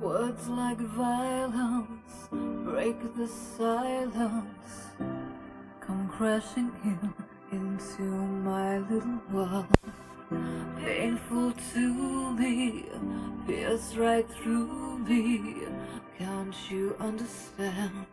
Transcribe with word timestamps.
Words 0.00 0.48
like 0.48 0.78
violence 0.78 2.28
break 2.64 2.96
the 3.16 3.26
silence. 3.26 4.92
Come 5.80 6.08
crashing 6.08 6.70
in 6.84 7.14
into 7.50 8.02
my 8.02 8.78
little 8.78 9.20
world. 9.32 9.66
Painful 10.78 11.52
to 11.72 12.32
me, 12.34 12.84
pierce 13.46 13.96
right 13.96 14.28
through 14.30 14.98
me. 14.98 15.66
Can't 16.16 16.54
you 16.70 16.94
understand? 17.00 18.06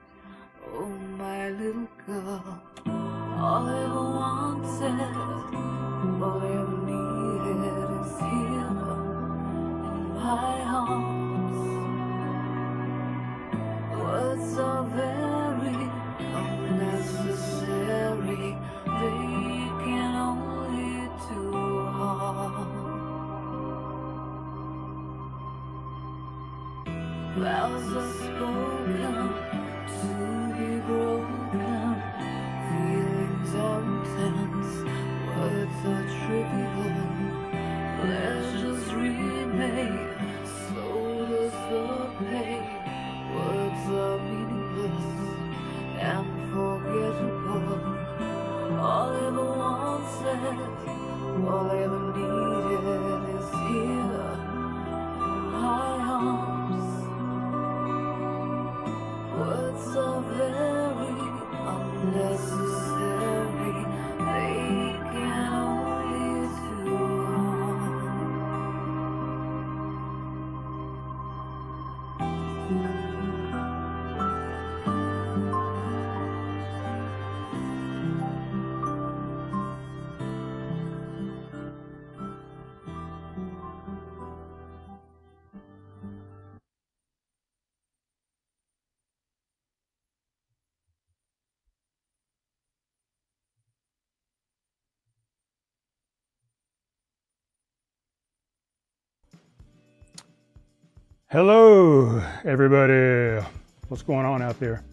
Hello, 101.36 102.24
everybody. 102.46 103.46
What's 103.90 104.04
going 104.04 104.26
on 104.26 104.42
out 104.42 104.58
there? 104.58 104.86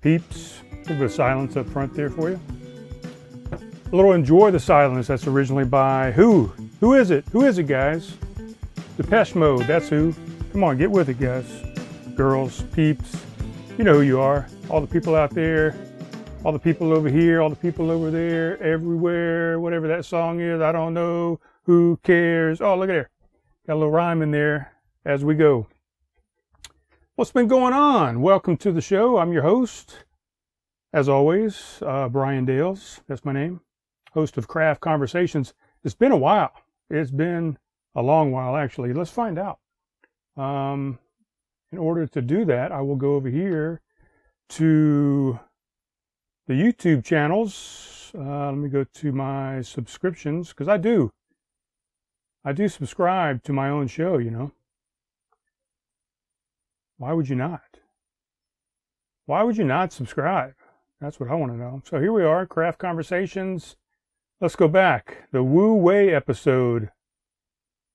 Peeps, 0.00 0.62
a 0.72 0.76
little 0.76 0.96
bit 0.96 1.02
of 1.02 1.12
silence 1.12 1.58
up 1.58 1.68
front 1.68 1.92
there 1.92 2.08
for 2.08 2.30
you. 2.30 2.40
A 3.52 3.94
little 3.94 4.12
Enjoy 4.12 4.50
the 4.50 4.58
Silence. 4.58 5.08
That's 5.08 5.26
originally 5.26 5.66
by 5.66 6.10
who? 6.12 6.46
Who 6.80 6.94
is 6.94 7.10
it? 7.10 7.26
Who 7.32 7.44
is 7.44 7.58
it, 7.58 7.64
guys? 7.64 8.16
The 8.96 9.02
Depeche 9.02 9.34
Mode. 9.34 9.66
That's 9.66 9.90
who. 9.90 10.14
Come 10.52 10.64
on, 10.64 10.78
get 10.78 10.90
with 10.90 11.10
it, 11.10 11.20
guys. 11.20 11.44
Girls, 12.14 12.62
peeps. 12.72 13.14
You 13.76 13.84
know 13.84 13.96
who 13.96 14.00
you 14.00 14.20
are. 14.20 14.48
All 14.70 14.80
the 14.80 14.86
people 14.86 15.14
out 15.14 15.32
there, 15.32 15.76
all 16.44 16.52
the 16.52 16.58
people 16.58 16.94
over 16.94 17.10
here, 17.10 17.42
all 17.42 17.50
the 17.50 17.56
people 17.56 17.90
over 17.90 18.10
there, 18.10 18.58
everywhere, 18.62 19.60
whatever 19.60 19.86
that 19.88 20.06
song 20.06 20.40
is. 20.40 20.62
I 20.62 20.72
don't 20.72 20.94
know. 20.94 21.40
Who 21.64 22.00
cares? 22.04 22.62
Oh, 22.62 22.74
look 22.74 22.88
at 22.88 22.94
there. 22.94 23.10
Got 23.66 23.74
a 23.74 23.76
little 23.76 23.90
rhyme 23.90 24.22
in 24.22 24.30
there 24.30 24.72
as 25.04 25.24
we 25.24 25.34
go. 25.34 25.66
What's 27.16 27.32
been 27.32 27.48
going 27.48 27.72
on? 27.72 28.22
Welcome 28.22 28.56
to 28.58 28.70
the 28.70 28.80
show. 28.80 29.18
I'm 29.18 29.32
your 29.32 29.42
host, 29.42 30.04
as 30.92 31.08
always, 31.08 31.82
uh, 31.84 32.08
Brian 32.08 32.44
Dales. 32.44 33.00
That's 33.08 33.24
my 33.24 33.32
name. 33.32 33.60
Host 34.12 34.38
of 34.38 34.46
Craft 34.46 34.80
Conversations. 34.80 35.54
It's 35.82 35.94
been 35.94 36.12
a 36.12 36.16
while. 36.16 36.52
It's 36.88 37.10
been 37.10 37.58
a 37.96 38.02
long 38.02 38.30
while, 38.30 38.56
actually. 38.56 38.92
Let's 38.92 39.10
find 39.10 39.38
out. 39.38 39.58
Um, 40.36 40.98
in 41.72 41.78
order 41.78 42.06
to 42.06 42.22
do 42.22 42.44
that, 42.44 42.70
I 42.70 42.80
will 42.80 42.96
go 42.96 43.14
over 43.14 43.28
here 43.28 43.80
to 44.50 45.38
the 46.46 46.54
YouTube 46.54 47.04
channels. 47.04 48.12
Uh, 48.16 48.46
let 48.46 48.56
me 48.56 48.68
go 48.68 48.84
to 48.84 49.12
my 49.12 49.62
subscriptions 49.62 50.50
because 50.50 50.68
I 50.68 50.76
do. 50.76 51.10
I 52.44 52.52
do 52.52 52.68
subscribe 52.68 53.42
to 53.44 53.52
my 53.52 53.68
own 53.68 53.88
show, 53.88 54.18
you 54.18 54.30
know. 54.30 54.52
Why 56.98 57.12
would 57.12 57.28
you 57.28 57.36
not? 57.36 57.78
Why 59.26 59.42
would 59.42 59.56
you 59.56 59.64
not 59.64 59.92
subscribe? 59.92 60.54
That's 61.00 61.18
what 61.18 61.30
I 61.30 61.34
want 61.34 61.52
to 61.52 61.58
know. 61.58 61.82
So 61.84 62.00
here 62.00 62.12
we 62.12 62.24
are, 62.24 62.46
Craft 62.46 62.78
Conversations. 62.78 63.76
Let's 64.40 64.56
go 64.56 64.68
back. 64.68 65.28
The 65.32 65.42
Wu 65.42 65.74
Wei 65.74 66.14
episode. 66.14 66.90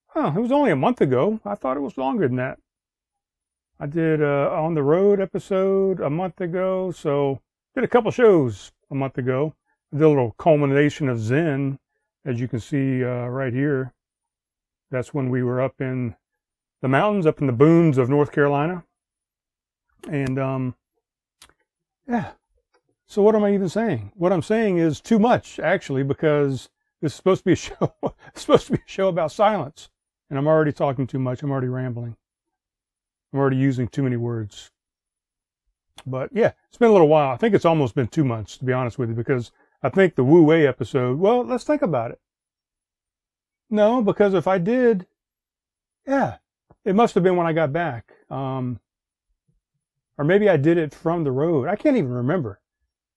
Huh, 0.08 0.34
it 0.36 0.40
was 0.40 0.52
only 0.52 0.72
a 0.72 0.76
month 0.76 1.02
ago. 1.02 1.40
I 1.46 1.56
thought 1.56 1.78
it 1.78 1.82
was 1.82 1.98
longer 1.98 2.28
than 2.28 2.38
that. 2.38 2.60
I 3.80 3.86
did 3.86 4.24
uh, 4.24 4.50
on 4.52 4.74
the 4.74 4.82
road 4.82 5.22
episode 5.22 6.00
a 6.00 6.10
month 6.10 6.42
ago, 6.42 6.92
so 6.92 7.42
did 7.76 7.84
a 7.84 7.88
couple 7.88 8.10
shows 8.10 8.72
a 8.90 8.96
month 8.96 9.20
ago. 9.20 9.54
I 9.94 9.98
did 9.98 10.06
a 10.06 10.10
little 10.10 10.36
culmination 10.40 11.10
of 11.10 11.20
Zen, 11.20 11.78
as 12.26 12.40
you 12.40 12.48
can 12.48 12.60
see 12.60 13.04
uh, 13.04 13.28
right 13.28 13.54
here. 13.54 13.94
That's 14.90 15.14
when 15.14 15.30
we 15.30 15.44
were 15.44 15.62
up 15.62 15.80
in 15.80 16.16
the 16.82 16.88
mountains, 16.88 17.28
up 17.28 17.40
in 17.40 17.48
the 17.48 17.54
boons 17.54 17.98
of 17.98 18.10
North 18.10 18.32
Carolina. 18.32 18.84
And 20.10 20.40
um, 20.40 20.76
yeah. 22.08 22.32
So 23.06 23.22
what 23.22 23.36
am 23.36 23.44
I 23.44 23.54
even 23.54 23.70
saying? 23.70 24.12
What 24.16 24.34
I'm 24.34 24.42
saying 24.42 24.78
is 24.78 25.00
too 25.00 25.20
much, 25.20 25.60
actually, 25.60 26.04
because 26.04 26.70
this 27.02 27.14
is 27.14 27.16
supposed 27.16 27.42
to 27.42 27.46
be 27.46 27.54
a 27.54 27.56
show. 27.56 27.94
it's 28.28 28.42
supposed 28.42 28.68
to 28.68 28.74
be 28.74 28.80
a 28.80 28.90
show 28.90 29.08
about 29.08 29.32
silence, 29.32 29.90
and 30.30 30.38
I'm 30.38 30.48
already 30.48 30.74
talking 30.74 31.08
too 31.08 31.20
much. 31.20 31.42
I'm 31.42 31.52
already 31.52 31.70
rambling. 31.70 32.16
I'm 33.32 33.40
already 33.40 33.58
using 33.58 33.88
too 33.88 34.04
many 34.04 34.18
words. 34.18 34.72
But 36.06 36.30
yeah, 36.34 36.54
it's 36.70 36.78
been 36.78 36.90
a 36.90 36.94
little 36.94 37.08
while. 37.08 37.32
I 37.32 37.38
think 37.38 37.54
it's 37.54 37.66
almost 37.66 37.96
been 37.96 38.08
two 38.08 38.24
months, 38.24 38.58
to 38.58 38.66
be 38.66 38.74
honest 38.74 38.98
with 38.98 39.10
you, 39.10 39.16
because 39.16 39.52
I 39.84 39.90
think 39.90 40.16
the 40.16 40.24
Wu 40.24 40.44
Wei 40.44 40.66
episode. 40.66 41.20
Well, 41.20 41.44
let's 41.44 41.64
think 41.64 41.82
about 41.82 42.12
it. 42.12 42.20
No, 43.70 44.02
because 44.02 44.34
if 44.34 44.48
I 44.48 44.58
did, 44.58 45.06
yeah, 46.08 46.38
it 46.86 46.96
must 46.96 47.16
have 47.16 47.24
been 47.24 47.36
when 47.36 47.48
I 47.48 47.54
got 47.54 47.74
back. 47.74 48.14
Um, 48.30 48.80
or 50.18 50.26
maybe 50.26 50.50
I 50.50 50.58
did 50.58 50.78
it 50.78 50.94
from 50.94 51.24
the 51.24 51.32
road. 51.32 51.68
I 51.68 51.76
can't 51.76 51.98
even 51.98 52.12
remember. 52.12 52.60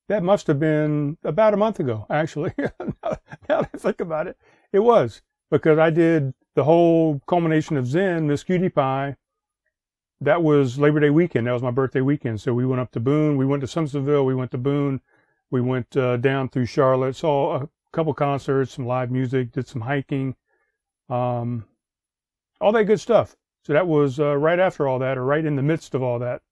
That 0.09 0.23
must 0.23 0.47
have 0.49 0.59
been 0.59 1.17
about 1.25 1.55
a 1.55 1.57
month 1.57 1.81
ago, 1.81 2.07
actually. 2.11 2.53
now 2.59 3.17
that 3.49 3.71
I 3.73 3.79
think 3.79 4.01
about 4.01 4.27
it, 4.27 4.37
it 4.73 4.81
was 4.81 5.23
because 5.51 5.79
I 5.79 5.91
did 5.91 6.35
the 6.55 6.65
whole 6.65 7.21
culmination 7.27 7.77
of 7.77 7.87
Zen, 7.87 8.27
Miss 8.27 8.43
Cutie 8.43 8.69
Pie. 8.69 9.17
That 10.21 10.43
was 10.43 10.79
Labor 10.79 11.01
Day 11.01 11.11
weekend. 11.11 11.47
That 11.47 11.53
was 11.53 11.63
my 11.63 11.71
birthday 11.71 12.01
weekend. 12.01 12.41
So 12.41 12.53
we 12.53 12.67
went 12.67 12.81
up 12.81 12.91
to 12.93 13.01
Boone. 13.01 13.37
We 13.37 13.47
went 13.47 13.63
to 13.63 13.67
Simpsonville. 13.67 14.27
We 14.27 14.35
went 14.35 14.51
to 14.51 14.59
Boone. 14.59 15.01
We 15.51 15.61
went 15.61 15.97
uh, 15.97 16.17
down 16.19 16.49
through 16.49 16.67
Charlotte. 16.67 17.17
Saw 17.17 17.63
a 17.63 17.69
couple 17.93 18.15
concerts, 18.15 18.75
some 18.75 18.87
live 18.87 19.11
music, 19.11 19.53
did 19.53 19.67
some 19.67 19.81
hiking, 19.81 20.37
um, 21.09 21.65
all 22.61 22.73
that 22.73 22.85
good 22.85 23.01
stuff. 23.01 23.37
So 23.65 23.73
that 23.73 23.87
was 23.87 24.21
uh, 24.21 24.37
right 24.37 24.59
after 24.59 24.87
all 24.89 24.99
that, 25.01 25.19
or 25.19 25.25
right 25.25 25.45
in 25.45 25.57
the 25.57 25.63
midst 25.63 25.95
of 25.95 26.03
all 26.03 26.19
that, 26.21 26.43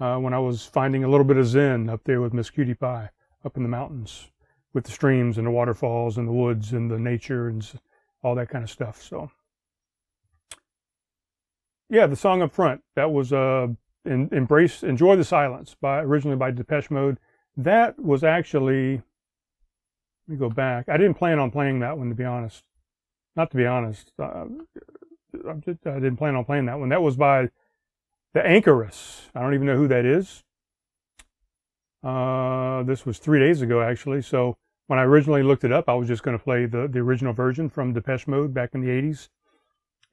uh, 0.00 0.16
when 0.16 0.34
I 0.34 0.38
was 0.38 0.64
finding 0.64 1.04
a 1.04 1.08
little 1.08 1.24
bit 1.24 1.36
of 1.36 1.46
zen 1.46 1.88
up 1.88 2.02
there 2.04 2.20
with 2.20 2.34
Miss 2.34 2.50
Cutie 2.50 2.74
Pie, 2.74 3.10
up 3.44 3.56
in 3.56 3.62
the 3.62 3.68
mountains, 3.68 4.30
with 4.72 4.84
the 4.84 4.90
streams 4.90 5.38
and 5.38 5.46
the 5.46 5.50
waterfalls 5.50 6.18
and 6.18 6.28
the 6.28 6.32
woods 6.32 6.72
and 6.72 6.90
the 6.90 6.98
nature 6.98 7.48
and 7.48 7.66
all 8.22 8.34
that 8.34 8.50
kind 8.50 8.64
of 8.64 8.70
stuff. 8.70 9.02
So, 9.02 9.30
yeah, 11.88 12.06
the 12.06 12.16
song 12.16 12.42
up 12.42 12.52
front 12.52 12.82
that 12.94 13.10
was 13.10 13.32
uh, 13.32 13.68
in, 14.04 14.28
"Embrace, 14.32 14.82
Enjoy 14.82 15.16
the 15.16 15.24
Silence" 15.24 15.76
by 15.80 16.00
originally 16.00 16.36
by 16.36 16.50
Depeche 16.50 16.90
Mode. 16.90 17.18
That 17.56 17.98
was 17.98 18.22
actually, 18.22 19.02
let 20.28 20.28
me 20.28 20.36
go 20.36 20.50
back. 20.50 20.88
I 20.88 20.98
didn't 20.98 21.14
plan 21.14 21.38
on 21.38 21.50
playing 21.50 21.80
that 21.80 21.96
one 21.96 22.10
to 22.10 22.14
be 22.14 22.24
honest. 22.24 22.64
Not 23.34 23.50
to 23.52 23.56
be 23.56 23.66
honest. 23.66 24.12
Uh, 24.18 24.44
I, 25.46 25.52
I 25.52 25.94
didn't 26.00 26.16
plan 26.16 26.34
on 26.34 26.44
playing 26.44 26.66
that 26.66 26.78
one. 26.78 26.88
That 26.88 27.02
was 27.02 27.16
by 27.16 27.50
the 28.36 28.42
Anchoress. 28.42 29.30
I 29.34 29.40
don't 29.40 29.54
even 29.54 29.66
know 29.66 29.78
who 29.78 29.88
that 29.88 30.04
is. 30.04 30.44
Uh, 32.04 32.82
this 32.82 33.06
was 33.06 33.18
three 33.18 33.40
days 33.40 33.62
ago, 33.62 33.80
actually. 33.80 34.20
So 34.20 34.58
when 34.88 34.98
I 34.98 35.04
originally 35.04 35.42
looked 35.42 35.64
it 35.64 35.72
up, 35.72 35.88
I 35.88 35.94
was 35.94 36.06
just 36.06 36.22
going 36.22 36.36
to 36.36 36.44
play 36.44 36.66
the, 36.66 36.86
the 36.86 36.98
original 36.98 37.32
version 37.32 37.70
from 37.70 37.94
Depeche 37.94 38.28
Mode 38.28 38.52
back 38.52 38.74
in 38.74 38.82
the 38.82 38.88
80s. 38.88 39.30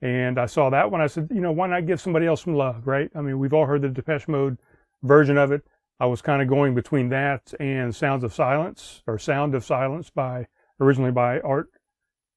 And 0.00 0.38
I 0.38 0.46
saw 0.46 0.70
that 0.70 0.90
one. 0.90 1.02
I 1.02 1.06
said, 1.06 1.28
you 1.34 1.42
know, 1.42 1.52
why 1.52 1.66
not 1.66 1.86
give 1.86 2.00
somebody 2.00 2.24
else 2.26 2.44
some 2.44 2.54
love, 2.54 2.86
right? 2.86 3.10
I 3.14 3.20
mean, 3.20 3.38
we've 3.38 3.52
all 3.52 3.66
heard 3.66 3.82
the 3.82 3.90
Depeche 3.90 4.26
Mode 4.26 4.56
version 5.02 5.36
of 5.36 5.52
it. 5.52 5.62
I 6.00 6.06
was 6.06 6.22
kind 6.22 6.40
of 6.40 6.48
going 6.48 6.74
between 6.74 7.10
that 7.10 7.52
and 7.60 7.94
Sounds 7.94 8.24
of 8.24 8.32
Silence 8.32 9.02
or 9.06 9.18
Sound 9.18 9.54
of 9.54 9.66
Silence 9.66 10.08
by 10.08 10.46
originally 10.80 11.12
by 11.12 11.40
Art 11.40 11.68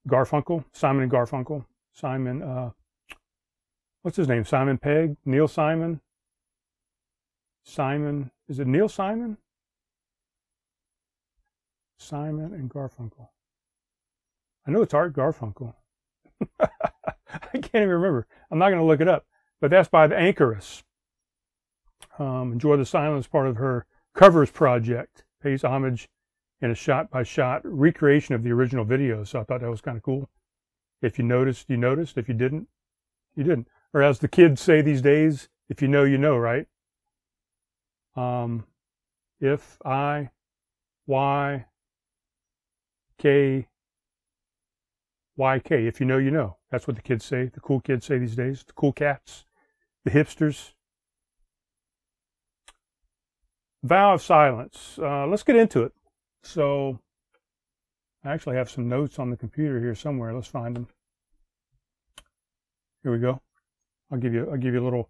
Garfunkel, 0.05 0.65
Simon 0.73 1.03
and 1.03 1.11
Garfunkel. 1.11 1.65
Simon, 1.93 2.43
uh, 2.43 2.71
what's 4.07 4.15
his 4.15 4.29
name? 4.29 4.45
Simon 4.45 4.77
Pegg, 4.77 5.17
Neil 5.25 5.49
Simon, 5.49 5.99
Simon. 7.65 8.31
Is 8.47 8.57
it 8.57 8.65
Neil 8.65 8.87
Simon? 8.87 9.35
Simon 11.97 12.53
and 12.53 12.69
Garfunkel. 12.69 13.27
I 14.65 14.71
know 14.71 14.81
it's 14.81 14.93
Art 14.93 15.13
Garfunkel. 15.13 15.73
I 16.61 16.69
can't 17.51 17.75
even 17.75 17.89
remember. 17.89 18.27
I'm 18.49 18.57
not 18.57 18.69
going 18.69 18.79
to 18.79 18.85
look 18.85 19.01
it 19.01 19.09
up, 19.09 19.25
but 19.59 19.71
that's 19.71 19.89
by 19.89 20.07
the 20.07 20.15
Anchoress. 20.15 20.83
Um, 22.17 22.53
Enjoy 22.53 22.77
the 22.77 22.85
Silence, 22.85 23.27
part 23.27 23.47
of 23.47 23.57
her 23.57 23.85
covers 24.15 24.51
project, 24.51 25.25
pays 25.43 25.65
homage 25.65 26.07
in 26.61 26.71
a 26.71 26.75
shot 26.75 27.09
by 27.09 27.23
shot 27.23 27.59
recreation 27.65 28.35
of 28.35 28.43
the 28.43 28.53
original 28.53 28.85
video. 28.85 29.25
So 29.25 29.41
I 29.41 29.43
thought 29.43 29.59
that 29.59 29.69
was 29.69 29.81
kind 29.81 29.97
of 29.97 30.03
cool. 30.03 30.29
If 31.01 31.17
you 31.17 31.25
noticed, 31.25 31.69
you 31.69 31.75
noticed. 31.75 32.17
If 32.17 32.29
you 32.29 32.35
didn't, 32.35 32.69
you 33.35 33.43
didn't. 33.43 33.67
Or 33.97 34.03
as 34.03 34.19
the 34.19 34.27
kids 34.27 34.61
say 34.61 34.83
these 34.83 35.01
days, 35.01 35.49
if 35.69 35.81
you 35.81 35.87
know, 35.87 36.03
you 36.03 36.19
know, 36.19 36.37
right? 36.37 36.67
Um, 38.15 38.65
if 39.39 39.79
I, 39.83 40.29
Y, 41.07 41.65
K, 43.17 43.67
Y, 45.35 45.59
K. 45.59 45.87
If 45.87 45.99
you 45.99 46.05
know, 46.05 46.19
you 46.19 46.29
know. 46.29 46.57
That's 46.69 46.85
what 46.85 46.95
the 46.95 47.01
kids 47.01 47.25
say. 47.25 47.45
The 47.45 47.59
cool 47.59 47.79
kids 47.81 48.05
say 48.05 48.19
these 48.19 48.35
days. 48.35 48.63
The 48.67 48.73
cool 48.73 48.93
cats, 48.93 49.45
the 50.05 50.11
hipsters. 50.11 50.73
Vow 53.81 54.13
of 54.13 54.21
silence. 54.21 54.99
Uh, 55.01 55.25
let's 55.25 55.41
get 55.41 55.55
into 55.55 55.81
it. 55.81 55.93
So, 56.43 56.99
I 58.23 58.31
actually 58.31 58.57
have 58.57 58.69
some 58.69 58.87
notes 58.87 59.17
on 59.17 59.31
the 59.31 59.37
computer 59.37 59.79
here 59.79 59.95
somewhere. 59.95 60.35
Let's 60.35 60.45
find 60.45 60.75
them. 60.75 60.87
Here 63.01 63.11
we 63.11 63.17
go. 63.17 63.41
I'll 64.11 64.17
give 64.17 64.33
you 64.33 64.49
I'll 64.49 64.57
give 64.57 64.73
you 64.73 64.81
a 64.81 64.83
little 64.83 65.09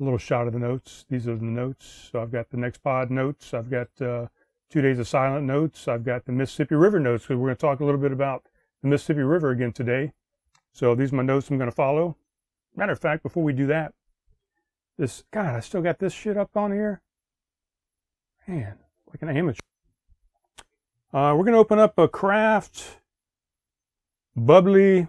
a 0.00 0.04
little 0.04 0.18
shot 0.18 0.46
of 0.46 0.52
the 0.52 0.58
notes. 0.58 1.04
These 1.08 1.28
are 1.28 1.36
the 1.36 1.44
notes. 1.44 2.10
So 2.10 2.20
I've 2.22 2.32
got 2.32 2.50
the 2.50 2.56
next 2.56 2.78
pod 2.78 3.10
notes. 3.10 3.52
I've 3.52 3.70
got 3.70 3.88
uh, 4.00 4.26
two 4.70 4.80
days 4.80 4.98
of 4.98 5.08
silent 5.08 5.46
notes. 5.46 5.88
I've 5.88 6.04
got 6.04 6.24
the 6.24 6.32
Mississippi 6.32 6.74
River 6.74 7.00
notes 7.00 7.24
because 7.24 7.36
we're 7.36 7.48
going 7.48 7.56
to 7.56 7.60
talk 7.60 7.80
a 7.80 7.84
little 7.84 8.00
bit 8.00 8.12
about 8.12 8.44
the 8.82 8.88
Mississippi 8.88 9.22
River 9.22 9.50
again 9.50 9.72
today. 9.72 10.12
So 10.72 10.94
these 10.94 11.12
are 11.12 11.16
my 11.16 11.22
notes 11.22 11.50
I'm 11.50 11.58
going 11.58 11.70
to 11.70 11.74
follow. 11.74 12.16
Matter 12.76 12.92
of 12.92 13.00
fact, 13.00 13.22
before 13.22 13.42
we 13.42 13.52
do 13.52 13.66
that, 13.66 13.94
this 14.96 15.24
God, 15.32 15.54
I 15.54 15.60
still 15.60 15.82
got 15.82 15.98
this 15.98 16.12
shit 16.12 16.36
up 16.36 16.56
on 16.56 16.72
here. 16.72 17.02
Man, 18.46 18.78
like 19.08 19.22
an 19.22 19.36
amateur. 19.36 19.60
Uh, 21.12 21.34
we're 21.36 21.44
going 21.44 21.54
to 21.54 21.58
open 21.58 21.78
up 21.78 21.98
a 21.98 22.06
craft 22.06 22.98
Bubly 24.36 25.08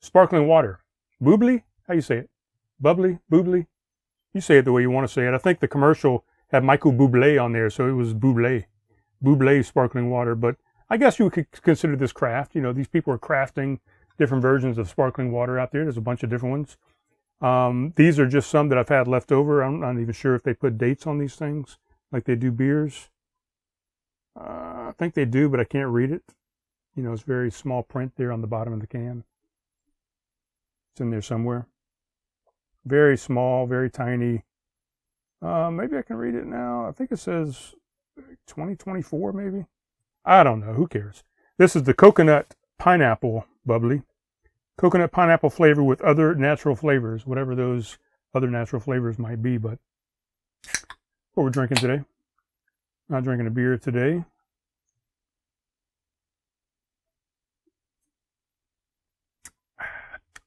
sparkling 0.00 0.48
water. 0.48 0.80
Boobly? 1.22 1.62
How 1.86 1.94
you 1.94 2.00
say 2.00 2.18
it? 2.18 2.30
Bubbly? 2.80 3.18
Boobly? 3.30 3.66
You 4.32 4.40
say 4.40 4.58
it 4.58 4.64
the 4.64 4.72
way 4.72 4.82
you 4.82 4.90
want 4.90 5.06
to 5.06 5.12
say 5.12 5.26
it. 5.26 5.34
I 5.34 5.38
think 5.38 5.60
the 5.60 5.68
commercial 5.68 6.24
had 6.48 6.64
Michael 6.64 6.92
Bublé 6.92 7.42
on 7.42 7.52
there, 7.52 7.70
so 7.70 7.88
it 7.88 7.92
was 7.92 8.14
Bublé. 8.14 8.64
Bublé 9.22 9.64
sparkling 9.64 10.10
water. 10.10 10.34
But 10.34 10.56
I 10.88 10.96
guess 10.96 11.18
you 11.18 11.30
could 11.30 11.50
consider 11.62 11.96
this 11.96 12.12
craft. 12.12 12.54
You 12.54 12.62
know, 12.62 12.72
these 12.72 12.88
people 12.88 13.12
are 13.12 13.18
crafting 13.18 13.80
different 14.18 14.42
versions 14.42 14.78
of 14.78 14.88
sparkling 14.88 15.32
water 15.32 15.58
out 15.58 15.72
there. 15.72 15.84
There's 15.84 15.96
a 15.96 16.02
bunch 16.02 16.22
of 16.22 16.30
different 16.30 16.52
ones. 16.52 16.76
Um, 17.40 17.92
these 17.96 18.18
are 18.18 18.26
just 18.26 18.50
some 18.50 18.68
that 18.68 18.78
I've 18.78 18.88
had 18.88 19.08
left 19.08 19.32
over. 19.32 19.62
I'm 19.62 19.80
not 19.80 19.98
even 19.98 20.12
sure 20.12 20.34
if 20.34 20.42
they 20.42 20.52
put 20.52 20.78
dates 20.78 21.06
on 21.06 21.18
these 21.18 21.36
things 21.36 21.78
like 22.12 22.24
they 22.24 22.36
do 22.36 22.50
beers. 22.50 23.08
Uh, 24.38 24.88
I 24.88 24.92
think 24.98 25.14
they 25.14 25.24
do, 25.24 25.48
but 25.48 25.60
I 25.60 25.64
can't 25.64 25.88
read 25.88 26.10
it. 26.10 26.22
You 26.94 27.02
know, 27.02 27.12
it's 27.12 27.22
very 27.22 27.50
small 27.50 27.82
print 27.82 28.12
there 28.16 28.32
on 28.32 28.40
the 28.40 28.46
bottom 28.46 28.72
of 28.72 28.80
the 28.80 28.86
can. 28.86 29.24
It's 30.92 31.00
in 31.00 31.10
there 31.10 31.22
somewhere. 31.22 31.66
Very 32.84 33.16
small, 33.16 33.66
very 33.66 33.90
tiny. 33.90 34.44
Uh, 35.42 35.70
maybe 35.70 35.96
I 35.96 36.02
can 36.02 36.16
read 36.16 36.34
it 36.34 36.46
now. 36.46 36.86
I 36.86 36.92
think 36.92 37.12
it 37.12 37.18
says 37.18 37.74
2024, 38.46 39.32
maybe. 39.32 39.66
I 40.24 40.42
don't 40.42 40.60
know. 40.60 40.72
Who 40.72 40.86
cares? 40.86 41.24
This 41.58 41.76
is 41.76 41.84
the 41.84 41.94
coconut 41.94 42.54
pineapple 42.78 43.46
Bubly. 43.66 44.02
Coconut 44.78 45.12
pineapple 45.12 45.50
flavor 45.50 45.82
with 45.82 46.00
other 46.00 46.34
natural 46.34 46.74
flavors, 46.74 47.26
whatever 47.26 47.54
those 47.54 47.98
other 48.34 48.48
natural 48.48 48.80
flavors 48.80 49.18
might 49.18 49.42
be. 49.42 49.58
But 49.58 49.78
what 51.34 51.44
we're 51.44 51.50
drinking 51.50 51.78
today. 51.78 52.02
Not 53.08 53.24
drinking 53.24 53.46
a 53.46 53.50
beer 53.50 53.76
today. 53.76 54.24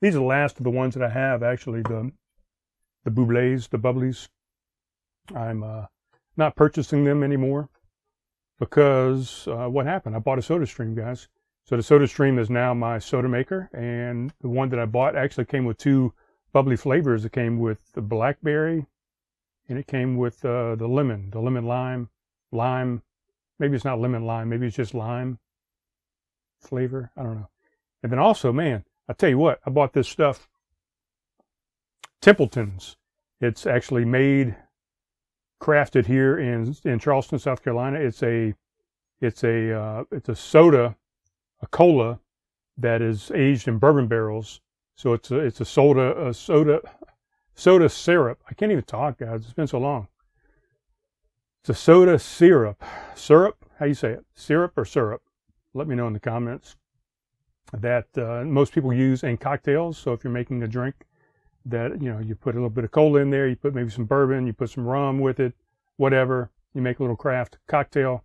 These 0.02 0.16
are 0.16 0.20
the 0.20 0.26
last 0.26 0.58
of 0.58 0.64
the 0.64 0.70
ones 0.70 0.96
that 0.96 1.04
I 1.04 1.10
have, 1.10 1.44
actually, 1.44 1.82
the 1.82 2.12
the 3.04 3.12
Bublés, 3.12 3.70
the 3.70 3.80
Bubblies. 3.80 4.30
I'm 5.34 5.64
uh, 5.64 5.86
not 6.38 6.56
purchasing 6.56 7.04
them 7.04 7.24
anymore 7.24 7.70
because 8.60 9.48
uh, 9.48 9.68
what 9.68 9.86
happened? 9.86 10.16
I 10.16 10.20
bought 10.20 10.40
a 10.40 10.42
Soda 10.42 10.66
Stream, 10.66 10.96
guys. 10.96 11.28
So 11.66 11.78
the 11.78 11.84
Soda 11.84 12.08
Stream 12.08 12.40
is 12.40 12.50
now 12.50 12.74
my 12.74 13.00
soda 13.00 13.30
maker, 13.30 13.70
and 13.74 14.34
the 14.42 14.50
one 14.50 14.70
that 14.70 14.80
I 14.80 14.86
bought 14.86 15.16
actually 15.16 15.46
came 15.46 15.66
with 15.66 15.78
two 15.78 16.14
Bubly 16.54 16.78
flavors. 16.78 17.26
It 17.26 17.32
came 17.32 17.60
with 17.60 17.80
the 17.94 18.02
blackberry, 18.02 18.86
and 19.70 19.80
it 19.80 19.88
came 19.88 20.18
with 20.18 20.44
uh, 20.44 20.76
the 20.76 20.88
lemon, 20.88 21.30
the 21.32 21.40
lemon 21.40 21.66
lime, 21.66 22.10
lime. 22.52 23.02
Maybe 23.60 23.76
it's 23.76 23.86
not 23.86 24.00
lemon 24.00 24.26
lime. 24.26 24.50
Maybe 24.50 24.68
it's 24.68 24.76
just 24.76 24.94
lime 24.94 25.40
flavor. 26.60 27.12
I 27.18 27.24
don't 27.24 27.36
know. 27.36 27.50
And 28.02 28.12
then 28.12 28.20
also, 28.20 28.52
man, 28.52 28.84
I 29.08 29.14
tell 29.14 29.30
you 29.30 29.38
what, 29.38 29.60
I 29.66 29.70
bought 29.70 29.94
this 29.94 30.08
stuff. 30.08 30.50
Templeton's. 32.24 32.96
It's 33.42 33.66
actually 33.66 34.06
made, 34.06 34.56
crafted 35.62 36.06
here 36.06 36.38
in 36.40 36.74
in 36.86 36.98
Charleston, 36.98 37.38
South 37.38 37.62
Carolina. 37.62 38.00
It's 38.00 38.24
a, 38.24 38.54
it's 39.20 39.44
a, 39.44 39.78
uh, 39.78 40.04
it's 40.10 40.30
a 40.30 40.36
soda, 40.36 40.96
a 41.62 41.68
cola, 41.68 42.22
that 42.78 43.02
is 43.02 43.30
aged 43.32 43.68
in 43.68 43.78
bourbon 43.78 44.08
barrels. 44.08 44.62
So 44.96 45.12
it's 45.12 45.32
a 45.32 45.40
it's 45.40 45.60
a 45.60 45.66
soda 45.66 46.28
a 46.28 46.34
soda 46.34 46.80
soda 47.56 47.90
syrup. 47.90 48.42
I 48.50 48.54
can't 48.54 48.72
even 48.72 48.86
talk, 48.86 49.20
guys. 49.20 49.44
It's 49.44 49.54
been 49.54 49.68
so 49.68 49.80
long. 49.80 50.08
It's 51.62 51.72
a 51.72 51.74
soda 51.74 52.18
syrup. 52.20 52.82
Syrup? 53.16 53.66
How 53.80 53.86
you 53.86 53.96
say 53.96 54.12
it? 54.12 54.26
Syrup 54.34 54.78
or 54.78 54.86
syrup? 54.86 55.24
Let 55.74 55.88
me 55.88 55.96
know 55.96 56.08
in 56.08 56.14
the 56.14 56.22
comments. 56.22 56.78
That 57.74 58.08
uh, 58.18 58.46
most 58.46 58.72
people 58.72 58.94
use 58.94 59.24
in 59.24 59.36
cocktails. 59.36 59.98
So 59.98 60.14
if 60.14 60.24
you're 60.24 60.32
making 60.32 60.64
a 60.64 60.68
drink, 60.70 60.96
that 61.66 62.02
you 62.02 62.12
know 62.12 62.20
you 62.20 62.36
put 62.36 62.56
a 62.56 62.58
little 62.58 62.70
bit 62.70 62.84
of 62.84 62.92
cola 62.92 63.20
in 63.20 63.30
there, 63.30 63.48
you 63.48 63.56
put 63.56 63.74
maybe 63.74 63.90
some 63.90 64.06
bourbon, 64.06 64.48
you 64.48 64.54
put 64.54 64.70
some 64.70 64.86
rum 64.86 65.20
with 65.20 65.40
it, 65.40 65.54
whatever. 65.98 66.52
You 66.74 66.82
make 66.82 67.00
a 67.00 67.04
little 67.04 67.16
craft 67.16 67.58
cocktail. 67.68 68.24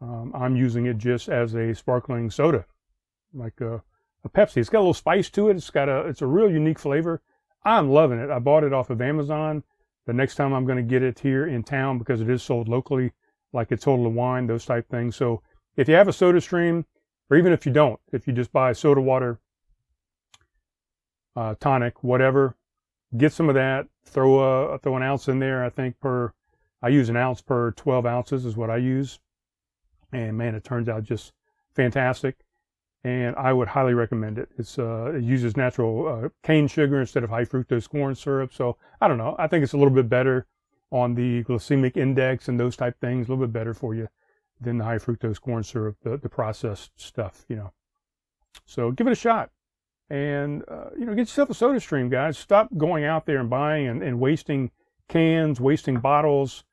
Um, 0.00 0.32
I'm 0.34 0.56
using 0.56 0.86
it 0.86 0.98
just 0.98 1.28
as 1.28 1.54
a 1.54 1.74
sparkling 1.74 2.30
soda, 2.30 2.66
like 3.32 3.60
a, 3.60 3.82
a 4.24 4.28
Pepsi. 4.28 4.58
It's 4.58 4.68
got 4.68 4.78
a 4.78 4.80
little 4.80 4.94
spice 4.94 5.30
to 5.30 5.48
it. 5.48 5.56
It's 5.56 5.70
got 5.70 5.88
a 5.88 6.00
it's 6.00 6.22
a 6.22 6.26
real 6.26 6.50
unique 6.50 6.78
flavor. 6.78 7.22
I'm 7.64 7.90
loving 7.90 8.18
it. 8.18 8.30
I 8.30 8.38
bought 8.38 8.64
it 8.64 8.72
off 8.72 8.90
of 8.90 9.00
Amazon. 9.00 9.62
The 10.06 10.12
next 10.12 10.36
time 10.36 10.52
I'm 10.52 10.66
going 10.66 10.76
to 10.76 10.82
get 10.82 11.02
it 11.02 11.18
here 11.18 11.46
in 11.46 11.64
town 11.64 11.98
because 11.98 12.20
it 12.20 12.30
is 12.30 12.42
sold 12.42 12.68
locally, 12.68 13.12
like 13.52 13.72
a 13.72 13.76
Total 13.76 14.06
of 14.06 14.12
Wine, 14.12 14.46
those 14.46 14.64
type 14.64 14.88
things. 14.88 15.16
So 15.16 15.42
if 15.76 15.88
you 15.88 15.94
have 15.94 16.06
a 16.06 16.12
soda 16.12 16.40
stream, 16.40 16.86
or 17.28 17.36
even 17.36 17.52
if 17.52 17.66
you 17.66 17.72
don't, 17.72 17.98
if 18.12 18.26
you 18.26 18.32
just 18.32 18.52
buy 18.52 18.72
soda 18.72 19.00
water, 19.00 19.40
uh, 21.36 21.54
tonic, 21.60 22.02
whatever, 22.02 22.56
get 23.16 23.32
some 23.32 23.48
of 23.48 23.54
that. 23.54 23.86
Throw 24.04 24.38
a 24.74 24.78
throw 24.78 24.96
an 24.96 25.02
ounce 25.02 25.28
in 25.28 25.38
there. 25.38 25.64
I 25.64 25.70
think 25.70 26.00
per 26.00 26.32
I 26.82 26.88
use 26.88 27.08
an 27.08 27.16
ounce 27.16 27.40
per 27.40 27.72
12 27.72 28.06
ounces 28.06 28.44
is 28.44 28.56
what 28.56 28.70
I 28.70 28.76
use, 28.76 29.18
and 30.12 30.36
man, 30.36 30.54
it 30.54 30.64
turns 30.64 30.88
out 30.88 31.02
just 31.02 31.32
fantastic 31.74 32.46
and 33.06 33.36
I 33.36 33.52
would 33.52 33.68
highly 33.68 33.94
recommend 33.94 34.36
it. 34.36 34.48
It's 34.58 34.80
uh, 34.80 35.12
it 35.14 35.22
uses 35.22 35.56
natural 35.56 36.08
uh, 36.08 36.28
cane 36.42 36.66
sugar 36.66 37.00
instead 37.00 37.22
of 37.22 37.30
high 37.30 37.44
fructose 37.44 37.88
corn 37.88 38.16
syrup. 38.16 38.52
So 38.52 38.78
I 39.00 39.06
don't 39.06 39.16
know. 39.16 39.36
I 39.38 39.46
think 39.46 39.62
it's 39.62 39.74
a 39.74 39.76
little 39.76 39.94
bit 39.94 40.08
better 40.08 40.48
on 40.90 41.14
the 41.14 41.44
glycemic 41.44 41.96
index 41.96 42.48
and 42.48 42.58
those 42.58 42.76
type 42.76 42.98
things. 43.00 43.28
A 43.28 43.30
little 43.30 43.46
bit 43.46 43.52
better 43.52 43.74
for 43.74 43.94
you 43.94 44.08
than 44.60 44.78
the 44.78 44.84
high 44.84 44.98
fructose 44.98 45.40
corn 45.40 45.62
syrup, 45.62 45.98
the, 46.02 46.16
the 46.16 46.28
processed 46.28 46.90
stuff. 46.96 47.44
You 47.48 47.54
know. 47.54 47.72
So 48.64 48.90
give 48.90 49.06
it 49.06 49.12
a 49.12 49.14
shot. 49.14 49.50
And 50.08 50.62
uh, 50.68 50.90
you 50.98 51.04
know 51.04 51.14
get 51.14 51.22
yourself 51.22 51.50
a 51.50 51.54
soda 51.54 51.80
stream 51.80 52.08
guys. 52.08 52.38
Stop 52.38 52.68
going 52.76 53.04
out 53.04 53.26
there 53.26 53.38
and 53.38 53.50
buying 53.50 53.88
and, 53.88 54.02
and 54.02 54.20
wasting 54.20 54.70
cans 55.08 55.60
wasting 55.60 56.00
bottles 56.00 56.64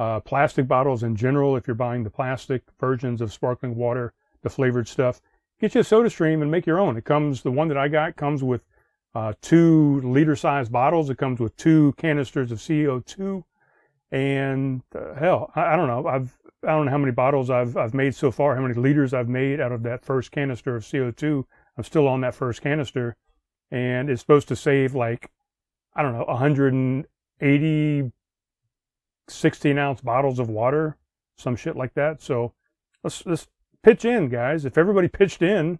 uh, 0.00 0.18
plastic 0.20 0.66
bottles 0.66 1.02
in 1.02 1.14
general 1.14 1.56
if 1.56 1.66
you're 1.66 1.74
buying 1.74 2.04
the 2.04 2.10
plastic 2.10 2.62
versions 2.78 3.20
of 3.20 3.30
sparkling 3.32 3.76
water 3.76 4.14
the 4.42 4.48
flavored 4.48 4.88
stuff. 4.88 5.20
Get 5.60 5.74
you 5.74 5.82
a 5.82 5.84
soda 5.84 6.08
stream 6.08 6.40
and 6.40 6.50
make 6.50 6.66
your 6.66 6.80
own. 6.80 6.96
It 6.96 7.04
comes 7.04 7.42
the 7.42 7.50
one 7.50 7.68
that 7.68 7.76
i 7.76 7.86
got 7.86 8.16
comes 8.16 8.42
with 8.42 8.62
uh, 9.14 9.34
two 9.42 10.00
liter 10.00 10.34
sized 10.36 10.72
bottles. 10.72 11.10
It 11.10 11.18
comes 11.18 11.38
with 11.38 11.54
two 11.56 11.92
canisters 11.98 12.50
of 12.50 12.58
co2 12.58 13.44
and 14.10 14.82
uh, 14.94 15.14
hell 15.14 15.52
I, 15.54 15.74
I 15.74 15.76
don't 15.76 15.86
know. 15.86 16.06
I've 16.06 16.36
i 16.62 16.68
don't 16.68 16.86
know 16.86 16.90
how 16.90 16.98
many 16.98 17.12
bottles 17.12 17.48
i've 17.48 17.74
i've 17.76 17.94
made 17.94 18.14
so 18.14 18.30
far 18.30 18.54
how 18.54 18.60
many 18.60 18.74
liters 18.74 19.14
i've 19.14 19.30
made 19.30 19.60
out 19.60 19.72
of 19.72 19.82
that 19.82 20.04
first 20.04 20.30
canister 20.30 20.76
of 20.76 20.82
co2 20.82 21.44
I'm 21.80 21.84
still 21.84 22.08
on 22.08 22.20
that 22.20 22.34
first 22.34 22.60
canister, 22.60 23.16
and 23.70 24.10
it's 24.10 24.20
supposed 24.20 24.48
to 24.48 24.54
save 24.56 24.94
like 24.94 25.30
I 25.96 26.02
don't 26.02 26.12
know 26.12 26.24
180 26.24 28.12
16 29.28 29.78
ounce 29.78 30.02
bottles 30.02 30.38
of 30.38 30.50
water, 30.50 30.98
some 31.38 31.56
shit 31.56 31.76
like 31.76 31.94
that. 31.94 32.20
So 32.20 32.52
let's 33.02 33.24
let's 33.24 33.48
pitch 33.82 34.04
in, 34.04 34.28
guys. 34.28 34.66
If 34.66 34.76
everybody 34.76 35.08
pitched 35.08 35.40
in 35.40 35.78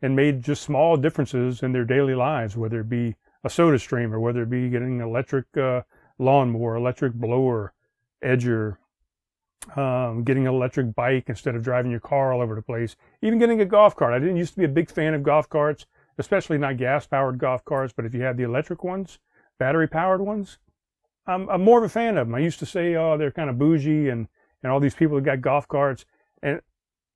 and 0.00 0.14
made 0.14 0.44
just 0.44 0.62
small 0.62 0.96
differences 0.96 1.64
in 1.64 1.72
their 1.72 1.84
daily 1.84 2.14
lives, 2.14 2.56
whether 2.56 2.78
it 2.78 2.88
be 2.88 3.16
a 3.42 3.50
soda 3.50 3.80
stream 3.80 4.14
or 4.14 4.20
whether 4.20 4.44
it 4.44 4.50
be 4.50 4.70
getting 4.70 5.00
an 5.00 5.08
electric 5.08 5.46
uh, 5.56 5.82
lawnmower, 6.20 6.76
electric 6.76 7.14
blower, 7.14 7.74
edger, 8.24 8.76
um, 9.76 10.24
getting 10.24 10.46
an 10.46 10.54
electric 10.54 10.94
bike 10.94 11.24
instead 11.28 11.54
of 11.54 11.62
driving 11.62 11.90
your 11.90 12.00
car 12.00 12.32
all 12.32 12.40
over 12.40 12.54
the 12.54 12.62
place, 12.62 12.96
even 13.22 13.38
getting 13.38 13.60
a 13.60 13.64
golf 13.64 13.96
cart. 13.96 14.12
I 14.12 14.18
didn't 14.18 14.36
used 14.36 14.54
to 14.54 14.58
be 14.58 14.64
a 14.64 14.68
big 14.68 14.90
fan 14.90 15.14
of 15.14 15.22
golf 15.22 15.48
carts, 15.48 15.86
especially 16.18 16.58
not 16.58 16.76
gas 16.76 17.06
powered 17.06 17.38
golf 17.38 17.64
carts, 17.64 17.92
but 17.96 18.04
if 18.04 18.14
you 18.14 18.22
have 18.22 18.36
the 18.36 18.42
electric 18.42 18.84
ones, 18.84 19.18
battery 19.58 19.88
powered 19.88 20.20
ones, 20.20 20.58
I'm, 21.26 21.48
I'm, 21.48 21.62
more 21.62 21.78
of 21.78 21.84
a 21.84 21.88
fan 21.88 22.18
of 22.18 22.26
them. 22.26 22.34
I 22.34 22.40
used 22.40 22.58
to 22.58 22.66
say, 22.66 22.96
oh, 22.96 23.16
they're 23.16 23.30
kind 23.30 23.48
of 23.48 23.58
bougie 23.58 24.08
and, 24.08 24.26
and 24.62 24.72
all 24.72 24.80
these 24.80 24.94
people 24.94 25.16
that 25.16 25.24
got 25.24 25.40
golf 25.40 25.68
carts. 25.68 26.04
And 26.42 26.60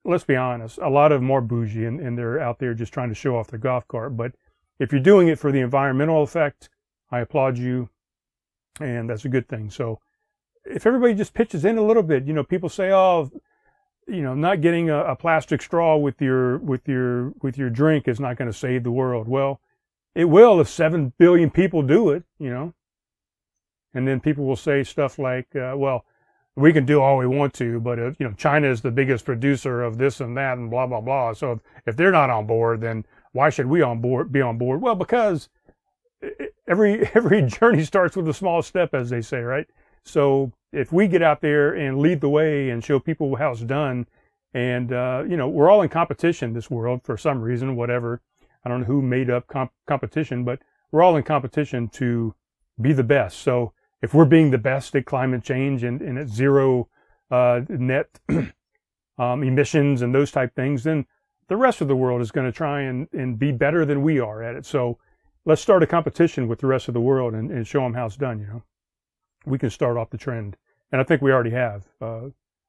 let's 0.05 0.25
be 0.25 0.37
honest, 0.37 0.79
a 0.79 0.89
lot 0.89 1.13
of 1.13 1.21
them 1.21 1.31
are 1.31 1.41
bougie 1.41 1.85
and, 1.85 2.01
and 2.01 2.17
they're 2.17 2.41
out 2.41 2.59
there 2.59 2.75
just 2.75 2.93
trying 2.93 3.09
to 3.09 3.15
show 3.15 3.37
off 3.37 3.49
their 3.49 3.59
golf 3.59 3.87
cart. 3.89 4.17
But 4.17 4.33
if 4.79 4.93
you're 4.93 5.01
doing 5.01 5.29
it 5.29 5.39
for 5.39 5.51
the 5.51 5.61
environmental 5.61 6.23
effect, 6.23 6.69
I 7.11 7.21
applaud 7.21 7.59
you. 7.59 7.89
And 8.81 9.11
that's 9.11 9.25
a 9.25 9.31
good 9.31 9.49
thing. 9.49 9.71
So 9.71 10.01
if 10.67 10.87
everybody 10.87 11.15
just 11.15 11.35
pitches 11.35 11.65
in 11.65 11.79
a 11.79 11.85
little 11.85 12.03
bit, 12.03 12.25
you 12.27 12.33
know, 12.33 12.45
people 12.45 12.69
say, 12.69 12.91
oh, 12.91 13.31
you 14.07 14.23
know, 14.23 14.35
not 14.35 14.61
getting 14.61 14.91
a, 14.91 15.05
a 15.05 15.17
plastic 15.17 15.63
straw 15.63 15.97
with 15.97 16.21
your 16.21 16.59
with 16.59 16.87
your 16.89 17.33
with 17.43 17.59
your 17.59 17.71
drink 17.71 18.07
is 18.07 18.21
not 18.21 18.37
going 18.37 18.51
to 18.51 18.57
save 18.57 18.85
the 18.85 18.91
world. 18.91 19.29
Well, 19.29 19.61
it 20.15 20.27
will 20.27 20.61
if 20.61 20.69
seven 20.69 21.13
billion 21.19 21.51
people 21.51 21.83
do 21.83 22.11
it, 22.11 22.25
you 22.39 22.51
know. 22.51 22.75
And 23.95 24.07
then 24.07 24.21
people 24.21 24.45
will 24.45 24.57
say 24.57 24.85
stuff 24.85 25.19
like, 25.19 25.57
uh, 25.57 25.75
well, 25.77 26.05
we 26.55 26.73
can 26.73 26.85
do 26.85 27.01
all 27.01 27.19
we 27.19 27.27
want 27.27 27.55
to, 27.55 27.81
but 27.81 27.99
uh, 27.99 28.13
you 28.19 28.27
know, 28.27 28.33
China 28.33 28.69
is 28.69 28.81
the 28.81 28.91
biggest 28.91 29.25
producer 29.25 29.83
of 29.83 29.99
this 29.99 30.21
and 30.21 30.37
that 30.37 30.59
and 30.59 30.71
blah 30.71 30.87
blah 30.87 31.01
blah. 31.01 31.33
So 31.33 31.53
if, 31.53 31.59
if 31.87 31.97
they're 31.97 32.13
not 32.13 32.31
on 32.31 32.47
board, 32.47 32.81
then 32.81 33.05
why 33.33 33.51
should 33.51 33.67
we 33.67 33.83
on 33.83 34.01
board 34.01 34.33
be 34.33 34.41
on 34.41 34.57
board? 34.57 34.81
Well, 34.81 34.95
because 34.95 35.49
every 36.69 37.07
every 37.15 37.43
journey 37.43 37.85
starts 37.85 38.17
with 38.17 38.29
a 38.29 38.35
small 38.35 38.63
step, 38.63 38.95
as 38.95 39.11
they 39.11 39.21
say, 39.21 39.41
right? 39.41 39.67
So 40.05 40.53
if 40.73 40.93
we 40.93 41.09
get 41.09 41.23
out 41.23 41.41
there 41.41 41.73
and 41.73 41.99
lead 41.99 42.21
the 42.21 42.29
way 42.29 42.71
and 42.71 42.85
show 42.85 42.99
people 42.99 43.37
how 43.37 43.53
it's 43.53 43.61
done, 43.63 44.07
and 44.55 44.93
uh, 44.93 45.25
you 45.29 45.37
know 45.37 45.49
we're 45.49 45.71
all 45.71 45.83
in 45.83 45.89
competition 45.89 46.53
this 46.53 46.71
world 46.71 47.03
for 47.05 47.17
some 47.17 47.41
reason, 47.41 47.77
whatever. 47.77 48.23
I 48.65 48.69
don't 48.69 48.81
know 48.81 48.87
who 48.87 49.03
made 49.03 49.31
up 49.31 49.47
comp- 49.47 49.73
competition, 49.87 50.45
but 50.45 50.61
we're 50.91 51.03
all 51.03 51.17
in 51.17 51.23
competition 51.23 51.89
to 51.91 52.35
be 52.81 52.93
the 52.93 53.05
best. 53.05 53.39
So 53.39 53.73
if 54.03 54.13
we're 54.13 54.25
being 54.25 54.51
the 54.51 54.59
best 54.59 54.95
at 54.97 55.07
climate 55.07 55.43
change 55.43 55.83
and, 55.83 56.01
and 56.01 56.19
at 56.19 56.29
zero 56.29 56.89
uh, 57.31 57.61
net 57.69 58.19
um, 59.19 59.43
emissions 59.43 60.03
and 60.03 60.15
those 60.15 60.31
type 60.31 60.55
things, 60.55 60.85
then 60.85 61.07
the 61.49 61.57
rest 61.57 61.81
of 61.81 61.89
the 61.89 61.97
world 61.97 62.21
is 62.21 62.31
going 62.31 62.47
to 62.47 62.53
try 62.53 62.83
and, 62.83 63.09
and 63.13 63.39
be 63.39 63.53
better 63.53 63.85
than 63.85 64.03
we 64.03 64.19
are 64.19 64.43
at 64.43 64.57
it. 64.57 64.67
So 64.67 64.99
let's 65.45 65.63
start 65.63 65.83
a 65.83 65.87
competition 65.87 66.49
with 66.49 66.59
the 66.61 66.67
rest 66.67 66.89
of 66.89 66.95
the 66.95 67.01
world 67.01 67.35
and, 67.35 67.51
and 67.51 67.67
show 67.67 67.81
them 67.81 67.95
how 67.95 68.07
it's 68.07 68.17
done. 68.17 68.41
You 68.41 68.47
know, 68.47 68.63
we 69.47 69.59
can 69.59 69.71
start 69.71 69.97
off 69.97 70.11
the 70.11 70.19
trend 70.19 70.57
and 70.93 71.01
I 71.01 71.05
think 71.05 71.23
we 71.23 71.33
already 71.33 71.51
have 71.51 71.87
uh, 72.01 72.21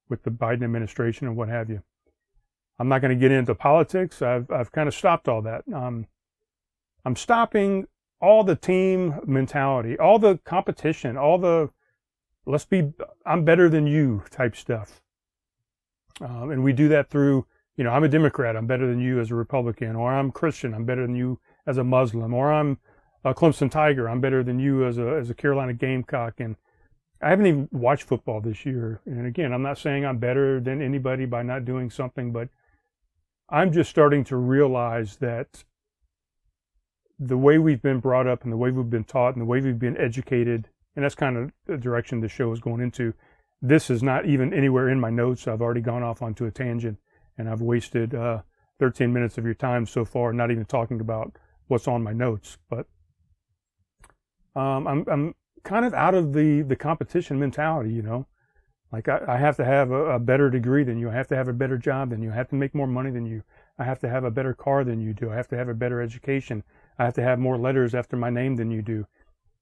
with 0.10 0.24
the 0.24 0.32
Biden 0.32 0.64
administration 0.64 1.28
and 1.28 1.36
what 1.36 1.50
have 1.50 1.70
you. 1.70 1.82
I'm 2.80 2.90
not 2.90 3.02
going 3.02 3.18
to 3.18 3.20
get 3.20 3.32
into 3.32 3.56
politics. 3.56 4.22
I've 4.22 4.50
I've 4.52 4.72
kind 4.72 4.88
of 4.88 4.96
stopped 4.96 5.28
all 5.28 5.42
that. 5.44 5.64
Um, 5.74 6.08
I'm 7.06 7.16
stopping 7.16 7.88
all 8.20 8.44
the 8.44 8.56
team 8.56 9.20
mentality, 9.26 9.98
all 9.98 10.20
the 10.20 10.38
competition, 10.44 11.18
all 11.18 11.38
the 11.38 11.70
let's 12.46 12.66
be 12.66 12.92
I'm 13.26 13.44
better 13.46 13.70
than 13.70 13.88
you 13.88 14.24
type 14.30 14.56
stuff. 14.56 15.02
Um, 16.22 16.50
and 16.50 16.64
we 16.64 16.74
do 16.74 16.88
that 16.90 17.10
through, 17.10 17.46
you 17.76 17.84
know, 17.84 17.92
I'm 17.92 18.04
a 18.04 18.10
Democrat, 18.10 18.56
I'm 18.56 18.66
better 18.66 18.88
than 18.88 19.00
you 19.00 19.20
as 19.20 19.30
a 19.30 19.36
Republican, 19.36 19.96
or 19.96 20.12
I'm 20.12 20.32
Christian, 20.32 20.74
I'm 20.74 20.86
better 20.86 21.04
than 21.04 21.16
you 21.16 21.40
as 21.68 21.78
a 21.78 21.84
Muslim, 21.84 22.34
or 22.34 22.52
I'm 22.52 22.80
a 23.24 23.36
Clemson 23.36 23.70
Tiger, 23.70 24.10
I'm 24.10 24.22
better 24.22 24.44
than 24.44 24.60
you 24.60 24.86
as 24.86 24.98
a 24.98 25.16
as 25.16 25.30
a 25.30 25.36
Carolina 25.36 25.74
Gamecock, 25.74 26.40
and 26.40 26.56
I 27.22 27.30
haven't 27.30 27.48
even 27.48 27.70
watched 27.72 28.04
football 28.04 28.42
this 28.42 28.66
year. 28.66 29.02
And 29.06 29.26
again, 29.26 29.54
I'm 29.54 29.64
not 29.64 29.78
saying 29.78 30.06
I'm 30.06 30.20
better 30.20 30.60
than 30.60 30.82
anybody 30.82 31.26
by 31.26 31.42
not 31.42 31.66
doing 31.66 31.90
something, 31.90 32.32
but 32.32 32.50
I'm 33.50 33.72
just 33.72 33.90
starting 33.90 34.24
to 34.26 34.38
realize 34.38 35.18
that 35.18 35.64
the 37.20 37.38
way 37.38 37.58
we've 37.58 37.82
been 37.82 38.00
brought 38.00 38.28
up 38.28 38.44
and 38.44 38.52
the 38.52 38.58
way 38.58 38.70
we've 38.70 38.90
been 38.90 39.04
taught 39.04 39.34
and 39.34 39.42
the 39.42 39.46
way 39.46 39.62
we've 39.62 39.80
been 39.80 39.98
educated, 39.98 40.70
and 40.96 41.04
that's 41.04 41.16
kind 41.16 41.38
of 41.38 41.52
the 41.66 41.78
direction 41.78 42.22
the 42.22 42.30
show 42.30 42.52
is 42.52 42.60
going 42.60 42.82
into. 42.82 43.14
This 43.62 43.90
is 43.90 44.04
not 44.04 44.28
even 44.28 44.54
anywhere 44.54 44.90
in 44.90 45.00
my 45.00 45.10
notes. 45.10 45.48
I've 45.48 45.62
already 45.62 45.82
gone 45.82 46.04
off 46.04 46.22
onto 46.22 46.46
a 46.46 46.52
tangent 46.52 47.00
and 47.38 47.50
I've 47.50 47.62
wasted 47.62 48.14
uh, 48.14 48.42
13 48.80 49.12
minutes 49.12 49.38
of 49.40 49.46
your 49.46 49.56
time 49.56 49.86
so 49.86 50.06
far, 50.06 50.34
not 50.34 50.52
even 50.52 50.66
talking 50.66 51.00
about 51.00 51.36
what's 51.68 51.88
on 51.88 52.04
my 52.04 52.14
notes. 52.14 52.58
But 52.70 52.86
um, 54.56 54.88
I'm, 54.88 55.06
I'm 55.08 55.36
kind 55.68 55.86
of 55.86 55.94
out 55.94 56.16
of 56.16 56.34
the 56.34 56.62
the 56.62 56.76
competition 56.76 57.38
mentality, 57.40 57.92
you 57.92 58.02
know. 58.02 58.26
Like 58.92 59.10
I, 59.10 59.20
I 59.28 59.38
have 59.38 59.58
to 59.58 59.66
have 59.66 59.92
a, 59.92 60.12
a, 60.12 60.20
better 60.20 60.50
degree 60.50 60.86
than 60.86 60.98
you. 60.98 61.10
I 61.10 61.14
have 61.14 61.28
to 61.28 61.36
have 61.36 61.50
a 61.50 61.54
better 61.54 61.78
job 61.78 62.10
than 62.10 62.22
you. 62.22 62.32
I 62.32 62.36
have 62.36 62.48
to 62.50 62.56
make 62.56 62.74
more 62.74 62.88
money 62.88 63.12
than 63.12 63.26
you. 63.26 63.44
I 63.78 63.84
have 63.84 64.00
to 64.00 64.10
have 64.10 64.24
a 64.24 64.32
better 64.32 64.54
car 64.54 64.86
than 64.86 65.02
you 65.02 65.14
do. 65.14 65.30
I 65.30 65.36
have 65.36 65.50
to 65.50 65.58
have 65.58 65.68
a 65.68 65.74
better 65.74 66.02
education. 66.02 66.64
I 66.98 67.04
have 67.04 67.14
to 67.16 67.22
have 67.22 67.38
more 67.38 67.58
letters 67.58 67.94
after 67.94 68.16
my 68.16 68.30
name 68.30 68.56
than 68.56 68.72
you 68.72 68.82
do. 68.82 69.06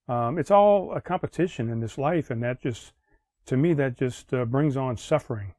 Um, 0.07 0.37
it's 0.37 0.51
all 0.51 0.93
a 0.93 1.01
competition 1.01 1.71
in 1.71 1.79
this 1.79 1.97
life, 1.97 2.29
and 2.29 2.43
that 2.43 2.61
just, 2.61 2.93
to 3.47 3.57
me, 3.57 3.73
that 3.73 3.97
just 3.97 4.31
uh, 4.31 4.45
brings 4.45 4.77
on 4.77 4.97
suffering, 4.97 5.55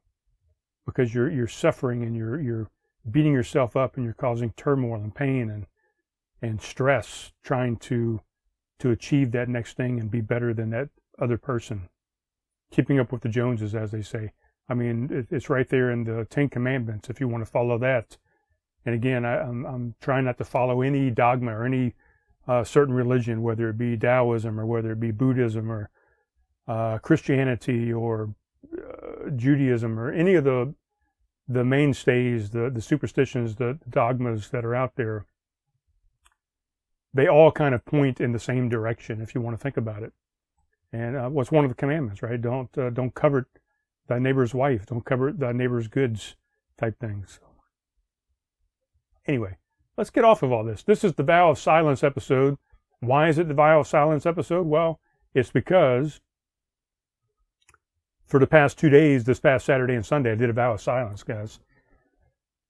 because 0.85 1.13
you're 1.13 1.29
you're 1.29 1.49
suffering 1.49 2.03
and 2.03 2.15
you're 2.15 2.39
you're 2.39 2.69
beating 3.11 3.33
yourself 3.33 3.75
up 3.75 3.97
and 3.97 4.05
you're 4.05 4.13
causing 4.13 4.51
turmoil 4.51 5.01
and 5.01 5.13
pain 5.13 5.49
and 5.49 5.65
and 6.41 6.61
stress 6.61 7.33
trying 7.43 7.75
to 7.75 8.21
to 8.79 8.91
achieve 8.91 9.31
that 9.31 9.49
next 9.49 9.75
thing 9.75 9.99
and 9.99 10.11
be 10.11 10.21
better 10.21 10.53
than 10.53 10.69
that 10.71 10.89
other 11.19 11.37
person. 11.37 11.89
Keeping 12.71 12.99
up 12.99 13.11
with 13.11 13.21
the 13.21 13.29
Joneses, 13.29 13.73
as 13.73 13.91
they 13.91 14.01
say. 14.01 14.33
I 14.69 14.73
mean, 14.73 15.27
it's 15.31 15.49
right 15.49 15.67
there 15.67 15.89
in 15.91 16.03
the 16.03 16.25
Ten 16.29 16.49
Commandments 16.49 17.09
if 17.09 17.19
you 17.19 17.27
want 17.27 17.45
to 17.45 17.49
follow 17.49 17.77
that. 17.77 18.17
And 18.85 18.93
again, 18.93 19.25
I, 19.25 19.41
am 19.41 19.95
trying 20.01 20.25
not 20.25 20.37
to 20.37 20.45
follow 20.45 20.81
any 20.81 21.09
dogma 21.09 21.57
or 21.57 21.65
any 21.65 21.93
uh, 22.47 22.63
certain 22.63 22.93
religion, 22.93 23.41
whether 23.41 23.69
it 23.69 23.77
be 23.77 23.97
Taoism 23.97 24.59
or 24.59 24.65
whether 24.65 24.91
it 24.91 24.99
be 24.99 25.11
Buddhism 25.11 25.71
or 25.71 25.89
uh, 26.67 26.97
Christianity 26.99 27.91
or 27.91 28.33
uh, 28.73 29.29
Judaism 29.35 29.99
or 29.99 30.11
any 30.11 30.35
of 30.35 30.43
the 30.43 30.73
the 31.49 31.63
mainstays, 31.63 32.49
the 32.49 32.69
the 32.69 32.81
superstitions, 32.81 33.55
the 33.55 33.79
dogmas 33.89 34.49
that 34.49 34.65
are 34.65 34.75
out 34.75 34.95
there 34.95 35.25
they 37.17 37.27
all 37.27 37.51
kind 37.51 37.73
of 37.75 37.83
point 37.85 38.21
in 38.21 38.31
the 38.31 38.39
same 38.39 38.69
direction 38.69 39.21
if 39.21 39.33
you 39.33 39.41
want 39.41 39.57
to 39.57 39.61
think 39.61 39.75
about 39.75 40.03
it. 40.03 40.13
And 40.93 41.17
uh, 41.17 41.29
what's 41.29 41.51
one 41.51 41.65
of 41.65 41.69
the 41.69 41.75
commandments, 41.75 42.21
right? 42.21 42.41
Don't 42.41 42.75
uh, 42.77 42.89
don't 42.91 43.13
covet 43.13 43.45
thy 44.07 44.19
neighbor's 44.19 44.53
wife, 44.53 44.85
don't 44.85 45.03
covet 45.03 45.39
thy 45.39 45.51
neighbor's 45.51 45.87
goods, 45.87 46.35
type 46.77 46.99
things. 46.99 47.39
Anyway, 49.25 49.57
let's 49.97 50.09
get 50.09 50.23
off 50.23 50.43
of 50.43 50.51
all 50.51 50.63
this. 50.63 50.83
This 50.83 51.03
is 51.03 51.13
the 51.13 51.23
vow 51.23 51.49
of 51.49 51.59
silence 51.59 52.03
episode. 52.03 52.57
Why 53.01 53.27
is 53.27 53.37
it 53.37 53.47
the 53.47 53.53
vow 53.53 53.81
of 53.81 53.87
silence 53.87 54.25
episode? 54.25 54.65
Well, 54.65 54.99
it's 55.33 55.51
because 55.51 56.21
for 58.25 58.39
the 58.39 58.47
past 58.47 58.77
two 58.77 58.89
days, 58.89 59.25
this 59.25 59.39
past 59.39 59.65
Saturday 59.65 59.95
and 59.95 60.05
Sunday, 60.05 60.31
I 60.31 60.35
did 60.35 60.49
a 60.49 60.53
vow 60.53 60.73
of 60.73 60.81
silence, 60.81 61.23
guys. 61.23 61.59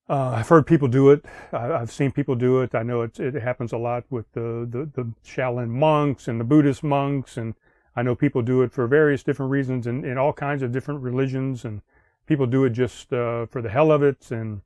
Uh, 0.09 0.29
I've 0.29 0.47
heard 0.47 0.65
people 0.65 0.87
do 0.87 1.09
it. 1.09 1.25
I, 1.51 1.79
have 1.79 1.91
seen 1.91 2.11
people 2.11 2.35
do 2.35 2.61
it. 2.61 2.73
I 2.73 2.83
know 2.83 3.01
it, 3.01 3.19
it 3.19 3.33
happens 3.35 3.73
a 3.73 3.77
lot 3.77 4.05
with 4.09 4.31
the, 4.31 4.65
the, 4.69 4.89
the, 4.93 5.11
Shaolin 5.25 5.69
monks 5.69 6.29
and 6.29 6.39
the 6.39 6.45
Buddhist 6.45 6.81
monks. 6.81 7.35
And 7.35 7.55
I 7.93 8.03
know 8.03 8.15
people 8.15 8.41
do 8.41 8.61
it 8.61 8.71
for 8.71 8.87
various 8.87 9.21
different 9.21 9.51
reasons 9.51 9.85
in, 9.85 10.05
in 10.05 10.17
all 10.17 10.31
kinds 10.31 10.63
of 10.63 10.71
different 10.71 11.01
religions. 11.01 11.65
And 11.65 11.81
people 12.25 12.45
do 12.45 12.63
it 12.63 12.69
just 12.69 13.11
uh, 13.11 13.47
for 13.47 13.61
the 13.61 13.69
hell 13.69 13.91
of 13.91 14.01
it. 14.01 14.31
And 14.31 14.61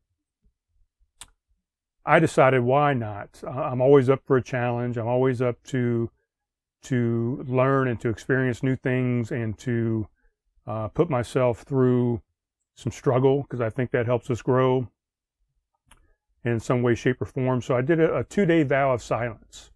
I 2.05 2.19
decided 2.19 2.61
why 2.61 2.93
not. 2.93 3.41
I'm 3.47 3.81
always 3.81 4.09
up 4.09 4.21
for 4.25 4.37
a 4.37 4.43
challenge. 4.43 4.97
I'm 4.97 5.07
always 5.07 5.41
up 5.41 5.63
to 5.65 6.11
to 6.83 7.45
learn 7.47 7.87
and 7.87 8.01
to 8.01 8.09
experience 8.09 8.63
new 8.63 8.75
things 8.75 9.31
and 9.31 9.55
to 9.55 10.07
uh, 10.65 10.87
put 10.87 11.11
myself 11.11 11.61
through 11.61 12.19
some 12.73 12.91
struggle 12.91 13.43
because 13.43 13.61
I 13.61 13.69
think 13.69 13.91
that 13.91 14.07
helps 14.07 14.31
us 14.31 14.41
grow 14.41 14.87
in 16.43 16.59
some 16.59 16.81
way, 16.81 16.95
shape, 16.95 17.21
or 17.21 17.25
form. 17.25 17.61
So 17.61 17.75
I 17.75 17.81
did 17.81 17.99
a, 17.99 18.17
a 18.17 18.23
two 18.23 18.45
day 18.45 18.63
vow 18.63 18.93
of 18.93 19.01
silence. 19.01 19.71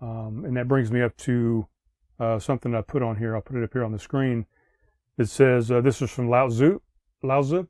Um, 0.00 0.44
and 0.44 0.56
that 0.56 0.68
brings 0.68 0.92
me 0.92 1.02
up 1.02 1.16
to 1.18 1.66
uh, 2.20 2.38
something 2.38 2.74
I 2.74 2.82
put 2.82 3.02
on 3.02 3.16
here. 3.16 3.34
I'll 3.34 3.42
put 3.42 3.56
it 3.56 3.64
up 3.64 3.72
here 3.72 3.84
on 3.84 3.92
the 3.92 3.98
screen. 3.98 4.46
It 5.16 5.28
says, 5.28 5.70
uh, 5.70 5.80
this 5.80 6.00
is 6.00 6.10
from 6.10 6.30
Lao 6.30 6.48
Tzu, 6.48 6.80
Lao 7.22 7.42
Tzu 7.42 7.66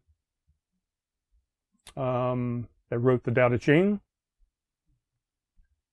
um, 1.96 2.68
that 2.90 2.98
wrote 2.98 3.24
the 3.24 3.30
Tao 3.30 3.48
Te 3.48 3.58
Ching. 3.58 4.00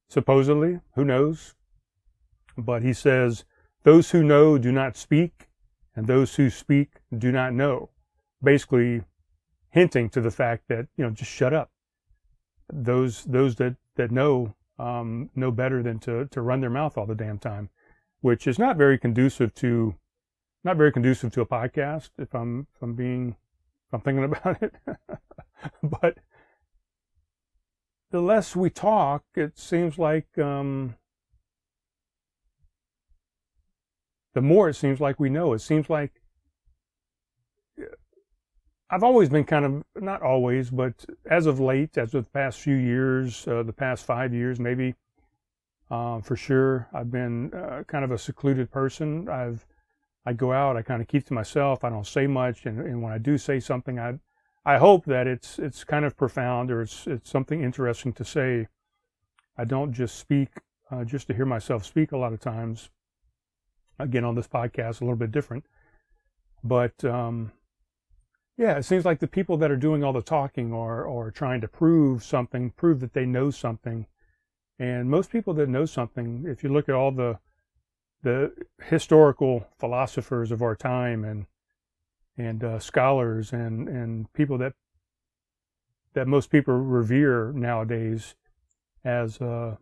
Supposedly, 0.10 0.80
who 0.96 1.04
knows? 1.04 1.56
But 2.58 2.84
he 2.84 2.94
says, 2.94 3.44
those 3.84 4.12
who 4.12 4.24
know 4.24 4.58
do 4.58 4.72
not 4.72 4.96
speak, 4.96 5.48
and 5.96 6.08
those 6.08 6.36
who 6.36 6.50
speak 6.50 7.02
do 7.18 7.32
not 7.32 7.54
know. 7.54 7.90
Basically, 8.44 9.04
hinting 9.70 10.10
to 10.10 10.22
the 10.22 10.32
fact 10.32 10.68
that, 10.70 10.88
you 10.96 11.04
know, 11.04 11.10
just 11.10 11.32
shut 11.32 11.54
up. 11.54 11.72
Those, 12.72 13.24
those 13.26 13.56
that, 13.56 13.76
that 13.96 14.12
know, 14.12 14.56
um, 14.78 15.30
know 15.36 15.52
better 15.52 15.82
than 15.82 16.00
to, 16.00 16.26
to 16.26 16.42
run 16.42 16.62
their 16.62 16.70
mouth 16.70 16.98
all 16.98 17.06
the 17.06 17.16
damn 17.16 17.40
time, 17.40 17.70
which 18.22 18.48
is 18.48 18.60
not 18.60 18.78
very 18.78 18.98
conducive 18.98 19.54
to, 19.56 19.96
not 20.64 20.78
very 20.78 20.92
conducive 20.92 21.32
to 21.34 21.42
a 21.42 21.46
podcast, 21.46 22.10
if 22.18 22.34
I'm, 22.34 22.68
if 22.76 22.82
I'm 22.82 22.96
being, 22.96 23.36
if 23.88 23.94
I'm 23.94 24.02
thinking 24.02 24.24
about 24.26 24.62
it. 24.62 24.74
but 25.84 26.18
the 28.12 28.22
less 28.22 28.56
we 28.56 28.70
talk, 28.70 29.24
it 29.36 29.58
seems 29.58 29.98
like, 29.98 30.38
um, 30.38 30.96
the 34.36 34.42
more 34.42 34.70
it 34.70 34.76
seems 34.76 35.00
like 35.00 35.20
we 35.20 35.30
know. 35.30 35.54
It 35.54 35.60
seems 35.60 35.90
like 35.90 36.22
I've 38.90 39.04
always 39.04 39.30
been 39.30 39.46
kind 39.46 39.66
of, 39.66 39.84
not 39.96 40.22
always, 40.22 40.70
but 40.70 41.06
as 41.30 41.48
of 41.48 41.60
late, 41.60 41.98
as 41.98 42.14
of 42.14 42.26
the 42.26 42.30
past 42.32 42.60
few 42.60 42.76
years, 42.76 43.48
uh, 43.48 43.64
the 43.64 43.74
past 43.74 44.06
five 44.06 44.34
years 44.34 44.60
maybe, 44.60 44.94
uh, 45.90 46.20
for 46.22 46.36
sure, 46.36 46.88
I've 46.94 47.12
been 47.12 47.54
uh, 47.54 47.84
kind 47.88 48.04
of 48.04 48.12
a 48.12 48.18
secluded 48.18 48.72
person. 48.72 49.28
I've, 49.30 49.66
I 50.26 50.34
go 50.34 50.52
out, 50.52 50.78
I 50.78 50.82
kind 50.82 51.02
of 51.02 51.08
keep 51.08 51.26
to 51.28 51.34
myself. 51.34 51.84
I 51.84 51.90
don't 51.90 52.08
say 52.08 52.28
much, 52.28 52.66
and, 52.66 52.80
and 52.80 53.02
when 53.02 53.14
I 53.14 53.18
do 53.18 53.38
say 53.38 53.60
something, 53.60 54.00
I, 54.00 54.20
I 54.66 54.78
hope 54.78 55.06
that 55.06 55.28
it's 55.28 55.60
it's 55.60 55.84
kind 55.84 56.06
of 56.06 56.18
profound 56.18 56.72
or 56.72 56.82
it's 56.82 57.06
it's 57.06 57.30
something 57.30 57.62
interesting 57.62 58.14
to 58.14 58.26
say. 58.26 58.68
I 59.58 59.64
don't 59.64 59.94
just 59.94 60.18
speak 60.18 60.50
uh, 60.92 61.04
just 61.04 61.28
to 61.28 61.34
hear 61.34 61.46
myself 61.46 61.86
speak 61.86 62.12
a 62.12 62.18
lot 62.18 62.34
of 62.34 62.40
times. 62.40 62.90
Again, 64.00 64.26
on 64.26 64.36
this 64.36 64.48
podcast, 64.48 65.02
a 65.02 65.04
little 65.06 65.16
bit 65.16 65.32
different, 65.32 65.66
but 66.64 67.06
um, 67.06 67.52
yeah, 68.58 68.78
it 68.78 68.84
seems 68.84 69.04
like 69.04 69.20
the 69.20 69.28
people 69.28 69.58
that 69.58 69.72
are 69.72 69.76
doing 69.76 70.04
all 70.04 70.14
the 70.14 70.22
talking 70.22 70.72
or 70.72 71.04
or 71.04 71.30
trying 71.32 71.62
to 71.62 71.68
prove 71.68 72.24
something, 72.24 72.72
prove 72.72 73.02
that 73.02 73.14
they 73.14 73.26
know 73.26 73.52
something. 73.52 74.06
And 74.80 75.10
most 75.10 75.30
people 75.30 75.54
that 75.56 75.70
know 75.70 75.86
something, 75.86 76.46
if 76.48 76.64
you 76.64 76.70
look 76.72 76.88
at 76.88 76.96
all 76.96 77.12
the 77.12 77.40
the 78.24 78.54
historical 78.84 79.68
philosophers 79.78 80.52
of 80.52 80.62
our 80.62 80.76
time 80.76 81.24
and 81.24 81.46
and 82.38 82.64
uh, 82.64 82.80
scholars 82.80 83.52
and 83.52 83.90
and 83.90 84.32
people 84.34 84.58
that 84.60 84.74
that 86.14 86.28
most 86.28 86.50
people 86.50 86.74
revere 86.74 87.52
nowadays 87.54 88.36
as 89.04 89.42
uh, 89.42 89.76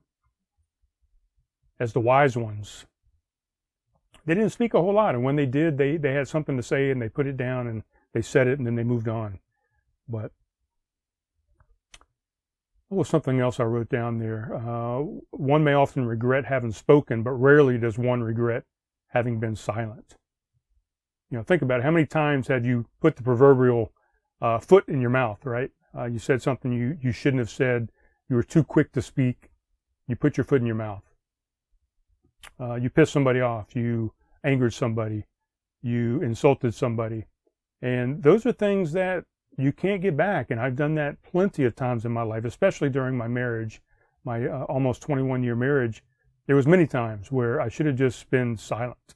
as 1.80 1.94
the 1.94 2.02
wise 2.02 2.36
ones. 2.36 2.86
They 4.26 4.34
didn't 4.34 4.52
speak 4.52 4.74
a 4.74 4.82
whole 4.82 4.94
lot, 4.94 5.16
and 5.16 5.24
when 5.24 5.36
they 5.36 5.46
did, 5.46 5.78
they 5.78 5.98
they 5.98 6.14
had 6.14 6.28
something 6.28 6.58
to 6.58 6.64
say 6.64 6.90
and 6.90 7.00
they 7.00 7.10
put 7.10 7.28
it 7.28 7.38
down 7.38 7.68
and 7.68 7.84
they 8.14 8.22
said 8.22 8.48
it 8.48 8.58
and 8.58 8.66
then 8.66 8.76
they 8.76 8.84
moved 8.84 9.08
on. 9.08 9.40
But 10.08 10.32
what 12.90 13.00
was 13.00 13.10
something 13.10 13.40
else 13.40 13.60
I 13.60 13.64
wrote 13.64 13.90
down 13.90 14.20
there? 14.20 14.56
Uh, 14.56 15.00
one 15.32 15.64
may 15.64 15.74
often 15.74 16.06
regret 16.06 16.46
having 16.46 16.72
spoken, 16.72 17.24
but 17.24 17.32
rarely 17.32 17.78
does 17.78 17.98
one 17.98 18.22
regret 18.22 18.64
having 19.08 19.40
been 19.40 19.56
silent. 19.56 20.16
You 21.30 21.38
know, 21.38 21.44
think 21.44 21.64
about 21.64 21.80
it. 21.80 21.84
How 21.84 21.92
many 21.92 22.06
times 22.06 22.48
have 22.48 22.66
you 22.66 22.86
put 23.02 23.16
the 23.16 23.24
proverbial 23.24 23.92
uh, 24.42 24.60
foot 24.60 24.88
in 24.88 25.02
your 25.02 25.10
mouth, 25.10 25.44
right? 25.46 25.72
Uh, 25.98 26.06
you 26.06 26.20
said 26.20 26.42
something 26.42 26.72
you, 26.72 26.98
you 27.02 27.12
shouldn't 27.12 27.40
have 27.40 27.50
said. 27.50 27.92
You 28.30 28.36
were 28.36 28.44
too 28.44 28.64
quick 28.64 28.92
to 28.94 29.02
speak. 29.02 29.50
You 30.08 30.16
put 30.16 30.38
your 30.38 30.44
foot 30.44 30.62
in 30.62 30.68
your 30.68 30.76
mouth. 30.76 31.04
Uh, 32.60 32.76
you 32.76 32.90
pissed 32.90 33.14
somebody 33.14 33.42
off. 33.42 33.76
You 33.76 34.14
angered 34.44 34.74
somebody. 34.74 35.26
You 35.82 36.22
insulted 36.22 36.76
somebody 36.76 37.26
and 37.84 38.24
those 38.24 38.46
are 38.46 38.54
things 38.54 38.94
that 38.94 39.26
you 39.58 39.74
can't 39.74 40.02
get 40.02 40.16
back. 40.16 40.50
And 40.50 40.60
I've 40.60 40.78
done 40.78 40.96
that 40.96 41.22
plenty 41.22 41.66
of 41.66 41.76
times 41.76 42.06
in 42.06 42.14
my 42.14 42.22
life, 42.22 42.46
especially 42.46 42.90
during 42.90 43.18
my 43.18 43.28
marriage, 43.28 43.82
my 44.24 44.48
uh, 44.48 44.64
almost 44.64 45.02
21 45.02 45.44
year 45.44 45.58
marriage. 45.58 46.02
There 46.48 46.56
was 46.56 46.66
many 46.66 46.88
times 46.88 47.30
where 47.30 47.60
I 47.60 47.68
should 47.68 47.86
have 47.86 47.98
just 47.98 48.30
been 48.30 48.56
silent. 48.56 49.16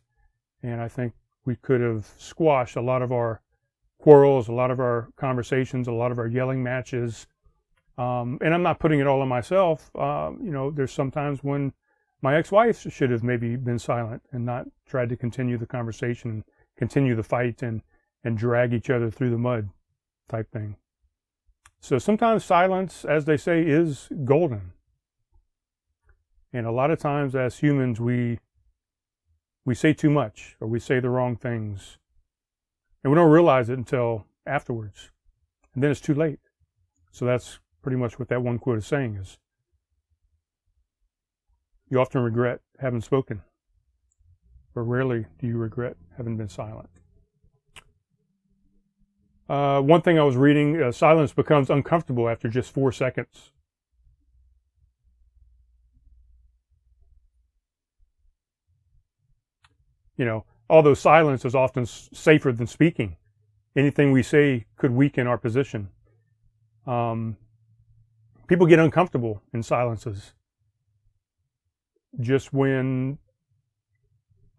And 0.61 0.81
I 0.81 0.89
think 0.89 1.13
we 1.45 1.55
could 1.55 1.79
have 1.79 2.11
squashed 2.17 2.75
a 2.75 2.81
lot 2.81 3.01
of 3.01 3.13
our 3.13 3.41
quarrels, 3.99 4.49
a 4.49 4.53
lot 4.53 4.69
of 4.69 4.81
our 4.81 5.07
conversations, 5.15 5.87
a 5.87 5.93
lot 5.93 6.11
of 6.11 6.19
our 6.19 6.27
yelling 6.27 6.61
matches. 6.61 7.25
Um, 7.97 8.37
and 8.41 8.53
I'm 8.53 8.63
not 8.63 8.79
putting 8.79 8.99
it 8.99 9.07
all 9.07 9.21
on 9.21 9.29
myself. 9.29 9.89
Uh, 9.95 10.31
you 10.43 10.51
know, 10.51 10.71
there's 10.71 10.91
sometimes 10.91 11.41
when 11.41 11.71
my 12.21 12.35
ex-wife 12.35 12.85
should 12.91 13.11
have 13.11 13.23
maybe 13.23 13.55
been 13.55 13.79
silent 13.79 14.23
and 14.33 14.45
not 14.45 14.65
tried 14.85 15.07
to 15.07 15.15
continue 15.15 15.57
the 15.57 15.65
conversation, 15.65 16.43
continue 16.75 17.15
the 17.15 17.23
fight, 17.23 17.63
and 17.63 17.81
and 18.27 18.37
drag 18.37 18.73
each 18.73 18.89
other 18.89 19.09
through 19.09 19.29
the 19.29 19.37
mud 19.37 19.69
type 20.27 20.51
thing. 20.51 20.75
So 21.79 21.97
sometimes 21.97 22.43
silence, 22.43 23.05
as 23.05 23.23
they 23.23 23.37
say, 23.37 23.61
is 23.61 24.09
golden. 24.25 24.73
And 26.51 26.67
a 26.67 26.71
lot 26.71 26.91
of 26.91 26.99
times 26.99 27.35
as 27.37 27.59
humans, 27.59 28.01
we, 28.01 28.39
we 29.63 29.73
say 29.73 29.93
too 29.93 30.09
much 30.09 30.57
or 30.59 30.67
we 30.67 30.77
say 30.77 30.99
the 30.99 31.09
wrong 31.09 31.37
things. 31.37 31.99
And 33.01 33.13
we 33.13 33.15
don't 33.15 33.31
realize 33.31 33.69
it 33.69 33.77
until 33.77 34.25
afterwards. 34.45 35.09
And 35.73 35.81
then 35.81 35.89
it's 35.89 36.01
too 36.01 36.13
late. 36.13 36.41
So 37.13 37.23
that's 37.23 37.59
pretty 37.81 37.95
much 37.95 38.19
what 38.19 38.27
that 38.27 38.43
one 38.43 38.59
quote 38.59 38.79
is 38.79 38.85
saying 38.85 39.15
is 39.15 39.37
you 41.89 42.01
often 42.01 42.21
regret 42.23 42.59
having 42.79 42.99
spoken, 42.99 43.41
but 44.75 44.81
rarely 44.81 45.27
do 45.39 45.47
you 45.47 45.57
regret 45.57 45.95
having 46.17 46.35
been 46.35 46.49
silent. 46.49 46.89
Uh, 49.49 49.81
one 49.81 50.01
thing 50.01 50.19
I 50.19 50.23
was 50.23 50.35
reading, 50.35 50.81
uh, 50.81 50.91
silence 50.91 51.31
becomes 51.31 51.69
uncomfortable 51.69 52.27
after 52.27 52.49
just 52.49 52.71
four 52.71 52.91
seconds. 52.91 53.51
You 60.17 60.25
know, 60.25 60.45
although 60.69 60.95
silence 60.95 61.45
is 61.45 61.55
often 61.55 61.85
safer 61.85 62.51
than 62.51 62.67
speaking, 62.67 63.15
anything 63.75 64.11
we 64.11 64.23
say 64.23 64.65
could 64.75 64.91
weaken 64.91 65.27
our 65.27 65.37
position. 65.37 65.89
Um, 66.85 67.37
people 68.47 68.65
get 68.65 68.79
uncomfortable 68.79 69.41
in 69.53 69.63
silences. 69.63 70.33
Just 72.19 72.51
when 72.51 73.19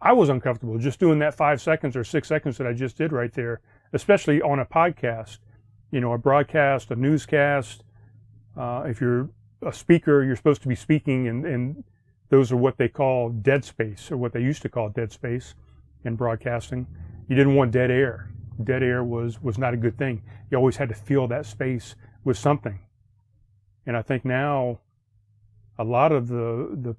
I 0.01 0.13
was 0.13 0.29
uncomfortable, 0.29 0.79
just 0.79 1.01
doing 1.01 1.19
that 1.19 1.35
five 1.35 1.61
seconds 1.61 1.97
or 1.97 2.05
six 2.05 2.29
seconds 2.29 2.57
that 2.59 2.67
I 2.67 2.73
just 2.73 2.97
did 2.97 3.13
right 3.13 3.33
there 3.33 3.61
especially 3.93 4.41
on 4.43 4.59
a 4.59 4.65
podcast, 4.65 5.39
you 5.91 6.01
know, 6.01 6.13
a 6.13 6.19
broadcast, 6.19 6.91
a 6.91 6.97
newscast. 6.97 7.85
Uh, 8.57 8.85
if 8.87 9.01
you're 9.01 9.31
a 9.63 9.73
speaker, 9.73 10.23
you're 10.23 10.37
supposed 10.37 10.63
to 10.63 10.69
be 10.69 10.75
speaking, 10.75 11.29
and, 11.29 11.45
and 11.45 11.85
those 12.29 12.53
are 12.53 12.57
what 12.57 12.77
they 12.77 12.89
call 12.89 13.31
dead 13.31 13.65
space, 13.65 14.11
or 14.11 14.17
what 14.17 14.33
they 14.33 14.41
used 14.41 14.63
to 14.63 14.69
call 14.69 14.89
dead 14.89 15.13
space 15.13 15.55
in 16.05 16.17
broadcasting. 16.17 16.87
You 17.29 17.37
didn't 17.37 17.55
want 17.55 17.73
dead 17.73 17.91
air. 17.91 18.31
Dead 18.63 18.83
air 18.83 19.05
was 19.05 19.41
was 19.41 19.59
not 19.59 19.75
a 19.75 19.77
good 19.77 19.97
thing. 19.97 20.23
You 20.51 20.59
always 20.59 20.77
had 20.77 20.89
to 20.89 20.95
fill 20.95 21.29
that 21.29 21.47
space 21.47 21.95
with 22.25 22.37
something. 22.37 22.81
And 23.87 23.97
I 23.97 24.03
think 24.03 24.25
now, 24.25 24.81
a 25.79 25.85
lot 25.85 26.13
of 26.13 26.29
the 26.29 26.69
the 26.73 26.97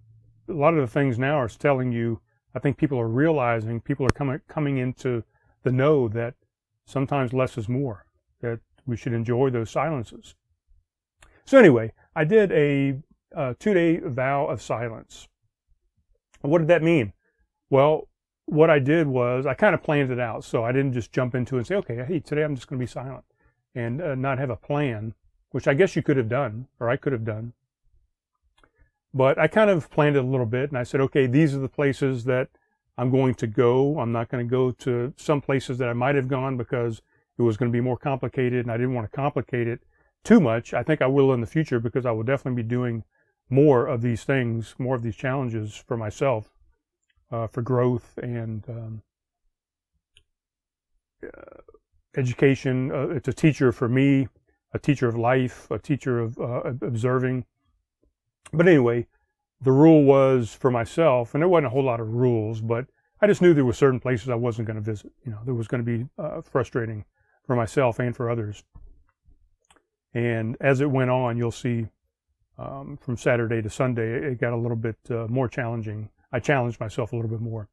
a 0.52 0.56
lot 0.56 0.74
of 0.74 0.80
the 0.80 0.88
things 0.88 1.20
now 1.20 1.40
are 1.40 1.50
telling 1.50 1.92
you. 1.92 2.22
I 2.56 2.60
think 2.60 2.78
people 2.78 3.00
are 3.00 3.08
realizing, 3.08 3.80
people 3.80 4.06
are 4.06 4.10
coming 4.10 4.42
coming 4.48 4.78
into 4.78 5.24
the 5.64 5.72
know 5.72 6.08
that 6.08 6.34
sometimes 6.90 7.34
less 7.34 7.58
is 7.58 7.70
more, 7.70 8.06
that 8.42 8.60
we 8.86 8.98
should 8.98 9.14
enjoy 9.14 9.50
those 9.50 9.70
silences. 9.70 10.36
So, 11.46 11.58
anyway, 11.58 11.94
I 12.16 12.24
did 12.26 12.52
a, 12.52 13.00
a 13.36 13.56
two 13.56 13.74
day 13.74 13.98
vow 13.98 14.46
of 14.48 14.62
silence. 14.62 15.28
What 16.42 16.60
did 16.60 16.68
that 16.70 16.84
mean? 16.84 17.14
Well, 17.70 18.08
what 18.46 18.70
I 18.70 18.80
did 18.80 19.08
was 19.08 19.46
I 19.46 19.54
kind 19.54 19.76
of 19.76 19.84
planned 19.84 20.12
it 20.12 20.20
out. 20.20 20.44
So 20.44 20.64
I 20.64 20.72
didn't 20.72 20.94
just 20.94 21.12
jump 21.12 21.36
into 21.36 21.56
it 21.56 21.60
and 21.60 21.68
say, 21.68 21.76
okay, 21.76 22.04
hey, 22.08 22.20
today 22.20 22.44
I'm 22.44 22.56
just 22.56 22.68
going 22.68 22.80
to 22.80 22.84
be 22.84 22.90
silent 22.92 23.26
and 23.76 24.02
uh, 24.02 24.16
not 24.16 24.40
have 24.40 24.50
a 24.50 24.56
plan. 24.56 25.14
which 25.52 25.68
I 25.68 25.74
guess 25.74 25.96
you 25.96 26.02
could 26.04 26.18
have 26.18 26.30
done, 26.30 26.68
or 26.80 26.90
I 26.90 26.98
could 26.98 27.14
have 27.14 27.26
done. 27.26 27.54
But 29.14 29.40
I 29.40 29.48
kind 29.48 29.70
of 29.70 29.90
planned 29.90 30.16
it 30.16 30.24
a 30.24 30.28
little 30.28 30.46
bit 30.46 30.70
and 30.70 30.78
I 30.78 30.84
said, 30.84 31.02
okay, 31.02 31.26
these 31.26 31.56
are 31.56 31.60
the 31.60 31.70
places 31.70 32.26
that 32.26 32.50
I'm 33.00 33.12
going 33.12 33.34
to 33.36 33.48
go. 33.48 33.98
I'm 33.98 34.12
not 34.12 34.28
going 34.28 34.46
to 34.46 34.50
go 34.50 34.72
to 34.72 35.14
some 35.16 35.40
places 35.40 35.78
that 35.78 35.88
I 35.88 35.94
might 35.94 36.16
have 36.16 36.28
gone 36.28 36.58
because 36.58 37.02
it 37.38 37.44
was 37.44 37.56
going 37.56 37.72
to 37.72 37.76
be 37.76 37.80
more 37.80 37.96
complicated 37.96 38.66
and 38.66 38.72
I 38.72 38.76
didn't 38.76 38.94
want 38.94 39.10
to 39.10 39.16
complicate 39.16 39.70
it 39.70 39.80
too 40.26 40.42
much. 40.42 40.74
I 40.74 40.84
think 40.84 41.02
I 41.02 41.08
will 41.08 41.32
in 41.32 41.40
the 41.40 41.48
future 41.48 41.80
because 41.80 42.06
I 42.06 42.12
will 42.12 42.24
definitely 42.24 42.62
be 42.62 42.68
doing 42.68 43.06
more 43.50 43.88
of 43.88 44.02
these 44.02 44.26
things, 44.26 44.76
more 44.78 44.96
of 44.96 45.02
these 45.02 45.16
challenges 45.16 45.82
for 45.88 45.96
myself, 45.96 46.52
uh, 47.32 47.48
for 47.48 47.62
growth 47.62 48.20
and 48.22 48.66
um, 48.68 49.02
uh, 51.24 51.62
education. 52.18 52.92
Uh, 52.92 53.08
it's 53.12 53.30
a 53.30 53.34
teacher 53.34 53.72
for 53.72 53.88
me, 53.88 54.28
a 54.74 54.80
teacher 54.80 55.08
of 55.08 55.16
life, 55.16 55.72
a 55.72 55.80
teacher 55.80 56.20
of 56.20 56.38
uh, 56.38 56.74
observing. 56.82 57.46
But 58.52 58.68
anyway, 58.68 59.08
the 59.62 59.72
rule 59.72 60.04
was 60.04 60.54
for 60.54 60.72
myself, 60.72 61.34
and 61.34 61.42
there 61.42 61.50
wasn't 61.50 61.68
a 61.68 61.70
whole 61.70 61.84
lot 61.84 62.00
of 62.00 62.14
rules, 62.14 62.62
but 62.62 62.86
I 63.22 63.28
just 63.28 63.42
knew 63.42 63.54
there 63.54 63.66
were 63.66 63.74
certain 63.74 64.00
places 64.00 64.30
I 64.30 64.36
wasn't 64.36 64.68
going 64.68 64.76
to 64.76 64.82
visit. 64.82 65.12
You 65.26 65.32
know, 65.32 65.40
there 65.44 65.54
was 65.54 65.68
going 65.68 65.84
to 65.84 65.98
be 65.98 66.08
uh, 66.18 66.42
frustrating 66.42 67.04
for 67.46 67.56
myself 67.56 68.00
and 68.00 68.16
for 68.16 68.30
others. 68.30 68.64
And 70.14 70.56
as 70.62 70.82
it 70.82 70.90
went 70.90 71.10
on, 71.10 71.38
you'll 71.38 71.52
see 71.52 71.88
um, 72.58 72.98
from 73.02 73.18
Saturday 73.18 73.62
to 73.62 73.70
Sunday, 73.70 74.32
it 74.32 74.40
got 74.40 74.54
a 74.54 74.58
little 74.58 74.78
bit 74.78 74.98
uh, 75.10 75.28
more 75.28 75.48
challenging. 75.48 76.10
I 76.32 76.40
challenged 76.40 76.80
myself 76.80 77.14
a 77.14 77.16
little 77.16 77.30
bit 77.30 77.42
more. 77.42 77.70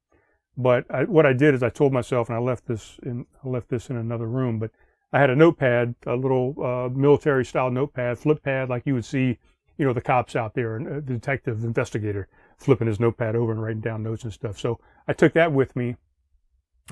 But 0.56 0.86
I, 0.90 1.04
what 1.04 1.26
I 1.26 1.32
did 1.32 1.54
is 1.54 1.62
I 1.62 1.68
told 1.68 1.92
myself, 1.92 2.28
and 2.28 2.36
I 2.36 2.40
left 2.40 2.66
this 2.66 2.98
in 3.02 3.26
I 3.44 3.48
left 3.48 3.68
this 3.68 3.90
in 3.90 3.96
another 3.96 4.26
room. 4.26 4.58
But 4.58 4.70
I 5.12 5.20
had 5.20 5.30
a 5.30 5.36
notepad, 5.36 5.94
a 6.06 6.16
little 6.16 6.54
uh, 6.62 6.88
military 6.88 7.44
style 7.44 7.70
notepad, 7.70 8.18
flip 8.18 8.42
pad, 8.42 8.68
like 8.68 8.84
you 8.86 8.94
would 8.94 9.04
see, 9.04 9.38
you 9.76 9.84
know, 9.84 9.92
the 9.92 10.00
cops 10.00 10.34
out 10.34 10.54
there 10.54 10.76
and 10.76 10.86
uh, 10.86 10.94
the 10.94 11.00
detective 11.00 11.64
investigator 11.64 12.28
flipping 12.58 12.86
his 12.86 13.00
notepad 13.00 13.36
over 13.36 13.52
and 13.52 13.62
writing 13.62 13.80
down 13.80 14.02
notes 14.02 14.24
and 14.24 14.32
stuff. 14.32 14.58
So 14.58 14.80
I 15.06 15.12
took 15.12 15.34
that 15.34 15.52
with 15.52 15.76
me, 15.76 15.96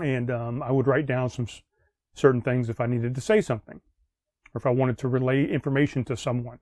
and 0.00 0.30
um, 0.30 0.62
I 0.62 0.70
would 0.70 0.86
write 0.86 1.06
down 1.06 1.30
some 1.30 1.46
certain 2.14 2.42
things 2.42 2.68
if 2.68 2.80
I 2.80 2.86
needed 2.86 3.14
to 3.14 3.20
say 3.20 3.40
something, 3.40 3.80
or 4.54 4.58
if 4.58 4.66
I 4.66 4.70
wanted 4.70 4.98
to 4.98 5.08
relay 5.08 5.46
information 5.46 6.04
to 6.04 6.16
someone. 6.16 6.58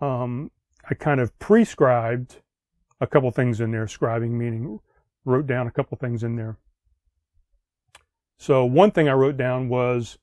Um, 0.00 0.50
I 0.88 0.94
kind 0.94 1.20
of 1.20 1.38
prescribed 1.38 2.42
a 3.00 3.06
couple 3.06 3.30
things 3.30 3.60
in 3.60 3.70
there, 3.70 3.86
scribing 3.86 4.32
meaning 4.32 4.80
wrote 5.24 5.46
down 5.46 5.66
a 5.66 5.72
couple 5.72 5.96
things 5.96 6.22
in 6.22 6.36
there. 6.36 6.58
So 8.38 8.64
one 8.64 8.90
thing 8.90 9.08
I 9.08 9.12
wrote 9.12 9.36
down 9.36 9.68
was, 9.68 10.18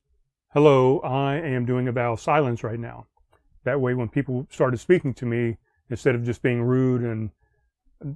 hello, 0.54 1.00
I 1.00 1.38
am 1.38 1.66
doing 1.66 1.88
a 1.88 1.92
vow 1.92 2.14
of 2.14 2.20
silence 2.20 2.64
right 2.64 2.80
now. 2.80 3.08
That 3.64 3.80
way 3.80 3.94
when 3.94 4.10
people 4.10 4.48
started 4.50 4.78
speaking 4.78 5.14
to 5.16 5.26
me, 5.26 5.58
instead 5.90 6.16
of 6.16 6.24
just 6.24 6.42
being 6.42 6.62
rude 6.62 7.02
and 7.02 7.30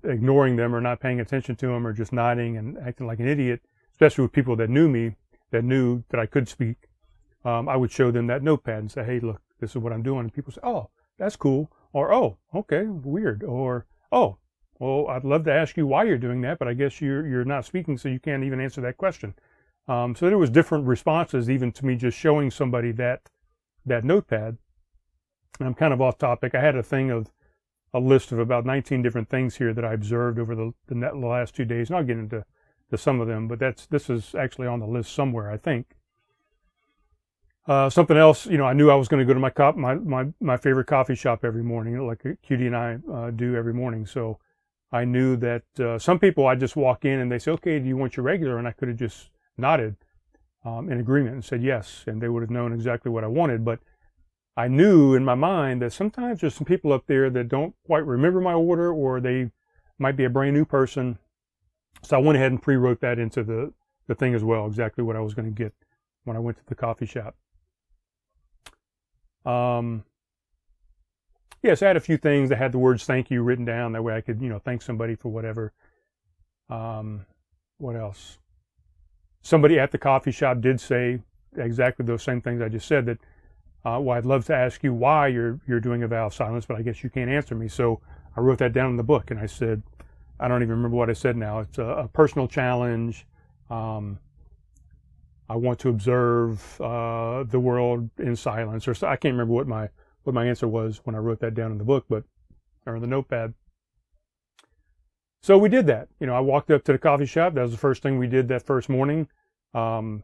ignoring 0.03 0.55
them 0.55 0.73
or 0.73 0.81
not 0.81 0.99
paying 0.99 1.19
attention 1.19 1.55
to 1.57 1.67
them 1.67 1.85
or 1.85 1.93
just 1.93 2.13
nodding 2.13 2.57
and 2.57 2.77
acting 2.77 3.05
like 3.05 3.19
an 3.19 3.27
idiot, 3.27 3.61
especially 3.91 4.23
with 4.23 4.31
people 4.31 4.55
that 4.55 4.69
knew 4.69 4.87
me, 4.87 5.15
that 5.51 5.63
knew 5.63 6.03
that 6.09 6.19
I 6.19 6.25
could 6.25 6.47
speak, 6.47 6.89
um, 7.43 7.69
I 7.69 7.75
would 7.75 7.91
show 7.91 8.11
them 8.11 8.27
that 8.27 8.41
notepad 8.41 8.79
and 8.79 8.91
say, 8.91 9.03
hey, 9.03 9.19
look, 9.19 9.41
this 9.59 9.71
is 9.71 9.77
what 9.77 9.93
I'm 9.93 10.03
doing. 10.03 10.21
And 10.21 10.33
people 10.33 10.51
say, 10.51 10.61
oh, 10.63 10.89
that's 11.17 11.35
cool. 11.35 11.71
Or, 11.93 12.13
oh, 12.13 12.37
okay, 12.53 12.83
weird. 12.87 13.43
Or, 13.43 13.85
oh, 14.11 14.37
well, 14.79 15.07
I'd 15.07 15.23
love 15.23 15.45
to 15.45 15.53
ask 15.53 15.77
you 15.77 15.87
why 15.87 16.03
you're 16.03 16.17
doing 16.17 16.41
that, 16.41 16.59
but 16.59 16.67
I 16.67 16.73
guess 16.73 16.99
you're 16.99 17.25
you're 17.25 17.45
not 17.45 17.65
speaking, 17.65 17.97
so 17.97 18.09
you 18.09 18.19
can't 18.19 18.43
even 18.43 18.59
answer 18.59 18.81
that 18.81 18.97
question. 18.97 19.33
Um, 19.87 20.15
so 20.15 20.27
there 20.27 20.37
was 20.37 20.49
different 20.49 20.85
responses, 20.85 21.49
even 21.49 21.71
to 21.73 21.85
me 21.85 21.95
just 21.95 22.17
showing 22.17 22.51
somebody 22.51 22.91
that 22.93 23.29
that 23.85 24.03
notepad. 24.03 24.57
I'm 25.59 25.73
kind 25.73 25.93
of 25.93 26.01
off 26.01 26.17
topic. 26.17 26.55
I 26.55 26.61
had 26.61 26.75
a 26.75 26.83
thing 26.83 27.11
of 27.11 27.31
a 27.93 27.99
list 27.99 28.31
of 28.31 28.39
about 28.39 28.65
19 28.65 29.01
different 29.01 29.29
things 29.29 29.55
here 29.55 29.73
that 29.73 29.85
I 29.85 29.93
observed 29.93 30.37
over 30.37 30.55
the, 30.55 30.73
the, 30.87 30.95
the 30.95 31.27
last 31.27 31.55
two 31.55 31.65
days, 31.65 31.89
and 31.89 31.97
I'll 31.97 32.03
get 32.03 32.17
into 32.17 32.45
to 32.91 32.97
some 32.97 33.19
of 33.19 33.27
them, 33.27 33.47
but 33.47 33.59
that's 33.59 33.87
this 33.87 34.09
is 34.09 34.35
actually 34.35 34.67
on 34.67 34.79
the 34.79 34.85
list 34.85 35.13
somewhere, 35.13 35.49
I 35.49 35.57
think. 35.57 35.95
Uh, 37.67 37.89
something 37.89 38.15
else, 38.15 38.45
you 38.45 38.59
know, 38.59 38.65
I 38.65 38.73
knew 38.73 38.91
I 38.91 38.95
was 38.95 39.07
going 39.07 39.19
to 39.19 39.25
go 39.25 39.33
to 39.33 39.39
my, 39.39 39.49
cop, 39.49 39.75
my 39.75 39.95
my 39.95 40.27
my 40.39 40.55
favorite 40.55 40.85
coffee 40.85 41.15
shop 41.15 41.43
every 41.43 41.63
morning, 41.63 42.05
like 42.05 42.23
Cutie 42.43 42.67
and 42.67 42.75
I 42.75 42.99
uh, 43.11 43.31
do 43.31 43.55
every 43.55 43.73
morning. 43.73 44.05
So 44.05 44.39
I 44.91 45.03
knew 45.03 45.35
that 45.37 45.63
uh, 45.79 45.97
some 45.97 46.19
people 46.19 46.45
I 46.45 46.55
just 46.55 46.75
walk 46.75 47.05
in 47.05 47.19
and 47.19 47.31
they 47.31 47.39
say, 47.39 47.51
okay, 47.51 47.79
do 47.79 47.87
you 47.87 47.97
want 47.97 48.17
your 48.17 48.23
regular? 48.23 48.59
And 48.59 48.67
I 48.67 48.71
could 48.71 48.87
have 48.87 48.97
just 48.97 49.29
nodded 49.57 49.95
um, 50.63 50.91
in 50.91 50.99
agreement 50.99 51.33
and 51.33 51.43
said 51.43 51.63
yes, 51.63 52.03
and 52.05 52.21
they 52.21 52.29
would 52.29 52.43
have 52.43 52.51
known 52.51 52.71
exactly 52.71 53.11
what 53.11 53.23
I 53.23 53.27
wanted. 53.27 53.65
But 53.65 53.79
I 54.57 54.67
knew 54.67 55.15
in 55.15 55.25
my 55.25 55.35
mind 55.35 55.81
that 55.81 55.91
sometimes 55.91 56.39
there's 56.39 56.55
some 56.55 56.65
people 56.65 56.93
up 56.93 57.07
there 57.07 57.29
that 57.29 57.49
don't 57.49 57.75
quite 57.85 58.05
remember 58.05 58.39
my 58.39 58.53
order 58.53 58.91
or 58.91 59.19
they 59.19 59.51
might 59.99 60.15
be 60.15 60.23
a 60.23 60.29
brand 60.29 60.55
new 60.55 60.65
person. 60.65 61.17
So 62.03 62.15
I 62.15 62.19
went 62.19 62.37
ahead 62.37 62.51
and 62.51 62.61
pre-wrote 62.61 63.01
that 63.01 63.19
into 63.19 63.43
the, 63.43 63.73
the 64.07 64.15
thing 64.15 64.33
as 64.33 64.43
well, 64.43 64.65
exactly 64.65 65.03
what 65.03 65.15
I 65.15 65.19
was 65.19 65.33
going 65.33 65.53
to 65.53 65.63
get 65.63 65.73
when 66.23 66.37
I 66.37 66.39
went 66.39 66.57
to 66.57 66.65
the 66.67 66.75
coffee 66.75 67.05
shop. 67.05 67.35
Um, 69.45 70.05
yes, 71.61 71.81
I 71.81 71.87
had 71.87 71.97
a 71.97 72.01
few 72.01 72.17
things 72.17 72.49
that 72.49 72.57
had 72.57 72.71
the 72.71 72.79
words 72.79 73.05
thank 73.05 73.29
you 73.29 73.43
written 73.43 73.65
down. 73.65 73.91
That 73.91 74.03
way 74.03 74.15
I 74.15 74.21
could, 74.21 74.41
you 74.41 74.49
know, 74.49 74.59
thank 74.59 74.81
somebody 74.81 75.15
for 75.15 75.29
whatever. 75.29 75.73
Um, 76.69 77.25
what 77.77 77.95
else? 77.95 78.37
Somebody 79.41 79.79
at 79.79 79.91
the 79.91 79.97
coffee 79.97 80.31
shop 80.31 80.61
did 80.61 80.79
say 80.79 81.19
exactly 81.57 82.05
those 82.05 82.23
same 82.23 82.41
things 82.41 82.61
I 82.61 82.69
just 82.69 82.87
said 82.87 83.05
that, 83.07 83.19
uh, 83.85 83.99
well, 84.01 84.17
I'd 84.17 84.25
love 84.25 84.45
to 84.45 84.55
ask 84.55 84.83
you 84.83 84.93
why 84.93 85.27
you're, 85.27 85.59
you're 85.67 85.79
doing 85.79 86.03
a 86.03 86.07
vow 86.07 86.27
of 86.27 86.33
silence, 86.33 86.65
but 86.65 86.77
I 86.77 86.81
guess 86.81 87.03
you 87.03 87.09
can't 87.09 87.29
answer 87.29 87.53
me. 87.53 87.67
So 87.67 88.01
I 88.35 88.39
wrote 88.41 88.57
that 88.57 88.73
down 88.73 88.89
in 88.89 88.97
the 88.97 89.03
book 89.03 89.31
and 89.31 89.39
I 89.39 89.45
said, 89.45 89.83
I 90.39 90.47
don't 90.47 90.61
even 90.61 90.75
remember 90.75 90.97
what 90.97 91.09
I 91.09 91.13
said 91.13 91.37
now. 91.37 91.59
It's 91.59 91.77
a, 91.77 91.83
a 91.83 92.07
personal 92.07 92.47
challenge. 92.47 93.25
Um, 93.69 94.19
I 95.47 95.55
want 95.55 95.79
to 95.79 95.89
observe 95.89 96.81
uh, 96.81 97.43
the 97.43 97.59
world 97.59 98.09
in 98.17 98.35
silence, 98.35 98.87
or 98.87 98.91
I 99.05 99.15
can't 99.15 99.33
remember 99.33 99.53
what 99.53 99.67
my 99.67 99.89
what 100.23 100.33
my 100.33 100.47
answer 100.47 100.67
was 100.67 101.01
when 101.03 101.15
I 101.15 101.19
wrote 101.19 101.39
that 101.41 101.53
down 101.53 101.71
in 101.71 101.77
the 101.77 101.83
book, 101.83 102.05
but 102.09 102.23
or 102.85 102.95
in 102.95 103.01
the 103.01 103.07
notepad. 103.07 103.53
So 105.43 105.57
we 105.59 105.69
did 105.69 105.85
that. 105.85 106.07
You 106.19 106.25
know, 106.25 106.33
I 106.33 106.39
walked 106.39 106.71
up 106.71 106.83
to 106.85 106.91
the 106.91 106.97
coffee 106.97 107.27
shop. 107.27 107.53
That 107.53 107.61
was 107.61 107.71
the 107.71 107.77
first 107.77 108.01
thing 108.01 108.17
we 108.17 108.27
did 108.27 108.47
that 108.47 108.65
first 108.65 108.89
morning. 108.89 109.27
Um, 109.75 110.23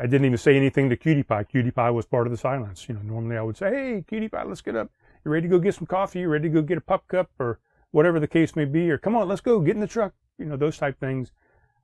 I 0.00 0.06
didn't 0.06 0.24
even 0.24 0.38
say 0.38 0.56
anything 0.56 0.88
to 0.88 0.96
Cutie 0.96 1.22
Pie. 1.22 1.44
Cutie 1.44 1.70
Pie 1.70 1.90
was 1.90 2.06
part 2.06 2.26
of 2.26 2.30
the 2.30 2.36
silence. 2.36 2.88
You 2.88 2.94
know, 2.94 3.02
normally 3.02 3.36
I 3.36 3.42
would 3.42 3.56
say, 3.56 3.70
"Hey, 3.70 4.04
Cutie 4.06 4.28
Pie, 4.28 4.44
let's 4.44 4.62
get 4.62 4.76
up. 4.76 4.90
You 5.24 5.30
ready 5.30 5.48
to 5.48 5.50
go 5.50 5.58
get 5.58 5.74
some 5.74 5.86
coffee? 5.86 6.20
You 6.20 6.28
ready 6.28 6.48
to 6.48 6.54
go 6.54 6.62
get 6.62 6.78
a 6.78 6.82
pup 6.82 7.06
cup 7.08 7.30
or 7.38 7.58
whatever 7.90 8.18
the 8.18 8.26
case 8.26 8.56
may 8.56 8.64
be? 8.64 8.90
Or 8.90 8.98
come 8.98 9.14
on, 9.14 9.28
let's 9.28 9.42
go 9.42 9.60
get 9.60 9.74
in 9.74 9.80
the 9.80 9.86
truck." 9.86 10.14
You 10.38 10.46
know, 10.46 10.56
those 10.56 10.78
type 10.78 10.98
things. 10.98 11.32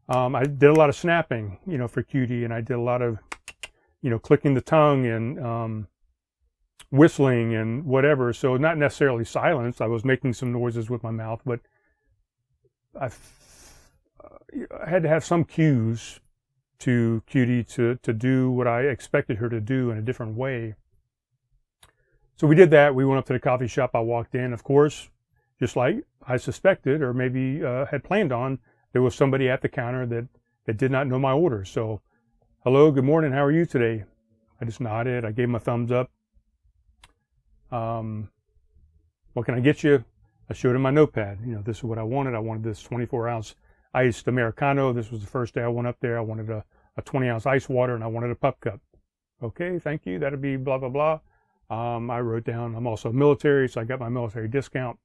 Um, 0.08 0.34
I 0.34 0.44
did 0.44 0.70
a 0.70 0.74
lot 0.74 0.88
of 0.88 0.96
snapping, 0.96 1.58
you 1.66 1.76
know, 1.76 1.86
for 1.86 2.02
Cutie, 2.02 2.44
and 2.44 2.52
I 2.52 2.62
did 2.62 2.74
a 2.74 2.80
lot 2.80 3.02
of, 3.02 3.18
you 4.00 4.08
know, 4.08 4.18
clicking 4.18 4.54
the 4.54 4.62
tongue 4.62 5.04
and 5.06 5.38
um, 5.38 5.88
whistling 6.90 7.54
and 7.54 7.84
whatever. 7.84 8.32
So 8.32 8.56
not 8.56 8.78
necessarily 8.78 9.26
silence. 9.26 9.82
I 9.82 9.86
was 9.86 10.06
making 10.06 10.32
some 10.32 10.50
noises 10.50 10.88
with 10.88 11.02
my 11.02 11.10
mouth, 11.10 11.42
but 11.44 11.60
I, 12.98 13.06
uh, 13.06 13.10
I 14.82 14.88
had 14.88 15.02
to 15.02 15.10
have 15.10 15.26
some 15.26 15.44
cues 15.44 16.20
to 16.80 17.22
Cutie 17.26 17.64
to, 17.64 17.96
to 17.96 18.12
do 18.12 18.50
what 18.50 18.66
I 18.66 18.82
expected 18.82 19.38
her 19.38 19.48
to 19.48 19.60
do 19.60 19.90
in 19.90 19.98
a 19.98 20.02
different 20.02 20.36
way. 20.36 20.74
So 22.36 22.46
we 22.46 22.54
did 22.54 22.70
that. 22.70 22.94
We 22.94 23.04
went 23.04 23.18
up 23.18 23.26
to 23.26 23.32
the 23.32 23.40
coffee 23.40 23.66
shop. 23.66 23.90
I 23.94 24.00
walked 24.00 24.34
in, 24.34 24.52
of 24.52 24.62
course, 24.62 25.08
just 25.58 25.74
like 25.74 26.04
I 26.26 26.36
suspected 26.36 27.02
or 27.02 27.12
maybe 27.12 27.64
uh, 27.64 27.86
had 27.86 28.04
planned 28.04 28.32
on. 28.32 28.60
There 28.92 29.02
was 29.02 29.14
somebody 29.14 29.48
at 29.48 29.60
the 29.60 29.68
counter 29.68 30.06
that, 30.06 30.28
that 30.66 30.76
did 30.76 30.92
not 30.92 31.08
know 31.08 31.18
my 31.18 31.32
order. 31.32 31.64
So, 31.64 32.00
hello, 32.62 32.92
good 32.92 33.04
morning. 33.04 33.32
How 33.32 33.44
are 33.44 33.52
you 33.52 33.66
today? 33.66 34.04
I 34.60 34.64
just 34.64 34.80
nodded. 34.80 35.24
I 35.24 35.32
gave 35.32 35.48
him 35.48 35.56
a 35.56 35.60
thumbs 35.60 35.90
up. 35.90 36.10
Um, 37.72 38.30
what 39.32 39.44
can 39.44 39.54
I 39.54 39.60
get 39.60 39.82
you? 39.82 40.04
I 40.48 40.54
showed 40.54 40.74
him 40.74 40.82
my 40.82 40.90
notepad. 40.90 41.40
You 41.44 41.56
know, 41.56 41.62
this 41.62 41.78
is 41.78 41.84
what 41.84 41.98
I 41.98 42.02
wanted. 42.02 42.34
I 42.34 42.38
wanted 42.38 42.62
this 42.62 42.82
24 42.82 43.28
ounce 43.28 43.54
iced 43.94 44.28
Americano. 44.28 44.92
This 44.92 45.10
was 45.10 45.20
the 45.20 45.26
first 45.26 45.54
day 45.54 45.62
I 45.62 45.68
went 45.68 45.88
up 45.88 45.96
there. 46.00 46.18
I 46.18 46.20
wanted 46.20 46.50
a, 46.50 46.64
a 46.96 47.02
20 47.02 47.28
ounce 47.28 47.46
ice 47.46 47.68
water 47.68 47.94
and 47.94 48.04
I 48.04 48.06
wanted 48.06 48.30
a 48.30 48.34
pup 48.34 48.60
cup. 48.60 48.80
Okay, 49.42 49.78
thank 49.78 50.04
you. 50.04 50.18
That'll 50.18 50.38
be 50.38 50.56
blah, 50.56 50.78
blah, 50.78 50.88
blah. 50.88 51.20
Um, 51.70 52.10
I 52.10 52.20
wrote 52.20 52.44
down, 52.44 52.74
I'm 52.74 52.86
also 52.86 53.12
military, 53.12 53.68
so 53.68 53.80
I 53.80 53.84
got 53.84 54.00
my 54.00 54.08
military 54.08 54.48
discount. 54.48 54.98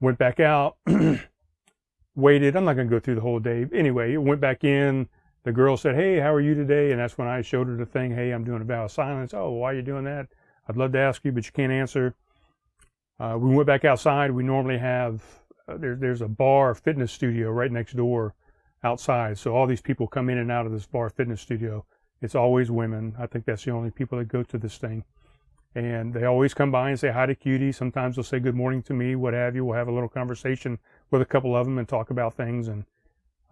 Went 0.00 0.18
back 0.18 0.40
out, 0.40 0.76
waited. 2.14 2.56
I'm 2.56 2.64
not 2.64 2.74
going 2.74 2.88
to 2.88 2.90
go 2.90 3.00
through 3.00 3.14
the 3.14 3.20
whole 3.20 3.38
day. 3.38 3.66
Anyway, 3.72 4.16
went 4.16 4.40
back 4.40 4.64
in. 4.64 5.08
The 5.44 5.52
girl 5.52 5.76
said, 5.76 5.94
Hey, 5.94 6.18
how 6.18 6.34
are 6.34 6.40
you 6.40 6.54
today? 6.54 6.90
And 6.90 7.00
that's 7.00 7.16
when 7.16 7.28
I 7.28 7.40
showed 7.40 7.68
her 7.68 7.76
the 7.76 7.86
thing. 7.86 8.10
Hey, 8.10 8.32
I'm 8.32 8.44
doing 8.44 8.60
a 8.60 8.64
vow 8.64 8.86
of 8.86 8.90
silence. 8.90 9.32
Oh, 9.32 9.52
why 9.52 9.70
are 9.70 9.74
you 9.76 9.82
doing 9.82 10.04
that? 10.04 10.26
I'd 10.68 10.76
love 10.76 10.92
to 10.92 10.98
ask 10.98 11.24
you, 11.24 11.30
but 11.30 11.46
you 11.46 11.52
can't 11.52 11.72
answer. 11.72 12.14
Uh, 13.20 13.38
we 13.38 13.54
went 13.54 13.68
back 13.68 13.84
outside. 13.84 14.32
We 14.32 14.42
normally 14.42 14.78
have 14.78 15.22
there, 15.66 15.96
there's 15.96 16.22
a 16.22 16.28
barre 16.28 16.74
fitness 16.74 17.12
studio 17.12 17.50
right 17.50 17.70
next 17.72 17.96
door 17.96 18.34
outside. 18.84 19.38
So 19.38 19.54
all 19.54 19.66
these 19.66 19.80
people 19.80 20.06
come 20.06 20.28
in 20.28 20.38
and 20.38 20.50
out 20.50 20.66
of 20.66 20.72
this 20.72 20.86
barre 20.86 21.10
fitness 21.10 21.40
studio. 21.40 21.84
It's 22.22 22.34
always 22.34 22.70
women. 22.70 23.14
I 23.18 23.26
think 23.26 23.44
that's 23.44 23.64
the 23.64 23.72
only 23.72 23.90
people 23.90 24.18
that 24.18 24.28
go 24.28 24.42
to 24.42 24.58
this 24.58 24.78
thing. 24.78 25.04
And 25.74 26.14
they 26.14 26.24
always 26.24 26.54
come 26.54 26.70
by 26.70 26.88
and 26.88 26.98
say 26.98 27.10
hi 27.10 27.26
to 27.26 27.34
cutie. 27.34 27.72
Sometimes 27.72 28.16
they'll 28.16 28.24
say 28.24 28.38
good 28.38 28.54
morning 28.54 28.82
to 28.84 28.94
me, 28.94 29.14
what 29.14 29.34
have 29.34 29.54
you. 29.54 29.64
We'll 29.64 29.76
have 29.76 29.88
a 29.88 29.92
little 29.92 30.08
conversation 30.08 30.78
with 31.10 31.20
a 31.20 31.26
couple 31.26 31.54
of 31.54 31.66
them 31.66 31.76
and 31.78 31.86
talk 31.86 32.10
about 32.10 32.34
things. 32.34 32.68
And 32.68 32.84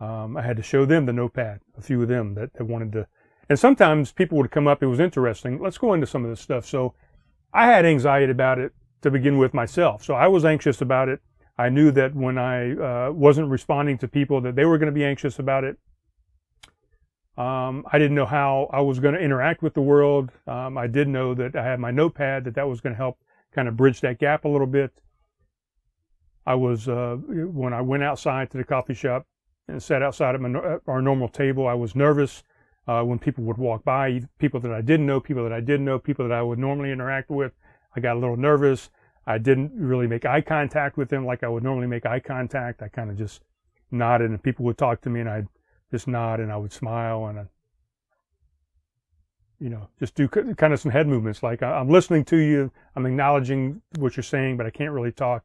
um, 0.01 0.37
I 0.37 0.43
had 0.43 0.57
to 0.57 0.63
show 0.63 0.87
them 0.87 1.05
the 1.05 1.13
notepad, 1.13 1.61
a 1.77 1.83
few 1.83 2.01
of 2.01 2.09
them 2.09 2.35
that, 2.35 2.55
that 2.55 2.65
wanted 2.65 2.93
to. 2.93 3.07
And 3.51 3.59
sometimes 3.59 4.11
people 4.11 4.39
would 4.39 4.51
come 4.51 4.67
up. 4.67 4.83
It 4.83 4.87
was 4.87 5.01
interesting. 5.01 5.61
Let's 5.61 5.77
go 5.77 5.93
into 5.93 6.07
some 6.07 6.25
of 6.25 6.31
this 6.31 6.41
stuff. 6.41 6.65
So 6.65 6.95
I 7.53 7.67
had 7.67 7.85
anxiety 7.85 8.33
about 8.33 8.59
it 8.59 8.73
to 9.03 9.11
begin 9.11 9.37
with 9.37 9.53
myself. 9.53 10.03
So 10.03 10.15
I 10.15 10.29
was 10.29 10.47
anxious 10.47 10.81
about 10.81 11.11
it. 11.11 11.21
I 11.57 11.69
knew 11.69 11.91
that 11.93 12.15
when 12.15 12.37
I 12.37 12.73
uh, 12.73 13.13
wasn't 13.13 13.49
responding 13.49 13.99
to 13.99 14.09
people, 14.09 14.41
that 14.41 14.57
they 14.57 14.65
were 14.65 14.79
going 14.79 14.93
to 14.93 14.93
be 14.93 15.05
anxious 15.05 15.39
about 15.39 15.65
it. 15.65 15.79
Um, 17.37 17.85
I 17.93 17.99
didn't 17.99 18.15
know 18.15 18.27
how 18.27 18.69
I 18.73 18.81
was 18.81 19.01
going 19.01 19.15
to 19.15 19.21
interact 19.21 19.63
with 19.63 19.75
the 19.75 19.83
world. 19.83 20.31
Um, 20.47 20.79
I 20.79 20.87
did 20.87 21.09
know 21.09 21.35
that 21.35 21.57
I 21.57 21.65
had 21.65 21.81
my 21.81 21.91
notepad, 21.91 22.45
that 22.45 22.55
that 22.55 22.69
was 22.69 22.81
going 22.81 22.93
to 22.93 22.97
help 22.97 23.19
kind 23.55 23.69
of 23.69 23.77
bridge 23.77 24.01
that 24.01 24.19
gap 24.19 24.45
a 24.45 24.49
little 24.49 24.67
bit. 24.67 24.93
I 26.47 26.55
was, 26.55 26.89
uh, 26.89 27.17
when 27.27 27.73
I 27.73 27.81
went 27.81 28.03
outside 28.03 28.51
to 28.51 28.59
the 28.59 28.65
coffee 28.65 28.95
shop 28.95 29.27
and 29.67 29.83
sat 29.83 30.03
outside 30.03 30.35
at 30.35 30.41
my, 30.41 30.79
our 30.87 31.01
normal 31.01 31.29
table, 31.29 31.67
I 31.67 31.75
was 31.75 31.97
nervous 31.97 32.43
uh, 32.87 33.03
when 33.03 33.19
people 33.19 33.45
would 33.45 33.57
walk 33.57 33.85
by, 33.85 34.23
people 34.39 34.61
that 34.61 34.73
I 34.73 34.83
didn't 34.83 35.07
know, 35.07 35.21
people 35.21 35.43
that 35.45 35.53
I 35.53 35.61
didn't 35.61 35.87
know, 35.87 35.99
people 35.99 36.29
that 36.29 36.37
I 36.37 36.43
would 36.43 36.59
normally 36.59 36.93
interact 36.93 37.31
with. 37.31 37.53
I 37.97 38.01
got 38.01 38.17
a 38.17 38.19
little 38.19 38.37
nervous. 38.37 38.91
I 39.27 39.39
didn't 39.39 39.73
really 39.75 40.07
make 40.07 40.27
eye 40.27 40.43
contact 40.43 40.97
with 40.97 41.09
them 41.09 41.25
like 41.25 41.43
I 41.43 41.49
would 41.49 41.63
normally 41.63 41.87
make 41.87 42.05
eye 42.05 42.21
contact. 42.21 42.83
I 42.83 42.89
kind 42.89 43.11
of 43.11 43.17
just 43.17 43.41
nodded 43.91 44.31
and 44.31 44.43
people 44.43 44.65
would 44.67 44.79
talk 44.79 45.01
to 45.03 45.11
me 45.11 45.21
and 45.21 45.29
I'd 45.29 45.49
just 45.91 46.07
nod 46.07 46.41
and 46.41 46.53
I 46.53 46.57
would 46.57 46.73
smile 46.73 47.27
and, 47.27 47.39
I'd, 47.41 47.49
you 49.59 49.71
know, 49.71 49.89
just 49.99 50.15
do 50.15 50.29
kind 50.29 50.75
of 50.75 50.81
some 50.81 50.91
head 50.91 51.07
movements 51.07 51.43
like 51.43 51.63
I'm 51.63 51.89
listening 51.89 52.25
to 52.27 52.37
you, 52.37 52.71
I'm 52.97 53.07
acknowledging 53.07 53.81
what 53.99 54.17
you're 54.17 54.25
saying, 54.25 54.57
but 54.57 54.67
I 54.67 54.71
can't 54.71 54.93
really 54.93 55.13
talk. 55.13 55.45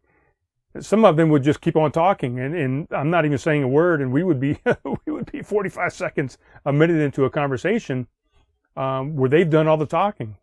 Some 0.80 1.06
of 1.06 1.16
them 1.16 1.30
would 1.30 1.44
just 1.44 1.62
keep 1.62 1.76
on 1.76 1.92
talking 1.92 2.40
and, 2.40 2.56
and 2.56 2.88
I'm 2.92 3.10
not 3.10 3.26
even 3.26 3.38
saying 3.38 3.64
a 3.64 3.68
word 3.68 4.02
and 4.02 4.12
we 4.12 4.24
would 4.24 4.40
be, 4.40 4.60
we 5.06 5.14
would 5.14 5.32
be 5.32 5.42
45 5.42 5.94
seconds, 5.94 6.38
a 6.66 6.74
minute 6.74 6.98
into 6.98 7.24
a 7.24 7.30
conversation 7.30 8.08
um, 8.76 9.16
where 9.16 9.30
they've 9.30 9.50
done 9.50 9.68
all 9.68 9.78
the 9.78 9.86
talking. 9.86 10.36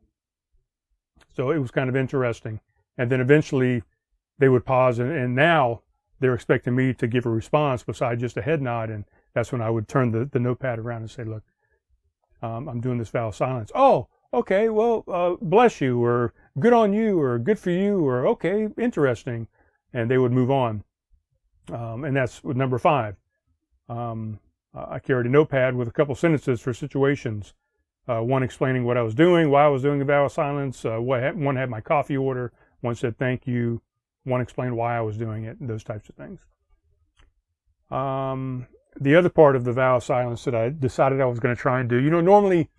So 1.34 1.50
it 1.50 1.58
was 1.58 1.70
kind 1.70 1.90
of 1.90 1.96
interesting. 1.96 2.60
And 2.98 3.10
then 3.10 3.20
eventually 3.20 3.82
they 4.38 4.48
would 4.48 4.64
pause 4.64 4.98
and, 4.98 5.10
and 5.10 5.34
now 5.34 5.82
they're 6.20 6.34
expecting 6.34 6.74
me 6.74 6.94
to 6.94 7.06
give 7.06 7.26
a 7.26 7.30
response 7.30 7.82
besides 7.82 8.20
just 8.20 8.36
a 8.36 8.42
head 8.42 8.62
nod. 8.62 8.90
And 8.90 9.04
that's 9.34 9.52
when 9.52 9.60
I 9.60 9.70
would 9.70 9.88
turn 9.88 10.12
the, 10.12 10.24
the 10.24 10.38
notepad 10.38 10.78
around 10.78 11.02
and 11.02 11.10
say, 11.10 11.24
look, 11.24 11.42
um, 12.42 12.68
I'm 12.68 12.80
doing 12.80 12.98
this 12.98 13.10
vow 13.10 13.28
of 13.28 13.34
silence. 13.34 13.70
Oh, 13.74 14.08
okay, 14.32 14.68
well, 14.68 15.04
uh, 15.08 15.34
bless 15.40 15.80
you, 15.80 16.02
or 16.02 16.32
good 16.58 16.72
on 16.72 16.92
you, 16.92 17.20
or 17.20 17.38
good 17.38 17.58
for 17.58 17.70
you, 17.70 18.06
or 18.06 18.26
okay, 18.28 18.68
interesting. 18.78 19.48
And 19.92 20.10
they 20.10 20.18
would 20.18 20.32
move 20.32 20.50
on. 20.50 20.84
Um, 21.72 22.04
and 22.04 22.16
that's 22.16 22.44
number 22.44 22.78
five. 22.78 23.16
Um, 23.88 24.38
I 24.74 24.98
carried 24.98 25.26
a 25.26 25.30
notepad 25.30 25.74
with 25.74 25.88
a 25.88 25.92
couple 25.92 26.14
sentences 26.14 26.60
for 26.60 26.74
situations. 26.74 27.54
Uh, 28.08 28.20
one 28.20 28.42
explaining 28.42 28.84
what 28.84 28.96
I 28.96 29.02
was 29.02 29.14
doing, 29.14 29.50
why 29.50 29.64
I 29.64 29.68
was 29.68 29.82
doing 29.82 29.98
the 29.98 30.04
vow 30.04 30.26
of 30.26 30.32
silence. 30.32 30.84
Uh, 30.84 30.98
one 30.98 31.56
had 31.56 31.70
my 31.70 31.80
coffee 31.80 32.16
order. 32.16 32.52
One 32.86 32.94
said 32.94 33.18
thank 33.18 33.46
you. 33.46 33.82
One 34.24 34.40
explained 34.40 34.76
why 34.76 34.96
I 34.96 35.00
was 35.00 35.18
doing 35.18 35.44
it, 35.44 35.58
and 35.60 35.68
those 35.68 35.84
types 35.84 36.08
of 36.08 36.14
things. 36.14 36.40
Um, 37.90 38.66
the 39.00 39.16
other 39.16 39.28
part 39.28 39.56
of 39.56 39.64
the 39.64 39.72
vow 39.72 39.96
of 39.96 40.04
silence 40.04 40.44
that 40.44 40.54
I 40.54 40.70
decided 40.70 41.20
I 41.20 41.26
was 41.26 41.40
going 41.40 41.54
to 41.54 41.60
try 41.60 41.80
and 41.80 41.88
do, 41.88 41.96
you 41.96 42.10
know, 42.10 42.20
normally 42.20 42.70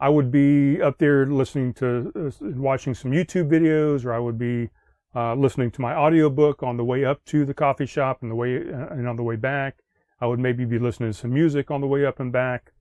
I 0.00 0.08
would 0.08 0.30
be 0.30 0.80
up 0.80 0.98
there 0.98 1.26
listening 1.26 1.74
to, 1.74 2.12
uh, 2.16 2.30
watching 2.40 2.94
some 2.94 3.10
YouTube 3.10 3.50
videos, 3.50 4.04
or 4.04 4.12
I 4.14 4.18
would 4.18 4.38
be 4.38 4.70
uh, 5.14 5.34
listening 5.34 5.70
to 5.72 5.82
my 5.82 5.94
audiobook 5.94 6.62
on 6.62 6.78
the 6.78 6.84
way 6.84 7.04
up 7.04 7.24
to 7.26 7.44
the 7.44 7.54
coffee 7.54 7.86
shop 7.86 8.22
and 8.22 8.30
the 8.30 8.34
way 8.34 8.56
uh, 8.56 8.88
and 8.88 9.06
on 9.06 9.16
the 9.16 9.22
way 9.22 9.36
back. 9.36 9.76
I 10.20 10.26
would 10.26 10.38
maybe 10.38 10.64
be 10.64 10.78
listening 10.78 11.12
to 11.12 11.18
some 11.18 11.32
music 11.34 11.70
on 11.70 11.82
the 11.82 11.86
way 11.86 12.06
up 12.06 12.20
and 12.20 12.32
back. 12.32 12.72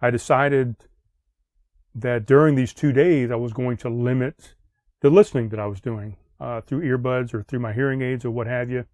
I 0.00 0.10
decided 0.10 0.76
that 1.94 2.26
during 2.26 2.54
these 2.54 2.72
two 2.72 2.92
days 2.92 3.30
I 3.30 3.36
was 3.36 3.52
going 3.52 3.76
to 3.78 3.88
limit 3.88 4.54
the 5.02 5.10
listening 5.10 5.50
that 5.50 5.60
I 5.60 5.66
was 5.66 5.80
doing 5.80 6.16
uh, 6.40 6.60
through 6.62 6.82
earbuds 6.82 7.34
or 7.34 7.42
through 7.42 7.60
my 7.60 7.72
hearing 7.72 8.02
aids 8.02 8.24
or 8.24 8.30
what 8.30 8.46
have 8.46 8.70
you. 8.70 8.86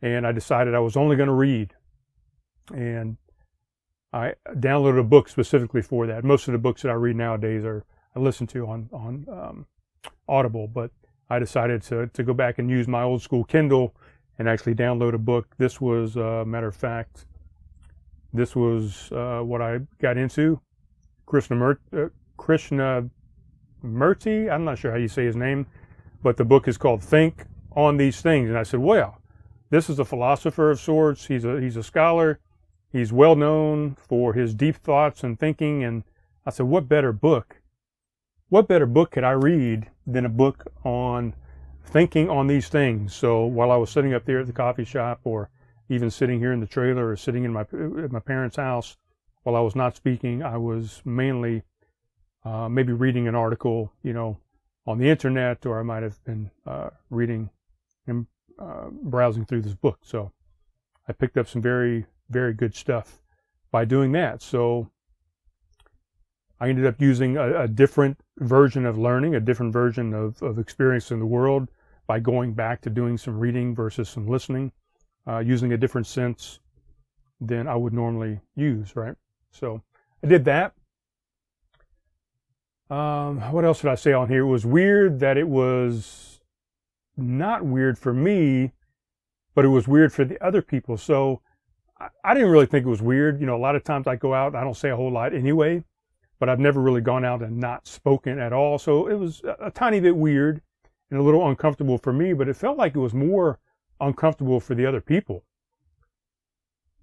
And 0.00 0.26
I 0.26 0.32
decided 0.32 0.74
I 0.74 0.80
was 0.80 0.96
only 0.96 1.16
going 1.16 1.28
to 1.28 1.34
read. 1.34 1.74
And 2.72 3.16
I 4.12 4.34
downloaded 4.52 5.00
a 5.00 5.04
book 5.04 5.28
specifically 5.28 5.82
for 5.82 6.06
that. 6.06 6.24
Most 6.24 6.48
of 6.48 6.52
the 6.52 6.58
books 6.58 6.82
that 6.82 6.88
I 6.88 6.94
read 6.94 7.16
nowadays 7.16 7.64
are 7.64 7.84
I 8.16 8.20
listen 8.20 8.46
to 8.48 8.66
on 8.66 8.88
on 8.92 9.26
um, 9.28 9.66
Audible, 10.28 10.68
but 10.68 10.92
I 11.28 11.40
decided 11.40 11.82
to 11.84 12.06
to 12.06 12.22
go 12.22 12.32
back 12.32 12.58
and 12.58 12.70
use 12.70 12.86
my 12.86 13.02
old 13.02 13.22
school 13.22 13.44
Kindle 13.44 13.94
and 14.38 14.48
actually 14.48 14.74
download 14.74 15.14
a 15.14 15.18
book. 15.18 15.54
This 15.58 15.80
was, 15.80 16.16
uh, 16.16 16.44
matter 16.46 16.68
of 16.68 16.76
fact, 16.76 17.26
this 18.32 18.54
was 18.56 19.10
uh, 19.12 19.40
what 19.40 19.62
I 19.62 19.80
got 20.00 20.16
into. 20.16 20.60
Krishna, 21.26 21.56
Mur- 21.56 21.80
uh, 21.96 22.08
Krishna 22.36 23.08
Murti. 23.84 24.50
I'm 24.50 24.64
not 24.64 24.78
sure 24.78 24.90
how 24.90 24.96
you 24.96 25.08
say 25.08 25.24
his 25.24 25.36
name, 25.36 25.66
but 26.22 26.36
the 26.36 26.44
book 26.44 26.66
is 26.66 26.78
called 26.78 27.02
Think 27.02 27.44
on 27.72 27.96
These 27.96 28.20
Things. 28.20 28.48
And 28.48 28.58
I 28.58 28.62
said, 28.62 28.80
well, 28.80 29.20
this 29.70 29.90
is 29.90 29.98
a 29.98 30.04
philosopher 30.04 30.70
of 30.70 30.80
sorts. 30.80 31.26
He's 31.26 31.44
a, 31.44 31.60
he's 31.60 31.76
a 31.76 31.82
scholar. 31.82 32.40
He's 32.90 33.12
well 33.12 33.36
known 33.36 33.96
for 33.96 34.32
his 34.32 34.54
deep 34.54 34.76
thoughts 34.76 35.22
and 35.22 35.38
thinking. 35.38 35.84
And 35.84 36.04
I 36.46 36.50
said, 36.50 36.66
what 36.66 36.88
better 36.88 37.12
book? 37.12 37.60
What 38.48 38.68
better 38.68 38.86
book 38.86 39.10
could 39.10 39.24
I 39.24 39.32
read 39.32 39.90
than 40.06 40.24
a 40.24 40.28
book 40.28 40.64
on 40.84 41.34
thinking 41.84 42.30
on 42.30 42.46
these 42.46 42.68
things? 42.68 43.14
So 43.14 43.44
while 43.44 43.70
I 43.70 43.76
was 43.76 43.90
sitting 43.90 44.14
up 44.14 44.24
there 44.24 44.40
at 44.40 44.46
the 44.46 44.52
coffee 44.52 44.84
shop 44.84 45.20
or 45.24 45.50
even 45.88 46.10
sitting 46.10 46.38
here 46.38 46.52
in 46.52 46.60
the 46.60 46.66
trailer 46.66 47.08
or 47.08 47.16
sitting 47.16 47.44
in 47.44 47.52
my, 47.52 47.62
at 47.62 48.12
my 48.12 48.20
parents' 48.20 48.56
house, 48.56 48.96
while 49.42 49.56
I 49.56 49.60
was 49.60 49.74
not 49.74 49.96
speaking, 49.96 50.42
I 50.42 50.56
was 50.56 51.02
mainly 51.04 51.64
uh, 52.44 52.68
maybe 52.68 52.92
reading 52.92 53.28
an 53.28 53.34
article, 53.34 53.92
you 54.02 54.12
know, 54.12 54.38
on 54.86 54.98
the 54.98 55.08
internet, 55.08 55.64
or 55.64 55.80
I 55.80 55.82
might 55.82 56.02
have 56.02 56.22
been 56.24 56.50
uh, 56.66 56.90
reading 57.10 57.50
and 58.06 58.26
uh, 58.58 58.88
browsing 58.90 59.46
through 59.46 59.62
this 59.62 59.74
book. 59.74 60.00
So 60.02 60.32
I 61.08 61.12
picked 61.12 61.36
up 61.36 61.48
some 61.48 61.62
very, 61.62 62.06
very 62.28 62.52
good 62.52 62.74
stuff 62.74 63.20
by 63.70 63.84
doing 63.84 64.12
that. 64.12 64.42
So 64.42 64.90
I 66.60 66.68
ended 66.68 66.86
up 66.86 67.00
using 67.00 67.36
a, 67.36 67.62
a 67.62 67.68
different 67.68 68.18
version 68.38 68.86
of 68.86 68.98
learning, 68.98 69.34
a 69.34 69.40
different 69.40 69.72
version 69.72 70.12
of, 70.12 70.42
of 70.42 70.58
experiencing 70.58 71.18
the 71.18 71.26
world 71.26 71.68
by 72.06 72.20
going 72.20 72.52
back 72.52 72.80
to 72.82 72.90
doing 72.90 73.16
some 73.16 73.38
reading 73.38 73.74
versus 73.74 74.08
some 74.08 74.26
listening, 74.26 74.72
uh, 75.26 75.38
using 75.38 75.72
a 75.72 75.76
different 75.76 76.06
sense 76.06 76.60
than 77.40 77.66
I 77.66 77.74
would 77.74 77.92
normally 77.92 78.40
use, 78.54 78.94
right? 78.94 79.14
So 79.50 79.82
I 80.22 80.26
did 80.26 80.44
that. 80.44 80.74
Um, 82.94 83.40
what 83.50 83.64
else 83.64 83.80
did 83.80 83.90
I 83.90 83.96
say 83.96 84.12
on 84.12 84.28
here? 84.28 84.42
It 84.42 84.48
was 84.48 84.64
weird 84.64 85.18
that 85.18 85.36
it 85.36 85.48
was 85.48 86.38
not 87.16 87.64
weird 87.64 87.98
for 87.98 88.14
me, 88.14 88.70
but 89.52 89.64
it 89.64 89.68
was 89.68 89.88
weird 89.88 90.12
for 90.12 90.24
the 90.24 90.40
other 90.44 90.62
people. 90.62 90.96
So 90.96 91.40
I, 92.22 92.34
didn't 92.34 92.50
really 92.50 92.66
think 92.66 92.86
it 92.86 92.88
was 92.88 93.02
weird. 93.02 93.40
You 93.40 93.46
know, 93.46 93.56
a 93.56 93.58
lot 93.58 93.74
of 93.74 93.82
times 93.82 94.06
I 94.06 94.14
go 94.14 94.32
out, 94.32 94.54
I 94.54 94.62
don't 94.62 94.76
say 94.76 94.90
a 94.90 94.96
whole 94.96 95.10
lot 95.10 95.34
anyway, 95.34 95.82
but 96.38 96.48
I've 96.48 96.60
never 96.60 96.80
really 96.80 97.00
gone 97.00 97.24
out 97.24 97.42
and 97.42 97.58
not 97.58 97.88
spoken 97.88 98.38
at 98.38 98.52
all. 98.52 98.78
So 98.78 99.08
it 99.08 99.18
was 99.18 99.42
a, 99.42 99.66
a 99.66 99.70
tiny 99.72 99.98
bit 99.98 100.14
weird 100.14 100.62
and 101.10 101.18
a 101.18 101.22
little 101.22 101.48
uncomfortable 101.48 101.98
for 101.98 102.12
me, 102.12 102.32
but 102.32 102.48
it 102.48 102.54
felt 102.54 102.78
like 102.78 102.94
it 102.94 103.00
was 103.00 103.12
more 103.12 103.58
uncomfortable 104.00 104.60
for 104.60 104.76
the 104.76 104.86
other 104.86 105.00
people. 105.00 105.42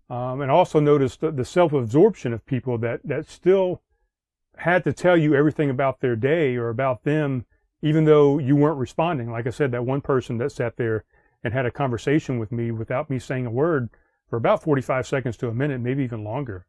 Um, 0.09 0.39
and 0.39 0.49
also 0.49 0.79
noticed 0.79 1.19
the, 1.19 1.31
the 1.31 1.43
self-absorption 1.43 2.31
of 2.31 2.45
people 2.45 2.77
that, 2.77 3.01
that 3.03 3.29
still 3.29 3.81
had 4.61 4.83
to 4.83 4.93
tell 4.93 5.17
you 5.17 5.33
everything 5.33 5.71
about 5.71 6.01
their 6.01 6.15
day 6.15 6.55
or 6.55 6.69
about 6.69 7.03
them, 7.03 7.45
even 7.81 8.05
though 8.05 8.37
you 8.37 8.55
weren't 8.55 8.77
responding. 8.77 9.31
Like 9.31 9.47
I 9.47 9.49
said, 9.49 9.71
that 9.71 9.85
one 9.85 10.01
person 10.01 10.37
that 10.37 10.51
sat 10.51 10.77
there 10.77 11.03
and 11.43 11.51
had 11.51 11.65
a 11.65 11.71
conversation 11.71 12.37
with 12.37 12.51
me 12.51 12.69
without 12.69 13.09
me 13.09 13.17
saying 13.17 13.47
a 13.47 13.51
word 13.51 13.89
for 14.29 14.37
about 14.37 14.61
45 14.61 15.07
seconds 15.07 15.35
to 15.37 15.47
a 15.47 15.53
minute, 15.53 15.81
maybe 15.81 16.03
even 16.03 16.23
longer, 16.23 16.67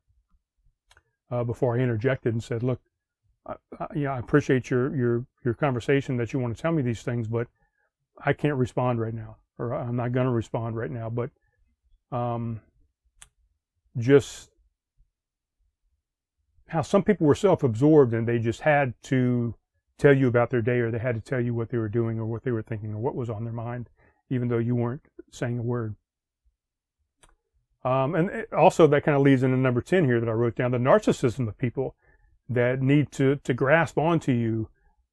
uh, 1.31 1.45
before 1.45 1.77
I 1.77 1.81
interjected 1.81 2.33
and 2.33 2.43
said, 2.43 2.63
"Look, 2.63 2.81
I, 3.47 3.57
I, 3.79 3.87
you 3.95 4.05
know, 4.05 4.13
I 4.13 4.19
appreciate 4.19 4.71
your 4.71 4.97
your 4.97 5.27
your 5.45 5.55
conversation 5.55 6.17
that 6.17 6.33
you 6.33 6.39
want 6.39 6.57
to 6.57 6.63
tell 6.63 6.73
me 6.73 6.81
these 6.81 7.03
things, 7.03 7.29
but 7.29 7.47
I 8.25 8.33
can't 8.33 8.57
respond 8.57 9.01
right 9.01 9.15
now, 9.15 9.37
or 9.59 9.75
I'm 9.75 9.97
not 9.97 10.13
going 10.13 10.27
to 10.27 10.33
respond 10.33 10.77
right 10.77 10.91
now." 10.91 11.11
But 11.11 11.31
um, 12.11 12.63
just 13.99 14.52
how 16.73 16.83
some 16.83 17.03
people 17.03 17.27
were 17.27 17.35
self-absorbed 17.35 18.15
and 18.15 18.27
they 18.29 18.39
just 18.39 18.63
had 18.63 18.95
to 19.05 19.55
tell 19.99 20.15
you 20.15 20.29
about 20.29 20.51
their 20.51 20.63
day 20.63 20.81
or 20.81 20.91
they 20.91 20.99
had 20.99 21.15
to 21.15 21.21
tell 21.21 21.41
you 21.41 21.55
what 21.55 21.71
they 21.71 21.79
were 21.79 21.89
doing 21.89 22.19
or 22.19 22.27
what 22.27 22.45
they 22.45 22.51
were 22.53 22.63
thinking 22.63 22.93
or 22.95 22.99
what 22.99 23.15
was 23.15 23.31
on 23.31 23.45
their 23.45 23.53
mind, 23.53 23.89
even 24.31 24.49
though 24.49 24.59
you 24.59 24.75
weren't 24.75 25.03
saying 25.31 25.59
a 25.59 25.63
word. 25.63 25.97
Um, 27.85 28.15
and 28.15 28.47
also 28.57 28.87
that 28.87 29.05
kind 29.05 29.17
of 29.17 29.23
leads 29.23 29.43
into 29.43 29.57
number 29.57 29.81
10 29.83 30.05
here 30.05 30.21
that 30.21 30.29
I 30.29 30.33
wrote 30.33 30.57
down, 30.57 30.71
the 30.73 30.79
narcissism 30.79 31.49
of 31.49 31.59
people. 31.59 31.95
that 32.49 32.81
need 32.83 33.11
to 33.13 33.37
to 33.37 33.55
grasp 33.55 33.99
onto 33.99 34.33
you. 34.33 34.69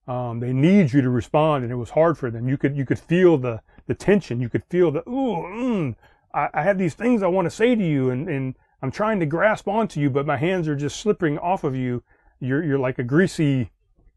Um, 0.08 0.40
they 0.40 0.54
need 0.54 0.94
you 0.94 1.02
to 1.02 1.10
respond, 1.10 1.64
and 1.64 1.72
it 1.72 1.78
was 1.78 1.92
hard 1.92 2.18
for 2.18 2.32
them. 2.32 2.50
You 2.50 2.58
could 2.58 2.76
you 2.76 2.86
could 2.86 3.00
feel 3.00 3.38
the 3.38 3.62
the 3.88 3.96
tension. 3.96 4.42
You 4.42 4.50
could 4.50 4.66
feel 4.70 4.92
the 4.92 5.08
ooh, 5.10 5.38
mm, 5.46 5.96
I, 6.34 6.50
I 6.54 6.64
have 6.64 6.78
these 6.78 6.96
things 6.96 7.24
I 7.24 7.28
want 7.28 7.46
to 7.46 7.52
say 7.52 7.76
to 7.76 7.84
you, 7.84 8.10
and 8.10 8.28
and 8.30 8.56
I'm 8.82 8.92
trying 8.92 9.20
to 9.20 9.26
grasp 9.26 9.68
onto 9.68 10.00
you, 10.00 10.10
but 10.10 10.26
my 10.26 10.38
hands 10.38 10.68
are 10.68 10.76
just 10.76 11.00
slipping 11.00 11.38
off 11.38 11.64
of 11.64 11.76
you. 11.76 12.04
You're 12.40 12.64
you're 12.64 12.80
like 12.80 13.00
a 13.00 13.04
greasy, 13.04 13.72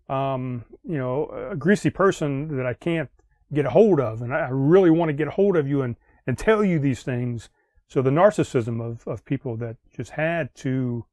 um, 0.09 0.65
you 0.85 0.99
know, 0.99 1.27
a 1.51 1.57
greasy 1.57 1.91
person 1.91 2.57
that 2.57 2.67
I 2.67 2.75
can't 2.75 3.11
get 3.53 3.67
a 3.67 3.71
hold 3.71 4.01
of, 4.01 4.23
and 4.23 4.33
I, 4.33 4.49
really 4.51 4.91
want 4.91 5.09
to 5.09 5.13
get 5.13 5.29
a 5.29 5.33
hold 5.33 5.57
of 5.57 5.67
you 5.67 5.83
and 5.83 5.97
and 6.27 6.39
tell 6.39 6.65
you 6.65 6.79
these 6.79 7.03
things. 7.03 7.49
So 7.89 8.01
the 8.03 8.11
narcissism 8.11 8.81
of 8.81 9.07
of 9.09 9.25
people 9.25 9.57
that 9.57 9.77
just 9.95 10.13
had 10.13 10.55
to, 10.57 11.07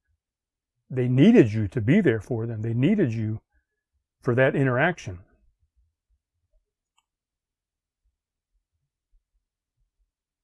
they 0.89 1.07
needed 1.07 1.51
you 1.51 1.67
to 1.69 1.81
be 1.81 2.01
there 2.01 2.21
for 2.21 2.45
them. 2.45 2.62
They 2.62 2.73
needed 2.73 3.13
you 3.13 3.41
for 4.21 4.35
that 4.35 4.55
interaction. 4.55 5.19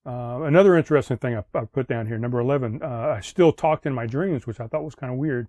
Uh, 0.05 0.41
another 0.43 0.75
interesting 0.75 1.17
thing 1.17 1.35
I, 1.35 1.43
I, 1.57 1.65
put 1.65 1.87
down 1.87 2.05
here, 2.05 2.17
number 2.19 2.39
11, 2.39 2.81
uh, 2.83 3.15
I 3.17 3.21
still 3.21 3.51
talked 3.51 3.87
in 3.87 3.93
my 3.93 4.05
dreams, 4.05 4.45
which 4.45 4.59
I 4.59 4.67
thought 4.67 4.83
was 4.83 4.93
kind 4.93 5.11
of 5.11 5.17
weird. 5.17 5.47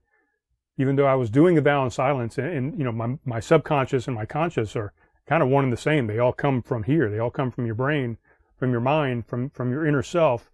Even 0.78 0.96
though 0.96 1.06
I 1.06 1.14
was 1.14 1.28
doing 1.30 1.54
the 1.54 1.60
vow 1.60 1.84
in 1.84 1.90
silence, 1.90 2.38
and, 2.38 2.48
and, 2.48 2.78
you 2.78 2.84
know, 2.84 2.92
my, 2.92 3.18
my 3.24 3.40
subconscious 3.40 4.06
and 4.06 4.16
my 4.16 4.24
conscious 4.24 4.74
are 4.74 4.92
kind 5.26 5.42
of 5.42 5.50
one 5.50 5.64
and 5.64 5.72
the 5.72 5.76
same. 5.76 6.06
They 6.06 6.18
all 6.18 6.32
come 6.32 6.62
from 6.62 6.84
here. 6.84 7.10
They 7.10 7.18
all 7.18 7.30
come 7.30 7.50
from 7.50 7.66
your 7.66 7.74
brain, 7.74 8.16
from 8.56 8.70
your 8.70 8.80
mind, 8.80 9.26
from, 9.26 9.50
from 9.50 9.70
your 9.70 9.86
inner 9.86 10.02
self. 10.02 10.50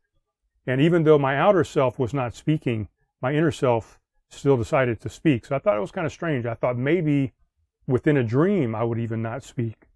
And 0.66 0.80
even 0.80 1.04
though 1.04 1.18
my 1.18 1.36
outer 1.36 1.64
self 1.64 1.98
was 1.98 2.12
not 2.12 2.34
speaking, 2.34 2.88
my 3.20 3.32
inner 3.32 3.52
self 3.52 4.00
still 4.30 4.56
decided 4.56 5.00
to 5.00 5.08
speak. 5.08 5.46
So 5.46 5.54
I 5.54 5.58
thought 5.58 5.76
it 5.76 5.80
was 5.80 5.92
kind 5.92 6.06
of 6.06 6.12
strange. 6.12 6.46
I 6.46 6.54
thought 6.54 6.76
maybe 6.76 7.32
within 7.86 8.16
a 8.16 8.24
dream 8.24 8.74
I 8.74 8.82
would 8.84 8.98
even 8.98 9.22
not 9.22 9.44
speak 9.44 9.88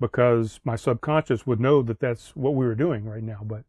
because 0.00 0.60
my 0.64 0.76
subconscious 0.76 1.46
would 1.46 1.60
know 1.60 1.82
that 1.82 2.00
that's 2.00 2.34
what 2.36 2.54
we 2.54 2.66
were 2.66 2.74
doing 2.74 3.04
right 3.04 3.22
now. 3.22 3.40
But 3.44 3.64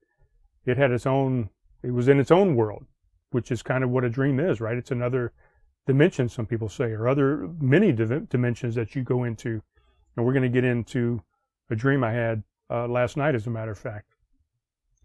it 0.66 0.78
had 0.78 0.92
its 0.92 1.06
own, 1.06 1.50
it 1.84 1.92
was 1.92 2.08
in 2.08 2.20
its 2.20 2.32
own 2.32 2.56
world, 2.56 2.86
which 3.32 3.52
is 3.52 3.64
kind 3.64 3.84
of 3.84 3.90
what 3.90 4.04
a 4.04 4.10
dream 4.10 4.40
is, 4.40 4.62
right? 4.62 4.78
It's 4.78 4.92
another 4.92 5.34
dimension, 5.88 6.30
some 6.30 6.46
people 6.46 6.70
say, 6.70 6.92
or 6.92 7.08
other 7.08 7.50
many 7.60 7.92
dimensions 7.92 8.76
that 8.76 8.96
you 8.96 9.04
go 9.04 9.24
into. 9.24 9.62
And 10.16 10.26
we're 10.26 10.34
going 10.34 10.44
to 10.44 10.50
get 10.50 10.64
into 10.64 11.22
a 11.70 11.76
dream 11.76 12.04
I 12.04 12.12
had 12.12 12.44
uh, 12.70 12.88
last 12.88 13.18
night, 13.18 13.36
as 13.36 13.48
a 13.48 13.50
matter 13.50 13.72
of 13.72 13.80
fact, 13.80 14.14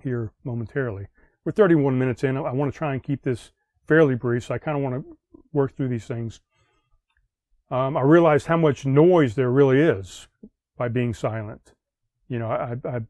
here 0.02 0.32
momentarily. 0.44 1.06
We're 1.44 1.52
31 1.52 1.98
minutes 1.98 2.24
in. 2.24 2.36
I 2.36 2.52
want 2.52 2.72
to 2.72 2.76
try 2.76 2.92
and 2.92 3.02
keep 3.02 3.22
this 3.22 3.52
fairly 3.86 4.14
brief, 4.14 4.44
so 4.44 4.54
I 4.54 4.58
kind 4.58 4.76
of 4.76 4.82
want 4.82 4.94
to 4.94 5.16
work 5.52 5.76
through 5.76 5.88
these 5.88 6.06
things. 6.06 6.40
Um, 7.70 7.96
I 7.96 8.02
realized 8.02 8.46
how 8.46 8.56
much 8.56 8.84
noise 8.84 9.34
there 9.34 9.50
really 9.50 9.80
is 9.80 10.28
by 10.76 10.88
being 10.88 11.14
silent. 11.14 11.74
You 12.28 12.38
know, 12.38 12.50
I, 12.50 12.76
I 12.84 13.00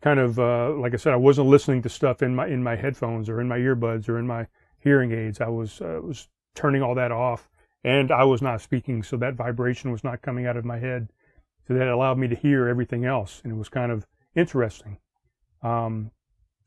kind 0.00 0.20
of, 0.20 0.38
uh, 0.38 0.70
like 0.72 0.94
I 0.94 0.96
said, 0.96 1.12
I 1.12 1.16
wasn't 1.16 1.48
listening 1.48 1.82
to 1.82 1.88
stuff 1.88 2.22
in 2.22 2.34
my 2.34 2.46
in 2.46 2.62
my 2.62 2.76
headphones 2.76 3.28
or 3.28 3.40
in 3.40 3.48
my 3.48 3.58
earbuds 3.58 4.08
or 4.08 4.18
in 4.18 4.26
my 4.26 4.46
hearing 4.78 5.12
aids. 5.12 5.40
I 5.40 5.48
was 5.48 5.80
uh, 5.80 6.00
was 6.02 6.28
turning 6.54 6.82
all 6.82 6.94
that 6.94 7.12
off, 7.12 7.48
and 7.84 8.10
I 8.10 8.24
was 8.24 8.42
not 8.42 8.60
speaking, 8.60 9.02
so 9.02 9.16
that 9.18 9.34
vibration 9.34 9.92
was 9.92 10.04
not 10.04 10.22
coming 10.22 10.46
out 10.46 10.56
of 10.56 10.64
my 10.64 10.78
head. 10.78 11.08
So 11.66 11.74
that 11.74 11.88
allowed 11.88 12.18
me 12.18 12.28
to 12.28 12.34
hear 12.34 12.68
everything 12.68 13.04
else, 13.04 13.40
and 13.44 13.52
it 13.52 13.56
was 13.56 13.68
kind 13.68 13.92
of 13.92 14.06
interesting. 14.34 14.98
Um, 15.62 16.10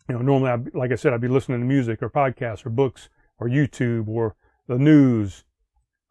you 0.08 0.16
know, 0.16 0.22
normally, 0.22 0.52
I'd, 0.52 0.76
like 0.76 0.92
I 0.92 0.96
said, 0.96 1.14
I'd 1.14 1.22
be 1.22 1.28
listening 1.28 1.60
to 1.60 1.66
music 1.66 2.04
or 2.04 2.10
podcasts 2.10 2.66
or 2.66 2.70
books 2.70 3.10
or 3.40 3.48
YouTube 3.48 4.08
or 4.08 4.36
the 4.68 4.78
news, 4.78 5.44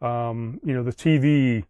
um, 0.03 0.61
you 0.65 0.75
know, 0.75 0.83
the 0.83 0.93
TV, 0.93 1.65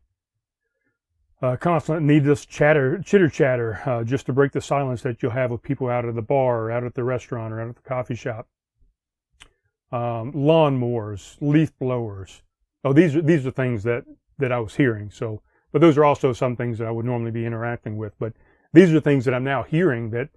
uh, 1.42 1.57
constant 1.57 2.03
needless 2.03 2.44
chatter, 2.44 3.00
chitter 3.05 3.29
chatter, 3.29 3.81
uh, 3.87 4.05
just 4.05 4.26
to 4.26 4.33
break 4.33 4.53
the 4.53 4.61
silence 4.61 5.03
that 5.03 5.22
you'll 5.22 5.33
have 5.33 5.50
with 5.50 5.62
people 5.62 5.88
out 5.88 6.05
at 6.05 6.14
the 6.14 6.22
bar 6.22 6.64
or 6.64 6.70
out 6.70 6.85
at 6.85 6.94
the 6.94 7.05
restaurant 7.05 7.53
or 7.53 7.61
out 7.61 7.68
at 7.68 7.76
the 7.76 7.83
coffee 7.83 8.14
shop. 8.14 8.46
Um, 9.90 10.33
lawnmowers, 10.33 11.37
leaf 11.40 11.72
blowers. 11.79 12.42
Oh, 12.85 12.92
these 12.92 13.16
are 13.16 13.22
these 13.22 13.46
are 13.46 13.50
things 13.50 13.83
that 13.85 14.05
that 14.38 14.53
I 14.53 14.61
was 14.61 14.76
hearing. 14.76 15.11
So, 15.11 15.42
but 15.72 15.81
those 15.81 15.96
are 15.98 16.05
also 16.05 16.33
some 16.33 16.57
things 16.57 16.79
that 16.79 16.87
I 16.87 16.90
would 16.90 17.07
normally 17.07 17.31
be 17.31 17.46
interacting 17.46 17.96
with. 17.96 18.12
But 18.18 18.35
these 18.72 18.92
are 18.94 19.00
things 19.00 19.24
that 19.24 19.35
I'm 19.35 19.44
now 19.44 19.62
hearing 19.62 20.11
that 20.11 20.29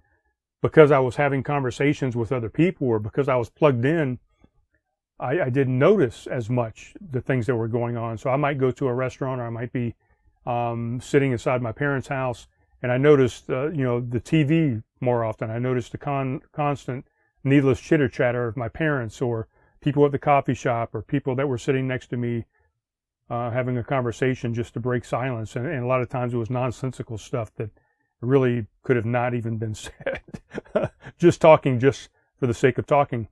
because 0.62 0.90
I 0.90 0.98
was 0.98 1.16
having 1.16 1.42
conversations 1.42 2.16
with 2.16 2.32
other 2.32 2.48
people 2.48 2.88
or 2.88 2.98
because 2.98 3.28
I 3.28 3.36
was 3.36 3.50
plugged 3.50 3.84
in, 3.84 4.18
I, 5.20 5.42
I 5.42 5.50
didn't 5.50 5.78
notice 5.78 6.26
as 6.26 6.48
much 6.48 6.94
the 7.10 7.20
things 7.20 7.46
that 7.46 7.54
were 7.54 7.68
going 7.68 7.96
on. 7.96 8.16
So 8.16 8.30
I 8.30 8.36
might 8.36 8.58
go 8.58 8.70
to 8.70 8.88
a 8.88 8.94
restaurant 8.94 9.40
or 9.40 9.46
I 9.46 9.50
might 9.50 9.72
be 9.72 9.94
um, 10.46 11.00
sitting 11.00 11.32
inside 11.32 11.62
my 11.62 11.72
parents' 11.72 12.08
house, 12.08 12.46
and 12.82 12.92
I 12.92 12.98
noticed, 12.98 13.48
uh, 13.48 13.70
you 13.70 13.84
know, 13.84 14.00
the 14.00 14.20
TV 14.20 14.82
more 15.00 15.24
often. 15.24 15.50
I 15.50 15.58
noticed 15.58 15.92
the 15.92 15.98
con- 15.98 16.42
constant 16.52 17.06
needless 17.42 17.80
chitter 17.80 18.08
chatter 18.08 18.48
of 18.48 18.56
my 18.56 18.68
parents 18.68 19.20
or 19.20 19.48
people 19.80 20.04
at 20.06 20.12
the 20.12 20.18
coffee 20.18 20.54
shop 20.54 20.94
or 20.94 21.02
people 21.02 21.34
that 21.36 21.48
were 21.48 21.58
sitting 21.58 21.86
next 21.86 22.08
to 22.08 22.16
me 22.16 22.44
uh, 23.30 23.50
having 23.50 23.76
a 23.78 23.84
conversation 23.84 24.54
just 24.54 24.74
to 24.74 24.80
break 24.80 25.04
silence. 25.04 25.56
And, 25.56 25.66
and, 25.66 25.82
a 25.82 25.86
lot 25.86 26.02
of 26.02 26.08
times 26.08 26.34
it 26.34 26.38
was 26.38 26.50
nonsensical 26.50 27.18
stuff 27.18 27.54
that 27.56 27.70
really 28.20 28.66
could 28.82 28.96
have 28.96 29.04
not 29.04 29.34
even 29.34 29.58
been 29.58 29.74
said. 29.74 30.22
just 31.18 31.40
talking 31.40 31.78
just 31.78 32.08
for 32.38 32.46
the 32.46 32.54
sake 32.54 32.78
of 32.78 32.86
talking. 32.86 33.28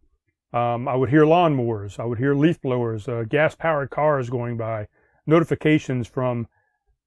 Um, 0.52 0.86
I 0.86 0.94
would 0.94 1.08
hear 1.08 1.24
lawnmowers. 1.24 1.98
I 1.98 2.04
would 2.04 2.18
hear 2.18 2.34
leaf 2.34 2.60
blowers, 2.60 3.08
uh, 3.08 3.24
gas 3.28 3.54
powered 3.54 3.90
cars 3.90 4.28
going 4.28 4.56
by, 4.56 4.88
notifications 5.26 6.06
from 6.06 6.46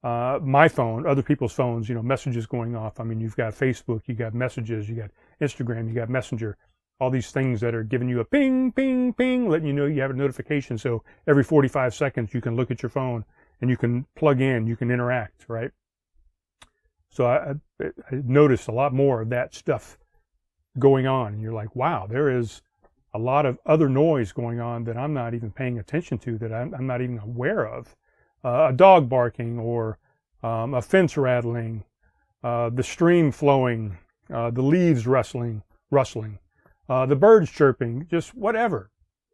uh, 0.05 0.37
my 0.43 0.67
phone, 0.67 1.07
other 1.07 1.23
people's 1.23 1.51
phones, 1.51 1.89
you 1.89 1.95
know, 1.95 2.03
messages 2.03 2.45
going 2.45 2.75
off. 2.75 2.99
I 2.99 3.03
mean, 3.03 3.19
you've 3.19 3.35
got 3.35 3.53
Facebook, 3.55 4.01
you 4.05 4.13
got 4.13 4.35
messages, 4.35 4.87
you 4.87 4.95
got 4.95 5.09
Instagram, 5.41 5.87
you 5.87 5.95
got 5.95 6.11
Messenger, 6.11 6.57
all 6.99 7.09
these 7.09 7.31
things 7.31 7.59
that 7.61 7.73
are 7.73 7.83
giving 7.83 8.07
you 8.07 8.19
a 8.19 8.25
ping, 8.25 8.71
ping, 8.71 9.13
ping, 9.13 9.49
letting 9.49 9.65
you 9.65 9.73
know 9.73 9.87
you 9.87 10.01
have 10.01 10.11
a 10.11 10.13
notification. 10.13 10.77
So 10.77 11.03
every 11.25 11.43
45 11.43 11.95
seconds, 11.95 12.35
you 12.35 12.39
can 12.39 12.55
look 12.55 12.69
at 12.69 12.83
your 12.83 12.91
phone 12.91 13.25
and 13.61 13.69
you 13.69 13.77
can 13.77 14.05
plug 14.15 14.41
in, 14.41 14.67
you 14.67 14.75
can 14.75 14.91
interact, 14.91 15.45
right? 15.47 15.71
So 17.09 17.25
I, 17.25 17.55
I, 17.81 17.85
I 18.11 18.21
noticed 18.23 18.67
a 18.67 18.73
lot 18.73 18.93
more 18.93 19.21
of 19.21 19.29
that 19.29 19.55
stuff 19.55 19.97
going 20.77 21.07
on. 21.07 21.33
And 21.33 21.41
you're 21.41 21.51
like, 21.51 21.75
wow, 21.75 22.05
there 22.07 22.29
is 22.29 22.61
a 23.15 23.17
lot 23.17 23.47
of 23.47 23.57
other 23.65 23.89
noise 23.89 24.31
going 24.31 24.59
on 24.59 24.83
that 24.83 24.97
I'm 24.97 25.15
not 25.15 25.33
even 25.33 25.49
paying 25.49 25.79
attention 25.79 26.19
to, 26.19 26.37
that 26.37 26.53
I'm, 26.53 26.75
I'm 26.75 26.85
not 26.85 27.01
even 27.01 27.17
aware 27.17 27.65
of 27.65 27.95
uh, 28.45 28.67
a 28.69 28.73
dog 28.73 29.09
barking 29.09 29.57
or 29.57 29.97
um, 30.43 30.75
a 30.75 30.81
fence 30.81 31.17
rattling, 31.17 31.83
uh, 32.43 32.69
the 32.69 32.83
stream 32.83 33.31
flowing, 33.31 33.97
uh, 34.31 34.51
the 34.51 34.61
leaves 34.61 35.07
rustling, 35.07 35.63
rustling, 35.89 36.37
uh, 36.87 37.07
the 37.07 37.15
birds 37.15 37.49
chirping, 37.49 38.05
just 38.07 38.35
whatever, 38.35 38.91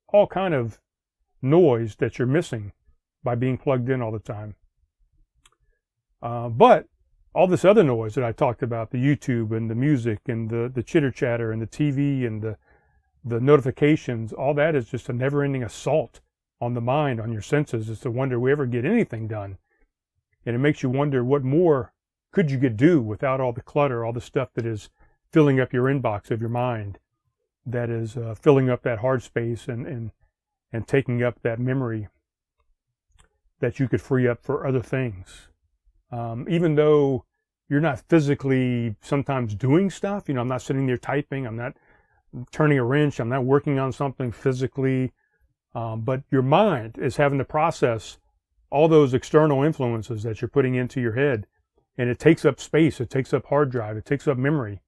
all 0.07 0.25
kind 0.25 0.53
of 0.53 0.79
noise 1.41 1.97
that 1.97 2.17
you're 2.17 2.27
missing 2.27 2.71
by 3.21 3.35
being 3.35 3.57
plugged 3.57 3.89
in 3.89 4.01
all 4.01 4.11
the 4.11 4.19
time. 4.19 4.55
Uh, 6.21 6.47
but 6.47 6.87
all 7.33 7.47
this 7.47 7.65
other 7.65 7.83
noise 7.83 8.15
that 8.15 8.23
I 8.23 8.31
talked 8.31 8.63
about, 8.63 8.91
the 8.91 8.97
YouTube 8.97 9.55
and 9.55 9.69
the 9.69 9.75
music 9.75 10.19
and 10.27 10.49
the, 10.49 10.71
the 10.73 10.83
chitter 10.83 11.11
chatter 11.11 11.51
and 11.51 11.61
the 11.61 11.67
TV 11.67 12.25
and 12.25 12.41
the, 12.41 12.57
the 13.25 13.41
notifications, 13.41 14.31
all 14.31 14.53
that 14.53 14.73
is 14.73 14.89
just 14.89 15.09
a 15.09 15.13
never 15.13 15.43
ending 15.43 15.63
assault 15.63 16.21
on 16.61 16.75
the 16.75 16.81
mind, 16.81 17.19
on 17.19 17.33
your 17.33 17.41
senses, 17.41 17.89
It's 17.89 18.05
a 18.05 18.11
wonder 18.11 18.39
we 18.39 18.51
ever 18.51 18.67
get 18.67 18.85
anything 18.85 19.27
done. 19.27 19.57
And 20.45 20.55
it 20.55 20.59
makes 20.59 20.83
you 20.83 20.89
wonder 20.89 21.23
what 21.23 21.43
more 21.43 21.93
could 22.31 22.51
you 22.51 22.57
get 22.57 22.77
do 22.77 23.01
without 23.01 23.41
all 23.41 23.51
the 23.51 23.61
clutter, 23.61 24.05
all 24.05 24.13
the 24.13 24.21
stuff 24.21 24.49
that 24.53 24.65
is 24.65 24.89
filling 25.31 25.59
up 25.59 25.73
your 25.73 25.85
inbox 25.85 26.29
of 26.29 26.39
your 26.39 26.49
mind, 26.49 26.99
that 27.65 27.89
is 27.89 28.15
uh, 28.15 28.35
filling 28.39 28.69
up 28.69 28.83
that 28.83 28.99
hard 28.99 29.23
space 29.23 29.67
and, 29.67 29.87
and, 29.87 30.11
and 30.71 30.87
taking 30.87 31.23
up 31.23 31.41
that 31.41 31.59
memory 31.59 32.07
that 33.59 33.79
you 33.79 33.87
could 33.87 34.01
free 34.01 34.27
up 34.27 34.43
for 34.43 34.65
other 34.65 34.81
things. 34.81 35.47
Um, 36.11 36.45
even 36.49 36.75
though 36.75 37.25
you're 37.69 37.79
not 37.79 38.03
physically 38.09 38.95
sometimes 39.01 39.55
doing 39.55 39.89
stuff, 39.89 40.27
you 40.27 40.35
know, 40.35 40.41
I'm 40.41 40.47
not 40.47 40.61
sitting 40.61 40.85
there 40.85 40.97
typing, 40.97 41.47
I'm 41.47 41.55
not 41.55 41.75
turning 42.51 42.77
a 42.77 42.83
wrench, 42.83 43.19
I'm 43.19 43.29
not 43.29 43.45
working 43.45 43.79
on 43.79 43.91
something 43.91 44.31
physically 44.31 45.11
um, 45.73 46.01
but 46.01 46.23
your 46.29 46.41
mind 46.41 46.97
is 46.97 47.17
having 47.17 47.37
to 47.39 47.45
process 47.45 48.17
all 48.69 48.87
those 48.87 49.13
external 49.13 49.63
influences 49.63 50.23
that 50.23 50.41
you're 50.41 50.49
putting 50.49 50.75
into 50.75 51.01
your 51.01 51.13
head. 51.13 51.47
And 51.97 52.09
it 52.09 52.19
takes 52.19 52.45
up 52.45 52.59
space, 52.59 52.99
it 52.99 53.09
takes 53.09 53.33
up 53.33 53.47
hard 53.47 53.69
drive, 53.69 53.97
it 53.97 54.05
takes 54.05 54.27
up 54.27 54.37
memory 54.37 54.81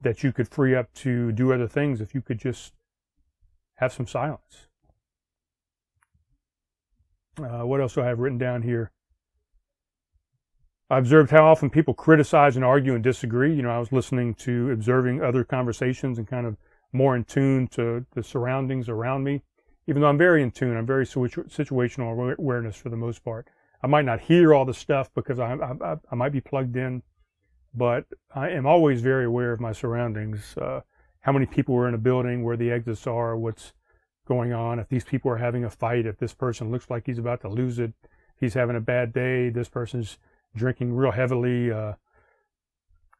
that 0.00 0.22
you 0.22 0.32
could 0.32 0.48
free 0.48 0.74
up 0.74 0.92
to 0.94 1.30
do 1.32 1.52
other 1.52 1.68
things 1.68 2.00
if 2.00 2.14
you 2.14 2.20
could 2.20 2.38
just 2.38 2.72
have 3.76 3.92
some 3.92 4.06
silence. 4.06 4.66
Uh, 7.38 7.64
what 7.64 7.80
else 7.80 7.94
do 7.94 8.02
I 8.02 8.06
have 8.06 8.18
written 8.18 8.38
down 8.38 8.62
here? 8.62 8.90
I 10.90 10.98
observed 10.98 11.30
how 11.30 11.46
often 11.46 11.70
people 11.70 11.94
criticize 11.94 12.56
and 12.56 12.64
argue 12.64 12.94
and 12.94 13.04
disagree. 13.04 13.54
You 13.54 13.62
know, 13.62 13.70
I 13.70 13.78
was 13.78 13.92
listening 13.92 14.34
to 14.36 14.70
observing 14.70 15.22
other 15.22 15.44
conversations 15.44 16.18
and 16.18 16.26
kind 16.26 16.46
of 16.46 16.56
more 16.92 17.14
in 17.14 17.24
tune 17.24 17.68
to 17.68 18.04
the 18.14 18.24
surroundings 18.24 18.88
around 18.88 19.22
me 19.22 19.42
even 19.90 20.02
though 20.02 20.08
I'm 20.08 20.18
very 20.18 20.40
in 20.40 20.52
tune, 20.52 20.76
I'm 20.76 20.86
very 20.86 21.04
situational 21.04 22.38
awareness 22.38 22.76
for 22.76 22.90
the 22.90 22.96
most 22.96 23.24
part. 23.24 23.48
I 23.82 23.88
might 23.88 24.04
not 24.04 24.20
hear 24.20 24.54
all 24.54 24.64
the 24.64 24.72
stuff 24.72 25.10
because 25.16 25.40
I, 25.40 25.54
I, 25.54 25.96
I 26.12 26.14
might 26.14 26.30
be 26.30 26.40
plugged 26.40 26.76
in, 26.76 27.02
but 27.74 28.04
I 28.32 28.50
am 28.50 28.66
always 28.66 29.00
very 29.00 29.24
aware 29.24 29.52
of 29.52 29.58
my 29.58 29.72
surroundings. 29.72 30.56
Uh, 30.56 30.82
how 31.22 31.32
many 31.32 31.44
people 31.44 31.74
are 31.74 31.88
in 31.88 31.94
a 31.94 31.98
building, 31.98 32.44
where 32.44 32.56
the 32.56 32.70
exits 32.70 33.08
are, 33.08 33.36
what's 33.36 33.72
going 34.28 34.52
on, 34.52 34.78
if 34.78 34.88
these 34.88 35.02
people 35.02 35.28
are 35.28 35.38
having 35.38 35.64
a 35.64 35.70
fight, 35.70 36.06
if 36.06 36.18
this 36.18 36.34
person 36.34 36.70
looks 36.70 36.88
like 36.88 37.06
he's 37.06 37.18
about 37.18 37.40
to 37.40 37.48
lose 37.48 37.80
it, 37.80 37.92
he's 38.38 38.54
having 38.54 38.76
a 38.76 38.80
bad 38.80 39.12
day, 39.12 39.50
this 39.50 39.68
person's 39.68 40.18
drinking 40.54 40.94
real 40.94 41.10
heavily, 41.10 41.72
uh, 41.72 41.94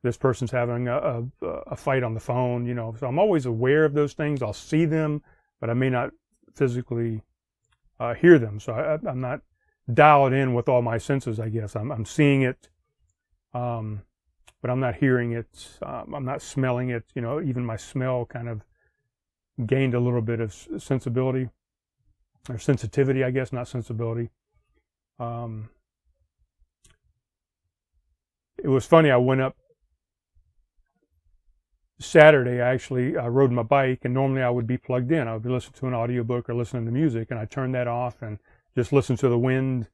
this 0.05 0.17
person's 0.17 0.53
having 0.53 0.87
a, 0.87 0.97
a, 1.43 1.47
a 1.73 1.77
fight 1.77 2.05
on 2.05 2.15
the 2.15 2.21
phone, 2.21 2.65
you 2.65 2.75
know. 2.75 2.95
So 3.01 3.09
I'm 3.09 3.19
always 3.19 3.45
aware 3.45 3.85
of 3.85 3.93
those 3.93 4.13
things. 4.13 4.41
I'll 4.41 4.53
see 4.53 4.85
them, 4.85 5.21
but 5.61 5.69
I 5.69 5.75
may 5.75 5.91
not 5.91 6.11
physically 6.55 7.23
uh, 7.99 8.15
hear 8.15 8.39
them. 8.39 8.61
So 8.61 8.73
I, 8.73 9.09
I'm 9.09 9.21
not 9.21 9.43
dialed 9.93 10.33
in 10.33 10.55
with 10.55 10.69
all 10.69 10.83
my 10.83 10.99
senses, 10.99 11.39
I 11.41 11.49
guess. 11.49 11.77
I'm, 11.77 11.91
I'm 11.91 12.05
seeing 12.05 12.43
it, 12.43 12.69
um, 13.55 14.03
but 14.63 14.71
I'm 14.71 14.81
not 14.81 14.97
hearing 14.97 15.33
it. 15.33 15.79
Um, 15.83 16.15
I'm 16.15 16.25
not 16.25 16.43
smelling 16.43 16.91
it. 16.91 17.05
You 17.15 17.23
know, 17.23 17.41
even 17.41 17.65
my 17.65 17.77
smell 17.77 18.25
kind 18.25 18.49
of 18.49 18.63
gained 19.67 19.95
a 19.95 20.01
little 20.01 20.23
bit 20.23 20.41
of 20.41 20.55
sensibility 20.79 21.49
or 22.49 22.59
sensitivity, 22.59 23.23
I 23.25 23.31
guess, 23.31 23.53
not 23.53 23.69
sensibility. 23.69 24.31
Um, 25.19 25.69
it 28.63 28.69
was 28.69 28.87
funny. 28.87 29.11
I 29.11 29.17
went 29.17 29.41
up 29.41 29.57
Saturday. 32.01 32.61
I 32.61 32.73
actually 32.73 33.17
I 33.17 33.29
rode 33.29 33.53
my 33.53 33.63
bike, 33.63 34.01
and 34.05 34.15
normally 34.15 34.43
I 34.43 34.51
would 34.51 34.67
be 34.67 34.79
plugged 34.79 35.13
in. 35.13 35.29
I 35.29 35.35
would 35.35 35.43
be 35.43 35.51
listening 35.51 35.79
to 35.81 35.87
an 35.87 35.95
audiobook 35.95 36.49
or 36.49 36.55
listening 36.55 36.87
to 36.87 36.93
music, 36.93 37.31
and 37.31 37.39
I 37.39 37.45
turned 37.45 37.75
that 37.75 37.87
off 37.87 38.23
and 38.23 38.39
just 38.75 38.93
listened 38.93 39.19
to 39.21 39.29
the 39.29 39.39
wind, 39.39 39.89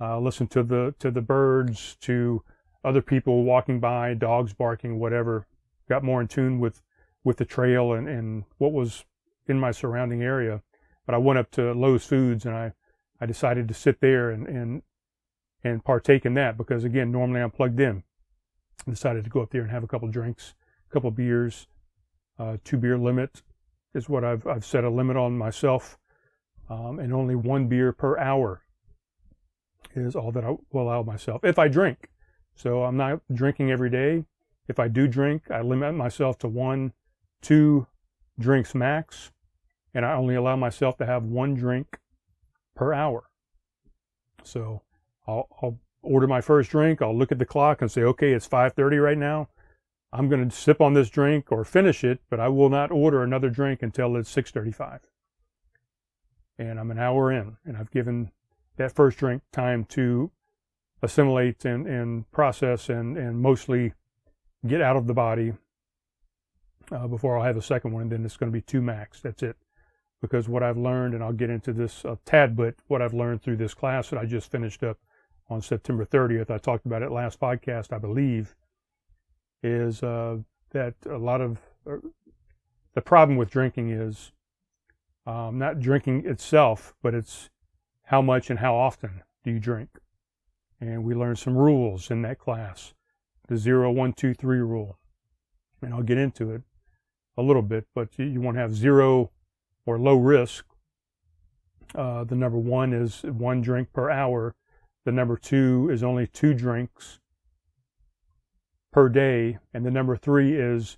uh, 0.00 0.18
listen 0.18 0.46
to 0.48 0.62
the 0.62 0.94
to 1.00 1.10
the 1.10 1.20
birds, 1.20 1.96
to 2.02 2.42
other 2.84 3.02
people 3.02 3.44
walking 3.44 3.80
by, 3.80 4.14
dogs 4.14 4.52
barking, 4.52 4.98
whatever. 4.98 5.46
Got 5.88 6.04
more 6.04 6.20
in 6.20 6.28
tune 6.28 6.60
with 6.60 6.82
with 7.24 7.36
the 7.38 7.44
trail 7.44 7.92
and, 7.92 8.08
and 8.08 8.44
what 8.58 8.72
was 8.72 9.04
in 9.46 9.58
my 9.58 9.70
surrounding 9.70 10.22
area. 10.22 10.62
But 11.06 11.14
I 11.14 11.18
went 11.18 11.38
up 11.38 11.50
to 11.52 11.72
Lowe's 11.72 12.04
Foods 12.04 12.44
and 12.44 12.54
I, 12.54 12.72
I 13.20 13.26
decided 13.26 13.66
to 13.68 13.74
sit 13.74 14.00
there 14.00 14.30
and, 14.30 14.46
and 14.46 14.82
and 15.64 15.84
partake 15.84 16.24
in 16.24 16.34
that 16.34 16.56
because 16.56 16.84
again, 16.84 17.10
normally 17.10 17.40
I'm 17.40 17.50
plugged 17.50 17.80
in. 17.80 18.04
I 18.86 18.90
decided 18.90 19.24
to 19.24 19.30
go 19.30 19.40
up 19.40 19.50
there 19.50 19.62
and 19.62 19.70
have 19.70 19.82
a 19.82 19.88
couple 19.88 20.08
drinks, 20.08 20.54
a 20.88 20.92
couple 20.92 21.10
beers, 21.10 21.66
uh, 22.38 22.56
two 22.64 22.76
beer 22.76 22.98
limit 22.98 23.42
is 23.94 24.08
what 24.08 24.24
I've 24.24 24.46
I've 24.46 24.64
set 24.64 24.84
a 24.84 24.90
limit 24.90 25.16
on 25.16 25.36
myself, 25.36 25.98
um, 26.68 26.98
and 26.98 27.12
only 27.12 27.34
one 27.34 27.68
beer 27.68 27.92
per 27.92 28.18
hour 28.18 28.62
is 29.94 30.14
all 30.14 30.32
that 30.32 30.44
I 30.44 30.50
will 30.72 30.82
allow 30.82 31.02
myself 31.02 31.44
if 31.44 31.58
I 31.58 31.68
drink. 31.68 32.08
So 32.54 32.84
I'm 32.84 32.96
not 32.96 33.20
drinking 33.32 33.70
every 33.70 33.90
day. 33.90 34.24
If 34.66 34.78
I 34.78 34.88
do 34.88 35.06
drink, 35.06 35.50
I 35.50 35.62
limit 35.62 35.94
myself 35.94 36.38
to 36.38 36.48
one, 36.48 36.92
two 37.40 37.86
drinks 38.38 38.74
max, 38.74 39.30
and 39.94 40.04
I 40.04 40.14
only 40.14 40.34
allow 40.34 40.56
myself 40.56 40.96
to 40.98 41.06
have 41.06 41.24
one 41.24 41.54
drink 41.54 41.98
per 42.74 42.92
hour. 42.92 43.24
So 44.42 44.82
I'll, 45.26 45.48
I'll 45.62 45.78
order 46.02 46.26
my 46.26 46.40
first 46.40 46.70
drink. 46.70 47.00
I'll 47.00 47.16
look 47.16 47.32
at 47.32 47.38
the 47.38 47.46
clock 47.46 47.80
and 47.80 47.90
say, 47.90 48.02
okay, 48.02 48.32
it's 48.32 48.48
5:30 48.48 49.02
right 49.02 49.18
now. 49.18 49.48
I'm 50.12 50.28
going 50.28 50.48
to 50.48 50.54
sip 50.54 50.80
on 50.80 50.94
this 50.94 51.10
drink 51.10 51.52
or 51.52 51.64
finish 51.64 52.02
it, 52.02 52.20
but 52.30 52.40
I 52.40 52.48
will 52.48 52.70
not 52.70 52.90
order 52.90 53.22
another 53.22 53.50
drink 53.50 53.82
until 53.82 54.16
it's 54.16 54.34
6:35. 54.34 55.00
And 56.58 56.80
I'm 56.80 56.90
an 56.90 56.98
hour 56.98 57.30
in, 57.30 57.56
and 57.64 57.76
I've 57.76 57.90
given 57.90 58.32
that 58.76 58.94
first 58.94 59.18
drink 59.18 59.42
time 59.52 59.84
to 59.84 60.30
assimilate 61.02 61.64
and, 61.64 61.86
and 61.86 62.30
process 62.32 62.88
and, 62.88 63.16
and 63.16 63.40
mostly 63.40 63.92
get 64.66 64.80
out 64.80 64.96
of 64.96 65.06
the 65.06 65.14
body 65.14 65.52
uh, 66.90 67.06
before 67.06 67.36
I'll 67.36 67.44
have 67.44 67.56
a 67.56 67.62
second 67.62 67.92
one. 67.92 68.02
And 68.04 68.12
then 68.12 68.24
it's 68.24 68.36
going 68.36 68.50
to 68.50 68.56
be 68.56 68.62
two 68.62 68.80
max. 68.80 69.20
That's 69.20 69.42
it. 69.42 69.56
Because 70.20 70.48
what 70.48 70.64
I've 70.64 70.78
learned, 70.78 71.14
and 71.14 71.22
I'll 71.22 71.32
get 71.32 71.50
into 71.50 71.72
this 71.72 72.04
a 72.04 72.18
tad 72.24 72.56
bit, 72.56 72.80
what 72.88 73.00
I've 73.00 73.14
learned 73.14 73.42
through 73.42 73.56
this 73.56 73.74
class 73.74 74.10
that 74.10 74.18
I 74.18 74.24
just 74.24 74.50
finished 74.50 74.82
up 74.82 74.98
on 75.48 75.62
September 75.62 76.04
30th, 76.04 76.50
I 76.50 76.58
talked 76.58 76.86
about 76.86 77.02
it 77.02 77.12
last 77.12 77.38
podcast, 77.38 77.92
I 77.92 77.98
believe, 77.98 78.56
is 79.62 80.02
uh, 80.02 80.38
that 80.70 80.94
a 81.08 81.18
lot 81.18 81.40
of 81.40 81.58
uh, 81.88 81.96
the 82.94 83.02
problem 83.02 83.36
with 83.36 83.50
drinking 83.50 83.90
is 83.90 84.32
um, 85.26 85.58
not 85.58 85.78
drinking 85.78 86.26
itself, 86.26 86.94
but 87.02 87.14
it's 87.14 87.50
how 88.04 88.22
much 88.22 88.50
and 88.50 88.58
how 88.58 88.74
often 88.74 89.22
do 89.44 89.50
you 89.50 89.60
drink. 89.60 89.90
And 90.80 91.04
we 91.04 91.14
learned 91.14 91.38
some 91.38 91.56
rules 91.56 92.10
in 92.10 92.22
that 92.22 92.38
class, 92.38 92.94
the 93.46 93.56
zero, 93.56 93.90
one, 93.90 94.12
two, 94.12 94.32
three 94.32 94.58
rule. 94.58 94.98
And 95.82 95.92
I'll 95.92 96.02
get 96.02 96.18
into 96.18 96.50
it 96.50 96.62
a 97.36 97.42
little 97.42 97.62
bit, 97.62 97.86
but 97.94 98.08
you, 98.18 98.24
you 98.24 98.40
want 98.40 98.56
to 98.56 98.60
have 98.60 98.74
zero 98.74 99.30
or 99.86 99.98
low 99.98 100.16
risk. 100.16 100.64
Uh, 101.94 102.24
the 102.24 102.34
number 102.34 102.58
one 102.58 102.92
is 102.92 103.22
one 103.22 103.60
drink 103.60 103.92
per 103.92 104.10
hour. 104.10 104.54
The 105.04 105.12
number 105.12 105.36
two 105.36 105.88
is 105.90 106.02
only 106.02 106.26
two 106.26 106.54
drinks 106.54 107.20
per 108.92 109.08
day. 109.08 109.58
And 109.74 109.84
the 109.84 109.90
number 109.90 110.16
three 110.16 110.54
is 110.54 110.96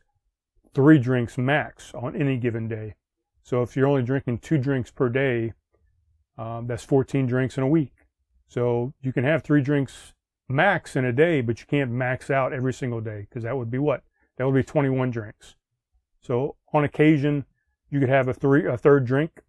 three 0.74 0.98
drinks 0.98 1.36
max 1.36 1.92
on 1.94 2.16
any 2.16 2.36
given 2.36 2.68
day. 2.68 2.94
So 3.42 3.62
if 3.62 3.76
you're 3.76 3.86
only 3.86 4.02
drinking 4.02 4.38
two 4.38 4.58
drinks 4.58 4.90
per 4.90 5.08
day, 5.08 5.52
um, 6.38 6.66
that's 6.66 6.84
14 6.84 7.26
drinks 7.26 7.56
in 7.56 7.64
a 7.64 7.68
week. 7.68 7.92
So 8.48 8.92
you 9.02 9.12
can 9.12 9.24
have 9.24 9.42
three 9.42 9.62
drinks 9.62 10.12
max 10.48 10.96
in 10.96 11.04
a 11.04 11.12
day, 11.12 11.40
but 11.40 11.60
you 11.60 11.66
can't 11.66 11.90
max 11.90 12.30
out 12.30 12.52
every 12.52 12.72
single 12.72 13.00
day 13.00 13.26
because 13.28 13.44
that 13.44 13.56
would 13.56 13.70
be 13.70 13.78
what? 13.78 14.02
That 14.36 14.46
would 14.46 14.54
be 14.54 14.62
21 14.62 15.10
drinks. 15.10 15.56
So 16.20 16.56
on 16.72 16.84
occasion, 16.84 17.44
you 17.88 18.00
could 18.00 18.08
have 18.08 18.28
a 18.28 18.34
three, 18.34 18.66
a 18.66 18.76
third 18.76 19.04
drink. 19.04 19.42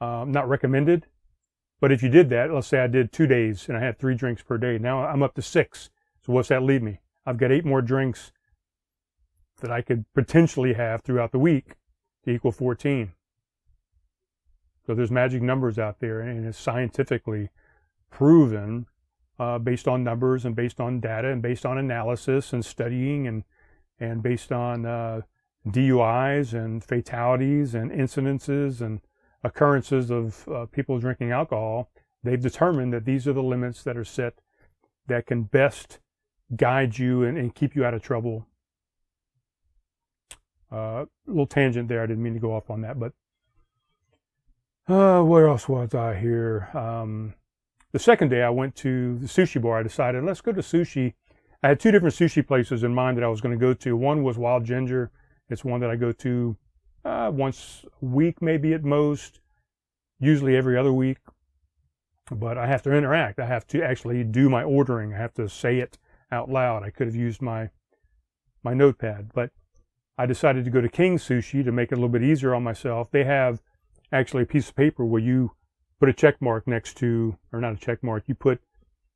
Um, 0.00 0.32
not 0.32 0.48
recommended, 0.48 1.06
but 1.80 1.92
if 1.92 2.02
you 2.02 2.08
did 2.08 2.28
that, 2.30 2.52
let's 2.52 2.66
say 2.66 2.80
I 2.80 2.86
did 2.88 3.12
two 3.12 3.26
days 3.26 3.68
and 3.68 3.76
I 3.76 3.80
had 3.80 3.98
three 3.98 4.14
drinks 4.14 4.42
per 4.42 4.58
day. 4.58 4.78
Now 4.78 5.04
I'm 5.04 5.22
up 5.22 5.34
to 5.34 5.42
six. 5.42 5.90
So 6.24 6.32
what's 6.32 6.48
that 6.48 6.62
leave 6.62 6.82
me? 6.82 7.00
I've 7.26 7.38
got 7.38 7.52
eight 7.52 7.64
more 7.64 7.82
drinks 7.82 8.32
that 9.60 9.70
I 9.70 9.82
could 9.82 10.04
potentially 10.14 10.74
have 10.74 11.02
throughout 11.02 11.32
the 11.32 11.38
week 11.38 11.74
to 12.24 12.30
equal 12.30 12.52
14. 12.52 13.12
So 14.86 14.94
there's 14.94 15.10
magic 15.10 15.42
numbers 15.42 15.78
out 15.78 16.00
there, 16.00 16.20
and 16.20 16.46
it's 16.46 16.58
scientifically 16.58 17.50
proven 18.10 18.86
uh, 19.38 19.58
based 19.58 19.88
on 19.88 20.04
numbers 20.04 20.44
and 20.44 20.54
based 20.54 20.80
on 20.80 21.00
data 21.00 21.28
and 21.28 21.42
based 21.42 21.66
on 21.66 21.78
analysis 21.78 22.52
and 22.52 22.64
studying 22.64 23.26
and 23.26 23.44
and 23.98 24.22
based 24.22 24.50
on 24.50 24.84
uh, 24.84 25.20
DUIs 25.68 26.52
and 26.52 26.82
fatalities 26.82 27.74
and 27.74 27.90
incidences 27.90 28.80
and 28.80 29.00
occurrences 29.42 30.10
of 30.10 30.48
uh, 30.48 30.66
people 30.66 30.98
drinking 30.98 31.30
alcohol. 31.30 31.90
They've 32.22 32.40
determined 32.40 32.92
that 32.92 33.04
these 33.04 33.28
are 33.28 33.32
the 33.32 33.42
limits 33.42 33.82
that 33.84 33.96
are 33.96 34.04
set 34.04 34.40
that 35.06 35.26
can 35.26 35.44
best 35.44 36.00
guide 36.54 36.98
you 36.98 37.24
and, 37.24 37.38
and 37.38 37.54
keep 37.54 37.74
you 37.74 37.84
out 37.84 37.94
of 37.94 38.02
trouble. 38.02 38.46
A 40.70 40.76
uh, 40.76 41.04
little 41.26 41.46
tangent 41.46 41.88
there. 41.88 42.02
I 42.02 42.06
didn't 42.06 42.22
mean 42.22 42.34
to 42.34 42.40
go 42.40 42.54
off 42.54 42.70
on 42.70 42.80
that, 42.82 42.98
but 42.98 43.12
uh, 44.86 45.22
where 45.22 45.48
else 45.48 45.68
was 45.68 45.94
I 45.94 46.14
here? 46.14 46.68
Um, 46.74 47.34
the 47.92 47.98
second 47.98 48.28
day 48.28 48.42
I 48.42 48.50
went 48.50 48.74
to 48.76 49.18
the 49.18 49.26
sushi 49.26 49.62
bar. 49.62 49.78
I 49.78 49.82
decided 49.82 50.24
let's 50.24 50.40
go 50.40 50.52
to 50.52 50.60
sushi. 50.60 51.14
I 51.62 51.68
had 51.68 51.80
two 51.80 51.90
different 51.90 52.14
sushi 52.14 52.46
places 52.46 52.82
in 52.82 52.94
mind 52.94 53.16
that 53.16 53.24
I 53.24 53.28
was 53.28 53.40
going 53.40 53.58
to 53.58 53.60
go 53.60 53.72
to. 53.72 53.96
One 53.96 54.22
was 54.22 54.36
Wild 54.36 54.64
Ginger. 54.64 55.10
It's 55.48 55.64
one 55.64 55.80
that 55.80 55.90
I 55.90 55.96
go 55.96 56.12
to 56.12 56.56
uh, 57.04 57.30
once 57.32 57.84
a 58.02 58.04
week, 58.04 58.42
maybe 58.42 58.74
at 58.74 58.84
most, 58.84 59.40
usually 60.18 60.56
every 60.56 60.76
other 60.76 60.92
week. 60.92 61.18
But 62.30 62.58
I 62.58 62.66
have 62.66 62.82
to 62.82 62.92
interact. 62.92 63.38
I 63.38 63.46
have 63.46 63.66
to 63.68 63.82
actually 63.82 64.24
do 64.24 64.50
my 64.50 64.62
ordering. 64.62 65.14
I 65.14 65.18
have 65.18 65.34
to 65.34 65.48
say 65.48 65.78
it 65.78 65.98
out 66.34 66.50
loud. 66.50 66.82
I 66.82 66.90
could 66.90 67.06
have 67.06 67.16
used 67.16 67.40
my 67.40 67.70
my 68.62 68.74
notepad, 68.74 69.30
but 69.34 69.50
I 70.18 70.26
decided 70.26 70.64
to 70.64 70.70
go 70.70 70.80
to 70.80 70.88
King 70.88 71.18
Sushi 71.18 71.64
to 71.64 71.72
make 71.72 71.92
it 71.92 71.94
a 71.94 71.96
little 71.96 72.08
bit 72.08 72.22
easier 72.22 72.54
on 72.54 72.62
myself. 72.62 73.10
They 73.10 73.24
have 73.24 73.62
actually 74.12 74.42
a 74.42 74.46
piece 74.46 74.68
of 74.68 74.76
paper 74.76 75.04
where 75.04 75.20
you 75.20 75.52
put 76.00 76.08
a 76.08 76.12
check 76.12 76.40
mark 76.40 76.66
next 76.66 76.96
to, 76.98 77.36
or 77.52 77.60
not 77.60 77.74
a 77.74 77.76
check 77.76 78.02
mark, 78.02 78.24
you 78.26 78.34
put 78.34 78.60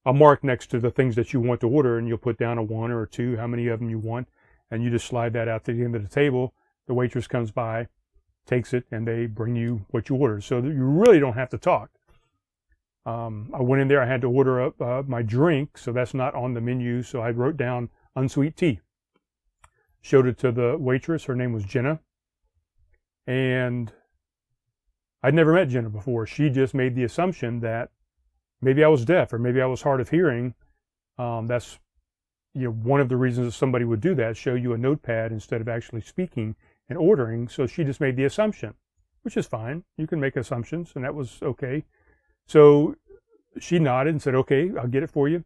a 0.04 0.12
mark 0.12 0.42
next 0.42 0.68
to 0.70 0.80
the 0.80 0.90
things 0.90 1.16
that 1.16 1.32
you 1.32 1.40
want 1.40 1.60
to 1.60 1.68
order 1.68 1.98
and 1.98 2.08
you'll 2.08 2.18
put 2.18 2.38
down 2.38 2.58
a 2.58 2.62
one 2.62 2.90
or 2.90 3.02
a 3.02 3.08
two, 3.08 3.36
how 3.36 3.46
many 3.46 3.68
of 3.68 3.80
them 3.80 3.90
you 3.90 3.98
want, 3.98 4.28
and 4.70 4.82
you 4.82 4.90
just 4.90 5.06
slide 5.06 5.32
that 5.32 5.48
out 5.48 5.64
to 5.64 5.72
the 5.72 5.84
end 5.84 5.94
of 5.94 6.02
the 6.02 6.08
table. 6.08 6.52
The 6.86 6.94
waitress 6.94 7.26
comes 7.26 7.50
by, 7.50 7.88
takes 8.46 8.72
it, 8.72 8.84
and 8.90 9.06
they 9.06 9.26
bring 9.26 9.56
you 9.56 9.86
what 9.90 10.08
you 10.08 10.16
order. 10.16 10.40
So 10.40 10.58
you 10.58 10.84
really 10.84 11.20
don't 11.20 11.34
have 11.34 11.50
to 11.50 11.58
talk. 11.58 11.90
Um, 13.06 13.50
I 13.54 13.62
went 13.62 13.80
in 13.80 13.88
there, 13.88 14.02
I 14.02 14.06
had 14.06 14.20
to 14.22 14.28
order 14.28 14.60
up 14.60 14.80
uh, 14.80 15.02
my 15.06 15.22
drink, 15.22 15.78
so 15.78 15.92
that's 15.92 16.14
not 16.14 16.34
on 16.34 16.54
the 16.54 16.60
menu. 16.60 17.02
So 17.02 17.20
I 17.20 17.30
wrote 17.30 17.56
down 17.56 17.88
unsweet 18.14 18.56
tea, 18.56 18.80
showed 20.00 20.26
it 20.26 20.38
to 20.38 20.52
the 20.52 20.76
waitress. 20.78 21.24
Her 21.24 21.34
name 21.34 21.52
was 21.52 21.64
Jenna. 21.64 22.00
And 23.26 23.92
I'd 25.22 25.34
never 25.34 25.52
met 25.52 25.68
Jenna 25.68 25.90
before. 25.90 26.26
She 26.26 26.48
just 26.50 26.74
made 26.74 26.94
the 26.94 27.04
assumption 27.04 27.60
that 27.60 27.90
maybe 28.60 28.84
I 28.84 28.88
was 28.88 29.04
deaf 29.04 29.32
or 29.32 29.38
maybe 29.38 29.60
I 29.60 29.66
was 29.66 29.82
hard 29.82 30.00
of 30.00 30.10
hearing. 30.10 30.54
Um, 31.18 31.46
that's 31.46 31.78
you 32.54 32.64
know 32.64 32.70
one 32.70 33.00
of 33.00 33.08
the 33.08 33.16
reasons 33.16 33.56
somebody 33.56 33.84
would 33.84 34.00
do 34.00 34.14
that, 34.14 34.36
show 34.36 34.54
you 34.54 34.72
a 34.72 34.78
notepad 34.78 35.32
instead 35.32 35.60
of 35.60 35.68
actually 35.68 36.00
speaking 36.00 36.56
and 36.88 36.98
ordering. 36.98 37.48
So 37.48 37.66
she 37.66 37.84
just 37.84 38.00
made 38.00 38.16
the 38.16 38.24
assumption, 38.24 38.74
which 39.22 39.36
is 39.36 39.46
fine. 39.46 39.84
You 39.96 40.06
can 40.06 40.20
make 40.20 40.36
assumptions, 40.36 40.92
and 40.94 41.04
that 41.04 41.14
was 41.14 41.38
okay. 41.42 41.84
So 42.48 42.96
she 43.60 43.78
nodded 43.78 44.10
and 44.10 44.22
said, 44.22 44.34
"Okay, 44.34 44.72
I'll 44.76 44.88
get 44.88 45.02
it 45.02 45.10
for 45.10 45.28
you." 45.28 45.44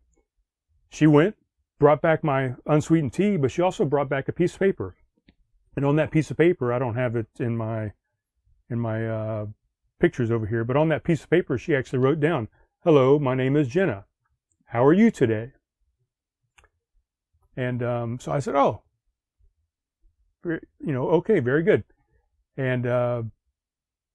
She 0.88 1.06
went, 1.06 1.36
brought 1.78 2.00
back 2.00 2.22
my 2.22 2.54
unsweetened 2.64 3.12
tea, 3.12 3.36
but 3.36 3.50
she 3.50 3.60
also 3.60 3.84
brought 3.84 4.08
back 4.08 4.28
a 4.28 4.32
piece 4.32 4.54
of 4.54 4.60
paper. 4.60 4.94
And 5.74 5.84
on 5.84 5.96
that 5.96 6.12
piece 6.12 6.30
of 6.30 6.36
paper, 6.36 6.72
I 6.72 6.78
don't 6.78 6.94
have 6.94 7.16
it 7.16 7.26
in 7.40 7.56
my 7.56 7.92
in 8.70 8.78
my 8.78 9.06
uh, 9.06 9.46
pictures 9.98 10.30
over 10.30 10.46
here, 10.46 10.64
but 10.64 10.76
on 10.76 10.88
that 10.88 11.02
piece 11.02 11.24
of 11.24 11.30
paper, 11.30 11.58
she 11.58 11.74
actually 11.74 11.98
wrote 11.98 12.20
down, 12.20 12.48
"Hello, 12.84 13.18
my 13.18 13.34
name 13.34 13.56
is 13.56 13.68
Jenna. 13.68 14.04
How 14.66 14.84
are 14.84 14.92
you 14.92 15.10
today?" 15.10 15.52
And 17.56 17.82
um, 17.82 18.20
so 18.20 18.30
I 18.30 18.38
said, 18.38 18.54
"Oh, 18.54 18.82
you 20.44 20.60
know, 20.92 21.08
okay, 21.10 21.40
very 21.40 21.64
good." 21.64 21.82
And 22.56 22.86
uh, 22.86 23.22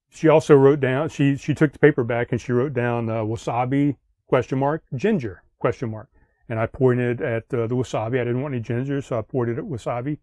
she 0.10 0.28
also 0.28 0.55
wrote 0.55 0.80
down. 0.80 1.10
She 1.10 1.36
she 1.36 1.53
took 1.53 1.74
the 1.74 1.80
paper 1.80 2.03
back 2.03 2.32
and 2.32 2.39
she 2.39 2.51
wrote 2.51 2.74
down 2.74 3.10
uh, 3.10 3.22
wasabi 3.22 3.97
question 4.28 4.60
mark 4.60 4.84
ginger 4.95 5.43
question 5.60 5.91
mark. 5.91 6.10
And 6.49 6.60
I 6.60 6.66
pointed 6.66 7.22
at 7.22 7.43
uh, 7.53 7.68
the 7.68 7.76
wasabi. 7.76 8.22
I 8.22 8.24
didn't 8.24 8.41
want 8.41 8.53
any 8.53 8.64
ginger, 8.64 9.01
so 9.01 9.20
I 9.20 9.22
pointed 9.22 9.58
at 9.58 9.66
wasabi. 9.66 10.18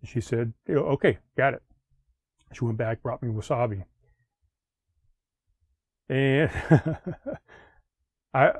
And 0.00 0.08
she 0.08 0.20
said, 0.20 0.52
"Okay, 0.68 1.18
got 1.36 1.54
it." 1.54 1.62
She 2.52 2.64
went 2.64 2.76
back, 2.76 3.02
brought 3.02 3.22
me 3.22 3.30
wasabi, 3.30 3.84
and 6.10 6.50
I 8.34 8.52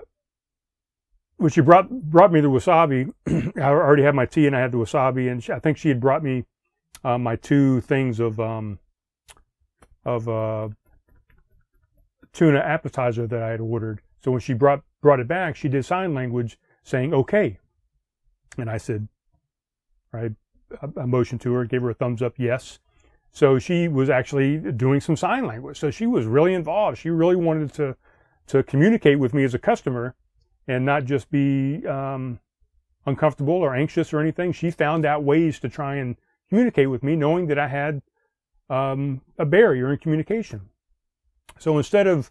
when 1.37 1.51
she 1.51 1.61
brought 1.61 1.91
brought 1.91 2.33
me 2.33 2.41
the 2.41 2.49
wasabi, 2.49 3.13
I 3.59 3.69
already 3.69 4.05
had 4.05 4.15
my 4.15 4.27
tea 4.27 4.47
and 4.47 4.57
I 4.57 4.61
had 4.61 4.73
the 4.73 4.79
wasabi, 4.79 5.31
and 5.31 5.43
she, 5.43 5.53
I 5.53 5.59
think 5.59 5.77
she 5.77 5.89
had 5.89 6.01
brought 6.01 6.23
me 6.23 6.45
uh, 7.05 7.19
my 7.19 7.37
two 7.37 7.81
things 7.83 8.21
of 8.21 8.41
um, 8.41 8.79
of 10.05 10.29
a 10.29 10.71
tuna 12.33 12.59
appetizer 12.59 13.27
that 13.27 13.43
I 13.43 13.51
had 13.51 13.61
ordered. 13.61 14.01
So 14.21 14.31
when 14.31 14.41
she 14.41 14.55
brought 14.55 14.83
brought 15.01 15.21
it 15.21 15.29
back, 15.29 15.57
she 15.57 15.69
did 15.69 15.85
sign 15.85 16.15
language 16.15 16.59
saying 16.83 17.13
"okay," 17.13 17.59
and 18.59 18.71
I 18.71 18.79
said, 18.79 19.09
I, 20.13 20.31
I 20.97 21.05
motioned 21.05 21.41
to 21.43 21.53
her, 21.55 21.65
gave 21.65 21.83
her 21.83 21.91
a 21.91 21.95
thumbs 21.95 22.23
up, 22.23 22.35
yes. 22.39 22.79
So 23.31 23.59
she 23.59 23.89
was 23.89 24.11
actually 24.11 24.59
doing 24.59 25.01
some 25.01 25.17
sign 25.17 25.47
language. 25.47 25.79
So 25.79 25.91
she 25.91 26.07
was 26.07 26.27
really 26.27 26.55
involved. 26.55 26.99
She 26.99 27.11
really 27.11 27.37
wanted 27.37 27.73
to 27.75 27.97
to 28.49 28.63
communicate 28.63 29.19
with 29.19 29.33
me 29.33 29.45
as 29.45 29.55
a 29.55 29.59
customer 29.59 30.15
and 30.69 30.85
not 30.85 31.05
just 31.05 31.31
be 31.31 31.87
um, 31.87 32.39
uncomfortable 33.07 33.55
or 33.55 33.75
anxious 33.75 34.13
or 34.13 34.21
anything. 34.21 34.53
She 34.53 34.71
found 34.71 35.05
out 35.07 35.25
ways 35.25 35.59
to 35.61 35.69
try 35.69 35.97
and 35.97 36.17
communicate 36.49 36.91
with 36.91 37.03
me, 37.03 37.17
knowing 37.17 37.47
that 37.47 37.59
I 37.59 37.69
had 37.69 38.03
um, 38.73 39.21
a 39.39 39.45
barrier 39.45 39.93
in 39.93 39.99
communication. 39.99 40.63
So 41.59 41.77
instead 41.77 42.07
of, 42.07 42.31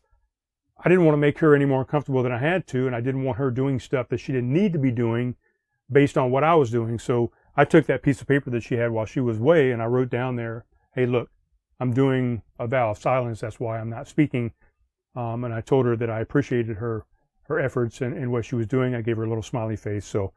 I 0.83 0.89
didn't 0.89 1.05
want 1.05 1.13
to 1.13 1.19
make 1.19 1.37
her 1.39 1.53
any 1.53 1.65
more 1.65 1.81
uncomfortable 1.81 2.23
than 2.23 2.31
I 2.31 2.39
had 2.39 2.65
to, 2.67 2.87
and 2.87 2.95
I 2.95 3.01
didn't 3.01 3.23
want 3.23 3.37
her 3.37 3.51
doing 3.51 3.79
stuff 3.79 4.09
that 4.09 4.17
she 4.17 4.31
didn't 4.31 4.51
need 4.51 4.73
to 4.73 4.79
be 4.79 4.91
doing 4.91 5.35
based 5.91 6.17
on 6.17 6.31
what 6.31 6.43
I 6.43 6.55
was 6.55 6.71
doing. 6.71 6.97
So 6.97 7.31
I 7.55 7.65
took 7.65 7.85
that 7.85 8.01
piece 8.01 8.21
of 8.21 8.27
paper 8.27 8.49
that 8.49 8.63
she 8.63 8.75
had 8.75 8.91
while 8.91 9.05
she 9.05 9.19
was 9.19 9.37
away 9.37 9.71
and 9.71 9.83
I 9.83 9.85
wrote 9.85 10.09
down 10.09 10.35
there, 10.35 10.65
hey, 10.95 11.05
look, 11.05 11.29
I'm 11.79 11.93
doing 11.93 12.41
a 12.57 12.65
vow 12.65 12.91
of 12.91 12.97
silence. 12.97 13.41
That's 13.41 13.59
why 13.59 13.79
I'm 13.79 13.89
not 13.89 14.07
speaking. 14.07 14.53
Um, 15.15 15.43
and 15.43 15.53
I 15.53 15.61
told 15.61 15.85
her 15.85 15.95
that 15.97 16.09
I 16.09 16.21
appreciated 16.21 16.77
her 16.77 17.05
her 17.43 17.59
efforts 17.59 18.01
and, 18.01 18.15
and, 18.15 18.31
what 18.31 18.45
she 18.45 18.55
was 18.55 18.67
doing. 18.67 18.95
I 18.95 19.01
gave 19.01 19.17
her 19.17 19.23
a 19.25 19.27
little 19.27 19.43
smiley 19.43 19.75
face. 19.75 20.05
So 20.05 20.31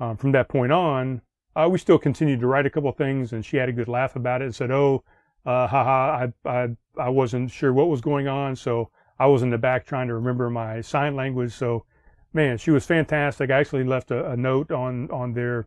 um, 0.00 0.16
from 0.16 0.32
that 0.32 0.48
point 0.48 0.72
on, 0.72 1.20
uh, 1.54 1.68
we 1.70 1.78
still 1.78 1.98
continued 1.98 2.40
to 2.40 2.46
write 2.46 2.64
a 2.64 2.70
couple 2.70 2.88
of 2.88 2.96
things, 2.96 3.32
and 3.32 3.44
she 3.44 3.58
had 3.58 3.68
a 3.68 3.72
good 3.72 3.88
laugh 3.88 4.16
about 4.16 4.40
it 4.40 4.46
and 4.46 4.54
said, 4.54 4.70
"Oh, 4.70 5.02
uh, 5.46 5.66
haha, 5.66 6.26
I, 6.44 6.48
I 6.48 6.68
I 6.98 7.08
wasn't 7.08 7.50
sure 7.50 7.72
what 7.72 7.88
was 7.88 8.00
going 8.00 8.28
on, 8.28 8.56
so 8.56 8.90
I 9.18 9.26
was 9.26 9.42
in 9.42 9.50
the 9.50 9.58
back 9.58 9.86
trying 9.86 10.08
to 10.08 10.14
remember 10.14 10.50
my 10.50 10.80
sign 10.80 11.16
language." 11.16 11.52
So, 11.52 11.84
man, 12.32 12.58
she 12.58 12.70
was 12.70 12.84
fantastic. 12.84 13.50
I 13.50 13.58
actually 13.58 13.84
left 13.84 14.10
a, 14.10 14.30
a 14.30 14.36
note 14.36 14.70
on 14.70 15.10
on 15.10 15.32
their 15.32 15.66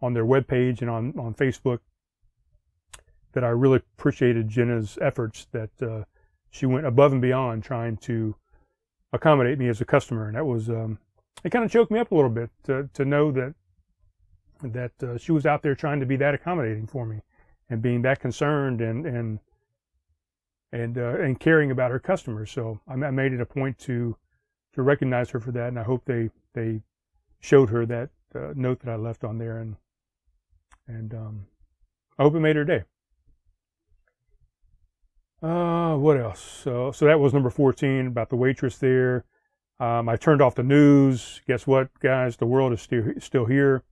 on 0.00 0.14
their 0.14 0.24
webpage 0.24 0.80
and 0.80 0.90
on 0.90 1.14
on 1.18 1.34
Facebook 1.34 1.80
that 3.32 3.44
I 3.44 3.48
really 3.48 3.82
appreciated 3.98 4.48
Jenna's 4.48 4.98
efforts. 5.00 5.46
That 5.52 5.70
uh, 5.82 6.04
she 6.50 6.66
went 6.66 6.86
above 6.86 7.12
and 7.12 7.22
beyond 7.22 7.62
trying 7.62 7.96
to 7.98 8.34
accommodate 9.12 9.58
me 9.58 9.68
as 9.68 9.80
a 9.80 9.84
customer, 9.84 10.26
and 10.26 10.36
that 10.36 10.46
was 10.46 10.68
um, 10.68 10.98
it. 11.44 11.50
Kind 11.50 11.64
of 11.64 11.70
choked 11.70 11.90
me 11.90 11.98
up 11.98 12.10
a 12.10 12.14
little 12.14 12.30
bit 12.30 12.50
to 12.64 12.88
to 12.94 13.04
know 13.04 13.30
that 13.32 13.54
that 14.62 14.92
uh, 15.02 15.18
she 15.18 15.32
was 15.32 15.46
out 15.46 15.62
there 15.62 15.74
trying 15.74 16.00
to 16.00 16.06
be 16.06 16.16
that 16.16 16.34
accommodating 16.34 16.86
for 16.86 17.06
me, 17.06 17.20
and 17.70 17.82
being 17.82 18.02
that 18.02 18.20
concerned 18.20 18.80
and 18.80 19.06
and 19.06 19.40
and 20.72 20.98
uh, 20.98 21.20
and 21.20 21.40
caring 21.40 21.70
about 21.70 21.90
her 21.90 21.98
customers. 21.98 22.50
So 22.50 22.80
I, 22.86 22.94
made 22.94 23.32
it 23.32 23.40
a 23.40 23.46
point 23.46 23.78
to 23.80 24.16
to 24.74 24.82
recognize 24.82 25.30
her 25.30 25.40
for 25.40 25.52
that, 25.52 25.68
and 25.68 25.78
I 25.78 25.82
hope 25.82 26.04
they 26.04 26.30
they 26.54 26.82
showed 27.40 27.70
her 27.70 27.86
that 27.86 28.10
uh, 28.34 28.52
note 28.54 28.80
that 28.80 28.92
I 28.92 28.96
left 28.96 29.24
on 29.24 29.38
there, 29.38 29.58
and 29.58 29.76
and 30.86 31.14
um, 31.14 31.46
I 32.18 32.22
hope 32.22 32.34
it 32.34 32.40
made 32.40 32.56
her 32.56 32.64
day. 32.64 32.84
Uh, 35.40 35.96
what 35.96 36.16
else? 36.16 36.40
So, 36.40 36.90
so 36.90 37.04
that 37.04 37.20
was 37.20 37.32
number 37.32 37.50
14 37.50 38.08
about 38.08 38.28
the 38.28 38.34
waitress 38.34 38.76
there. 38.78 39.24
Um, 39.78 40.08
I 40.08 40.16
turned 40.16 40.42
off 40.42 40.56
the 40.56 40.64
news. 40.64 41.40
Guess 41.46 41.64
what, 41.64 41.90
guys? 42.00 42.36
The 42.36 42.46
world 42.46 42.72
is 42.72 42.82
still 42.82 43.04
still 43.20 43.44
here. 43.44 43.84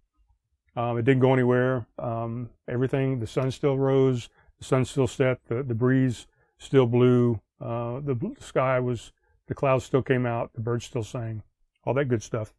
Um, 0.76 0.98
it 0.98 1.04
didn't 1.04 1.20
go 1.20 1.32
anywhere. 1.32 1.86
Um, 1.98 2.50
everything, 2.68 3.18
the 3.18 3.26
sun 3.26 3.50
still 3.50 3.76
rose, 3.76 4.28
the 4.58 4.64
sun 4.64 4.84
still 4.84 5.06
set, 5.06 5.38
the, 5.48 5.62
the 5.62 5.74
breeze 5.74 6.26
still 6.58 6.86
blew, 6.86 7.40
uh, 7.60 8.00
the 8.00 8.34
sky 8.40 8.78
was, 8.80 9.12
the 9.46 9.54
clouds 9.54 9.84
still 9.84 10.02
came 10.02 10.26
out, 10.26 10.52
the 10.54 10.60
birds 10.60 10.84
still 10.84 11.02
sang, 11.02 11.42
all 11.84 11.94
that 11.94 12.06
good 12.06 12.22
stuff. 12.22 12.52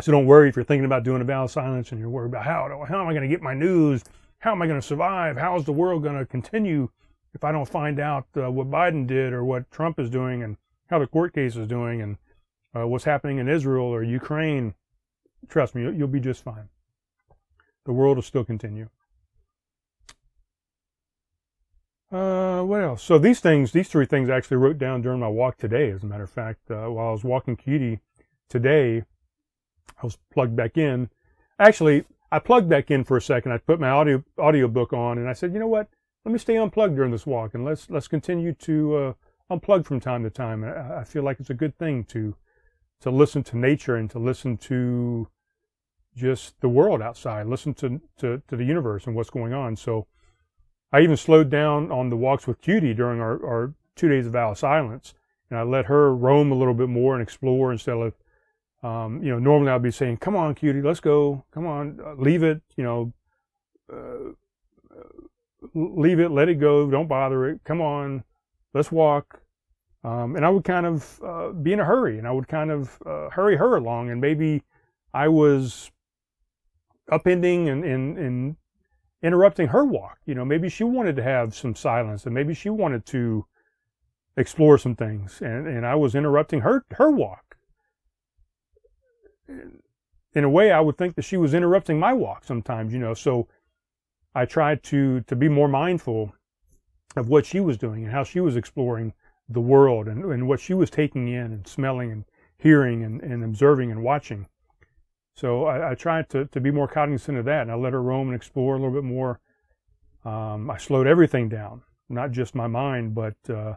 So 0.00 0.12
don't 0.12 0.26
worry 0.26 0.48
if 0.48 0.56
you're 0.56 0.64
thinking 0.64 0.86
about 0.86 1.04
doing 1.04 1.20
a 1.20 1.24
vow 1.24 1.44
of 1.44 1.50
silence 1.50 1.92
and 1.92 2.00
you're 2.00 2.08
worried 2.08 2.30
about 2.30 2.44
how, 2.44 2.84
how 2.88 3.02
am 3.02 3.08
I 3.08 3.12
going 3.12 3.22
to 3.22 3.28
get 3.28 3.42
my 3.42 3.54
news? 3.54 4.02
how 4.40 4.52
am 4.52 4.62
I 4.62 4.66
going 4.66 4.80
to 4.80 4.86
survive? 4.86 5.36
How 5.36 5.56
is 5.56 5.64
the 5.64 5.72
world 5.72 6.02
going 6.02 6.18
to 6.18 6.26
continue 6.26 6.88
if 7.34 7.44
I 7.44 7.52
don't 7.52 7.68
find 7.68 8.00
out 8.00 8.26
uh, 8.36 8.50
what 8.50 8.70
Biden 8.70 9.06
did 9.06 9.32
or 9.32 9.44
what 9.44 9.70
Trump 9.70 10.00
is 10.00 10.10
doing 10.10 10.42
and 10.42 10.56
how 10.88 10.98
the 10.98 11.06
court 11.06 11.34
case 11.34 11.56
is 11.56 11.68
doing 11.68 12.00
and 12.00 12.16
uh, 12.74 12.86
what's 12.86 13.04
happening 13.04 13.38
in 13.38 13.48
Israel 13.48 13.86
or 13.86 14.02
Ukraine? 14.02 14.74
Trust 15.48 15.74
me, 15.74 15.82
you'll 15.82 16.08
be 16.08 16.20
just 16.20 16.42
fine. 16.42 16.68
The 17.86 17.92
world 17.92 18.16
will 18.16 18.22
still 18.22 18.44
continue. 18.44 18.88
Uh, 22.12 22.62
what 22.62 22.82
else? 22.82 23.02
So 23.02 23.18
these 23.18 23.40
things, 23.40 23.72
these 23.72 23.88
three 23.88 24.06
things, 24.06 24.28
I 24.28 24.36
actually 24.36 24.56
wrote 24.56 24.78
down 24.78 25.00
during 25.00 25.20
my 25.20 25.28
walk 25.28 25.58
today. 25.58 25.90
As 25.90 26.02
a 26.02 26.06
matter 26.06 26.24
of 26.24 26.30
fact, 26.30 26.70
uh, 26.70 26.86
while 26.88 27.08
I 27.08 27.12
was 27.12 27.24
walking 27.24 27.56
Cutie 27.56 28.00
today, 28.48 29.04
I 29.96 30.04
was 30.04 30.18
plugged 30.32 30.56
back 30.56 30.76
in. 30.76 31.08
Actually, 31.58 32.04
I 32.32 32.40
plugged 32.40 32.68
back 32.68 32.90
in 32.90 33.04
for 33.04 33.16
a 33.16 33.22
second. 33.22 33.52
I 33.52 33.58
put 33.58 33.80
my 33.80 33.90
audio 33.90 34.24
audio 34.38 34.66
book 34.66 34.92
on, 34.92 35.18
and 35.18 35.28
I 35.28 35.32
said, 35.34 35.52
you 35.52 35.60
know 35.60 35.68
what? 35.68 35.88
Let 36.24 36.32
me 36.32 36.38
stay 36.38 36.56
unplugged 36.56 36.96
during 36.96 37.12
this 37.12 37.26
walk, 37.26 37.54
and 37.54 37.64
let's 37.64 37.88
let's 37.88 38.08
continue 38.08 38.54
to 38.54 38.96
uh, 38.96 39.12
unplug 39.50 39.84
from 39.84 40.00
time 40.00 40.24
to 40.24 40.30
time. 40.30 40.64
I, 40.64 41.00
I 41.00 41.04
feel 41.04 41.22
like 41.22 41.38
it's 41.38 41.50
a 41.50 41.54
good 41.54 41.78
thing 41.78 42.04
to 42.04 42.34
to 43.00 43.10
listen 43.10 43.42
to 43.44 43.56
nature 43.56 43.96
and 43.96 44.10
to 44.10 44.18
listen 44.18 44.56
to 44.56 45.28
just 46.16 46.60
the 46.60 46.68
world 46.68 47.00
outside, 47.00 47.46
listen 47.46 47.72
to, 47.74 48.00
to, 48.18 48.42
to 48.48 48.56
the 48.56 48.64
universe 48.64 49.06
and 49.06 49.14
what's 49.14 49.30
going 49.30 49.52
on. 49.52 49.76
So 49.76 50.06
I 50.92 51.00
even 51.00 51.16
slowed 51.16 51.50
down 51.50 51.90
on 51.90 52.10
the 52.10 52.16
walks 52.16 52.46
with 52.46 52.60
Cutie 52.60 52.94
during 52.94 53.20
our, 53.20 53.44
our 53.44 53.74
two 53.96 54.08
days 54.08 54.26
of 54.26 54.32
vow 54.32 54.50
of 54.50 54.58
silence, 54.58 55.14
and 55.48 55.58
I 55.58 55.62
let 55.62 55.86
her 55.86 56.14
roam 56.14 56.52
a 56.52 56.56
little 56.56 56.74
bit 56.74 56.88
more 56.88 57.14
and 57.14 57.22
explore 57.22 57.72
instead 57.72 57.96
of 57.96 58.14
um, 58.82 59.22
you 59.22 59.30
know, 59.30 59.38
normally 59.38 59.70
I'd 59.70 59.82
be 59.82 59.90
saying, 59.90 60.18
"Come 60.18 60.36
on, 60.36 60.54
cutie, 60.54 60.80
let's 60.80 61.00
go. 61.00 61.44
Come 61.52 61.66
on, 61.66 62.00
uh, 62.02 62.14
leave 62.14 62.42
it. 62.42 62.62
You 62.76 62.84
know, 62.84 63.12
uh, 63.92 64.32
leave 65.74 66.18
it, 66.18 66.30
let 66.30 66.48
it 66.48 66.54
go. 66.54 66.90
Don't 66.90 67.08
bother 67.08 67.46
it. 67.46 67.60
Come 67.64 67.80
on, 67.80 68.24
let's 68.72 68.90
walk." 68.90 69.42
Um, 70.02 70.36
and 70.36 70.46
I 70.46 70.48
would 70.48 70.64
kind 70.64 70.86
of 70.86 71.20
uh, 71.22 71.50
be 71.50 71.72
in 71.72 71.80
a 71.80 71.84
hurry, 71.84 72.18
and 72.18 72.26
I 72.26 72.32
would 72.32 72.48
kind 72.48 72.70
of 72.70 72.98
uh, 73.04 73.28
hurry 73.30 73.56
her 73.56 73.76
along, 73.76 74.10
and 74.10 74.20
maybe 74.20 74.62
I 75.12 75.28
was 75.28 75.90
upending 77.10 77.68
and, 77.68 77.84
and, 77.84 78.16
and 78.16 78.56
interrupting 79.22 79.68
her 79.68 79.84
walk. 79.84 80.18
You 80.24 80.34
know, 80.34 80.44
maybe 80.44 80.70
she 80.70 80.84
wanted 80.84 81.16
to 81.16 81.22
have 81.22 81.54
some 81.54 81.74
silence, 81.74 82.24
and 82.24 82.34
maybe 82.34 82.54
she 82.54 82.70
wanted 82.70 83.04
to 83.06 83.44
explore 84.36 84.78
some 84.78 84.96
things, 84.96 85.42
and, 85.42 85.66
and 85.66 85.84
I 85.84 85.96
was 85.96 86.14
interrupting 86.14 86.60
her 86.60 86.84
her 86.92 87.10
walk 87.10 87.50
in 90.34 90.44
a 90.44 90.50
way, 90.50 90.70
I 90.70 90.80
would 90.80 90.96
think 90.96 91.16
that 91.16 91.24
she 91.24 91.36
was 91.36 91.54
interrupting 91.54 91.98
my 91.98 92.12
walk 92.12 92.44
sometimes, 92.44 92.92
you 92.92 92.98
know. 92.98 93.14
So 93.14 93.48
I 94.34 94.44
tried 94.44 94.82
to 94.84 95.22
to 95.22 95.36
be 95.36 95.48
more 95.48 95.68
mindful 95.68 96.34
of 97.16 97.28
what 97.28 97.46
she 97.46 97.60
was 97.60 97.76
doing 97.76 98.04
and 98.04 98.12
how 98.12 98.24
she 98.24 98.40
was 98.40 98.56
exploring 98.56 99.12
the 99.50 99.60
world 99.60 100.06
and, 100.06 100.24
and 100.24 100.46
what 100.46 100.60
she 100.60 100.74
was 100.74 100.90
taking 100.90 101.28
in 101.28 101.46
and 101.52 101.66
smelling 101.66 102.12
and 102.12 102.24
hearing 102.56 103.02
and, 103.02 103.20
and 103.22 103.42
observing 103.42 103.90
and 103.90 104.02
watching. 104.02 104.46
So 105.34 105.64
I, 105.64 105.90
I 105.90 105.94
tried 105.94 106.28
to, 106.30 106.46
to 106.46 106.60
be 106.60 106.70
more 106.70 106.88
cognizant 106.88 107.36
of 107.36 107.44
that 107.46 107.62
and 107.62 107.72
I 107.72 107.74
let 107.74 107.92
her 107.92 108.02
roam 108.02 108.28
and 108.28 108.36
explore 108.36 108.76
a 108.76 108.78
little 108.78 108.94
bit 108.94 109.04
more. 109.04 109.40
Um, 110.24 110.70
I 110.70 110.78
slowed 110.78 111.06
everything 111.06 111.48
down, 111.48 111.82
not 112.08 112.30
just 112.30 112.54
my 112.54 112.66
mind, 112.66 113.14
but 113.14 113.36
uh, 113.48 113.74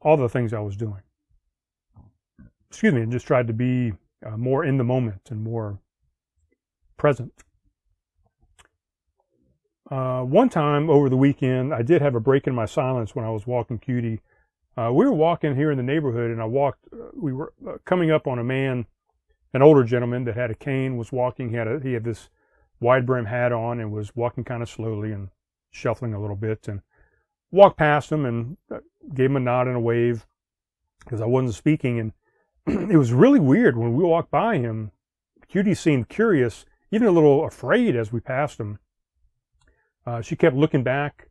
all 0.00 0.16
the 0.16 0.28
things 0.28 0.52
I 0.52 0.60
was 0.60 0.76
doing. 0.76 1.02
Excuse 2.68 2.92
me, 2.92 3.02
and 3.02 3.12
just 3.12 3.26
tried 3.26 3.46
to 3.46 3.52
be 3.52 3.92
uh, 4.26 4.36
more 4.36 4.64
in 4.64 4.78
the 4.78 4.84
moment 4.84 5.20
and 5.30 5.42
more 5.42 5.78
present. 6.96 7.32
Uh, 9.90 10.22
one 10.22 10.48
time 10.48 10.90
over 10.90 11.08
the 11.08 11.16
weekend, 11.16 11.72
I 11.72 11.82
did 11.82 12.02
have 12.02 12.14
a 12.14 12.20
break 12.20 12.46
in 12.46 12.54
my 12.54 12.64
silence 12.64 13.14
when 13.14 13.24
I 13.24 13.30
was 13.30 13.46
walking 13.46 13.78
Cutie. 13.78 14.20
Uh, 14.76 14.92
we 14.92 15.04
were 15.04 15.12
walking 15.12 15.54
here 15.54 15.70
in 15.70 15.76
the 15.76 15.82
neighborhood, 15.82 16.30
and 16.30 16.40
I 16.40 16.46
walked. 16.46 16.86
Uh, 16.92 17.06
we 17.14 17.32
were 17.32 17.52
uh, 17.66 17.74
coming 17.84 18.10
up 18.10 18.26
on 18.26 18.38
a 18.38 18.44
man, 18.44 18.86
an 19.52 19.62
older 19.62 19.84
gentleman 19.84 20.24
that 20.24 20.34
had 20.34 20.50
a 20.50 20.54
cane, 20.54 20.96
was 20.96 21.12
walking. 21.12 21.50
He 21.50 21.56
had 21.56 21.68
a, 21.68 21.80
he 21.80 21.92
had 21.92 22.04
this 22.04 22.28
wide 22.80 23.06
brim 23.06 23.26
hat 23.26 23.52
on, 23.52 23.78
and 23.78 23.92
was 23.92 24.16
walking 24.16 24.44
kind 24.44 24.62
of 24.62 24.68
slowly 24.68 25.12
and 25.12 25.28
shuffling 25.70 26.12
a 26.12 26.20
little 26.20 26.36
bit. 26.36 26.66
And 26.66 26.80
walked 27.50 27.78
past 27.78 28.10
him 28.10 28.26
and 28.26 28.56
uh, 28.70 28.80
gave 29.14 29.30
him 29.30 29.36
a 29.36 29.40
nod 29.40 29.68
and 29.68 29.76
a 29.76 29.80
wave 29.80 30.26
because 31.00 31.20
I 31.20 31.26
wasn't 31.26 31.54
speaking. 31.54 32.12
And 32.66 32.90
it 32.90 32.96
was 32.96 33.12
really 33.12 33.40
weird 33.40 33.76
when 33.76 33.94
we 33.94 34.02
walked 34.02 34.30
by 34.30 34.58
him. 34.58 34.90
Cutie 35.46 35.74
seemed 35.74 36.08
curious, 36.08 36.64
even 36.90 37.06
a 37.06 37.12
little 37.12 37.44
afraid 37.44 37.94
as 37.94 38.12
we 38.12 38.18
passed 38.18 38.58
him 38.58 38.78
she 40.22 40.36
kept 40.36 40.56
looking 40.56 40.82
back 40.82 41.28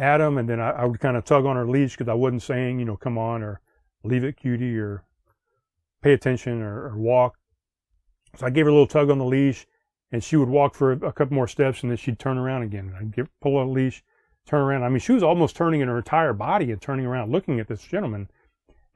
him, 0.00 0.38
and 0.38 0.48
then 0.48 0.60
I, 0.60 0.70
I 0.70 0.84
would 0.84 1.00
kind 1.00 1.16
of 1.16 1.24
tug 1.24 1.44
on 1.44 1.56
her 1.56 1.68
leash 1.68 1.96
because 1.96 2.08
I 2.08 2.14
wasn't 2.14 2.42
saying, 2.42 2.78
you 2.78 2.84
know, 2.84 2.96
come 2.96 3.18
on 3.18 3.42
or 3.42 3.60
leave 4.02 4.24
it, 4.24 4.36
cutie, 4.36 4.78
or 4.78 5.04
pay 6.02 6.12
attention 6.12 6.62
or, 6.62 6.88
or, 6.88 6.96
walk. 6.96 7.36
So 8.36 8.46
I 8.46 8.50
gave 8.50 8.64
her 8.64 8.70
a 8.70 8.72
little 8.72 8.86
tug 8.86 9.10
on 9.10 9.18
the 9.18 9.24
leash, 9.24 9.66
and 10.10 10.22
she 10.24 10.36
would 10.36 10.48
walk 10.48 10.74
for 10.74 10.92
a, 10.92 11.12
couple 11.12 11.34
more 11.34 11.48
steps, 11.48 11.82
and 11.82 11.90
then 11.90 11.98
she'd 11.98 12.18
turn 12.18 12.38
around 12.38 12.62
again. 12.62 12.88
And 12.88 12.96
I'd 12.96 13.14
give, 13.14 13.28
pull 13.40 13.56
on 13.56 13.68
the 13.68 13.72
leash, 13.72 14.02
turn 14.46 14.62
around. 14.62 14.84
I 14.84 14.88
mean, 14.88 15.00
she 15.00 15.12
was 15.12 15.22
almost 15.22 15.56
turning 15.56 15.80
in 15.80 15.88
her 15.88 15.98
entire 15.98 16.32
body 16.32 16.70
and 16.72 16.80
turning 16.80 17.06
around, 17.06 17.32
looking 17.32 17.60
at 17.60 17.68
this 17.68 17.82
gentleman. 17.82 18.28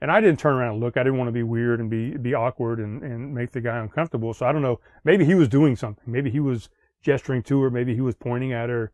And 0.01 0.11
I 0.11 0.21
didn't 0.21 0.39
turn 0.39 0.55
around 0.55 0.73
and 0.73 0.83
look. 0.83 0.97
I 0.97 1.03
didn't 1.03 1.17
want 1.17 1.29
to 1.29 1.33
be 1.33 1.43
weird 1.43 1.79
and 1.79 1.89
be 1.89 2.17
be 2.17 2.33
awkward 2.33 2.79
and, 2.79 3.01
and 3.01 3.33
make 3.33 3.51
the 3.51 3.61
guy 3.61 3.77
uncomfortable. 3.77 4.33
So 4.33 4.45
I 4.45 4.51
don't 4.51 4.61
know. 4.61 4.79
Maybe 5.03 5.25
he 5.25 5.35
was 5.35 5.47
doing 5.47 5.75
something. 5.75 6.03
Maybe 6.05 6.29
he 6.29 6.41
was 6.41 6.69
gesturing 7.01 7.43
to 7.43 7.61
her. 7.61 7.69
Maybe 7.69 7.95
he 7.95 8.01
was 8.01 8.15
pointing 8.15 8.51
at 8.51 8.69
her. 8.69 8.91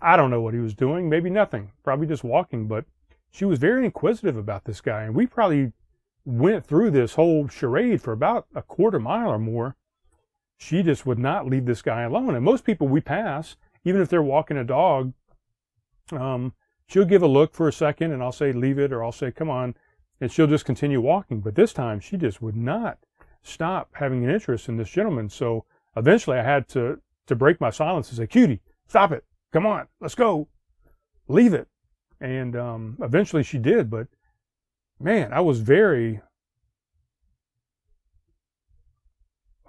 I 0.00 0.16
don't 0.16 0.30
know 0.30 0.40
what 0.40 0.54
he 0.54 0.60
was 0.60 0.74
doing, 0.74 1.08
maybe 1.08 1.30
nothing, 1.30 1.72
probably 1.82 2.06
just 2.06 2.24
walking, 2.24 2.68
but 2.68 2.84
she 3.30 3.44
was 3.44 3.58
very 3.58 3.84
inquisitive 3.84 4.36
about 4.36 4.64
this 4.64 4.80
guy. 4.80 5.02
And 5.02 5.14
we 5.14 5.26
probably 5.26 5.72
went 6.24 6.66
through 6.66 6.90
this 6.90 7.14
whole 7.14 7.48
charade 7.48 8.02
for 8.02 8.12
about 8.12 8.46
a 8.54 8.62
quarter 8.62 8.98
mile 8.98 9.30
or 9.30 9.38
more. 9.38 9.76
She 10.56 10.82
just 10.82 11.06
would 11.06 11.18
not 11.18 11.46
leave 11.46 11.66
this 11.66 11.82
guy 11.82 12.02
alone. 12.02 12.34
And 12.34 12.44
most 12.44 12.64
people 12.64 12.88
we 12.88 13.00
pass, 13.00 13.56
even 13.84 14.00
if 14.00 14.08
they're 14.08 14.22
walking 14.22 14.56
a 14.56 14.64
dog, 14.64 15.12
um, 16.12 16.52
she'll 16.86 17.04
give 17.04 17.22
a 17.22 17.28
look 17.28 17.54
for 17.54 17.68
a 17.68 17.72
second 17.72 18.12
and 18.12 18.22
I'll 18.22 18.32
say, 18.32 18.52
leave 18.52 18.78
it, 18.78 18.92
or 18.92 19.04
I'll 19.04 19.12
say, 19.12 19.30
come 19.30 19.50
on. 19.50 19.74
And 20.20 20.32
she'll 20.32 20.46
just 20.46 20.64
continue 20.64 21.00
walking. 21.00 21.40
But 21.40 21.54
this 21.54 21.72
time 21.72 22.00
she 22.00 22.16
just 22.16 22.42
would 22.42 22.56
not 22.56 22.98
stop 23.42 23.90
having 23.92 24.24
an 24.24 24.30
interest 24.30 24.68
in 24.68 24.76
this 24.76 24.90
gentleman. 24.90 25.28
So 25.28 25.64
eventually 25.96 26.38
I 26.38 26.42
had 26.42 26.68
to, 26.68 27.00
to 27.26 27.36
break 27.36 27.60
my 27.60 27.70
silence 27.70 28.08
and 28.08 28.18
say, 28.18 28.26
cutie, 28.26 28.60
stop 28.88 29.12
it. 29.12 29.24
Come 29.52 29.66
on, 29.66 29.86
let's 30.00 30.14
go. 30.14 30.48
Leave 31.28 31.54
it. 31.54 31.68
And 32.20 32.56
um, 32.56 32.98
eventually 33.00 33.42
she 33.42 33.58
did, 33.58 33.90
but 33.90 34.08
man, 35.00 35.32
I 35.32 35.40
was 35.40 35.60
very, 35.60 36.20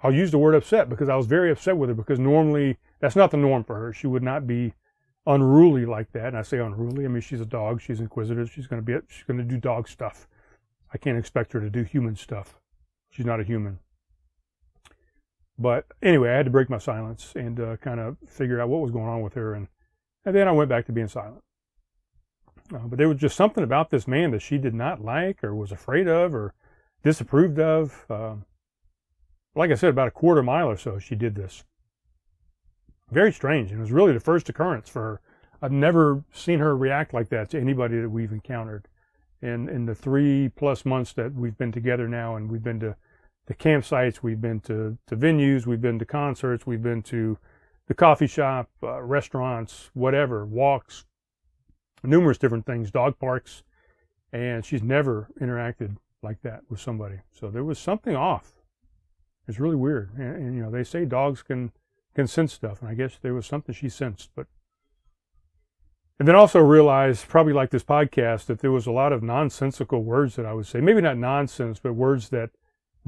I'll 0.02 0.12
use 0.12 0.30
the 0.30 0.38
word 0.38 0.54
upset 0.54 0.88
because 0.88 1.08
I 1.08 1.16
was 1.16 1.26
very 1.26 1.50
upset 1.50 1.76
with 1.76 1.90
her 1.90 1.94
because 1.94 2.18
normally 2.18 2.78
that's 3.00 3.16
not 3.16 3.30
the 3.30 3.36
norm 3.36 3.64
for 3.64 3.76
her. 3.76 3.92
She 3.92 4.06
would 4.06 4.22
not 4.22 4.46
be 4.46 4.74
unruly 5.26 5.86
like 5.86 6.10
that. 6.12 6.28
And 6.28 6.38
I 6.38 6.42
say 6.42 6.58
unruly, 6.58 7.04
I 7.04 7.08
mean, 7.08 7.20
she's 7.20 7.40
a 7.40 7.46
dog. 7.46 7.80
She's 7.80 8.00
inquisitive. 8.00 8.50
She's 8.50 8.66
going 8.66 8.84
to 8.84 8.84
be, 8.84 9.06
she's 9.08 9.24
going 9.24 9.38
to 9.38 9.44
do 9.44 9.58
dog 9.58 9.88
stuff. 9.88 10.26
I 10.92 10.98
can't 10.98 11.18
expect 11.18 11.52
her 11.52 11.60
to 11.60 11.70
do 11.70 11.84
human 11.84 12.16
stuff. 12.16 12.58
She's 13.10 13.26
not 13.26 13.40
a 13.40 13.44
human. 13.44 13.78
But 15.60 15.84
anyway, 16.02 16.30
I 16.30 16.36
had 16.36 16.46
to 16.46 16.50
break 16.50 16.70
my 16.70 16.78
silence 16.78 17.34
and 17.36 17.60
uh, 17.60 17.76
kind 17.76 18.00
of 18.00 18.16
figure 18.26 18.62
out 18.62 18.70
what 18.70 18.80
was 18.80 18.90
going 18.90 19.08
on 19.08 19.20
with 19.20 19.34
her. 19.34 19.52
And, 19.52 19.68
and 20.24 20.34
then 20.34 20.48
I 20.48 20.52
went 20.52 20.70
back 20.70 20.86
to 20.86 20.92
being 20.92 21.06
silent. 21.06 21.42
Uh, 22.74 22.86
but 22.86 22.96
there 22.96 23.10
was 23.10 23.18
just 23.18 23.36
something 23.36 23.62
about 23.62 23.90
this 23.90 24.08
man 24.08 24.30
that 24.30 24.40
she 24.40 24.56
did 24.56 24.72
not 24.72 25.04
like 25.04 25.44
or 25.44 25.54
was 25.54 25.70
afraid 25.70 26.08
of 26.08 26.34
or 26.34 26.54
disapproved 27.04 27.58
of. 27.58 28.06
Uh, 28.08 28.36
like 29.54 29.70
I 29.70 29.74
said, 29.74 29.90
about 29.90 30.08
a 30.08 30.12
quarter 30.12 30.42
mile 30.42 30.70
or 30.70 30.78
so, 30.78 30.98
she 30.98 31.14
did 31.14 31.34
this. 31.34 31.62
Very 33.10 33.32
strange. 33.32 33.70
And 33.70 33.80
it 33.80 33.82
was 33.82 33.92
really 33.92 34.14
the 34.14 34.20
first 34.20 34.48
occurrence 34.48 34.88
for 34.88 35.02
her. 35.02 35.20
I've 35.60 35.72
never 35.72 36.24
seen 36.32 36.60
her 36.60 36.74
react 36.74 37.12
like 37.12 37.28
that 37.28 37.50
to 37.50 37.60
anybody 37.60 38.00
that 38.00 38.08
we've 38.08 38.32
encountered 38.32 38.88
in, 39.42 39.68
in 39.68 39.84
the 39.84 39.94
three 39.94 40.48
plus 40.48 40.86
months 40.86 41.12
that 41.14 41.34
we've 41.34 41.58
been 41.58 41.72
together 41.72 42.08
now 42.08 42.36
and 42.36 42.50
we've 42.50 42.62
been 42.62 42.80
to 42.80 42.96
the 43.46 43.54
campsites, 43.54 44.22
we've 44.22 44.40
been 44.40 44.60
to, 44.60 44.96
to 45.06 45.16
venues, 45.16 45.66
we've 45.66 45.80
been 45.80 45.98
to 45.98 46.04
concerts, 46.04 46.66
we've 46.66 46.82
been 46.82 47.02
to 47.02 47.38
the 47.88 47.94
coffee 47.94 48.26
shop, 48.26 48.70
uh, 48.82 49.02
restaurants, 49.02 49.90
whatever, 49.94 50.46
walks, 50.46 51.04
numerous 52.02 52.38
different 52.38 52.66
things, 52.66 52.90
dog 52.90 53.18
parks, 53.18 53.62
and 54.32 54.64
she's 54.64 54.82
never 54.82 55.28
interacted 55.40 55.96
like 56.22 56.40
that 56.42 56.60
with 56.68 56.80
somebody. 56.80 57.20
So 57.32 57.50
there 57.50 57.64
was 57.64 57.78
something 57.78 58.14
off. 58.14 58.52
It's 59.48 59.58
really 59.58 59.76
weird, 59.76 60.10
and, 60.16 60.36
and 60.36 60.54
you 60.54 60.62
know 60.62 60.70
they 60.70 60.84
say 60.84 61.04
dogs 61.04 61.42
can 61.42 61.72
can 62.14 62.26
sense 62.26 62.52
stuff, 62.52 62.80
and 62.80 62.88
I 62.88 62.94
guess 62.94 63.18
there 63.20 63.34
was 63.34 63.46
something 63.46 63.74
she 63.74 63.88
sensed, 63.88 64.30
but. 64.34 64.46
And 66.18 66.28
then 66.28 66.36
also 66.36 66.60
realized, 66.60 67.28
probably 67.28 67.54
like 67.54 67.70
this 67.70 67.82
podcast, 67.82 68.44
that 68.46 68.58
there 68.58 68.70
was 68.70 68.86
a 68.86 68.92
lot 68.92 69.10
of 69.10 69.22
nonsensical 69.22 70.04
words 70.04 70.36
that 70.36 70.44
I 70.44 70.52
would 70.52 70.66
say. 70.66 70.78
Maybe 70.78 71.00
not 71.00 71.16
nonsense, 71.16 71.80
but 71.82 71.94
words 71.94 72.28
that 72.28 72.50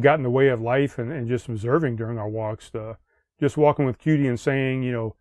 got 0.00 0.18
in 0.18 0.22
the 0.22 0.30
way 0.30 0.48
of 0.48 0.60
life 0.60 0.98
and, 0.98 1.12
and 1.12 1.28
just 1.28 1.48
observing 1.48 1.96
during 1.96 2.18
our 2.18 2.28
walks. 2.28 2.70
Just 3.40 3.56
walking 3.56 3.86
with 3.86 3.98
Cutie 3.98 4.28
and 4.28 4.38
saying, 4.38 4.82
you 4.82 4.92
know, 4.92 5.16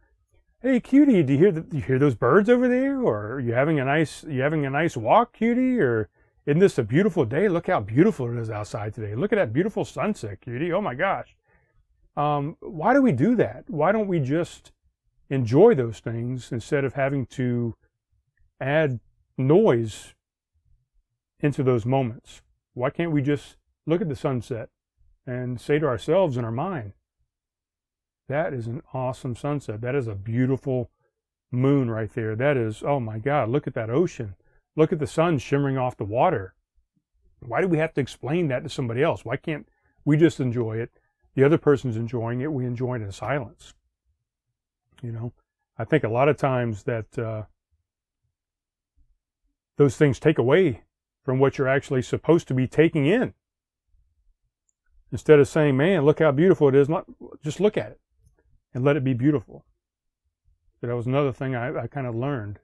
hey 0.61 0.80
Cutie, 0.80 1.24
do 1.24 1.34
you 1.34 1.39
hear 1.39 1.51
the, 1.51 1.61
do 1.61 1.78
you 1.78 1.84
hear 1.84 1.99
those 1.99 2.15
birds 2.15 2.49
over 2.49 2.67
there? 2.67 3.01
Or 3.01 3.34
are 3.34 3.39
you 3.39 3.53
having 3.53 3.80
a 3.80 3.86
nice 3.86 4.24
you 4.24 4.41
having 4.41 4.65
a 4.65 4.69
nice 4.69 4.95
walk, 4.95 5.34
Cutie? 5.34 5.80
Or 5.80 6.09
isn't 6.45 6.59
this 6.59 6.78
a 6.78 6.84
beautiful 6.84 7.26
day? 7.26 7.49
Look 7.49 7.67
how 7.67 7.80
beautiful 7.80 8.32
it 8.32 8.39
is 8.39 8.49
outside 8.49 8.93
today. 8.93 9.15
Look 9.15 9.34
at 9.34 9.38
that 9.38 9.53
beautiful 9.53 9.86
sunset, 9.86 10.41
Cutie. 10.41 10.72
Oh 10.72 10.82
my 10.82 10.95
gosh. 10.95 11.36
Um, 12.15 12.57
why 12.59 12.93
do 12.93 13.01
we 13.01 13.11
do 13.11 13.36
that? 13.36 13.65
Why 13.67 13.91
don't 13.91 14.07
we 14.07 14.19
just 14.19 14.72
enjoy 15.30 15.74
those 15.76 15.99
things 15.99 16.51
instead 16.51 16.84
of 16.84 16.93
having 16.93 17.26
to 17.28 17.76
add 18.59 18.99
noise 19.38 20.13
into 21.39 21.63
those 21.63 21.86
moments? 21.86 22.41
Why 22.74 22.89
can't 22.89 23.11
we 23.11 23.22
just 23.22 23.55
look 23.86 24.02
at 24.02 24.10
the 24.10 24.16
sunset 24.16 24.70
and 25.26 25.60
say 25.60 25.80
to 25.80 25.86
ourselves 25.86 26.38
in 26.38 26.46
our 26.46 26.52
mind, 26.52 26.94
that 28.28 28.54
is 28.54 28.68
an 28.68 28.82
awesome 28.94 29.36
sunset. 29.36 29.82
That 29.82 29.96
is 29.96 30.08
a 30.08 30.16
beautiful 30.16 30.90
moon 31.52 31.92
right 31.92 32.12
there. 32.14 32.36
That 32.36 32.58
is, 32.58 32.82
oh 32.84 33.00
my 33.00 33.20
God, 33.20 33.50
look 33.50 33.68
at 33.68 33.74
that 33.74 33.90
ocean. 33.90 34.36
Look 34.76 34.94
at 34.94 35.00
the 35.00 35.08
sun 35.08 35.38
shimmering 35.38 35.78
off 35.78 35.98
the 35.98 36.06
water. 36.06 36.54
Why 37.42 37.62
do 37.62 37.68
we 37.68 37.80
have 37.80 37.94
to 37.96 38.02
explain 38.02 38.48
that 38.48 38.64
to 38.64 38.70
somebody 38.70 39.04
else? 39.04 39.26
Why 39.26 39.36
can't 39.36 39.68
we 40.06 40.16
just 40.16 40.40
enjoy 40.40 40.78
it? 40.78 40.92
The 41.36 41.44
other 41.44 41.58
person's 41.58 41.98
enjoying 41.98 42.42
it. 42.42 42.52
We 42.52 42.66
enjoy 42.66 42.96
it 42.96 43.02
in 43.02 43.12
silence. 43.12 43.74
You 45.02 45.12
know, 45.12 45.34
I 45.78 45.84
think 45.84 46.04
a 46.04 46.10
lot 46.10 46.30
of 46.30 46.38
times 46.38 46.84
that 46.84 47.18
uh, 47.18 47.44
those 49.78 49.98
things 49.98 50.20
take 50.20 50.38
away 50.38 50.84
from 51.24 51.40
what 51.40 51.58
you're 51.58 51.68
actually 51.68 52.02
supposed 52.02 52.48
to 52.48 52.54
be 52.54 52.68
taking 52.68 53.06
in. 53.06 53.34
Instead 55.12 55.39
of 55.39 55.47
saying, 55.47 55.76
man, 55.76 56.05
look 56.05 56.20
how 56.20 56.32
beautiful 56.32 56.70
it 56.70 56.76
is, 56.76 56.88
just 57.43 57.59
look 57.59 57.78
at 57.78 57.91
it 57.91 57.99
and 58.74 58.84
let 58.84 58.95
it 58.95 59.03
be 59.03 59.14
beautiful. 59.14 59.66
That 60.82 60.95
was 60.95 61.05
another 61.05 61.32
thing 61.32 61.55
I, 61.55 61.84
I 61.84 61.88
kind 61.88 62.07
of 62.07 62.16
learned 62.16 62.59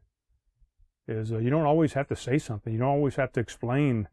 is 1.07 1.31
uh, 1.31 1.37
you 1.37 1.49
don't 1.49 1.65
always 1.65 1.93
have 1.93 2.07
to 2.07 2.15
say 2.15 2.37
something. 2.37 2.73
You 2.73 2.79
don't 2.79 2.87
always 2.87 3.15
have 3.15 3.31
to 3.33 3.39
explain 3.39 4.07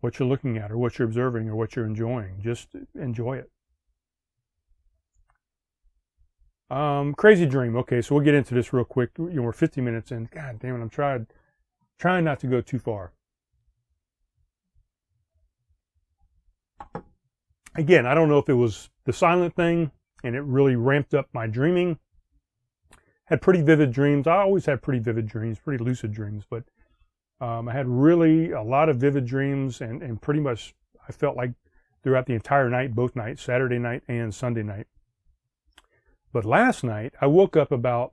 what 0.00 0.18
you're 0.18 0.28
looking 0.28 0.56
at 0.56 0.70
or 0.70 0.78
what 0.78 0.98
you're 0.98 1.08
observing 1.08 1.48
or 1.48 1.56
what 1.56 1.74
you're 1.74 1.86
enjoying. 1.86 2.40
Just 2.40 2.68
enjoy 2.94 3.38
it. 3.38 3.50
Um, 6.70 7.14
crazy 7.14 7.46
dream. 7.46 7.76
Okay, 7.76 8.00
so 8.02 8.14
we'll 8.14 8.24
get 8.24 8.34
into 8.34 8.54
this 8.54 8.72
real 8.72 8.84
quick. 8.84 9.10
You 9.18 9.30
know, 9.30 9.42
we're 9.42 9.52
50 9.52 9.80
minutes 9.80 10.12
in. 10.12 10.28
God 10.30 10.58
damn 10.60 10.76
it, 10.76 10.82
I'm 10.82 10.90
trying, 10.90 11.26
trying 11.98 12.24
not 12.24 12.38
to 12.40 12.46
go 12.46 12.60
too 12.60 12.78
far. 12.78 13.12
Again, 17.78 18.06
I 18.06 18.14
don't 18.14 18.28
know 18.28 18.38
if 18.38 18.48
it 18.48 18.54
was 18.54 18.90
the 19.04 19.12
silent 19.12 19.54
thing 19.54 19.90
and 20.24 20.34
it 20.34 20.42
really 20.42 20.76
ramped 20.76 21.14
up 21.14 21.28
my 21.32 21.46
dreaming. 21.46 21.98
Had 23.26 23.40
pretty 23.40 23.62
vivid 23.62 23.92
dreams. 23.92 24.26
I 24.26 24.38
always 24.38 24.66
had 24.66 24.82
pretty 24.82 24.98
vivid 25.00 25.28
dreams, 25.28 25.58
pretty 25.58 25.82
lucid 25.82 26.12
dreams, 26.12 26.44
but 26.48 26.64
um, 27.40 27.68
I 27.68 27.72
had 27.72 27.86
really 27.86 28.50
a 28.50 28.62
lot 28.62 28.88
of 28.88 28.96
vivid 28.96 29.26
dreams, 29.26 29.80
and, 29.80 30.02
and 30.02 30.20
pretty 30.20 30.40
much 30.40 30.74
I 31.08 31.12
felt 31.12 31.36
like 31.36 31.52
throughout 32.02 32.26
the 32.26 32.34
entire 32.34 32.68
night, 32.68 32.94
both 32.94 33.14
nights, 33.14 33.42
Saturday 33.42 33.78
night 33.78 34.02
and 34.08 34.34
Sunday 34.34 34.62
night. 34.62 34.86
But 36.32 36.44
last 36.44 36.82
night, 36.82 37.14
I 37.20 37.26
woke 37.26 37.56
up 37.56 37.70
about, 37.70 38.12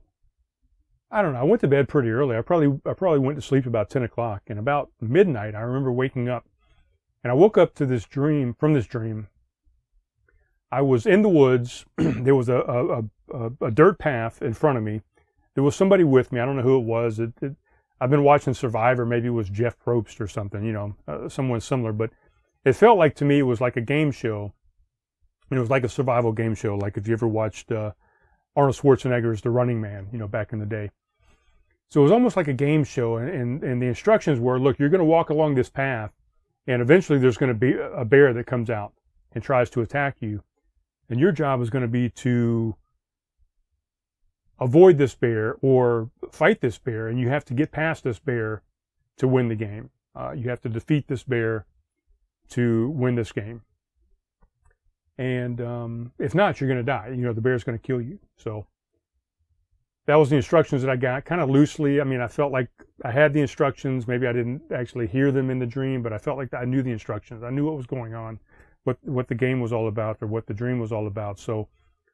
I 1.10 1.22
don't 1.22 1.32
know, 1.32 1.40
I 1.40 1.44
went 1.44 1.60
to 1.62 1.68
bed 1.68 1.88
pretty 1.88 2.10
early. 2.10 2.36
I 2.36 2.42
probably, 2.42 2.80
I 2.88 2.92
probably 2.94 3.18
went 3.18 3.36
to 3.36 3.42
sleep 3.42 3.66
about 3.66 3.90
10 3.90 4.02
o'clock. 4.02 4.42
And 4.46 4.58
about 4.58 4.90
midnight, 5.00 5.54
I 5.54 5.60
remember 5.60 5.92
waking 5.92 6.28
up. 6.28 6.46
And 7.24 7.30
I 7.30 7.34
woke 7.34 7.58
up 7.58 7.74
to 7.76 7.86
this 7.86 8.04
dream, 8.04 8.54
from 8.54 8.74
this 8.74 8.86
dream. 8.86 9.28
I 10.70 10.82
was 10.82 11.06
in 11.06 11.22
the 11.22 11.28
woods. 11.28 11.84
there 11.96 12.34
was 12.34 12.48
a, 12.48 12.56
a, 12.56 13.02
a, 13.32 13.66
a, 13.66 13.70
dirt 13.70 13.98
path 13.98 14.42
in 14.42 14.52
front 14.52 14.78
of 14.78 14.84
me. 14.84 15.00
There 15.54 15.64
was 15.64 15.76
somebody 15.76 16.04
with 16.04 16.32
me. 16.32 16.40
I 16.40 16.44
don't 16.44 16.56
know 16.56 16.62
who 16.62 16.78
it 16.78 16.84
was. 16.84 17.18
It, 17.18 17.32
it, 17.40 17.54
I've 18.00 18.10
been 18.10 18.24
watching 18.24 18.52
Survivor. 18.52 19.06
Maybe 19.06 19.28
it 19.28 19.30
was 19.30 19.48
Jeff 19.48 19.78
Probst 19.78 20.20
or 20.20 20.26
something, 20.26 20.64
you 20.64 20.72
know, 20.72 20.96
uh, 21.08 21.28
someone 21.28 21.60
similar. 21.60 21.92
But 21.92 22.10
it 22.64 22.74
felt 22.74 22.98
like 22.98 23.14
to 23.16 23.24
me 23.24 23.38
it 23.38 23.42
was 23.42 23.60
like 23.60 23.76
a 23.76 23.80
game 23.80 24.10
show. 24.10 24.52
And 25.50 25.56
it 25.56 25.60
was 25.60 25.70
like 25.70 25.84
a 25.84 25.88
survival 25.88 26.32
game 26.32 26.56
show. 26.56 26.76
Like 26.76 26.96
if 26.96 27.06
you 27.06 27.14
ever 27.14 27.28
watched 27.28 27.70
uh, 27.70 27.92
Arnold 28.56 28.76
Schwarzenegger's 28.76 29.40
The 29.40 29.50
Running 29.50 29.80
Man, 29.80 30.08
you 30.12 30.18
know, 30.18 30.26
back 30.26 30.52
in 30.52 30.58
the 30.58 30.66
day. 30.66 30.90
So 31.88 32.00
it 32.00 32.02
was 32.02 32.12
almost 32.12 32.36
like 32.36 32.48
a 32.48 32.52
game 32.52 32.82
show. 32.82 33.16
And, 33.16 33.30
and, 33.30 33.62
and 33.62 33.80
the 33.80 33.86
instructions 33.86 34.40
were, 34.40 34.58
look, 34.58 34.78
you're 34.78 34.88
going 34.88 34.98
to 34.98 35.04
walk 35.04 35.30
along 35.30 35.54
this 35.54 35.70
path. 35.70 36.10
And 36.66 36.82
eventually 36.82 37.20
there's 37.20 37.36
going 37.36 37.52
to 37.52 37.58
be 37.58 37.74
a 37.74 38.04
bear 38.04 38.32
that 38.32 38.46
comes 38.46 38.70
out 38.70 38.92
and 39.32 39.44
tries 39.44 39.70
to 39.70 39.82
attack 39.82 40.16
you. 40.20 40.42
And 41.08 41.20
your 41.20 41.32
job 41.32 41.60
is 41.60 41.70
going 41.70 41.82
to 41.82 41.88
be 41.88 42.10
to 42.10 42.74
avoid 44.58 44.98
this 44.98 45.14
bear 45.14 45.56
or 45.62 46.10
fight 46.32 46.60
this 46.60 46.78
bear. 46.78 47.08
And 47.08 47.18
you 47.20 47.28
have 47.28 47.44
to 47.46 47.54
get 47.54 47.70
past 47.70 48.04
this 48.04 48.18
bear 48.18 48.62
to 49.18 49.28
win 49.28 49.48
the 49.48 49.54
game. 49.54 49.90
Uh, 50.14 50.32
you 50.32 50.48
have 50.48 50.60
to 50.62 50.68
defeat 50.68 51.08
this 51.08 51.22
bear 51.22 51.66
to 52.50 52.88
win 52.90 53.14
this 53.14 53.32
game. 53.32 53.62
And 55.18 55.60
um, 55.60 56.12
if 56.18 56.34
not, 56.34 56.60
you're 56.60 56.68
going 56.68 56.78
to 56.78 56.84
die. 56.84 57.08
You 57.10 57.22
know, 57.22 57.32
the 57.32 57.40
bear's 57.40 57.64
going 57.64 57.78
to 57.78 57.86
kill 57.86 58.00
you. 58.00 58.18
So 58.36 58.66
that 60.06 60.16
was 60.16 60.30
the 60.30 60.36
instructions 60.36 60.82
that 60.82 60.90
I 60.90 60.96
got, 60.96 61.24
kind 61.24 61.40
of 61.40 61.50
loosely. 61.50 62.00
I 62.00 62.04
mean, 62.04 62.20
I 62.20 62.28
felt 62.28 62.52
like 62.52 62.68
I 63.04 63.10
had 63.10 63.32
the 63.32 63.40
instructions. 63.40 64.06
Maybe 64.06 64.26
I 64.26 64.32
didn't 64.32 64.62
actually 64.72 65.06
hear 65.06 65.32
them 65.32 65.50
in 65.50 65.58
the 65.58 65.66
dream, 65.66 66.02
but 66.02 66.12
I 66.12 66.18
felt 66.18 66.38
like 66.38 66.54
I 66.54 66.64
knew 66.64 66.82
the 66.82 66.92
instructions. 66.92 67.42
I 67.42 67.50
knew 67.50 67.64
what 67.64 67.76
was 67.76 67.86
going 67.86 68.14
on, 68.14 68.38
what 68.86 68.98
what 69.02 69.28
the 69.28 69.34
game 69.34 69.60
was 69.60 69.72
all 69.72 69.88
about, 69.88 70.18
or 70.20 70.28
what 70.28 70.46
the 70.46 70.54
dream 70.54 70.78
was 70.78 70.92
all 70.92 71.06
about. 71.06 71.38
So 71.38 71.68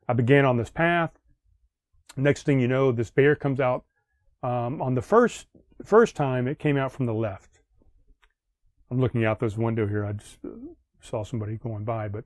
I 0.09 0.15
began 0.15 0.45
on 0.45 0.57
this 0.57 0.71
path. 0.71 1.11
Next 2.17 2.45
thing 2.45 2.61
you 2.61 2.69
know, 2.69 2.93
this 2.93 3.11
bear 3.11 3.37
comes 3.37 3.61
out. 3.61 3.85
Um, 4.43 4.81
on 4.81 4.95
the 4.95 5.03
first 5.03 5.47
first 5.85 6.17
time, 6.17 6.49
it 6.49 6.59
came 6.59 6.77
out 6.77 6.93
from 6.93 7.07
the 7.07 7.15
left. 7.15 7.61
I'm 8.91 9.01
looking 9.01 9.25
out 9.25 9.39
this 9.39 9.57
window 9.57 9.87
here. 9.87 10.05
I 10.05 10.13
just 10.13 10.39
uh, 10.45 10.51
saw 11.01 11.25
somebody 11.25 11.57
going 11.57 11.85
by. 11.85 12.09
But 12.09 12.25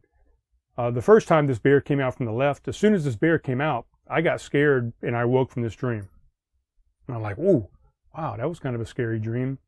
uh, 0.79 0.91
the 0.91 1.03
first 1.03 1.29
time 1.29 1.47
this 1.47 1.59
bear 1.59 1.81
came 1.81 2.01
out 2.01 2.17
from 2.17 2.27
the 2.27 2.33
left, 2.33 2.69
as 2.69 2.77
soon 2.77 2.95
as 2.95 3.05
this 3.05 3.17
bear 3.17 3.39
came 3.39 3.61
out, 3.61 3.87
I 4.09 4.21
got 4.21 4.41
scared 4.41 4.93
and 5.03 5.17
I 5.17 5.25
woke 5.25 5.51
from 5.51 5.63
this 5.63 5.75
dream. 5.75 6.09
And 7.09 7.17
I'm 7.17 7.23
like, 7.23 7.39
"Ooh, 7.39 7.69
wow, 8.17 8.37
that 8.37 8.49
was 8.49 8.61
kind 8.61 8.75
of 8.75 8.81
a 8.81 8.87
scary 8.87 9.19
dream." 9.19 9.59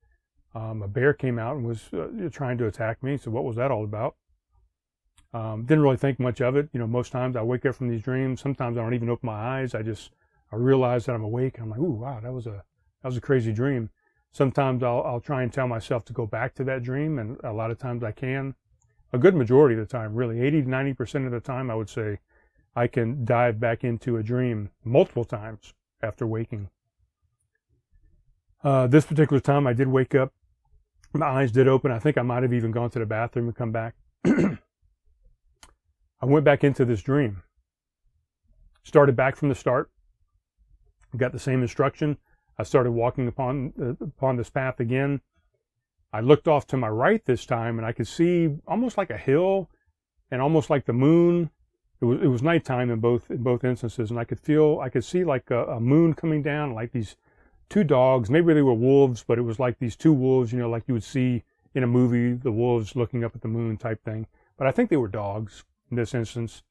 Um, 0.54 0.82
a 0.82 0.88
bear 0.88 1.12
came 1.12 1.38
out 1.38 1.56
and 1.56 1.66
was 1.66 1.88
uh, 1.92 2.28
trying 2.30 2.58
to 2.58 2.66
attack 2.66 3.02
me. 3.02 3.16
So 3.16 3.30
what 3.30 3.44
was 3.44 3.56
that 3.56 3.70
all 3.70 3.84
about? 3.84 4.16
Um, 5.34 5.64
didn't 5.64 5.82
really 5.82 5.96
think 5.96 6.18
much 6.18 6.40
of 6.40 6.56
it. 6.56 6.68
You 6.72 6.80
know, 6.80 6.86
most 6.86 7.12
times 7.12 7.36
I 7.36 7.42
wake 7.42 7.66
up 7.66 7.74
from 7.74 7.88
these 7.88 8.02
dreams. 8.02 8.40
Sometimes 8.40 8.78
I 8.78 8.80
don't 8.82 8.94
even 8.94 9.10
open 9.10 9.26
my 9.26 9.60
eyes. 9.60 9.74
I 9.74 9.82
just 9.82 10.10
I 10.50 10.56
realize 10.56 11.06
that 11.06 11.14
I'm 11.14 11.24
awake. 11.24 11.56
And 11.56 11.64
I'm 11.64 11.70
like, 11.70 11.80
"Ooh, 11.80 12.00
wow, 12.00 12.20
that 12.20 12.32
was 12.32 12.46
a 12.46 12.64
that 13.02 13.08
was 13.08 13.16
a 13.16 13.20
crazy 13.20 13.52
dream." 13.52 13.90
Sometimes 14.32 14.82
I'll, 14.82 15.02
I'll 15.02 15.20
try 15.20 15.42
and 15.42 15.52
tell 15.52 15.68
myself 15.68 16.04
to 16.06 16.12
go 16.12 16.26
back 16.26 16.54
to 16.56 16.64
that 16.64 16.82
dream, 16.82 17.18
and 17.18 17.38
a 17.44 17.52
lot 17.52 17.70
of 17.70 17.78
times 17.78 18.04
I 18.04 18.12
can. 18.12 18.54
A 19.12 19.18
good 19.18 19.34
majority 19.34 19.74
of 19.74 19.80
the 19.80 19.90
time, 19.90 20.14
really, 20.14 20.40
80 20.40 20.62
to 20.62 20.68
90% 20.68 21.24
of 21.24 21.32
the 21.32 21.40
time, 21.40 21.70
I 21.70 21.74
would 21.74 21.88
say 21.88 22.18
I 22.76 22.86
can 22.86 23.24
dive 23.24 23.58
back 23.58 23.84
into 23.84 24.18
a 24.18 24.22
dream 24.22 24.70
multiple 24.84 25.24
times 25.24 25.72
after 26.02 26.26
waking. 26.26 26.68
Uh, 28.62 28.86
this 28.86 29.06
particular 29.06 29.40
time, 29.40 29.66
I 29.66 29.72
did 29.72 29.88
wake 29.88 30.14
up. 30.14 30.32
My 31.14 31.26
eyes 31.26 31.52
did 31.52 31.68
open. 31.68 31.90
I 31.90 31.98
think 31.98 32.18
I 32.18 32.22
might 32.22 32.42
have 32.42 32.52
even 32.52 32.70
gone 32.70 32.90
to 32.90 32.98
the 32.98 33.06
bathroom 33.06 33.46
and 33.46 33.56
come 33.56 33.72
back. 33.72 33.94
I 36.20 36.26
went 36.26 36.44
back 36.44 36.64
into 36.64 36.84
this 36.84 37.02
dream. 37.02 37.42
Started 38.82 39.14
back 39.14 39.36
from 39.36 39.48
the 39.48 39.54
start. 39.54 39.90
Got 41.16 41.32
the 41.32 41.38
same 41.38 41.62
instruction. 41.62 42.18
I 42.58 42.64
started 42.64 42.90
walking 42.90 43.28
upon 43.28 43.72
uh, 43.80 44.04
upon 44.04 44.36
this 44.36 44.50
path 44.50 44.80
again. 44.80 45.20
I 46.12 46.20
looked 46.20 46.48
off 46.48 46.66
to 46.68 46.76
my 46.76 46.88
right 46.88 47.24
this 47.24 47.46
time, 47.46 47.78
and 47.78 47.86
I 47.86 47.92
could 47.92 48.08
see 48.08 48.56
almost 48.66 48.98
like 48.98 49.10
a 49.10 49.16
hill, 49.16 49.70
and 50.30 50.42
almost 50.42 50.70
like 50.70 50.86
the 50.86 50.92
moon. 50.92 51.50
It 52.00 52.04
was 52.04 52.20
it 52.20 52.26
was 52.26 52.42
nighttime 52.42 52.90
in 52.90 52.98
both 52.98 53.30
in 53.30 53.42
both 53.42 53.62
instances, 53.62 54.10
and 54.10 54.18
I 54.18 54.24
could 54.24 54.40
feel 54.40 54.80
I 54.80 54.88
could 54.88 55.04
see 55.04 55.24
like 55.24 55.50
a, 55.50 55.64
a 55.66 55.80
moon 55.80 56.14
coming 56.14 56.42
down, 56.42 56.74
like 56.74 56.90
these 56.92 57.16
two 57.68 57.84
dogs. 57.84 58.28
Maybe 58.28 58.54
they 58.54 58.62
were 58.62 58.74
wolves, 58.74 59.24
but 59.26 59.38
it 59.38 59.42
was 59.42 59.60
like 59.60 59.78
these 59.78 59.96
two 59.96 60.12
wolves, 60.12 60.52
you 60.52 60.58
know, 60.58 60.68
like 60.68 60.84
you 60.88 60.94
would 60.94 61.04
see 61.04 61.44
in 61.74 61.84
a 61.84 61.86
movie, 61.86 62.32
the 62.32 62.52
wolves 62.52 62.96
looking 62.96 63.22
up 63.22 63.36
at 63.36 63.42
the 63.42 63.48
moon 63.48 63.76
type 63.76 64.02
thing. 64.02 64.26
But 64.56 64.66
I 64.66 64.72
think 64.72 64.90
they 64.90 64.96
were 64.96 65.08
dogs 65.08 65.64
in 65.90 65.96
this 65.96 66.14
instance. 66.14 66.62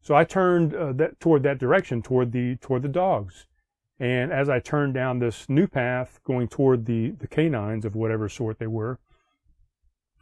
So 0.00 0.14
I 0.14 0.24
turned 0.24 0.74
uh, 0.74 0.92
that 0.94 1.20
toward 1.20 1.42
that 1.44 1.58
direction, 1.58 2.02
toward 2.02 2.32
the 2.32 2.56
toward 2.56 2.82
the 2.82 2.88
dogs. 2.88 3.46
And 4.00 4.32
as 4.32 4.48
I 4.48 4.58
turned 4.58 4.94
down 4.94 5.20
this 5.20 5.48
new 5.48 5.68
path 5.68 6.18
going 6.24 6.48
toward 6.48 6.86
the, 6.86 7.10
the 7.10 7.28
canines 7.28 7.84
of 7.84 7.94
whatever 7.94 8.28
sort 8.28 8.58
they 8.58 8.66
were, 8.66 8.98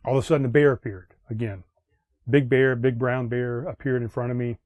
all 0.05 0.18
of 0.18 0.23
a 0.23 0.27
sudden 0.27 0.45
a 0.45 0.51
bear 0.51 0.73
appeared 0.73 1.14
again. 1.31 1.64
Big 2.29 2.49
bear, 2.51 2.77
big 2.77 2.99
brown 2.99 3.29
bear 3.29 3.62
appeared 3.62 4.03
in 4.03 4.09
front 4.09 4.31
of 4.31 4.37
me. 4.37 4.59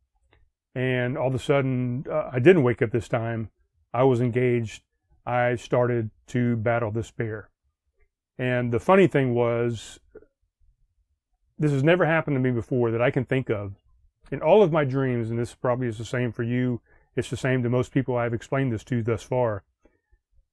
And 0.74 1.16
all 1.16 1.28
of 1.28 1.34
a 1.34 1.38
sudden, 1.38 2.04
uh, 2.10 2.30
I 2.32 2.40
didn't 2.40 2.64
wake 2.64 2.82
up 2.82 2.90
this 2.90 3.08
time. 3.08 3.50
I 3.92 4.02
was 4.02 4.20
engaged. 4.20 4.82
I 5.24 5.54
started 5.54 6.10
to 6.28 6.56
battle 6.56 6.90
this 6.90 7.12
bear. 7.12 7.50
And 8.36 8.72
the 8.72 8.80
funny 8.80 9.06
thing 9.06 9.34
was, 9.34 10.00
this 11.58 11.72
has 11.72 11.82
never 11.82 12.04
happened 12.06 12.36
to 12.36 12.40
me 12.40 12.50
before 12.50 12.90
that 12.90 13.02
I 13.02 13.10
can 13.10 13.24
think 13.24 13.50
of. 13.50 13.74
In 14.30 14.40
all 14.40 14.62
of 14.62 14.72
my 14.72 14.84
dreams, 14.84 15.30
and 15.30 15.38
this 15.38 15.54
probably 15.54 15.86
is 15.86 15.98
the 15.98 16.04
same 16.04 16.32
for 16.32 16.42
you 16.42 16.80
it's 17.16 17.30
the 17.30 17.36
same 17.36 17.62
to 17.62 17.70
most 17.70 17.92
people 17.92 18.16
I've 18.16 18.34
explained 18.34 18.72
this 18.72 18.84
to 18.84 19.02
thus 19.02 19.22
far. 19.22 19.62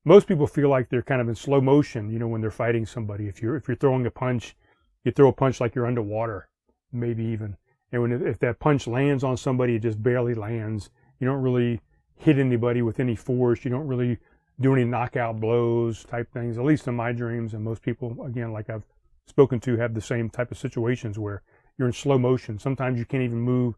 Most 0.03 0.27
people 0.27 0.47
feel 0.47 0.69
like 0.69 0.89
they're 0.89 1.01
kind 1.01 1.21
of 1.21 1.29
in 1.29 1.35
slow 1.35 1.61
motion, 1.61 2.09
you 2.09 2.19
know, 2.19 2.27
when 2.27 2.41
they're 2.41 2.51
fighting 2.51 2.85
somebody. 2.85 3.27
If 3.27 3.41
you're 3.41 3.55
if 3.55 3.67
you're 3.67 3.77
throwing 3.77 4.05
a 4.05 4.11
punch, 4.11 4.55
you 5.03 5.11
throw 5.11 5.29
a 5.29 5.33
punch 5.33 5.59
like 5.59 5.75
you're 5.75 5.87
underwater, 5.87 6.49
maybe 6.91 7.23
even. 7.23 7.57
And 7.91 8.01
when 8.01 8.11
if 8.11 8.39
that 8.39 8.59
punch 8.59 8.87
lands 8.87 9.23
on 9.23 9.37
somebody, 9.37 9.75
it 9.75 9.79
just 9.79 10.01
barely 10.01 10.33
lands. 10.33 10.89
You 11.19 11.27
don't 11.27 11.41
really 11.41 11.81
hit 12.15 12.37
anybody 12.37 12.81
with 12.81 12.99
any 12.99 13.15
force. 13.15 13.63
You 13.63 13.71
don't 13.71 13.87
really 13.87 14.17
do 14.59 14.73
any 14.73 14.85
knockout 14.85 15.39
blows 15.39 16.03
type 16.03 16.31
things. 16.31 16.57
At 16.57 16.65
least 16.65 16.87
in 16.87 16.95
my 16.95 17.11
dreams, 17.11 17.53
and 17.53 17.63
most 17.63 17.81
people, 17.81 18.23
again, 18.23 18.51
like 18.51 18.69
I've 18.69 18.85
spoken 19.31 19.59
to, 19.61 19.77
have 19.77 19.93
the 19.93 20.01
same 20.01 20.29
type 20.29 20.51
of 20.51 20.57
situations 20.57 21.17
where 21.17 21.41
you're 21.77 21.87
in 21.87 21.93
slow 21.93 22.17
motion. 22.17 22.59
Sometimes 22.59 22.99
you 22.99 23.05
can't 23.05 23.23
even 23.23 23.39
move 23.39 23.75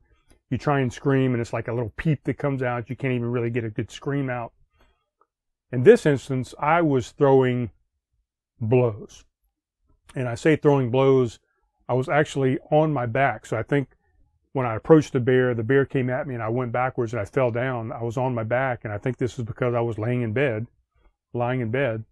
you 0.53 0.57
try 0.59 0.81
and 0.81 0.93
scream 0.93 1.33
and 1.33 1.41
it's 1.41 1.51
like 1.51 1.67
a 1.67 1.73
little 1.73 1.91
peep 1.97 2.23
that 2.25 2.37
comes 2.37 2.61
out. 2.61 2.89
You 2.89 2.95
can't 2.95 3.13
even 3.13 3.31
really 3.31 3.49
get 3.49 3.63
a 3.63 3.71
good 3.71 3.89
scream 3.89 4.29
out. 4.29 4.53
In 5.71 5.81
this 5.81 6.05
instance, 6.05 6.53
I 6.59 6.83
was 6.83 7.09
throwing 7.09 7.71
blows. 8.61 9.25
And 10.15 10.29
I 10.29 10.35
say 10.35 10.55
throwing 10.55 10.91
blows, 10.91 11.39
I 11.89 11.93
was 11.93 12.07
actually 12.07 12.59
on 12.71 12.93
my 12.93 13.07
back. 13.07 13.47
So 13.47 13.57
I 13.57 13.63
think 13.63 13.89
when 14.51 14.67
I 14.67 14.75
approached 14.75 15.13
the 15.13 15.19
bear, 15.19 15.55
the 15.55 15.63
bear 15.63 15.85
came 15.85 16.11
at 16.11 16.27
me 16.27 16.35
and 16.35 16.43
I 16.43 16.49
went 16.49 16.71
backwards 16.71 17.13
and 17.13 17.19
I 17.19 17.25
fell 17.25 17.49
down. 17.49 17.91
I 17.91 18.03
was 18.03 18.17
on 18.17 18.35
my 18.35 18.43
back. 18.43 18.81
And 18.83 18.93
I 18.93 18.99
think 18.99 19.17
this 19.17 19.39
is 19.39 19.45
because 19.45 19.73
I 19.73 19.81
was 19.81 19.97
laying 19.97 20.21
in 20.21 20.33
bed, 20.33 20.67
lying 21.33 21.61
in 21.61 21.71
bed. 21.71 22.03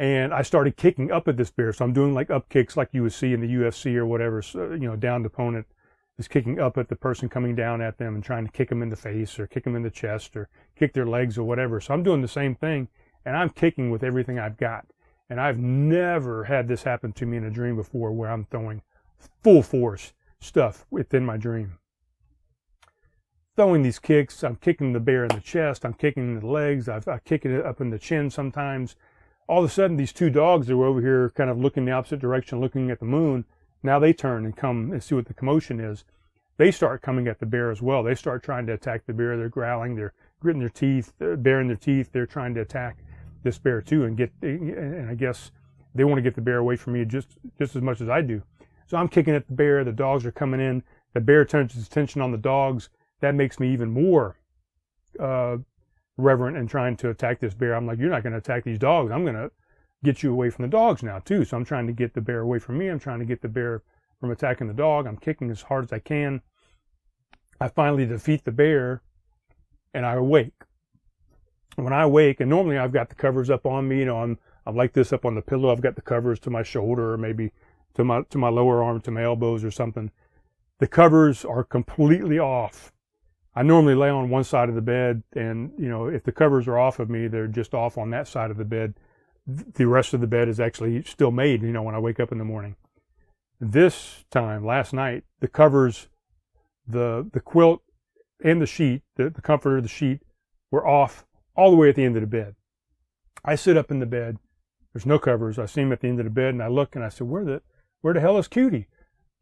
And 0.00 0.32
I 0.32 0.40
started 0.40 0.78
kicking 0.78 1.12
up 1.12 1.28
at 1.28 1.36
this 1.36 1.50
bear. 1.50 1.74
So 1.74 1.84
I'm 1.84 1.92
doing 1.92 2.14
like 2.14 2.30
up 2.30 2.48
kicks 2.48 2.74
like 2.74 2.88
you 2.92 3.02
would 3.02 3.12
see 3.12 3.34
in 3.34 3.42
the 3.42 3.46
UFC 3.46 3.96
or 3.96 4.06
whatever, 4.06 4.40
so, 4.40 4.62
uh, 4.62 4.70
you 4.70 4.88
know, 4.88 4.96
down 4.96 5.22
the 5.22 5.26
opponent 5.26 5.66
is 6.18 6.26
kicking 6.26 6.58
up 6.58 6.78
at 6.78 6.88
the 6.88 6.96
person 6.96 7.28
coming 7.28 7.54
down 7.54 7.82
at 7.82 7.98
them 7.98 8.14
and 8.14 8.24
trying 8.24 8.46
to 8.46 8.50
kick 8.50 8.70
them 8.70 8.82
in 8.82 8.88
the 8.88 8.96
face 8.96 9.38
or 9.38 9.46
kick 9.46 9.64
them 9.64 9.76
in 9.76 9.82
the 9.82 9.90
chest 9.90 10.38
or 10.38 10.48
kick 10.74 10.94
their 10.94 11.04
legs 11.04 11.36
or 11.36 11.44
whatever. 11.44 11.82
So 11.82 11.92
I'm 11.92 12.02
doing 12.02 12.22
the 12.22 12.28
same 12.28 12.54
thing 12.54 12.88
and 13.26 13.36
I'm 13.36 13.50
kicking 13.50 13.90
with 13.90 14.02
everything 14.02 14.38
I've 14.38 14.56
got. 14.56 14.86
And 15.28 15.38
I've 15.38 15.58
never 15.58 16.44
had 16.44 16.66
this 16.66 16.84
happen 16.84 17.12
to 17.12 17.26
me 17.26 17.36
in 17.36 17.44
a 17.44 17.50
dream 17.50 17.76
before 17.76 18.10
where 18.10 18.30
I'm 18.30 18.46
throwing 18.46 18.80
full 19.42 19.62
force 19.62 20.14
stuff 20.40 20.86
within 20.90 21.26
my 21.26 21.36
dream. 21.36 21.78
Throwing 23.54 23.82
these 23.82 23.98
kicks, 23.98 24.42
I'm 24.42 24.56
kicking 24.56 24.94
the 24.94 25.00
bear 25.00 25.24
in 25.24 25.34
the 25.34 25.42
chest, 25.42 25.84
I'm 25.84 25.92
kicking 25.92 26.40
the 26.40 26.46
legs, 26.46 26.88
I've, 26.88 27.06
I 27.06 27.18
kick 27.18 27.44
it 27.44 27.66
up 27.66 27.82
in 27.82 27.90
the 27.90 27.98
chin 27.98 28.30
sometimes. 28.30 28.96
All 29.50 29.64
of 29.64 29.68
a 29.68 29.72
sudden, 29.72 29.96
these 29.96 30.12
two 30.12 30.30
dogs 30.30 30.68
that 30.68 30.76
were 30.76 30.86
over 30.86 31.00
here 31.00 31.32
kind 31.34 31.50
of 31.50 31.58
looking 31.58 31.84
the 31.84 31.90
opposite 31.90 32.20
direction, 32.20 32.60
looking 32.60 32.88
at 32.88 33.00
the 33.00 33.04
moon, 33.04 33.44
now 33.82 33.98
they 33.98 34.12
turn 34.12 34.44
and 34.44 34.56
come 34.56 34.92
and 34.92 35.02
see 35.02 35.16
what 35.16 35.26
the 35.26 35.34
commotion 35.34 35.80
is. 35.80 36.04
they 36.56 36.70
start 36.70 37.02
coming 37.02 37.26
at 37.26 37.40
the 37.40 37.46
bear 37.46 37.72
as 37.72 37.82
well. 37.82 38.04
They 38.04 38.14
start 38.14 38.44
trying 38.44 38.66
to 38.66 38.74
attack 38.74 39.06
the 39.06 39.12
bear. 39.12 39.36
They're 39.36 39.48
growling, 39.48 39.96
they're 39.96 40.12
gritting 40.38 40.60
their 40.60 40.68
teeth, 40.68 41.12
they're 41.18 41.36
baring 41.36 41.66
their 41.66 41.76
teeth. 41.76 42.10
They're 42.12 42.26
trying 42.26 42.54
to 42.54 42.60
attack 42.60 42.98
this 43.42 43.58
bear 43.58 43.82
too, 43.82 44.04
and 44.04 44.16
get. 44.16 44.30
And 44.40 45.10
I 45.10 45.14
guess 45.14 45.50
they 45.96 46.04
want 46.04 46.18
to 46.18 46.22
get 46.22 46.36
the 46.36 46.42
bear 46.42 46.58
away 46.58 46.76
from 46.76 46.92
me 46.92 47.04
just 47.04 47.36
just 47.58 47.74
as 47.74 47.82
much 47.82 48.00
as 48.00 48.08
I 48.08 48.20
do. 48.20 48.44
So 48.86 48.98
I'm 48.98 49.08
kicking 49.08 49.34
at 49.34 49.48
the 49.48 49.54
bear. 49.54 49.82
The 49.82 49.90
dogs 49.90 50.24
are 50.26 50.30
coming 50.30 50.60
in. 50.60 50.84
The 51.12 51.20
bear 51.20 51.44
turns 51.44 51.74
its 51.74 51.88
attention 51.88 52.22
on 52.22 52.30
the 52.30 52.38
dogs. 52.38 52.88
That 53.18 53.34
makes 53.34 53.58
me 53.58 53.72
even 53.72 53.90
more 53.90 54.36
uh, 55.18 55.56
reverent 56.16 56.56
and 56.56 56.68
trying 56.68 56.96
to 56.98 57.10
attack 57.10 57.40
this 57.40 57.54
bear. 57.54 57.74
I'm 57.74 57.86
like, 57.86 57.98
you're 57.98 58.10
not 58.10 58.22
going 58.22 58.32
to 58.32 58.38
attack 58.38 58.64
these 58.64 58.78
dogs. 58.78 59.10
I'm 59.10 59.24
going 59.24 59.36
to 59.36 59.50
get 60.02 60.22
you 60.22 60.32
away 60.32 60.50
from 60.50 60.64
the 60.64 60.70
dogs 60.70 61.02
now 61.02 61.18
too. 61.18 61.44
So 61.44 61.56
I'm 61.56 61.64
trying 61.64 61.86
to 61.86 61.92
get 61.92 62.14
the 62.14 62.20
bear 62.20 62.40
away 62.40 62.58
from 62.58 62.78
me. 62.78 62.88
I'm 62.88 62.98
trying 62.98 63.20
to 63.20 63.24
get 63.24 63.42
the 63.42 63.48
bear 63.48 63.82
from 64.18 64.30
attacking 64.30 64.68
the 64.68 64.74
dog. 64.74 65.06
I'm 65.06 65.16
kicking 65.16 65.50
as 65.50 65.62
hard 65.62 65.84
as 65.84 65.92
I 65.92 65.98
can. 65.98 66.42
I 67.60 67.68
finally 67.68 68.06
defeat 68.06 68.44
the 68.44 68.52
bear 68.52 69.02
and 69.92 70.06
I 70.06 70.14
awake. 70.14 70.54
When 71.76 71.92
I 71.92 72.06
wake, 72.06 72.40
and 72.40 72.50
normally 72.50 72.78
I've 72.78 72.92
got 72.92 73.08
the 73.08 73.14
covers 73.14 73.48
up 73.48 73.64
on 73.64 73.88
me, 73.88 74.00
you 74.00 74.04
know, 74.04 74.22
I'm 74.22 74.38
I'm 74.66 74.76
like 74.76 74.92
this 74.92 75.12
up 75.12 75.24
on 75.24 75.34
the 75.34 75.42
pillow. 75.42 75.72
I've 75.72 75.80
got 75.80 75.96
the 75.96 76.02
covers 76.02 76.38
to 76.40 76.50
my 76.50 76.62
shoulder 76.62 77.12
or 77.12 77.18
maybe 77.18 77.52
to 77.94 78.04
my 78.04 78.22
to 78.30 78.38
my 78.38 78.48
lower 78.48 78.82
arm 78.82 79.00
to 79.02 79.10
my 79.10 79.22
elbows 79.22 79.64
or 79.64 79.70
something. 79.70 80.10
The 80.78 80.86
covers 80.86 81.44
are 81.44 81.64
completely 81.64 82.38
off. 82.38 82.92
I 83.54 83.62
normally 83.62 83.94
lay 83.94 84.08
on 84.08 84.30
one 84.30 84.44
side 84.44 84.68
of 84.68 84.74
the 84.74 84.80
bed 84.80 85.22
and, 85.34 85.72
you 85.78 85.88
know, 85.88 86.06
if 86.06 86.22
the 86.22 86.32
covers 86.32 86.68
are 86.68 86.78
off 86.78 86.98
of 87.00 87.10
me, 87.10 87.26
they're 87.26 87.48
just 87.48 87.74
off 87.74 87.98
on 87.98 88.10
that 88.10 88.28
side 88.28 88.50
of 88.50 88.56
the 88.56 88.64
bed. 88.64 88.94
The 89.46 89.86
rest 89.86 90.14
of 90.14 90.20
the 90.20 90.26
bed 90.26 90.48
is 90.48 90.60
actually 90.60 91.02
still 91.02 91.32
made, 91.32 91.62
you 91.62 91.72
know, 91.72 91.82
when 91.82 91.94
I 91.94 91.98
wake 91.98 92.20
up 92.20 92.30
in 92.30 92.38
the 92.38 92.44
morning. 92.44 92.76
This 93.60 94.24
time, 94.30 94.64
last 94.64 94.92
night, 94.92 95.24
the 95.40 95.48
covers, 95.48 96.08
the 96.86 97.28
the 97.32 97.40
quilt 97.40 97.82
and 98.42 98.62
the 98.62 98.66
sheet, 98.66 99.02
the, 99.16 99.28
the 99.30 99.42
comforter, 99.42 99.80
the 99.80 99.88
sheet 99.88 100.20
were 100.70 100.86
off 100.86 101.26
all 101.56 101.70
the 101.70 101.76
way 101.76 101.88
at 101.88 101.96
the 101.96 102.04
end 102.04 102.16
of 102.16 102.22
the 102.22 102.26
bed. 102.26 102.54
I 103.44 103.54
sit 103.54 103.76
up 103.76 103.90
in 103.90 103.98
the 103.98 104.06
bed. 104.06 104.38
There's 104.92 105.06
no 105.06 105.18
covers. 105.18 105.58
I 105.58 105.66
see 105.66 105.82
him 105.82 105.92
at 105.92 106.00
the 106.00 106.08
end 106.08 106.20
of 106.20 106.24
the 106.24 106.30
bed 106.30 106.54
and 106.54 106.62
I 106.62 106.68
look 106.68 106.94
and 106.94 107.04
I 107.04 107.08
said, 107.08 107.28
where 107.28 107.44
the, 107.44 107.62
where 108.00 108.14
the 108.14 108.20
hell 108.20 108.38
is 108.38 108.48
Cutie? 108.48 108.86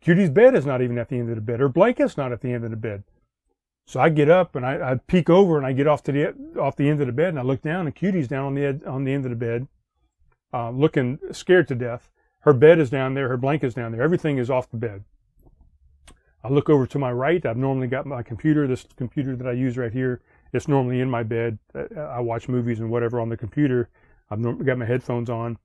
Cutie's 0.00 0.30
bed 0.30 0.54
is 0.54 0.66
not 0.66 0.82
even 0.82 0.98
at 0.98 1.08
the 1.08 1.18
end 1.18 1.30
of 1.30 1.36
the 1.36 1.42
bed. 1.42 1.60
Her 1.60 1.68
blanket's 1.68 2.16
not 2.16 2.32
at 2.32 2.40
the 2.40 2.52
end 2.52 2.64
of 2.64 2.70
the 2.70 2.76
bed. 2.76 3.04
So 3.88 4.00
I 4.00 4.10
get 4.10 4.28
up 4.28 4.54
and 4.54 4.66
I, 4.66 4.92
I 4.92 4.94
peek 5.06 5.30
over 5.30 5.56
and 5.56 5.64
I 5.64 5.72
get 5.72 5.86
off 5.86 6.02
to 6.02 6.12
the 6.12 6.60
off 6.60 6.76
the 6.76 6.90
end 6.90 7.00
of 7.00 7.06
the 7.06 7.12
bed 7.12 7.30
and 7.30 7.38
I 7.38 7.42
look 7.42 7.62
down 7.62 7.86
and 7.86 7.96
Cutie's 7.96 8.28
down 8.28 8.44
on 8.44 8.54
the 8.54 8.66
ed, 8.66 8.82
on 8.86 9.04
the 9.04 9.14
end 9.14 9.24
of 9.24 9.30
the 9.30 9.36
bed, 9.36 9.66
uh, 10.52 10.68
looking 10.68 11.18
scared 11.32 11.68
to 11.68 11.74
death. 11.74 12.10
Her 12.40 12.52
bed 12.52 12.78
is 12.78 12.90
down 12.90 13.14
there. 13.14 13.28
Her 13.28 13.38
blanket's 13.38 13.74
down 13.74 13.92
there. 13.92 14.02
Everything 14.02 14.36
is 14.36 14.50
off 14.50 14.70
the 14.70 14.76
bed. 14.76 15.04
I 16.44 16.48
look 16.48 16.68
over 16.68 16.86
to 16.86 16.98
my 16.98 17.10
right. 17.10 17.44
I've 17.46 17.56
normally 17.56 17.86
got 17.86 18.04
my 18.04 18.22
computer. 18.22 18.66
This 18.66 18.84
computer 18.96 19.34
that 19.34 19.46
I 19.46 19.52
use 19.52 19.78
right 19.78 19.92
here. 19.92 20.20
It's 20.52 20.68
normally 20.68 21.00
in 21.00 21.08
my 21.08 21.22
bed. 21.22 21.58
Uh, 21.74 21.98
I 21.98 22.20
watch 22.20 22.46
movies 22.46 22.80
and 22.80 22.90
whatever 22.90 23.18
on 23.18 23.30
the 23.30 23.38
computer. 23.38 23.88
I've 24.30 24.42
got 24.66 24.76
my 24.76 24.84
headphones 24.84 25.30
on. 25.30 25.56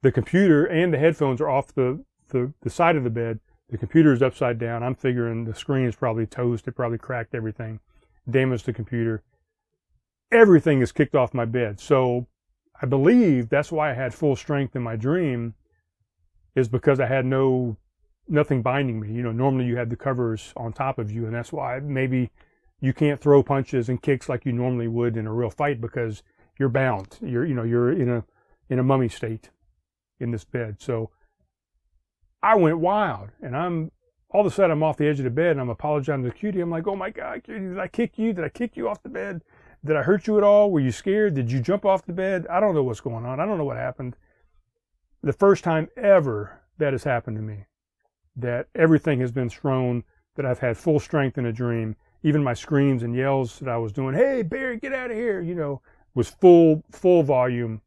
The 0.00 0.12
computer 0.12 0.64
and 0.64 0.94
the 0.94 0.98
headphones 0.98 1.42
are 1.42 1.50
off 1.50 1.74
the, 1.74 2.02
the, 2.28 2.54
the 2.62 2.70
side 2.70 2.96
of 2.96 3.04
the 3.04 3.10
bed. 3.10 3.38
The 3.68 3.78
computer 3.78 4.12
is 4.12 4.22
upside 4.22 4.58
down. 4.58 4.82
I'm 4.82 4.94
figuring 4.94 5.44
the 5.44 5.54
screen 5.54 5.86
is 5.86 5.96
probably 5.96 6.26
toast. 6.26 6.68
It 6.68 6.72
probably 6.72 6.98
cracked 6.98 7.34
everything, 7.34 7.80
damaged 8.30 8.66
the 8.66 8.72
computer. 8.72 9.22
Everything 10.30 10.80
is 10.80 10.92
kicked 10.92 11.16
off 11.16 11.34
my 11.34 11.44
bed. 11.44 11.80
So 11.80 12.26
I 12.80 12.86
believe 12.86 13.48
that's 13.48 13.72
why 13.72 13.90
I 13.90 13.94
had 13.94 14.14
full 14.14 14.36
strength 14.36 14.76
in 14.76 14.82
my 14.82 14.96
dream 14.96 15.54
is 16.54 16.68
because 16.68 17.00
I 17.00 17.06
had 17.06 17.26
no, 17.26 17.76
nothing 18.28 18.62
binding 18.62 19.00
me. 19.00 19.12
You 19.12 19.22
know, 19.22 19.32
normally 19.32 19.66
you 19.66 19.76
have 19.76 19.90
the 19.90 19.96
covers 19.96 20.52
on 20.56 20.72
top 20.72 20.98
of 20.98 21.10
you 21.10 21.26
and 21.26 21.34
that's 21.34 21.52
why 21.52 21.80
maybe 21.80 22.30
you 22.80 22.92
can't 22.92 23.20
throw 23.20 23.42
punches 23.42 23.88
and 23.88 24.00
kicks 24.00 24.28
like 24.28 24.44
you 24.44 24.52
normally 24.52 24.88
would 24.88 25.16
in 25.16 25.26
a 25.26 25.32
real 25.32 25.50
fight 25.50 25.80
because 25.80 26.22
you're 26.58 26.68
bound. 26.68 27.18
You're, 27.20 27.44
you 27.44 27.54
know, 27.54 27.64
you're 27.64 27.90
in 27.90 28.10
a, 28.10 28.24
in 28.68 28.78
a 28.78 28.84
mummy 28.84 29.08
state 29.08 29.50
in 30.20 30.30
this 30.30 30.44
bed. 30.44 30.76
So 30.78 31.10
I 32.46 32.54
went 32.54 32.78
wild 32.78 33.30
and 33.42 33.56
I'm 33.56 33.90
all 34.30 34.42
of 34.42 34.46
a 34.46 34.54
sudden 34.54 34.70
I'm 34.70 34.84
off 34.84 34.98
the 34.98 35.08
edge 35.08 35.18
of 35.18 35.24
the 35.24 35.30
bed 35.30 35.50
and 35.50 35.60
I'm 35.60 35.68
apologizing 35.68 36.22
to 36.22 36.30
Cutie. 36.30 36.60
I'm 36.60 36.70
like, 36.70 36.86
oh 36.86 36.94
my 36.94 37.10
God, 37.10 37.42
Cutie, 37.42 37.58
did 37.58 37.78
I 37.80 37.88
kick 37.88 38.18
you? 38.18 38.32
Did 38.32 38.44
I 38.44 38.48
kick 38.50 38.76
you 38.76 38.88
off 38.88 39.02
the 39.02 39.08
bed? 39.08 39.42
Did 39.84 39.96
I 39.96 40.02
hurt 40.02 40.28
you 40.28 40.38
at 40.38 40.44
all? 40.44 40.70
Were 40.70 40.78
you 40.78 40.92
scared? 40.92 41.34
Did 41.34 41.50
you 41.50 41.58
jump 41.58 41.84
off 41.84 42.06
the 42.06 42.12
bed? 42.12 42.46
I 42.48 42.60
don't 42.60 42.76
know 42.76 42.84
what's 42.84 43.00
going 43.00 43.26
on. 43.26 43.40
I 43.40 43.46
don't 43.46 43.58
know 43.58 43.64
what 43.64 43.76
happened. 43.76 44.14
The 45.24 45.32
first 45.32 45.64
time 45.64 45.88
ever 45.96 46.60
that 46.78 46.92
has 46.92 47.02
happened 47.02 47.36
to 47.36 47.42
me, 47.42 47.64
that 48.36 48.68
everything 48.76 49.18
has 49.18 49.32
been 49.32 49.50
thrown, 49.50 50.04
that 50.36 50.46
I've 50.46 50.60
had 50.60 50.76
full 50.76 51.00
strength 51.00 51.38
in 51.38 51.46
a 51.46 51.52
dream. 51.52 51.96
Even 52.22 52.44
my 52.44 52.54
screams 52.54 53.02
and 53.02 53.16
yells 53.16 53.58
that 53.58 53.68
I 53.68 53.78
was 53.78 53.92
doing, 53.92 54.14
hey, 54.14 54.42
Barry, 54.42 54.76
get 54.76 54.92
out 54.92 55.10
of 55.10 55.16
here, 55.16 55.40
you 55.40 55.56
know, 55.56 55.82
was 56.14 56.28
full, 56.28 56.84
full 56.92 57.24
volume. 57.24 57.80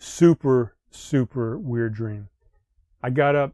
Super, 0.00 0.74
super 0.90 1.56
weird 1.56 1.94
dream. 1.94 2.28
I 3.02 3.10
got 3.10 3.34
up. 3.34 3.52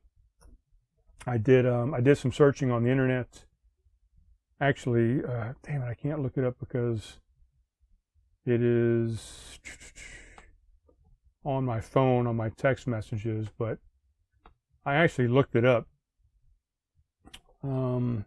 I 1.26 1.38
did 1.38 1.66
um, 1.66 1.94
I 1.94 2.00
did 2.00 2.18
some 2.18 2.32
searching 2.32 2.70
on 2.70 2.84
the 2.84 2.90
internet. 2.90 3.44
Actually, 4.60 5.24
uh, 5.24 5.52
damn 5.62 5.82
it, 5.82 5.86
I 5.86 5.94
can't 5.94 6.22
look 6.22 6.36
it 6.36 6.44
up 6.44 6.56
because 6.58 7.18
it 8.44 8.62
is 8.62 9.58
on 11.44 11.64
my 11.64 11.80
phone 11.80 12.26
on 12.26 12.36
my 12.36 12.50
text 12.50 12.86
messages. 12.86 13.48
But 13.58 13.78
I 14.84 14.96
actually 14.96 15.28
looked 15.28 15.54
it 15.54 15.64
up. 15.64 15.86
Um, 17.62 18.24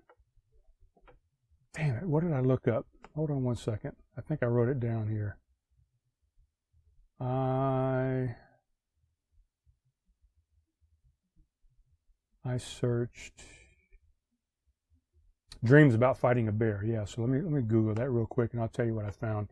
damn 1.74 1.96
it, 1.96 2.04
what 2.04 2.24
did 2.24 2.34
I 2.34 2.42
look 2.42 2.68
up? 2.68 2.86
Hold 3.16 3.30
on 3.30 3.44
one 3.44 3.56
second. 3.56 3.94
I 4.18 4.22
think 4.22 4.42
I 4.44 4.48
wrote 4.48 4.70
it 4.70 4.80
down 4.80 5.08
here. 5.10 5.38
I 7.20 8.36
I 12.44 12.58
searched 12.58 13.44
dreams 15.64 15.94
about 15.94 16.18
fighting 16.18 16.48
a 16.48 16.52
bear. 16.52 16.84
Yeah, 16.84 17.06
so 17.06 17.22
let 17.22 17.30
me 17.30 17.42
let 17.42 17.52
me 17.52 17.62
Google 17.62 17.94
that 17.94 18.10
real 18.10 18.26
quick, 18.26 18.54
and 18.54 18.62
I'll 18.62 18.68
tell 18.68 18.86
you 18.86 18.96
what 18.96 19.06
I 19.06 19.12
found. 19.12 19.50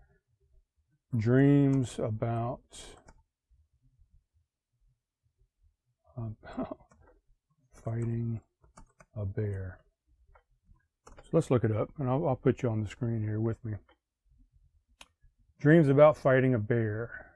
Dreams 1.16 2.00
about 2.00 2.62
about 6.18 6.78
fighting 7.74 8.42
a 9.16 9.26
bear. 9.26 9.80
So 11.08 11.30
let's 11.34 11.52
look 11.52 11.64
it 11.64 11.72
up, 11.72 11.90
and 12.00 12.10
I'll, 12.10 12.28
I'll 12.28 12.36
put 12.36 12.64
you 12.64 12.70
on 12.70 12.82
the 12.82 12.90
screen 12.90 13.22
here 13.22 13.40
with 13.40 13.64
me. 13.64 13.74
Dreams 15.60 15.90
about 15.90 16.18
fighting 16.18 16.54
a 16.54 16.60
bear 16.60 17.29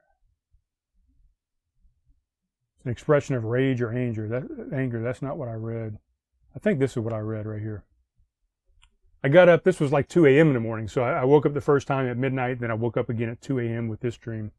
an 2.84 2.90
expression 2.90 3.34
of 3.34 3.44
rage 3.44 3.80
or 3.80 3.92
anger. 3.92 4.28
That 4.28 4.44
anger, 4.72 5.02
that's 5.02 5.22
not 5.22 5.38
what 5.38 5.48
I 5.48 5.54
read. 5.54 5.98
I 6.54 6.58
think 6.58 6.78
this 6.78 6.92
is 6.92 6.98
what 6.98 7.12
I 7.12 7.18
read 7.18 7.46
right 7.46 7.60
here. 7.60 7.84
I 9.22 9.28
got 9.28 9.48
up, 9.48 9.64
this 9.64 9.80
was 9.80 9.90
like 9.90 10.08
2 10.08 10.26
a.m. 10.26 10.48
in 10.48 10.54
the 10.54 10.60
morning. 10.60 10.86
So 10.86 11.02
I, 11.02 11.22
I 11.22 11.24
woke 11.24 11.46
up 11.46 11.54
the 11.54 11.60
first 11.60 11.86
time 11.86 12.06
at 12.06 12.18
midnight, 12.18 12.60
then 12.60 12.70
I 12.70 12.74
woke 12.74 12.96
up 12.96 13.08
again 13.08 13.30
at 13.30 13.40
2 13.40 13.58
a.m. 13.58 13.88
with 13.88 14.00
this 14.00 14.16
dream. 14.16 14.52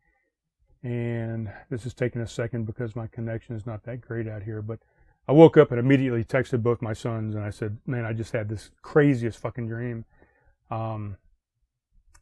And 0.82 1.52
this 1.70 1.86
is 1.86 1.94
taking 1.94 2.22
a 2.22 2.28
second 2.28 2.66
because 2.66 2.96
my 2.96 3.08
connection 3.08 3.56
is 3.56 3.66
not 3.66 3.84
that 3.84 4.02
great 4.02 4.28
out 4.28 4.44
here. 4.44 4.62
But 4.62 4.80
I 5.28 5.32
woke 5.32 5.58
up 5.58 5.72
and 5.72 5.80
immediately 5.80 6.24
texted 6.24 6.62
both 6.62 6.82
my 6.82 6.94
sons 6.94 7.36
and 7.36 7.44
I 7.44 7.50
said, 7.50 7.78
Man, 7.86 8.06
I 8.06 8.14
just 8.14 8.34
had 8.34 8.50
this 8.50 8.72
craziest 8.82 9.40
fucking 9.40 9.68
dream. 9.68 10.06
Um, 10.70 11.18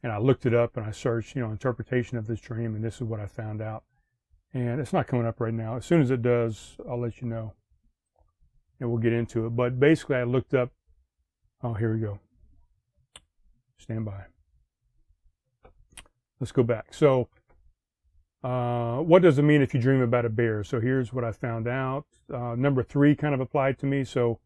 and 0.03 0.11
I 0.11 0.17
looked 0.17 0.45
it 0.45 0.53
up 0.53 0.75
and 0.77 0.85
I 0.85 0.91
searched, 0.91 1.35
you 1.35 1.41
know, 1.41 1.51
interpretation 1.51 2.17
of 2.17 2.27
this 2.27 2.41
dream, 2.41 2.75
and 2.75 2.83
this 2.83 2.95
is 2.95 3.03
what 3.03 3.21
I 3.21 3.25
found 3.25 3.61
out. 3.61 3.83
And 4.53 4.79
it's 4.79 4.93
not 4.93 5.07
coming 5.07 5.25
up 5.25 5.39
right 5.39 5.53
now. 5.53 5.77
As 5.77 5.85
soon 5.85 6.01
as 6.01 6.11
it 6.11 6.21
does, 6.21 6.77
I'll 6.87 6.99
let 6.99 7.21
you 7.21 7.27
know. 7.27 7.53
And 8.79 8.89
we'll 8.89 9.01
get 9.01 9.13
into 9.13 9.47
it. 9.47 9.51
But 9.51 9.79
basically, 9.79 10.17
I 10.17 10.23
looked 10.23 10.53
up. 10.53 10.71
Oh, 11.63 11.73
here 11.73 11.93
we 11.93 11.99
go. 11.99 12.19
Stand 13.77 14.05
by. 14.05 14.25
Let's 16.39 16.51
go 16.51 16.63
back. 16.63 16.93
So, 16.93 17.29
uh, 18.43 18.97
what 18.97 19.21
does 19.21 19.39
it 19.39 19.43
mean 19.43 19.61
if 19.61 19.73
you 19.73 19.79
dream 19.79 20.01
about 20.01 20.25
a 20.25 20.29
bear? 20.29 20.63
So, 20.63 20.79
here's 20.79 21.13
what 21.13 21.23
I 21.23 21.31
found 21.31 21.67
out. 21.67 22.05
Uh, 22.31 22.55
number 22.55 22.83
three 22.83 23.15
kind 23.15 23.33
of 23.33 23.39
applied 23.39 23.79
to 23.79 23.85
me. 23.85 24.03
So, 24.03 24.39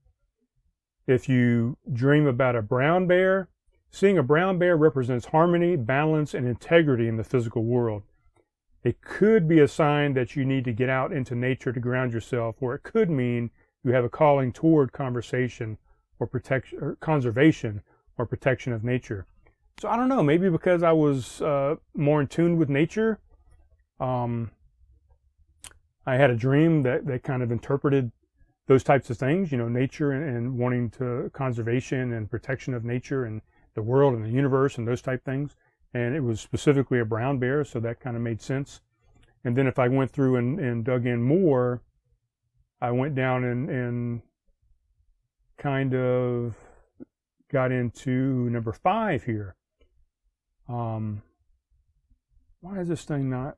if 1.07 1.27
you 1.27 1.77
dream 1.91 2.27
about 2.27 2.55
a 2.55 2.61
brown 2.61 3.07
bear, 3.07 3.49
seeing 3.89 4.17
a 4.17 4.23
brown 4.23 4.59
bear 4.59 4.77
represents 4.77 5.27
harmony, 5.27 5.75
balance, 5.75 6.33
and 6.33 6.47
integrity 6.47 7.07
in 7.07 7.17
the 7.17 7.23
physical 7.23 7.63
world. 7.63 8.03
It 8.87 9.01
could 9.01 9.49
be 9.49 9.59
a 9.59 9.67
sign 9.67 10.13
that 10.13 10.37
you 10.37 10.45
need 10.45 10.63
to 10.63 10.71
get 10.71 10.87
out 10.87 11.11
into 11.11 11.35
nature 11.35 11.73
to 11.73 11.79
ground 11.81 12.13
yourself, 12.13 12.55
or 12.61 12.73
it 12.73 12.83
could 12.83 13.09
mean 13.09 13.51
you 13.83 13.91
have 13.91 14.05
a 14.05 14.09
calling 14.09 14.53
toward 14.53 14.93
conversation 14.93 15.77
or 16.19 16.25
protection 16.25 16.79
or 16.81 16.95
conservation 17.01 17.81
or 18.17 18.25
protection 18.25 18.71
of 18.71 18.85
nature. 18.85 19.25
So 19.81 19.89
I 19.89 19.97
don't 19.97 20.07
know, 20.07 20.23
maybe 20.23 20.49
because 20.49 20.83
I 20.83 20.93
was 20.93 21.41
uh, 21.41 21.75
more 21.95 22.21
in 22.21 22.27
tune 22.27 22.55
with 22.55 22.69
nature, 22.69 23.19
um, 23.99 24.51
I 26.05 26.15
had 26.15 26.29
a 26.29 26.35
dream 26.37 26.83
that, 26.83 27.05
that 27.07 27.23
kind 27.23 27.43
of 27.43 27.51
interpreted 27.51 28.13
those 28.67 28.85
types 28.85 29.09
of 29.09 29.17
things, 29.17 29.51
you 29.51 29.57
know, 29.57 29.67
nature 29.67 30.13
and, 30.13 30.23
and 30.33 30.57
wanting 30.57 30.91
to 30.91 31.29
conservation 31.33 32.13
and 32.13 32.31
protection 32.31 32.73
of 32.73 32.85
nature 32.85 33.25
and 33.25 33.41
the 33.73 33.81
world 33.81 34.13
and 34.13 34.23
the 34.23 34.29
universe 34.29 34.77
and 34.77 34.87
those 34.87 35.01
type 35.01 35.25
things. 35.25 35.57
And 35.97 36.15
it 36.15 36.21
was 36.21 36.39
specifically 36.39 36.99
a 36.99 37.05
brown 37.05 37.39
bear, 37.39 37.63
so 37.63 37.79
that 37.79 37.99
kind 37.99 38.15
of 38.15 38.21
made 38.21 38.39
sense. 38.39 38.81
And 39.43 39.57
then 39.57 39.65
if 39.65 39.79
I 39.79 39.87
went 39.87 40.11
through 40.11 40.35
and, 40.35 40.59
and 40.59 40.85
dug 40.85 41.07
in 41.07 41.23
more, 41.23 41.81
I 42.79 42.91
went 42.91 43.15
down 43.15 43.43
and, 43.43 43.67
and 43.67 44.21
kind 45.57 45.95
of 45.95 46.55
got 47.51 47.71
into 47.71 48.47
number 48.51 48.73
five 48.73 49.23
here. 49.23 49.55
Um, 50.69 51.23
why 52.59 52.77
is 52.79 52.89
this 52.89 53.03
thing 53.03 53.31
not? 53.31 53.57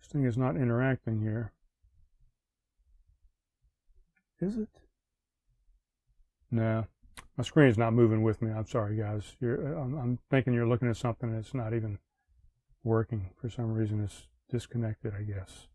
This 0.00 0.12
thing 0.12 0.24
is 0.24 0.38
not 0.38 0.54
interacting 0.54 1.22
here. 1.22 1.50
Is 4.40 4.56
it? 4.56 4.68
No, 6.52 6.86
my 7.40 7.44
screen 7.44 7.70
is 7.70 7.78
not 7.78 7.94
moving 7.94 8.22
with 8.22 8.42
me. 8.42 8.50
I'm 8.50 8.66
sorry, 8.66 8.98
guys. 8.98 9.34
I'm, 9.40 9.96
I'm 9.98 10.18
thinking 10.30 10.52
you're 10.52 10.68
looking 10.68 10.90
at 10.90 10.98
something 10.98 11.34
that's 11.34 11.54
not 11.54 11.72
even 11.72 11.98
working 12.84 13.30
for 13.40 13.48
some 13.48 13.72
reason. 13.72 14.04
It's 14.04 14.26
disconnected, 14.50 15.14
I 15.18 15.22
guess. 15.22 15.66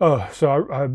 Oh, 0.00 0.28
so 0.32 0.50
I, 0.50 0.84
I 0.84 0.88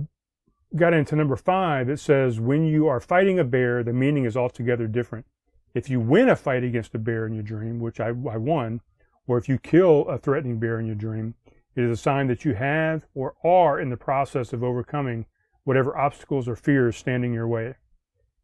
got 0.76 0.94
into 0.94 1.16
number 1.16 1.38
five. 1.38 1.88
It 1.88 2.02
says, 2.02 2.42
when 2.42 2.66
you 2.66 2.88
are 2.90 3.00
fighting 3.00 3.40
a 3.40 3.46
bear, 3.46 3.84
the 3.84 3.94
meaning 3.94 4.26
is 4.26 4.36
altogether 4.36 4.86
different. 4.86 5.26
If 5.74 5.90
you 5.90 6.02
win 6.02 6.28
a 6.28 6.36
fight 6.36 6.66
against 6.66 6.96
a 6.96 7.00
bear 7.00 7.26
in 7.26 7.34
your 7.34 7.44
dream, 7.44 7.80
which 7.80 8.02
I, 8.02 8.08
I 8.08 8.36
won, 8.36 8.82
or 9.28 9.38
if 9.38 9.48
you 9.48 9.58
kill 9.58 10.10
a 10.10 10.18
threatening 10.18 10.60
bear 10.60 10.78
in 10.78 10.88
your 10.88 10.96
dream, 10.96 11.36
it 11.74 11.86
is 11.86 12.00
a 12.00 12.02
sign 12.02 12.28
that 12.28 12.44
you 12.44 12.54
have 12.56 13.06
or 13.16 13.36
are 13.46 13.80
in 13.80 13.90
the 13.90 13.96
process 13.96 14.52
of 14.52 14.62
overcoming 14.62 15.26
whatever 15.64 15.98
obstacles 15.98 16.50
or 16.50 16.58
fears 16.58 16.98
standing 16.98 17.34
your 17.34 17.48
way. 17.48 17.76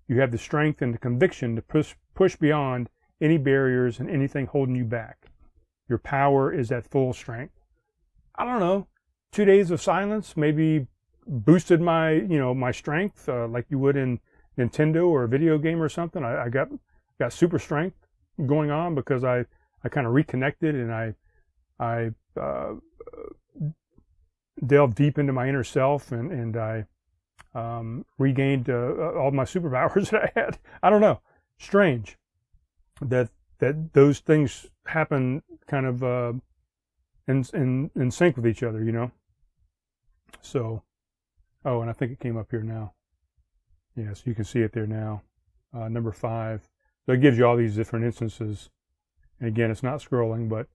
You 0.09 0.19
have 0.19 0.31
the 0.31 0.39
strength 0.39 0.81
and 0.81 0.91
the 0.93 0.97
conviction 0.97 1.55
to 1.55 1.61
push, 1.61 1.93
push 2.15 2.35
beyond 2.35 2.89
any 3.21 3.37
barriers 3.37 3.99
and 3.99 4.09
anything 4.09 4.47
holding 4.47 4.75
you 4.75 4.83
back. 4.83 5.27
Your 5.87 5.99
power 5.99 6.51
is 6.51 6.71
at 6.71 6.89
full 6.89 7.13
strength. 7.13 7.53
I 8.35 8.43
don't 8.43 8.59
know. 8.59 8.87
Two 9.31 9.45
days 9.45 9.69
of 9.69 9.79
silence 9.79 10.35
maybe 10.35 10.87
boosted 11.27 11.79
my, 11.79 12.13
you 12.13 12.39
know, 12.39 12.55
my 12.55 12.71
strength 12.71 13.29
uh, 13.29 13.47
like 13.47 13.67
you 13.69 13.77
would 13.77 13.95
in 13.95 14.19
Nintendo 14.57 15.07
or 15.07 15.23
a 15.23 15.27
video 15.27 15.59
game 15.59 15.81
or 15.81 15.89
something. 15.89 16.23
I, 16.23 16.45
I 16.45 16.49
got 16.49 16.69
got 17.19 17.31
super 17.31 17.59
strength 17.59 17.97
going 18.47 18.71
on 18.71 18.95
because 18.95 19.23
I 19.23 19.45
I 19.83 19.89
kind 19.89 20.07
of 20.07 20.13
reconnected 20.13 20.73
and 20.73 20.91
I 20.91 21.13
I 21.79 22.11
uh, 22.39 22.73
delved 24.65 24.95
deep 24.95 25.19
into 25.19 25.33
my 25.33 25.47
inner 25.47 25.63
self 25.63 26.11
and 26.11 26.31
and 26.31 26.57
I 26.57 26.85
um, 27.53 28.05
regained 28.17 28.69
uh, 28.69 29.13
all 29.17 29.31
my 29.31 29.43
superpowers 29.43 30.09
that 30.11 30.31
I 30.35 30.39
had. 30.39 30.59
I 30.83 30.89
don't 30.89 31.01
know, 31.01 31.21
strange 31.57 32.17
that 33.01 33.29
that 33.59 33.93
those 33.93 34.19
things 34.19 34.67
happen 34.85 35.41
kind 35.67 35.85
of 35.85 36.03
uh, 36.03 36.33
in 37.27 37.45
in 37.53 37.91
in 37.95 38.11
sync 38.11 38.35
with 38.35 38.47
each 38.47 38.63
other, 38.63 38.83
you 38.83 38.91
know. 38.91 39.11
So, 40.41 40.83
oh, 41.65 41.81
and 41.81 41.89
I 41.89 41.93
think 41.93 42.11
it 42.11 42.19
came 42.19 42.37
up 42.37 42.47
here 42.51 42.63
now. 42.63 42.93
Yes, 43.95 44.23
you 44.25 44.33
can 44.33 44.45
see 44.45 44.61
it 44.61 44.73
there 44.73 44.87
now. 44.87 45.23
Uh, 45.73 45.89
number 45.89 46.11
five. 46.11 46.67
So 47.05 47.13
it 47.13 47.21
gives 47.21 47.37
you 47.37 47.45
all 47.45 47.57
these 47.57 47.75
different 47.75 48.05
instances. 48.05 48.69
And 49.39 49.49
again, 49.49 49.71
it's 49.71 49.83
not 49.83 49.99
scrolling, 49.99 50.49
but 50.49 50.67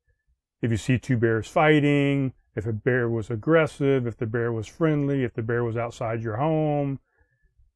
if 0.63 0.71
you 0.71 0.77
see 0.77 0.99
two 0.99 1.17
bears 1.17 1.47
fighting, 1.47 2.33
if 2.57 2.67
a 2.67 2.73
bear 2.73 3.09
was 3.09 3.31
aggressive, 3.31 4.07
if 4.07 4.17
the 4.17 4.27
bear 4.27 4.53
was 4.53 4.67
friendly, 4.67 5.25
if 5.25 5.35
the 5.35 5.43
bear 5.43 5.65
was 5.65 5.77
outside 5.77 6.23
your 6.23 6.37
home, 6.37 7.01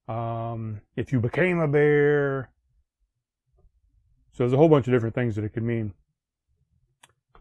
um, 0.06 0.80
if 0.96 1.12
you 1.12 1.20
became 1.20 1.58
a 1.58 1.68
bear. 1.68 2.50
So 4.32 4.44
there's 4.44 4.52
a 4.52 4.56
whole 4.56 4.68
bunch 4.68 4.86
of 4.86 4.92
different 4.92 5.14
things 5.14 5.34
that 5.36 5.44
it 5.44 5.52
could 5.52 5.64
mean. 5.64 5.94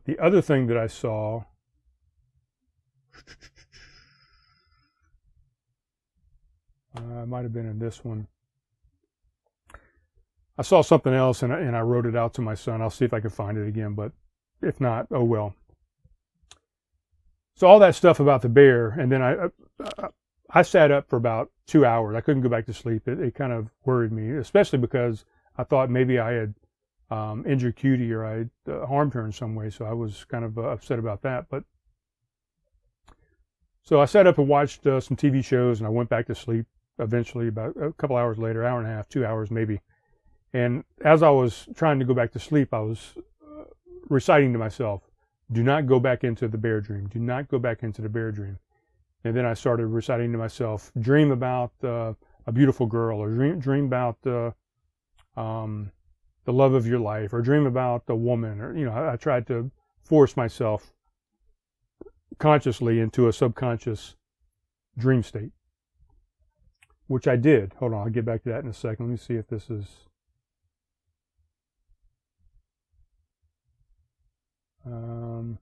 The 0.06 0.18
other 0.20 0.42
thing 0.42 0.68
that 0.68 0.78
I 0.78 0.88
saw 0.88 1.44
uh, 6.98 7.26
might 7.26 7.44
have 7.44 7.54
been 7.54 7.70
in 7.70 7.78
this 7.78 8.04
one. 8.04 8.28
I 10.58 10.64
saw 10.64 10.82
something 10.82 11.14
else 11.14 11.44
and 11.44 11.54
I, 11.54 11.60
and 11.60 11.76
I 11.78 11.82
wrote 11.82 12.08
it 12.08 12.16
out 12.16 12.34
to 12.36 12.42
my 12.42 12.56
son. 12.56 12.82
I'll 12.82 12.90
see 12.90 13.06
if 13.06 13.14
I 13.14 13.20
can 13.20 13.30
find 13.30 13.58
it 13.58 13.68
again, 13.68 13.94
but 13.94 14.12
if 14.62 14.82
not, 14.82 15.06
oh 15.12 15.24
well. 15.24 15.54
So 17.58 17.66
all 17.66 17.80
that 17.80 17.96
stuff 17.96 18.20
about 18.20 18.44
the 18.44 18.50
bear, 18.50 18.90
and 18.90 19.12
then 19.12 19.24
I, 19.24 19.46
I, 19.84 20.10
I 20.52 20.62
sat 20.62 20.92
up 20.92 21.10
for 21.10 21.16
about 21.16 21.50
two 21.66 21.88
hours. 21.88 22.16
I 22.16 22.22
couldn't 22.22 22.44
go 22.44 22.50
back 22.50 22.68
to 22.68 22.74
sleep. 22.74 23.08
It, 23.08 23.20
it 23.20 23.34
kind 23.34 23.52
of 23.52 23.72
worried 23.84 24.12
me, 24.12 24.38
especially 24.38 24.78
because 24.78 25.26
I 25.58 25.64
thought 25.64 25.90
maybe 25.90 26.20
I 26.20 26.34
had 26.34 26.54
um, 27.10 27.44
injured 27.48 27.76
Cutie 27.76 28.14
or 28.14 28.24
I 28.24 28.72
uh, 28.72 28.86
harmed 28.86 29.16
her 29.16 29.26
in 29.26 29.32
some 29.32 29.56
way. 29.56 29.72
So 29.72 29.86
I 29.86 29.94
was 29.94 30.24
kind 30.26 30.46
of 30.46 30.60
uh, 30.60 30.66
upset 30.66 31.00
about 31.00 31.24
that. 31.24 31.48
But 31.50 31.64
so 33.82 34.00
I 34.00 34.06
sat 34.06 34.28
up 34.28 34.38
and 34.38 34.48
watched 34.48 34.86
uh, 34.86 35.00
some 35.00 35.18
TV 35.18 35.44
shows, 35.44 35.80
and 35.80 35.88
I 35.88 35.90
went 35.90 36.10
back 36.10 36.28
to 36.28 36.36
sleep. 36.36 36.68
Eventually, 37.00 37.48
about 37.48 37.76
a 37.82 37.92
couple 37.94 38.18
hours 38.18 38.38
later, 38.38 38.64
hour 38.66 38.80
and 38.80 38.88
a 38.88 38.92
half, 38.92 39.10
two 39.10 39.26
hours 39.26 39.50
maybe. 39.50 39.82
And 40.54 40.84
as 41.04 41.24
I 41.24 41.32
was 41.32 41.68
trying 41.76 41.98
to 41.98 42.06
go 42.06 42.14
back 42.14 42.34
to 42.34 42.40
sleep, 42.40 42.72
I 42.72 42.80
was 42.80 43.14
uh, 43.44 43.64
reciting 44.10 44.54
to 44.54 44.60
myself, 44.60 45.07
"Do 45.52 45.64
not 45.64 45.88
go 45.88 46.00
back 46.00 46.24
into 46.24 46.48
the 46.48 46.58
bear 46.58 46.82
dream. 46.82 47.08
Do 47.08 47.20
not 47.20 47.48
go 47.48 47.60
back 47.60 47.84
into 47.84 48.02
the 48.02 48.10
bear 48.10 48.32
dream." 48.32 48.60
And 49.24 49.36
then 49.36 49.46
I 49.46 49.54
started 49.54 49.88
reciting 49.88 50.32
to 50.32 50.38
myself, 50.38 50.92
"Dream 51.00 51.32
about 51.32 51.72
uh, 51.84 52.14
a 52.46 52.52
beautiful 52.52 52.86
girl, 52.86 53.20
or 53.20 53.30
dream 53.30 53.60
dream 53.60 53.86
about." 53.86 54.18
Uh, 54.26 54.52
um, 55.38 55.92
the 56.48 56.54
love 56.54 56.74
of 56.74 56.88
your 56.88 57.00
life 57.00 57.34
or 57.34 57.42
dream 57.42 57.66
about 57.66 58.04
a 58.08 58.16
woman 58.16 58.62
or 58.62 58.76
you 58.76 58.86
know 58.86 58.94
I, 58.94 59.14
I 59.14 59.16
tried 59.18 59.46
to 59.48 59.70
force 60.02 60.38
myself 60.38 60.94
consciously 62.40 63.02
into 63.02 63.28
a 63.28 63.34
subconscious 63.34 64.16
dream 64.98 65.24
state 65.24 65.52
which 67.08 67.28
I 67.28 67.36
did 67.36 67.74
hold 67.80 67.94
on 67.94 68.08
I'll 68.08 68.10
get 68.10 68.24
back 68.24 68.44
to 68.44 68.50
that 68.50 68.64
in 68.64 68.70
a 68.70 68.74
second 68.74 69.08
let 69.08 69.12
me 69.12 69.18
see 69.18 69.34
if 69.34 69.50
this 69.50 69.70
is 69.70 70.07
um, 74.92 75.60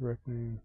reckoning 0.00 0.60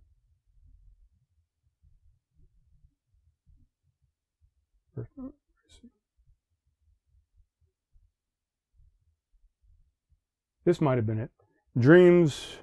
This 10.63 10.81
might 10.81 10.95
have 10.95 11.05
been 11.05 11.19
it. 11.19 11.29
Dreams 11.77 12.57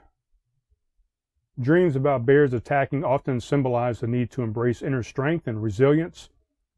Dreams 1.62 1.94
about 1.94 2.26
bears 2.26 2.52
attacking 2.52 3.04
often 3.04 3.40
symbolize 3.40 4.00
the 4.00 4.08
need 4.08 4.32
to 4.32 4.42
embrace 4.42 4.82
inner 4.82 5.04
strength 5.04 5.46
and 5.46 5.62
resilience. 5.62 6.28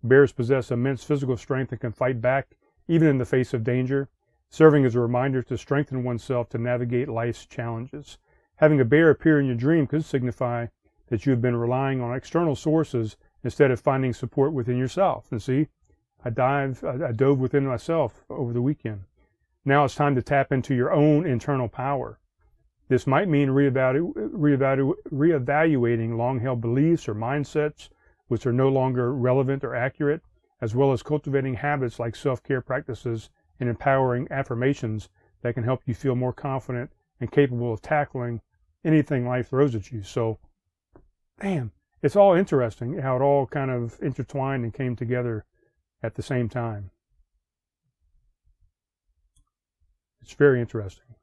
Bears 0.02 0.30
possess 0.30 0.70
immense 0.70 1.02
physical 1.02 1.38
strength 1.38 1.72
and 1.72 1.80
can 1.80 1.92
fight 1.92 2.20
back 2.20 2.54
even 2.86 3.08
in 3.08 3.16
the 3.16 3.24
face 3.24 3.54
of 3.54 3.64
danger, 3.64 4.10
serving 4.50 4.84
as 4.84 4.94
a 4.94 5.00
reminder 5.00 5.42
to 5.42 5.56
strengthen 5.56 6.04
oneself 6.04 6.50
to 6.50 6.58
navigate 6.58 7.08
life's 7.08 7.46
challenges. 7.46 8.18
Having 8.56 8.80
a 8.80 8.84
bear 8.84 9.08
appear 9.08 9.40
in 9.40 9.46
your 9.46 9.54
dream 9.54 9.86
could 9.86 10.04
signify 10.04 10.66
that 11.06 11.24
you 11.24 11.30
have 11.30 11.40
been 11.40 11.56
relying 11.56 12.02
on 12.02 12.14
external 12.14 12.54
sources 12.54 13.16
instead 13.42 13.70
of 13.70 13.80
finding 13.80 14.12
support 14.12 14.52
within 14.52 14.76
yourself. 14.76 15.32
And 15.32 15.42
see, 15.42 15.68
I 16.22 16.28
dive, 16.28 16.84
I, 16.84 17.12
dove 17.12 17.38
within 17.38 17.66
myself 17.66 18.26
over 18.28 18.52
the 18.52 18.60
weekend. 18.60 19.04
Now 19.64 19.86
it's 19.86 19.94
time 19.94 20.14
to 20.14 20.22
tap 20.22 20.52
into 20.52 20.74
your 20.74 20.92
own 20.92 21.26
internal 21.26 21.68
power. 21.68 22.18
This 22.94 23.08
might 23.08 23.26
mean 23.26 23.48
reevalu- 23.48 24.14
reevalu- 24.14 24.94
reevaluating 25.10 26.16
long 26.16 26.38
held 26.38 26.60
beliefs 26.60 27.08
or 27.08 27.14
mindsets 27.16 27.88
which 28.28 28.46
are 28.46 28.52
no 28.52 28.68
longer 28.68 29.12
relevant 29.12 29.64
or 29.64 29.74
accurate, 29.74 30.22
as 30.60 30.76
well 30.76 30.92
as 30.92 31.02
cultivating 31.02 31.54
habits 31.54 31.98
like 31.98 32.14
self 32.14 32.40
care 32.44 32.60
practices 32.60 33.30
and 33.58 33.68
empowering 33.68 34.28
affirmations 34.30 35.08
that 35.42 35.54
can 35.54 35.64
help 35.64 35.82
you 35.86 35.92
feel 35.92 36.14
more 36.14 36.32
confident 36.32 36.92
and 37.18 37.32
capable 37.32 37.72
of 37.72 37.82
tackling 37.82 38.40
anything 38.84 39.26
life 39.26 39.48
throws 39.48 39.74
at 39.74 39.90
you. 39.90 40.04
So, 40.04 40.38
damn, 41.40 41.72
it's 42.00 42.14
all 42.14 42.34
interesting 42.34 42.98
how 42.98 43.16
it 43.16 43.22
all 43.22 43.48
kind 43.48 43.72
of 43.72 43.98
intertwined 44.00 44.62
and 44.62 44.72
came 44.72 44.94
together 44.94 45.46
at 46.00 46.14
the 46.14 46.22
same 46.22 46.48
time. 46.48 46.92
It's 50.22 50.34
very 50.34 50.60
interesting. 50.60 51.16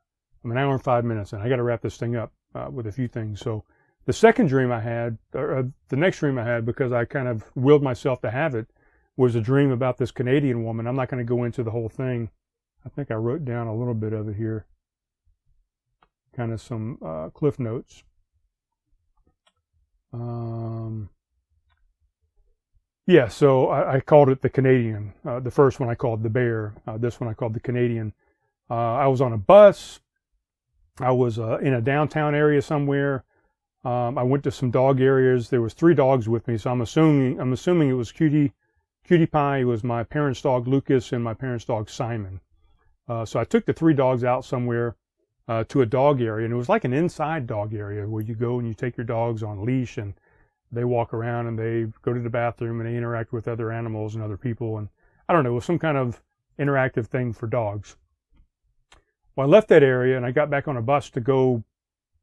I'm 0.43 0.51
an 0.51 0.57
hour 0.57 0.73
and 0.73 0.83
five 0.83 1.05
minutes, 1.05 1.33
and 1.33 1.41
I 1.41 1.49
got 1.49 1.57
to 1.57 1.63
wrap 1.63 1.81
this 1.81 1.97
thing 1.97 2.15
up 2.15 2.31
uh, 2.55 2.67
with 2.71 2.87
a 2.87 2.91
few 2.91 3.07
things. 3.07 3.39
So, 3.39 3.63
the 4.05 4.13
second 4.13 4.47
dream 4.47 4.71
I 4.71 4.79
had, 4.79 5.19
or 5.33 5.57
uh, 5.57 5.63
the 5.89 5.95
next 5.95 6.19
dream 6.19 6.39
I 6.39 6.43
had, 6.43 6.65
because 6.65 6.91
I 6.91 7.05
kind 7.05 7.27
of 7.27 7.45
willed 7.53 7.83
myself 7.83 8.21
to 8.21 8.31
have 8.31 8.55
it, 8.55 8.67
was 9.15 9.35
a 9.35 9.41
dream 9.41 9.71
about 9.71 9.97
this 9.97 10.09
Canadian 10.09 10.63
woman. 10.63 10.87
I'm 10.87 10.95
not 10.95 11.09
going 11.09 11.23
to 11.23 11.29
go 11.29 11.43
into 11.43 11.63
the 11.63 11.71
whole 11.71 11.89
thing. 11.89 12.29
I 12.85 12.89
think 12.89 13.11
I 13.11 13.15
wrote 13.15 13.45
down 13.45 13.67
a 13.67 13.75
little 13.75 13.93
bit 13.93 14.13
of 14.13 14.27
it 14.27 14.35
here, 14.35 14.65
kind 16.35 16.51
of 16.51 16.59
some 16.59 16.97
uh, 17.05 17.29
cliff 17.29 17.59
notes. 17.59 18.03
Um, 20.13 21.09
yeah, 23.05 23.27
so 23.27 23.69
I, 23.69 23.95
I, 23.95 23.99
called 23.99 24.29
it 24.29 24.41
the 24.41 24.49
Canadian. 24.49 25.13
Uh, 25.25 25.39
the 25.39 25.51
first 25.51 25.79
one 25.79 25.89
I 25.89 25.95
called 25.95 26.23
the 26.23 26.29
Bear. 26.29 26.73
Uh, 26.85 26.97
this 26.97 27.19
one 27.19 27.29
I 27.29 27.33
called 27.33 27.53
the 27.53 27.59
Canadian. 27.59 28.13
Uh, 28.69 28.95
I 28.95 29.07
was 29.07 29.21
on 29.21 29.33
a 29.33 29.37
bus. 29.37 29.99
I 31.01 31.11
was 31.11 31.39
uh, 31.39 31.57
in 31.57 31.73
a 31.73 31.81
downtown 31.81 32.35
area 32.35 32.61
somewhere. 32.61 33.23
Um, 33.83 34.17
I 34.17 34.23
went 34.23 34.43
to 34.43 34.51
some 34.51 34.69
dog 34.69 35.01
areas. 35.01 35.49
There 35.49 35.61
was 35.61 35.73
three 35.73 35.95
dogs 35.95 36.29
with 36.29 36.47
me, 36.47 36.57
so 36.57 36.69
I'm 36.69 36.81
assuming 36.81 37.39
I'm 37.39 37.53
assuming 37.53 37.89
it 37.89 37.93
was 37.93 38.11
Cutie 38.11 38.53
Cutie 39.03 39.25
Pie. 39.25 39.59
It 39.59 39.63
was 39.63 39.83
my 39.83 40.03
parents' 40.03 40.41
dog 40.41 40.67
Lucas 40.67 41.11
and 41.11 41.23
my 41.23 41.33
parents' 41.33 41.65
dog 41.65 41.89
Simon. 41.89 42.41
Uh, 43.07 43.25
so 43.25 43.39
I 43.39 43.43
took 43.43 43.65
the 43.65 43.73
three 43.73 43.95
dogs 43.95 44.23
out 44.23 44.45
somewhere 44.45 44.95
uh, 45.47 45.63
to 45.69 45.81
a 45.81 45.85
dog 45.85 46.21
area, 46.21 46.45
and 46.45 46.53
it 46.53 46.57
was 46.57 46.69
like 46.69 46.83
an 46.83 46.93
inside 46.93 47.47
dog 47.47 47.73
area 47.73 48.07
where 48.07 48.21
you 48.21 48.35
go 48.35 48.59
and 48.59 48.67
you 48.67 48.73
take 48.73 48.95
your 48.95 49.05
dogs 49.05 49.41
on 49.41 49.65
leash 49.65 49.97
and 49.97 50.13
they 50.71 50.85
walk 50.85 51.13
around 51.13 51.47
and 51.47 51.59
they 51.59 51.87
go 52.03 52.13
to 52.13 52.21
the 52.21 52.29
bathroom 52.29 52.79
and 52.79 52.87
they 52.87 52.95
interact 52.95 53.33
with 53.33 53.47
other 53.47 53.71
animals 53.71 54.15
and 54.15 54.23
other 54.23 54.37
people. 54.37 54.77
And 54.77 54.87
I 55.27 55.33
don't 55.33 55.43
know, 55.43 55.51
it 55.51 55.55
was 55.55 55.65
some 55.65 55.79
kind 55.79 55.97
of 55.97 56.21
interactive 56.59 57.07
thing 57.07 57.33
for 57.33 57.47
dogs. 57.47 57.97
Well, 59.35 59.47
I 59.47 59.49
left 59.49 59.69
that 59.69 59.83
area 59.83 60.17
and 60.17 60.25
I 60.25 60.31
got 60.31 60.49
back 60.49 60.67
on 60.67 60.77
a 60.77 60.81
bus 60.81 61.09
to 61.11 61.21
go 61.21 61.63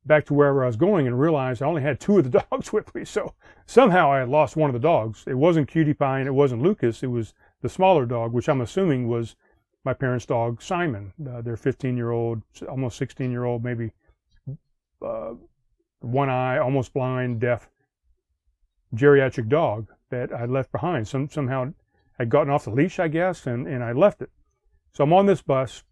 back 0.04 0.24
to 0.26 0.34
wherever 0.34 0.64
I 0.64 0.66
was 0.66 0.76
going 0.76 1.06
and 1.06 1.20
realized 1.20 1.62
I 1.62 1.66
only 1.66 1.82
had 1.82 2.00
two 2.00 2.18
of 2.18 2.30
the 2.30 2.44
dogs 2.50 2.72
with 2.72 2.94
me. 2.94 3.04
So 3.04 3.34
somehow 3.66 4.12
I 4.12 4.20
had 4.20 4.28
lost 4.28 4.56
one 4.56 4.70
of 4.70 4.74
the 4.74 4.80
dogs. 4.80 5.24
It 5.26 5.34
wasn't 5.34 5.68
Cutie 5.68 5.94
Pie 5.94 6.20
and 6.20 6.28
it 6.28 6.32
wasn't 6.32 6.62
Lucas. 6.62 7.02
It 7.02 7.08
was 7.08 7.34
the 7.62 7.68
smaller 7.68 8.06
dog, 8.06 8.32
which 8.32 8.48
I'm 8.48 8.60
assuming 8.60 9.08
was 9.08 9.36
my 9.84 9.94
parents' 9.94 10.26
dog, 10.26 10.62
Simon. 10.62 11.12
Uh, 11.28 11.40
their 11.40 11.56
15 11.56 11.96
year 11.96 12.10
old, 12.10 12.42
almost 12.68 12.98
16 12.98 13.30
year 13.30 13.44
old, 13.44 13.64
maybe 13.64 13.92
uh, 15.02 15.34
one 16.00 16.28
eye, 16.28 16.58
almost 16.58 16.92
blind, 16.92 17.40
deaf 17.40 17.68
geriatric 18.94 19.48
dog 19.48 19.88
that 20.10 20.32
I 20.32 20.46
left 20.46 20.72
behind. 20.72 21.06
Some, 21.06 21.28
somehow 21.28 21.72
had 22.18 22.30
gotten 22.30 22.52
off 22.52 22.64
the 22.64 22.70
leash, 22.70 22.98
I 22.98 23.08
guess, 23.08 23.46
and, 23.46 23.66
and 23.66 23.84
I 23.84 23.92
left 23.92 24.22
it. 24.22 24.30
So 24.92 25.04
I'm 25.04 25.12
on 25.12 25.26
this 25.26 25.42
bus. 25.42 25.84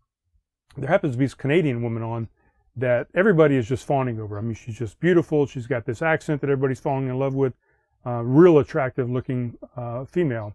There 0.76 0.88
happens 0.88 1.14
to 1.14 1.18
be 1.18 1.24
this 1.24 1.34
Canadian 1.34 1.82
woman 1.82 2.02
on 2.02 2.28
that 2.76 3.08
everybody 3.14 3.56
is 3.56 3.66
just 3.66 3.86
fawning 3.86 4.20
over. 4.20 4.38
I 4.38 4.42
mean, 4.42 4.54
she's 4.54 4.78
just 4.78 5.00
beautiful. 5.00 5.46
She's 5.46 5.66
got 5.66 5.86
this 5.86 6.02
accent 6.02 6.40
that 6.42 6.50
everybody's 6.50 6.80
falling 6.80 7.08
in 7.08 7.18
love 7.18 7.34
with. 7.34 7.54
Uh, 8.04 8.22
real 8.22 8.58
attractive 8.58 9.10
looking 9.10 9.56
uh, 9.76 10.04
female. 10.04 10.54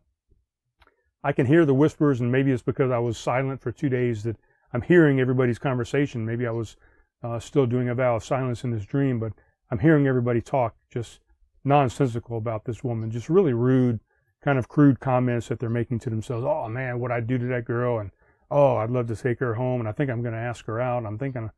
I 1.23 1.33
can 1.33 1.45
hear 1.45 1.65
the 1.65 1.73
whispers, 1.73 2.21
and 2.21 2.31
maybe 2.31 2.51
it's 2.51 2.63
because 2.63 2.91
I 2.91 2.99
was 2.99 3.17
silent 3.17 3.61
for 3.61 3.71
two 3.71 3.89
days 3.89 4.23
that 4.23 4.37
I'm 4.73 4.81
hearing 4.81 5.19
everybody's 5.19 5.59
conversation. 5.59 6.25
Maybe 6.25 6.47
I 6.47 6.51
was 6.51 6.77
uh, 7.23 7.39
still 7.39 7.65
doing 7.65 7.89
a 7.89 7.95
vow 7.95 8.15
of 8.15 8.23
silence 8.23 8.63
in 8.63 8.71
this 8.71 8.85
dream, 8.85 9.19
but 9.19 9.33
I'm 9.69 9.79
hearing 9.79 10.07
everybody 10.07 10.41
talk 10.41 10.75
just 10.89 11.19
nonsensical 11.63 12.37
about 12.37 12.65
this 12.65 12.83
woman, 12.83 13.11
just 13.11 13.29
really 13.29 13.53
rude, 13.53 13.99
kind 14.43 14.57
of 14.57 14.67
crude 14.67 14.99
comments 14.99 15.47
that 15.49 15.59
they're 15.59 15.69
making 15.69 15.99
to 15.99 16.09
themselves. 16.09 16.45
Oh 16.47 16.67
man, 16.67 16.99
what 16.99 17.11
I 17.11 17.19
do 17.19 17.37
to 17.37 17.45
that 17.47 17.65
girl, 17.65 17.99
and 17.99 18.11
oh, 18.51 18.77
I'd 18.77 18.91
love 18.91 19.07
to 19.07 19.15
take 19.15 19.39
her 19.39 19.55
home, 19.55 19.79
and 19.79 19.89
I 19.89 19.91
think 19.91 20.11
I'm 20.11 20.21
going 20.21 20.33
to 20.33 20.39
ask 20.39 20.65
her 20.65 20.79
out. 20.79 21.05
I'm 21.05 21.17
thinking 21.17 21.49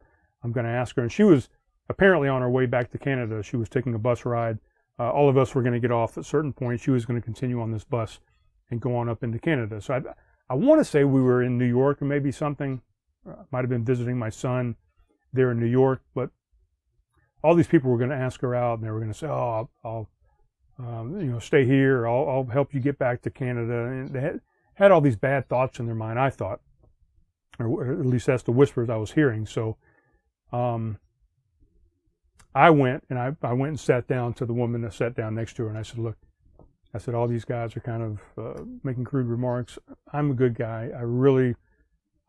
I'm 0.43 0.51
going 0.51 0.65
to 0.65 0.71
ask 0.71 0.95
her, 0.95 1.01
and 1.01 1.11
she 1.11 1.23
was 1.23 1.49
apparently 1.89 2.29
on 2.29 2.41
her 2.41 2.49
way 2.49 2.65
back 2.65 2.91
to 2.91 2.97
Canada. 2.97 3.43
She 3.43 3.57
was 3.57 3.69
taking 3.69 3.93
a 3.93 3.99
bus 3.99 4.25
ride. 4.25 4.59
Uh, 4.99 5.09
all 5.11 5.27
of 5.27 5.37
us 5.37 5.55
were 5.55 5.61
going 5.61 5.73
to 5.73 5.79
get 5.79 5.91
off 5.91 6.17
at 6.17 6.25
certain 6.25 6.53
point. 6.53 6.79
She 6.79 6.91
was 6.91 7.05
going 7.05 7.19
to 7.19 7.25
continue 7.25 7.59
on 7.61 7.71
this 7.71 7.83
bus 7.83 8.19
and 8.69 8.79
go 8.79 8.95
on 8.95 9.09
up 9.09 9.23
into 9.23 9.39
Canada. 9.39 9.81
So 9.81 9.95
I, 9.95 10.01
I 10.53 10.55
want 10.55 10.79
to 10.79 10.85
say 10.85 11.03
we 11.03 11.21
were 11.21 11.41
in 11.41 11.57
New 11.57 11.65
York 11.65 12.01
or 12.01 12.05
maybe 12.05 12.31
something. 12.31 12.81
Uh, 13.27 13.43
might 13.51 13.61
have 13.61 13.69
been 13.69 13.85
visiting 13.85 14.17
my 14.17 14.29
son 14.29 14.75
there 15.31 15.51
in 15.51 15.59
New 15.59 15.65
York, 15.65 16.01
but 16.13 16.29
all 17.43 17.55
these 17.55 17.67
people 17.67 17.89
were 17.89 17.97
going 17.97 18.09
to 18.09 18.15
ask 18.15 18.41
her 18.41 18.53
out, 18.53 18.79
and 18.79 18.87
they 18.87 18.91
were 18.91 18.99
going 18.99 19.11
to 19.11 19.17
say, 19.17 19.27
"Oh, 19.27 19.69
I'll, 19.83 20.09
I'll 20.79 20.89
um, 20.99 21.19
you 21.19 21.31
know, 21.31 21.39
stay 21.39 21.65
here. 21.65 22.07
I'll, 22.07 22.27
I'll, 22.27 22.45
help 22.45 22.73
you 22.73 22.79
get 22.79 22.99
back 22.99 23.21
to 23.23 23.29
Canada." 23.29 23.85
And 23.85 24.09
they 24.09 24.21
had, 24.21 24.41
had 24.75 24.91
all 24.91 25.01
these 25.01 25.15
bad 25.15 25.49
thoughts 25.49 25.79
in 25.79 25.85
their 25.85 25.95
mind. 25.95 26.19
I 26.19 26.29
thought, 26.29 26.61
or 27.59 27.91
at 27.91 28.05
least 28.05 28.27
that's 28.27 28.43
the 28.43 28.51
whispers 28.51 28.89
I 28.89 28.97
was 28.97 29.11
hearing. 29.11 29.45
So, 29.45 29.77
um, 30.51 30.97
I 32.55 32.69
went 32.69 33.03
and 33.09 33.17
I, 33.17 33.35
I 33.41 33.53
went 33.53 33.69
and 33.69 33.79
sat 33.79 34.07
down 34.07 34.33
to 34.35 34.45
the 34.45 34.53
woman 34.53 34.81
that 34.81 34.93
sat 34.93 35.15
down 35.15 35.35
next 35.35 35.55
to 35.55 35.63
her, 35.63 35.69
and 35.69 35.77
I 35.77 35.83
said, 35.83 35.99
"Look." 35.99 36.17
I 36.95 36.99
said, 36.99 37.15
all 37.15 37.27
these 37.27 37.43
guys 37.43 37.75
are 37.75 37.79
kind 37.79 38.03
of 38.03 38.19
uh, 38.37 38.63
making 38.83 39.05
crude 39.05 39.25
remarks. 39.25 39.79
I'm 40.11 40.29
a 40.29 40.33
good 40.35 40.53
guy. 40.53 40.91
I 40.95 41.01
really, 41.01 41.55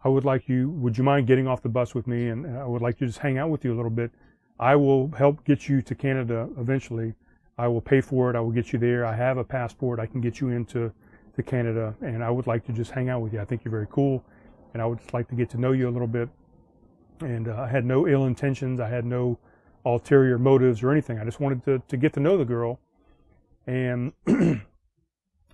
I 0.03 0.09
would 0.09 0.25
like 0.25 0.49
you, 0.49 0.71
would 0.71 0.97
you 0.97 1.05
mind 1.05 1.27
getting 1.27 1.47
off 1.47 1.61
the 1.61 1.69
bus 1.69 1.95
with 1.95 2.07
me? 2.07 2.29
And 2.29 2.47
I 2.57 2.65
would 2.65 2.81
like 2.81 2.97
to 2.99 3.07
just 3.07 3.19
hang 3.19 3.37
out 3.37 3.51
with 3.51 3.63
you 3.63 3.75
a 3.75 3.77
little 3.77 3.91
bit. 3.91 4.11
I 4.59 4.75
will 4.75 5.11
help 5.13 5.45
get 5.45 5.69
you 5.69 5.83
to 5.83 5.95
Canada 5.95 6.49
eventually. 6.59 7.13
I 7.59 7.69
will 7.69 7.83
pay 7.83 8.01
for 8.01 8.31
it. 8.31 8.37
I 8.37 8.41
will 8.41 8.53
get 8.53 8.73
you 8.73 8.79
there. 8.79 9.05
I 9.05 9.15
have 9.15 9.37
a 9.37 9.45
passport. 9.45 10.01
I 10.01 10.07
can 10.07 10.23
get 10.23 10.41
you 10.41 10.49
into 10.49 10.91
to 11.37 11.43
Canada, 11.43 11.95
and 12.01 12.25
I 12.25 12.31
would 12.31 12.47
like 12.47 12.65
to 12.65 12.73
just 12.73 12.91
hang 12.91 13.11
out 13.11 13.21
with 13.21 13.35
you. 13.35 13.41
I 13.41 13.45
think 13.45 13.65
you're 13.65 13.73
very 13.73 13.89
cool, 13.91 14.25
and 14.75 14.83
I 14.83 14.87
would 14.87 14.99
just 14.99 15.15
like 15.15 15.29
to 15.29 15.35
get 15.35 15.49
to 15.51 15.59
know 15.59 15.73
you 15.73 15.89
a 15.89 15.93
little 15.93 16.09
bit. 16.09 16.29
And 17.21 17.49
uh, 17.49 17.57
I 17.57 17.69
had 17.69 17.87
no 17.87 18.07
ill 18.07 18.27
intentions. 18.27 18.81
I 18.81 18.89
had 18.89 19.07
no 19.07 19.39
ulterior 19.85 20.39
motives 20.39 20.83
or 20.83 20.91
anything. 20.91 21.19
I 21.19 21.25
just 21.25 21.41
wanted 21.41 21.65
to 21.65 21.83
to 21.89 21.97
get 21.97 22.13
to 22.15 22.21
know 22.21 22.37
the 22.37 22.45
girl, 22.45 22.81
and 23.67 24.13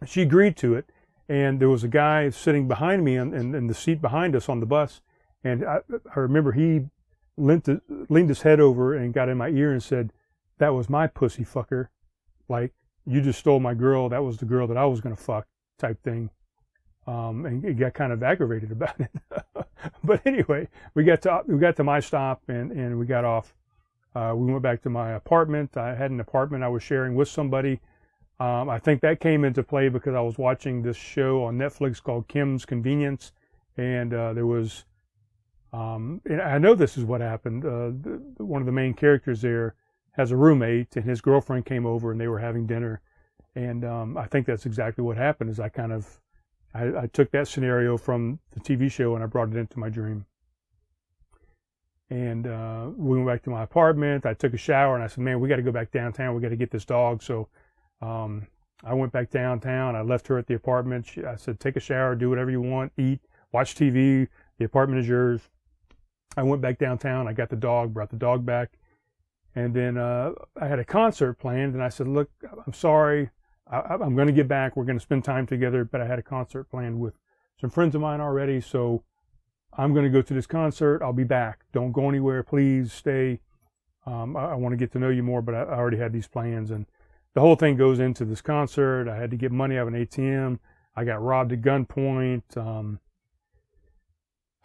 she 0.07 0.23
agreed 0.23 0.57
to 0.59 0.75
it. 0.75 0.87
And 1.29 1.61
there 1.61 1.69
was 1.69 1.85
a 1.85 1.89
guy 1.89 2.31
sitting 2.31 2.67
behind 2.67 3.05
me 3.05 3.17
in, 3.17 3.33
in, 3.33 3.55
in 3.55 3.69
the 3.69 3.75
seat 3.75 4.03
behind 4.03 4.35
us 4.35 4.49
on 4.49 4.59
the 4.59 4.67
bus, 4.67 5.01
and 5.45 5.65
I, 5.65 5.79
I 6.17 6.19
remember 6.19 6.51
he 6.53 6.87
leaned, 7.37 7.67
to, 7.67 7.81
leaned 8.09 8.31
his 8.31 8.43
head 8.43 8.59
over 8.59 8.97
and 8.97 9.15
got 9.15 9.29
in 9.29 9.39
my 9.39 9.49
ear 9.49 9.71
and 9.71 9.83
said, 9.83 10.13
"That 10.59 10.75
was 10.75 10.89
my 10.89 11.07
pussy 11.07 11.45
fucker." 11.45 11.89
Like 12.49 12.73
you 13.07 13.21
just 13.21 13.39
stole 13.39 13.61
my 13.61 13.75
girl. 13.75 14.09
That 14.09 14.25
was 14.25 14.39
the 14.39 14.45
girl 14.47 14.67
that 14.67 14.77
I 14.77 14.87
was 14.87 15.01
gonna 15.01 15.15
fuck, 15.15 15.47
type 15.79 16.03
thing. 16.03 16.31
Um, 17.11 17.45
and 17.45 17.65
he 17.65 17.75
got 17.75 17.95
kind 17.95 18.13
of 18.13 18.23
aggravated 18.23 18.71
about 18.79 18.95
it. 19.01 19.11
but 20.05 20.25
anyway, 20.25 20.69
we 20.95 21.03
got 21.03 21.23
to 21.23 21.43
we 21.47 21.59
got 21.59 21.77
to 21.77 21.85
my 21.85 21.99
stop 21.99 22.43
and 22.49 22.71
and 22.71 22.99
we 22.99 23.07
got 23.07 23.25
off. 23.25 23.55
Uh, 24.15 24.33
we 24.37 24.51
went 24.51 24.63
back 24.63 24.83
to 24.83 24.91
my 24.91 25.13
apartment. 25.13 25.77
I 25.77 25.95
had 25.95 26.11
an 26.11 26.21
apartment 26.21 26.65
I 26.65 26.69
was 26.69 26.83
sharing 26.83 27.15
with 27.15 27.29
somebody. 27.29 27.81
Um, 28.39 28.69
I 28.69 28.79
think 28.79 29.03
that 29.03 29.21
came 29.21 29.45
into 29.45 29.63
play 29.63 29.89
because 29.89 30.15
I 30.15 30.21
was 30.21 30.39
watching 30.39 30.83
this 30.83 30.97
show 30.97 31.45
on 31.45 31.59
Netflix 31.59 32.03
called 32.03 32.27
Kim's 32.27 32.65
Convenience, 32.65 33.33
and 33.77 34.15
uh, 34.15 34.33
there 34.33 34.47
was 34.47 34.85
um, 35.73 36.21
and 36.25 36.41
I 36.41 36.59
know 36.59 36.75
this 36.75 36.97
is 36.97 37.05
what 37.05 37.21
happened. 37.21 37.65
Uh, 37.65 37.91
the, 38.03 38.45
one 38.45 38.63
of 38.63 38.67
the 38.67 38.73
main 38.73 38.95
characters 38.95 39.41
there 39.41 39.75
has 40.13 40.31
a 40.31 40.37
roommate, 40.37 40.97
and 40.97 41.05
his 41.05 41.21
girlfriend 41.21 41.67
came 41.67 41.87
over, 41.87 42.13
and 42.13 42.21
they 42.21 42.29
were 42.29 42.39
having 42.39 42.67
dinner. 42.67 43.01
And 43.57 43.85
um, 43.85 44.17
I 44.17 44.27
think 44.27 44.47
that's 44.47 44.67
exactly 44.67 45.03
what 45.03 45.17
happened. 45.17 45.51
Is 45.51 45.61
I 45.61 45.69
kind 45.69 45.93
of 45.93 46.21
I, 46.75 47.03
I, 47.03 47.07
took 47.13 47.31
that 47.33 47.49
scenario 47.49 47.97
from 47.97 48.39
the 48.53 48.61
TV 48.61 48.91
show 48.91 49.15
and 49.15 49.25
I 49.25 49.27
brought 49.27 49.51
it 49.51 49.57
into 49.57 49.79
my 49.79 49.89
dream. 49.89 50.27
And 52.11 52.47
uh, 52.47 52.91
we 52.97 53.17
went 53.17 53.29
back 53.29 53.43
to 53.45 53.51
my 53.51 53.63
apartment. 53.63 54.27
I 54.27 54.35
took 54.35 54.53
a 54.53 54.57
shower, 54.57 54.97
and 54.97 55.05
I 55.05 55.07
said, 55.07 55.19
"Man, 55.19 55.39
we 55.39 55.49
got 55.49 55.57
to 55.57 55.63
go 55.63 55.71
back 55.71 55.93
downtown. 55.93 56.35
We 56.35 56.43
got 56.43 56.49
to 56.49 56.57
get 56.57 56.73
this 56.73 56.85
dog." 56.85 57.23
So 57.23 57.47
um, 58.03 58.49
I 58.83 58.95
went 58.95 59.13
back 59.13 59.31
downtown. 59.31 59.95
I 59.95 60.01
left 60.01 60.27
her 60.27 60.37
at 60.37 60.49
the 60.49 60.55
apartment. 60.55 61.07
She, 61.07 61.25
I 61.25 61.37
said, 61.37 61.61
"Take 61.61 61.77
a 61.77 61.81
shower, 61.81 62.17
do 62.17 62.29
whatever 62.29 62.51
you 62.51 62.61
want, 62.61 62.93
eat, 62.99 63.21
watch 63.53 63.77
TV. 63.77 64.27
The 64.59 64.65
apartment 64.65 65.01
is 65.01 65.09
yours." 65.09 65.41
I 66.37 66.43
went 66.43 66.63
back 66.63 66.79
downtown. 66.79 67.29
I 67.29 67.33
got 67.33 67.49
the 67.49 67.55
dog, 67.55 67.95
brought 67.95 68.11
the 68.11 68.17
dog 68.17 68.45
back, 68.45 68.73
and 69.55 69.73
then 69.73 69.97
uh, 69.97 70.33
I 70.61 70.67
had 70.67 70.81
a 70.81 70.85
concert 70.85 71.35
planned. 71.35 71.75
And 71.75 71.83
I 71.83 71.91
said, 71.91 72.09
"Look, 72.09 72.29
I'm 72.67 72.73
sorry. 72.73 73.31
I, 73.71 73.95
am 73.95 74.17
going 74.17 74.27
to 74.27 74.33
get 74.33 74.49
back. 74.49 74.77
We're 74.77 74.85
going 74.85 74.99
to 74.99 75.03
spend 75.03 75.25
time 75.25 75.47
together, 75.47 75.85
but 75.85 76.01
I 76.01 76.07
had 76.07 76.19
a 76.19 76.23
concert 76.23 76.65
planned 76.65 76.99
with 76.99 77.15
some 77.61 77.71
friends 77.71 77.95
of 77.95 78.01
mine 78.01 78.21
already, 78.21 78.61
so 78.61 79.05
I'm 79.77 79.93
going 79.93 80.05
to 80.05 80.11
go 80.11 80.23
to 80.23 80.35
this 80.35 80.47
concert. 80.47 81.03
I'll 81.03 81.13
be 81.13 81.25
back. 81.25 81.61
Don't 81.73 81.93
go 81.93 82.09
anywhere, 82.09 82.43
please. 82.43 82.93
Stay. 82.93 83.41
Um, 84.07 84.37
I, 84.37 84.47
I 84.47 84.55
want 84.55 84.73
to 84.73 84.77
get 84.77 84.91
to 84.93 84.99
know 84.99 85.11
you 85.11 85.23
more, 85.23 85.41
but 85.41 85.55
I, 85.55 85.63
I 85.63 85.77
already 85.77 85.99
had 85.99 86.13
these 86.13 86.27
plans, 86.27 86.71
and 86.71 86.87
the 87.35 87.41
whole 87.41 87.55
thing 87.55 87.77
goes 87.77 88.01
into 88.01 88.25
this 88.25 88.43
concert. 88.43 89.09
I 89.09 89.17
had 89.17 89.31
to 89.31 89.37
get 89.37 89.53
money 89.53 89.79
out 89.79 89.87
of 89.87 89.95
an 89.95 90.07
ATM. 90.07 90.59
I 90.97 91.05
got 91.05 91.23
robbed 91.23 91.53
at 91.53 91.61
gunpoint. 91.61 92.57
Um, 92.57 92.99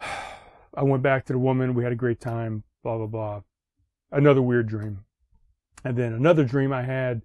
I 0.00 0.82
went 0.82 1.02
back 1.02 1.24
to 1.26 1.32
the 1.32 1.38
woman. 1.38 1.74
We 1.74 1.84
had 1.84 1.92
a 1.92 1.96
great 1.96 2.20
time. 2.20 2.64
Blah 2.82 2.98
blah 2.98 3.06
blah. 3.06 3.40
Another 4.10 4.42
weird 4.42 4.68
dream, 4.68 5.04
and 5.84 5.96
then 5.96 6.12
another 6.12 6.44
dream 6.44 6.72
I 6.72 6.82
had 6.82 7.22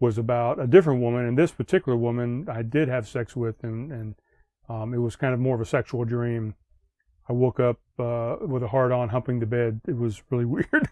was 0.00 0.18
about 0.18 0.58
a 0.58 0.66
different 0.66 1.00
woman. 1.00 1.26
And 1.26 1.38
this 1.38 1.52
particular 1.52 1.96
woman, 1.96 2.46
I 2.50 2.62
did 2.62 2.88
have 2.88 3.06
sex 3.06 3.36
with, 3.36 3.62
and 3.62 3.92
and 3.92 4.14
um, 4.68 4.94
it 4.94 4.98
was 4.98 5.16
kind 5.16 5.34
of 5.34 5.40
more 5.40 5.54
of 5.54 5.60
a 5.60 5.66
sexual 5.66 6.04
dream. 6.04 6.54
I 7.28 7.32
woke 7.32 7.60
up 7.60 7.78
uh, 7.98 8.36
with 8.40 8.62
a 8.62 8.68
hard 8.68 8.90
on, 8.90 9.10
humping 9.10 9.38
the 9.38 9.46
bed. 9.46 9.80
It 9.86 9.96
was 9.96 10.22
really 10.30 10.44
weird. 10.56 10.88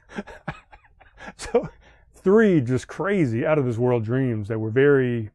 so, 1.37 1.69
three 2.15 2.61
just 2.61 2.87
crazy, 2.87 3.45
out 3.45 3.59
of 3.59 3.65
this 3.65 3.79
world 3.79 4.05
dreams 4.05 4.49
that 4.49 4.59
were 4.59 4.71
very, 4.71 5.31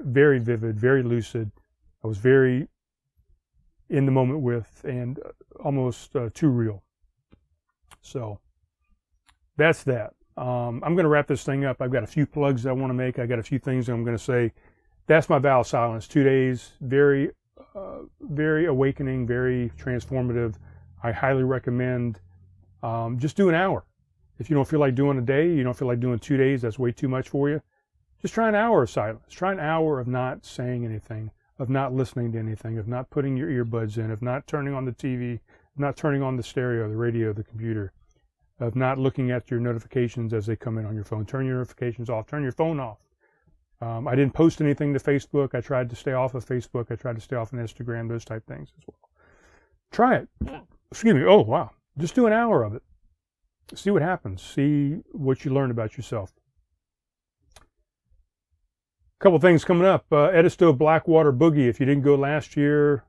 very 0.00 0.38
vivid, 0.38 0.80
very 0.80 1.02
lucid, 1.02 1.52
I 2.02 2.08
was 2.08 2.18
very 2.18 2.68
in 3.88 4.06
the 4.06 4.12
moment 4.12 4.40
with 4.40 4.82
and 4.84 5.18
almost 5.62 6.14
uh, 6.16 6.30
too 6.32 6.48
real. 6.48 6.82
So 8.00 8.38
that's 9.56 9.82
that. 9.84 10.14
Um, 10.40 10.82
I'm 10.82 10.94
going 10.94 11.04
to 11.04 11.10
wrap 11.10 11.26
this 11.26 11.44
thing 11.44 11.66
up. 11.66 11.82
I've 11.82 11.92
got 11.92 12.02
a 12.02 12.06
few 12.06 12.24
plugs 12.24 12.64
I 12.64 12.72
want 12.72 12.88
to 12.88 12.94
make. 12.94 13.18
I 13.18 13.26
got 13.26 13.38
a 13.38 13.42
few 13.42 13.58
things 13.58 13.90
I'm 13.90 14.04
going 14.04 14.16
to 14.16 14.22
say. 14.22 14.52
That's 15.06 15.28
my 15.28 15.38
vow 15.38 15.62
silence. 15.62 16.08
Two 16.08 16.24
days, 16.24 16.72
very, 16.80 17.30
uh, 17.74 17.98
very 18.22 18.64
awakening, 18.64 19.26
very 19.26 19.70
transformative. 19.78 20.54
I 21.02 21.12
highly 21.12 21.42
recommend. 21.42 22.20
Um, 22.82 23.18
just 23.18 23.36
do 23.36 23.50
an 23.50 23.54
hour. 23.54 23.84
If 24.38 24.48
you 24.48 24.56
don't 24.56 24.66
feel 24.66 24.80
like 24.80 24.94
doing 24.94 25.18
a 25.18 25.22
day, 25.22 25.46
you 25.46 25.62
don't 25.62 25.76
feel 25.76 25.88
like 25.88 26.00
doing 26.00 26.18
two 26.18 26.38
days. 26.38 26.62
That's 26.62 26.78
way 26.78 26.92
too 26.92 27.08
much 27.08 27.28
for 27.28 27.50
you. 27.50 27.60
Just 28.22 28.32
try 28.32 28.48
an 28.48 28.54
hour 28.54 28.84
of 28.84 28.88
silence. 28.88 29.24
Try 29.28 29.52
an 29.52 29.60
hour 29.60 30.00
of 30.00 30.08
not 30.08 30.46
saying 30.46 30.86
anything, 30.86 31.30
of 31.58 31.68
not 31.68 31.92
listening 31.92 32.32
to 32.32 32.38
anything, 32.38 32.78
of 32.78 32.88
not 32.88 33.10
putting 33.10 33.36
your 33.36 33.48
earbuds 33.50 33.98
in, 33.98 34.10
of 34.10 34.22
not 34.22 34.46
turning 34.46 34.72
on 34.72 34.86
the 34.86 34.92
TV, 34.92 35.40
not 35.76 35.98
turning 35.98 36.22
on 36.22 36.38
the 36.38 36.42
stereo, 36.42 36.88
the 36.88 36.96
radio, 36.96 37.34
the 37.34 37.44
computer 37.44 37.92
of 38.60 38.76
not 38.76 38.98
looking 38.98 39.30
at 39.30 39.50
your 39.50 39.58
notifications 39.60 40.32
as 40.32 40.46
they 40.46 40.56
come 40.56 40.78
in 40.78 40.86
on 40.86 40.94
your 40.94 41.04
phone. 41.04 41.26
Turn 41.26 41.46
your 41.46 41.56
notifications 41.56 42.10
off. 42.10 42.26
Turn 42.26 42.42
your 42.42 42.52
phone 42.52 42.78
off. 42.78 42.98
Um, 43.80 44.06
I 44.06 44.14
didn't 44.14 44.34
post 44.34 44.60
anything 44.60 44.92
to 44.92 45.00
Facebook. 45.00 45.54
I 45.54 45.60
tried 45.60 45.88
to 45.90 45.96
stay 45.96 46.12
off 46.12 46.34
of 46.34 46.44
Facebook. 46.44 46.90
I 46.90 46.96
tried 46.96 47.16
to 47.16 47.22
stay 47.22 47.36
off 47.36 47.52
of 47.52 47.58
Instagram, 47.58 48.08
those 48.08 48.26
type 48.26 48.46
things 48.46 48.70
as 48.76 48.84
well. 48.86 49.10
Try 49.90 50.16
it. 50.16 50.28
Excuse 50.90 51.14
me. 51.14 51.24
Oh, 51.24 51.40
wow. 51.40 51.70
Just 51.98 52.14
do 52.14 52.26
an 52.26 52.32
hour 52.32 52.62
of 52.62 52.74
it. 52.74 52.82
See 53.74 53.90
what 53.90 54.02
happens. 54.02 54.42
See 54.42 54.98
what 55.12 55.44
you 55.44 55.52
learn 55.52 55.70
about 55.70 55.96
yourself. 55.96 56.32
A 57.56 59.22
couple 59.22 59.38
things 59.38 59.64
coming 59.64 59.86
up. 59.86 60.04
Uh, 60.12 60.28
Edisto 60.28 60.72
Blackwater 60.72 61.32
Boogie. 61.32 61.68
If 61.68 61.80
you 61.80 61.86
didn't 61.86 62.02
go 62.02 62.14
last 62.16 62.56
year, 62.56 63.04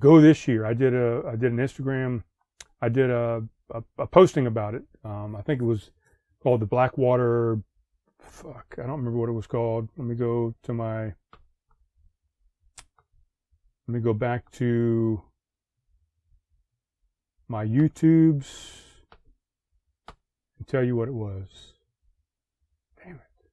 go 0.00 0.20
this 0.20 0.46
year. 0.46 0.64
I 0.66 0.74
did 0.74 0.94
a 0.94 1.22
I 1.26 1.36
did 1.36 1.52
an 1.52 1.58
Instagram. 1.58 2.24
I 2.80 2.88
did 2.88 3.10
a 3.10 3.44
a, 3.70 3.82
a 3.98 4.06
posting 4.06 4.46
about 4.46 4.74
it. 4.74 4.84
Um, 5.04 5.36
I 5.36 5.42
think 5.42 5.60
it 5.60 5.64
was 5.64 5.90
called 6.42 6.60
the 6.60 6.66
Blackwater. 6.66 7.60
Fuck, 8.20 8.74
I 8.78 8.82
don't 8.82 8.98
remember 8.98 9.18
what 9.18 9.28
it 9.28 9.32
was 9.32 9.46
called. 9.46 9.88
Let 9.96 10.06
me 10.06 10.14
go 10.14 10.54
to 10.62 10.72
my. 10.72 11.14
Let 13.88 13.94
me 13.94 14.00
go 14.00 14.12
back 14.12 14.50
to 14.52 15.22
my 17.46 17.64
YouTubes 17.64 18.80
and 20.58 20.66
tell 20.66 20.82
you 20.82 20.96
what 20.96 21.08
it 21.08 21.14
was. 21.14 21.74
Damn 22.96 23.14
it. 23.16 23.50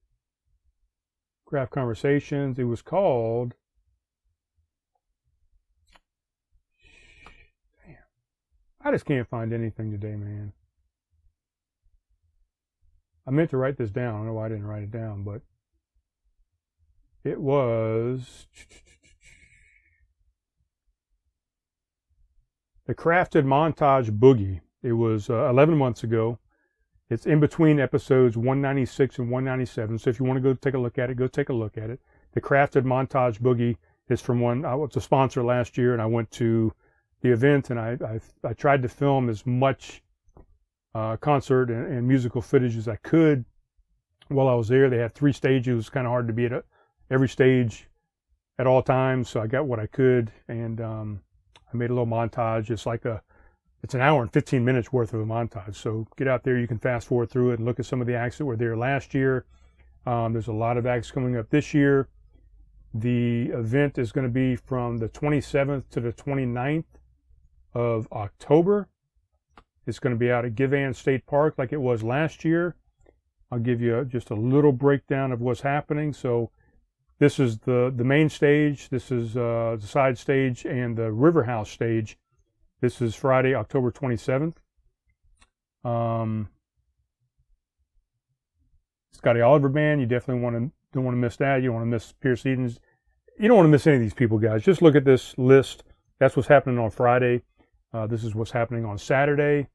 Craft 1.46 1.70
Conversations. 1.70 2.58
It 2.58 2.64
was 2.64 2.82
called 2.82 3.54
I 8.84 8.90
just 8.90 9.06
can't 9.06 9.28
find 9.28 9.52
anything 9.54 9.90
today, 9.90 10.14
man. 10.14 10.52
I 13.26 13.30
meant 13.30 13.48
to 13.50 13.56
write 13.56 13.78
this 13.78 13.90
down. 13.90 14.14
I 14.14 14.18
don't 14.18 14.26
know 14.26 14.34
why 14.34 14.46
I 14.46 14.48
didn't 14.50 14.66
write 14.66 14.82
it 14.82 14.90
down, 14.90 15.24
but 15.24 15.40
it 17.24 17.40
was 17.40 18.46
the 22.86 22.94
crafted 22.94 23.44
montage 23.44 24.10
boogie. 24.10 24.60
It 24.82 24.92
was 24.92 25.30
uh, 25.30 25.48
11 25.48 25.78
months 25.78 26.04
ago. 26.04 26.38
It's 27.08 27.24
in 27.24 27.40
between 27.40 27.80
episodes 27.80 28.36
196 28.36 29.18
and 29.18 29.30
197. 29.30 29.98
So 29.98 30.10
if 30.10 30.20
you 30.20 30.26
want 30.26 30.36
to 30.36 30.42
go 30.42 30.52
take 30.52 30.74
a 30.74 30.78
look 30.78 30.98
at 30.98 31.08
it, 31.08 31.16
go 31.16 31.26
take 31.26 31.48
a 31.48 31.54
look 31.54 31.78
at 31.78 31.88
it. 31.88 32.00
The 32.32 32.42
crafted 32.42 32.82
montage 32.82 33.40
boogie 33.40 33.78
is 34.10 34.20
from 34.20 34.40
one. 34.40 34.66
I 34.66 34.74
was 34.74 34.94
a 34.96 35.00
sponsor 35.00 35.42
last 35.42 35.78
year, 35.78 35.94
and 35.94 36.02
I 36.02 36.06
went 36.06 36.30
to 36.32 36.74
the 37.24 37.32
event, 37.32 37.70
and 37.70 37.80
I, 37.80 37.96
I, 38.06 38.20
I 38.46 38.52
tried 38.52 38.82
to 38.82 38.88
film 38.88 39.30
as 39.30 39.46
much 39.46 40.02
uh, 40.94 41.16
concert 41.16 41.70
and, 41.70 41.90
and, 41.90 42.06
musical 42.06 42.42
footage 42.42 42.76
as 42.76 42.86
I 42.86 42.96
could 42.96 43.46
while 44.28 44.46
I 44.46 44.54
was 44.54 44.68
there. 44.68 44.90
They 44.90 44.98
had 44.98 45.14
three 45.14 45.32
stages. 45.32 45.72
It 45.72 45.74
was 45.74 45.88
kind 45.88 46.06
of 46.06 46.10
hard 46.10 46.26
to 46.26 46.34
be 46.34 46.44
at 46.44 46.52
a, 46.52 46.62
every 47.10 47.30
stage 47.30 47.88
at 48.58 48.66
all 48.66 48.82
times, 48.82 49.30
so 49.30 49.40
I 49.40 49.46
got 49.46 49.64
what 49.64 49.80
I 49.80 49.86
could, 49.86 50.32
and 50.48 50.82
um, 50.82 51.22
I 51.72 51.76
made 51.78 51.88
a 51.88 51.94
little 51.94 52.06
montage. 52.06 52.68
It's 52.68 52.84
like 52.84 53.06
a 53.06 53.22
it's 53.82 53.94
an 53.94 54.02
hour 54.02 54.20
and 54.20 54.30
15 54.30 54.62
minutes 54.62 54.92
worth 54.92 55.14
of 55.14 55.20
a 55.20 55.24
montage. 55.24 55.76
So 55.76 56.06
get 56.18 56.28
out 56.28 56.42
there. 56.44 56.58
You 56.58 56.68
can 56.68 56.78
fast 56.78 57.08
forward 57.08 57.30
through 57.30 57.52
it 57.52 57.58
and 57.58 57.64
look 57.64 57.80
at 57.80 57.86
some 57.86 58.02
of 58.02 58.06
the 58.06 58.14
acts 58.14 58.36
that 58.36 58.44
were 58.44 58.56
there 58.56 58.76
last 58.76 59.14
year. 59.14 59.46
Um, 60.04 60.34
there's 60.34 60.48
a 60.48 60.52
lot 60.52 60.76
of 60.76 60.84
acts 60.84 61.10
coming 61.10 61.38
up 61.38 61.48
this 61.48 61.72
year. 61.72 62.08
The 62.92 63.48
event 63.48 63.96
is 63.96 64.12
going 64.12 64.26
to 64.26 64.32
be 64.32 64.56
from 64.56 64.98
the 64.98 65.08
27th 65.08 65.88
to 65.90 66.00
the 66.00 66.12
29th 66.12 66.84
of 67.74 68.08
October. 68.12 68.88
It's 69.86 69.98
going 69.98 70.14
to 70.14 70.18
be 70.18 70.30
out 70.30 70.44
at 70.44 70.54
Givhans 70.54 70.96
State 70.96 71.26
Park 71.26 71.54
like 71.58 71.72
it 71.72 71.80
was 71.80 72.02
last 72.02 72.44
year. 72.44 72.76
I'll 73.50 73.58
give 73.58 73.80
you 73.80 74.04
just 74.04 74.30
a 74.30 74.34
little 74.34 74.72
breakdown 74.72 75.30
of 75.30 75.40
what's 75.40 75.60
happening. 75.60 76.12
So 76.12 76.50
this 77.18 77.38
is 77.38 77.58
the, 77.58 77.92
the 77.94 78.04
main 78.04 78.28
stage, 78.28 78.88
this 78.88 79.10
is 79.10 79.36
uh, 79.36 79.76
the 79.80 79.86
side 79.86 80.18
stage, 80.18 80.64
and 80.64 80.96
the 80.96 81.12
River 81.12 81.44
House 81.44 81.70
stage. 81.70 82.18
This 82.80 83.00
is 83.00 83.14
Friday, 83.14 83.54
October 83.54 83.92
27th. 83.92 84.56
Um, 85.84 86.48
Scotty 89.12 89.40
Oliver 89.40 89.68
Band, 89.68 90.00
you 90.00 90.06
definitely 90.06 90.42
want 90.42 90.56
to 90.56 90.72
don't 90.92 91.04
want 91.04 91.14
to 91.14 91.20
miss 91.20 91.36
that. 91.36 91.56
You 91.56 91.68
don't 91.68 91.76
want 91.76 91.86
to 91.86 91.90
miss 91.90 92.12
Pierce 92.12 92.46
Edens. 92.46 92.78
You 93.38 93.48
don't 93.48 93.56
want 93.56 93.66
to 93.66 93.70
miss 93.70 93.86
any 93.86 93.96
of 93.96 94.02
these 94.02 94.14
people, 94.14 94.38
guys. 94.38 94.62
Just 94.62 94.80
look 94.80 94.94
at 94.94 95.04
this 95.04 95.36
list. 95.36 95.82
That's 96.20 96.36
what's 96.36 96.48
happening 96.48 96.78
on 96.78 96.90
Friday. 96.90 97.42
Uh, 97.94 98.08
this 98.08 98.24
is 98.24 98.34
what's 98.34 98.50
happening 98.50 98.84
on 98.84 98.98
Saturday. 98.98 99.68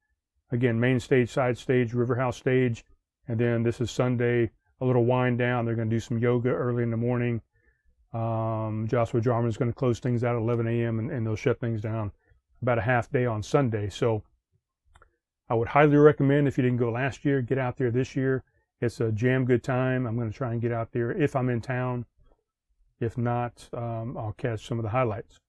Again, 0.51 0.77
main 0.77 0.99
stage, 0.99 1.29
side 1.29 1.57
stage, 1.57 1.93
River 1.93 2.15
House 2.15 2.35
stage. 2.35 2.83
And 3.29 3.39
then 3.39 3.63
this 3.63 3.79
is 3.79 3.89
Sunday, 3.89 4.51
a 4.81 4.85
little 4.85 5.05
wind 5.05 5.37
down. 5.37 5.63
They're 5.63 5.75
going 5.75 5.89
to 5.89 5.95
do 5.95 6.01
some 6.01 6.17
yoga 6.17 6.49
early 6.49 6.83
in 6.83 6.91
the 6.91 6.97
morning. 6.97 7.41
Um, 8.11 8.87
Joshua 8.89 9.21
Jarman 9.21 9.49
is 9.49 9.55
going 9.55 9.71
to 9.71 9.75
close 9.75 9.99
things 9.99 10.25
out 10.25 10.35
at 10.35 10.41
11 10.41 10.67
a.m. 10.67 10.99
And, 10.99 11.11
and 11.11 11.25
they'll 11.25 11.37
shut 11.37 11.61
things 11.61 11.81
down 11.81 12.11
about 12.61 12.77
a 12.77 12.81
half 12.81 13.09
day 13.09 13.25
on 13.25 13.41
Sunday. 13.41 13.89
So 13.89 14.23
I 15.47 15.53
would 15.53 15.69
highly 15.69 15.95
recommend 15.95 16.47
if 16.47 16.57
you 16.57 16.63
didn't 16.63 16.79
go 16.79 16.91
last 16.91 17.23
year, 17.23 17.41
get 17.41 17.57
out 17.57 17.77
there 17.77 17.91
this 17.91 18.17
year. 18.17 18.43
It's 18.81 18.99
a 18.99 19.13
jam 19.13 19.45
good 19.45 19.63
time. 19.63 20.05
I'm 20.05 20.17
going 20.17 20.29
to 20.31 20.37
try 20.37 20.51
and 20.51 20.61
get 20.61 20.73
out 20.73 20.91
there 20.91 21.11
if 21.11 21.37
I'm 21.37 21.49
in 21.49 21.61
town. 21.61 22.05
If 22.99 23.17
not, 23.17 23.69
um, 23.71 24.17
I'll 24.17 24.35
catch 24.37 24.67
some 24.67 24.77
of 24.77 24.83
the 24.83 24.89
highlights. 24.89 25.39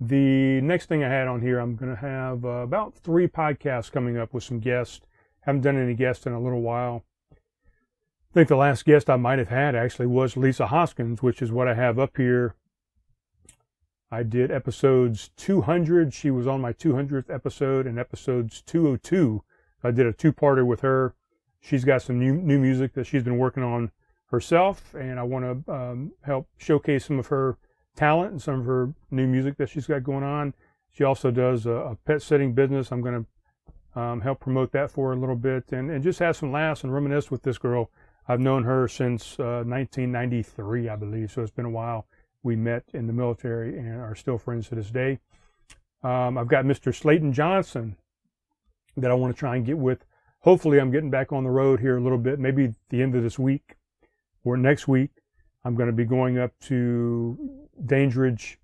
The 0.00 0.60
next 0.60 0.86
thing 0.86 1.04
I 1.04 1.08
had 1.08 1.28
on 1.28 1.40
here, 1.40 1.58
I'm 1.58 1.76
going 1.76 1.94
to 1.94 2.00
have 2.00 2.44
uh, 2.44 2.48
about 2.48 2.94
three 2.94 3.28
podcasts 3.28 3.92
coming 3.92 4.18
up 4.18 4.34
with 4.34 4.44
some 4.44 4.58
guests. 4.58 5.00
Haven't 5.40 5.62
done 5.62 5.76
any 5.76 5.94
guests 5.94 6.26
in 6.26 6.32
a 6.32 6.40
little 6.40 6.62
while. 6.62 7.04
I 7.32 8.34
think 8.34 8.48
the 8.48 8.56
last 8.56 8.84
guest 8.84 9.08
I 9.08 9.16
might 9.16 9.38
have 9.38 9.48
had 9.48 9.76
actually 9.76 10.06
was 10.06 10.36
Lisa 10.36 10.66
Hoskins, 10.66 11.22
which 11.22 11.40
is 11.40 11.52
what 11.52 11.68
I 11.68 11.74
have 11.74 11.98
up 11.98 12.16
here. 12.16 12.56
I 14.10 14.24
did 14.24 14.50
episodes 14.50 15.30
200. 15.36 16.12
She 16.12 16.30
was 16.30 16.46
on 16.46 16.60
my 16.60 16.72
200th 16.72 17.32
episode 17.32 17.86
and 17.86 17.98
episodes 17.98 18.62
202. 18.62 19.42
I 19.84 19.90
did 19.90 20.06
a 20.06 20.12
two-parter 20.12 20.66
with 20.66 20.80
her. 20.80 21.14
She's 21.60 21.84
got 21.84 22.02
some 22.02 22.18
new 22.18 22.34
new 22.34 22.58
music 22.58 22.94
that 22.94 23.06
she's 23.06 23.22
been 23.22 23.38
working 23.38 23.62
on 23.62 23.90
herself, 24.26 24.94
and 24.94 25.18
I 25.18 25.22
want 25.22 25.66
to 25.66 25.72
um, 25.72 26.12
help 26.22 26.48
showcase 26.56 27.06
some 27.06 27.18
of 27.18 27.28
her 27.28 27.56
talent 27.96 28.32
and 28.32 28.42
some 28.42 28.60
of 28.60 28.66
her 28.66 28.92
new 29.10 29.26
music 29.26 29.56
that 29.58 29.68
she's 29.68 29.86
got 29.86 30.02
going 30.02 30.24
on. 30.24 30.54
She 30.92 31.04
also 31.04 31.30
does 31.30 31.66
a, 31.66 31.72
a 31.72 31.96
pet 31.96 32.22
sitting 32.22 32.52
business. 32.52 32.92
I'm 32.92 33.00
going 33.00 33.26
to 33.94 34.00
um, 34.00 34.20
help 34.20 34.40
promote 34.40 34.72
that 34.72 34.90
for 34.90 35.08
her 35.08 35.14
a 35.14 35.18
little 35.18 35.36
bit 35.36 35.72
and, 35.72 35.90
and 35.90 36.02
just 36.02 36.18
have 36.18 36.36
some 36.36 36.52
laughs 36.52 36.82
and 36.82 36.92
reminisce 36.92 37.30
with 37.30 37.42
this 37.42 37.58
girl. 37.58 37.90
I've 38.26 38.40
known 38.40 38.64
her 38.64 38.88
since 38.88 39.38
uh, 39.38 39.64
1993, 39.66 40.88
I 40.88 40.96
believe, 40.96 41.30
so 41.30 41.42
it's 41.42 41.50
been 41.50 41.66
a 41.66 41.70
while. 41.70 42.06
We 42.42 42.56
met 42.56 42.84
in 42.92 43.06
the 43.06 43.12
military 43.12 43.78
and 43.78 44.00
are 44.00 44.14
still 44.14 44.38
friends 44.38 44.68
to 44.68 44.74
this 44.74 44.90
day. 44.90 45.18
Um, 46.02 46.38
I've 46.38 46.48
got 46.48 46.64
Mr. 46.64 46.94
Slayton 46.94 47.32
Johnson 47.32 47.96
that 48.96 49.10
I 49.10 49.14
want 49.14 49.34
to 49.34 49.38
try 49.38 49.56
and 49.56 49.64
get 49.64 49.78
with. 49.78 50.04
Hopefully, 50.40 50.78
I'm 50.78 50.90
getting 50.90 51.10
back 51.10 51.32
on 51.32 51.44
the 51.44 51.50
road 51.50 51.80
here 51.80 51.96
a 51.96 52.02
little 52.02 52.18
bit, 52.18 52.38
maybe 52.38 52.74
the 52.90 53.02
end 53.02 53.14
of 53.14 53.22
this 53.22 53.38
week 53.38 53.76
or 54.44 54.56
next 54.56 54.86
week. 54.86 55.10
I'm 55.64 55.74
going 55.74 55.86
to 55.86 55.94
be 55.94 56.04
going 56.04 56.38
up 56.38 56.52
to 56.64 57.63
Dandridge, 57.84 58.58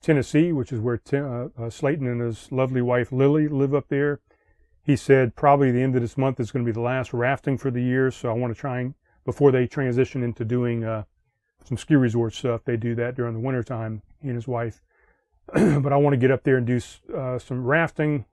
Tennessee, 0.00 0.52
which 0.52 0.72
is 0.72 0.80
where 0.80 1.00
uh, 1.12 1.48
uh, 1.60 1.70
Slayton 1.70 2.06
and 2.06 2.20
his 2.20 2.50
lovely 2.52 2.82
wife 2.82 3.12
Lily 3.12 3.48
live 3.48 3.74
up 3.74 3.88
there. 3.88 4.20
He 4.82 4.96
said 4.96 5.36
probably 5.36 5.70
the 5.70 5.82
end 5.82 5.96
of 5.96 6.02
this 6.02 6.16
month 6.16 6.40
is 6.40 6.50
going 6.50 6.64
to 6.64 6.68
be 6.68 6.74
the 6.74 6.80
last 6.80 7.12
rafting 7.12 7.58
for 7.58 7.70
the 7.70 7.82
year, 7.82 8.10
so 8.10 8.30
I 8.30 8.32
want 8.32 8.54
to 8.54 8.58
try 8.58 8.80
and 8.80 8.94
before 9.24 9.52
they 9.52 9.66
transition 9.66 10.22
into 10.22 10.44
doing 10.44 10.84
uh, 10.84 11.04
some 11.64 11.76
ski 11.76 11.96
resort 11.96 12.32
stuff. 12.32 12.62
They 12.64 12.78
do 12.78 12.94
that 12.94 13.14
during 13.14 13.34
the 13.34 13.40
wintertime, 13.40 14.00
he 14.22 14.28
and 14.28 14.36
his 14.36 14.48
wife. 14.48 14.80
but 15.52 15.92
I 15.92 15.96
want 15.96 16.14
to 16.14 16.18
get 16.18 16.30
up 16.30 16.44
there 16.44 16.56
and 16.56 16.66
do 16.66 16.80
uh, 17.14 17.38
some 17.38 17.64
rafting 17.64 18.24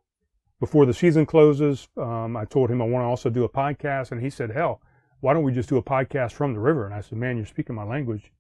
before 0.59 0.85
the 0.85 0.93
season 0.93 1.25
closes. 1.25 1.89
Um, 1.97 2.37
I 2.37 2.45
told 2.45 2.71
him 2.71 2.81
I 2.81 2.85
want 2.85 3.03
to 3.03 3.07
also 3.07 3.29
do 3.29 3.43
a 3.43 3.49
podcast, 3.49 4.11
and 4.11 4.21
he 4.21 4.29
said, 4.29 4.51
"Hell, 4.51 4.81
why 5.19 5.33
don't 5.33 5.43
we 5.43 5.51
just 5.51 5.69
do 5.69 5.77
a 5.77 5.83
podcast 5.83 6.31
from 6.31 6.53
the 6.53 6.59
river?" 6.59 6.85
And 6.85 6.93
I 6.93 7.01
said, 7.01 7.17
"Man, 7.17 7.35
you're 7.37 7.45
speaking 7.45 7.75
my 7.75 7.83
language." 7.83 8.31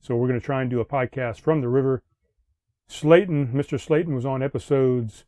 So 0.00 0.16
we're 0.16 0.28
going 0.28 0.40
to 0.40 0.44
try 0.44 0.62
and 0.62 0.70
do 0.70 0.80
a 0.80 0.84
podcast 0.84 1.40
from 1.40 1.60
the 1.60 1.68
river. 1.68 2.02
Slayton, 2.88 3.48
Mr. 3.48 3.78
Slayton 3.78 4.14
was 4.14 4.24
on 4.24 4.42
episodes 4.42 5.24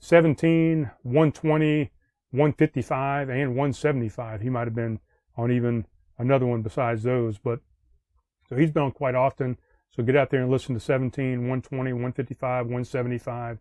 17, 0.00 0.90
120, 1.02 1.90
155, 2.30 3.28
and 3.28 3.50
175. 3.50 4.40
He 4.40 4.50
might 4.50 4.66
have 4.66 4.74
been 4.74 5.00
on 5.36 5.50
even 5.52 5.86
another 6.18 6.46
one 6.46 6.62
besides 6.62 7.02
those, 7.02 7.38
but 7.38 7.60
so 8.48 8.56
he's 8.56 8.70
been 8.70 8.84
on 8.84 8.92
quite 8.92 9.14
often. 9.14 9.58
So 9.90 10.02
get 10.02 10.16
out 10.16 10.30
there 10.30 10.42
and 10.42 10.50
listen 10.50 10.74
to 10.74 10.80
17, 10.80 11.38
120, 11.38 11.92
155, 11.92 12.66
175. 12.66 13.58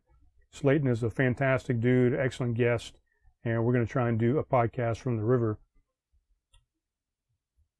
Slayton 0.51 0.87
is 0.87 1.03
a 1.03 1.09
fantastic 1.09 1.79
dude, 1.79 2.13
excellent 2.13 2.55
guest, 2.55 2.97
and 3.43 3.63
we're 3.63 3.73
going 3.73 3.85
to 3.85 3.91
try 3.91 4.09
and 4.09 4.17
do 4.19 4.37
a 4.37 4.43
podcast 4.43 4.97
from 4.97 5.17
the 5.17 5.23
river. 5.23 5.59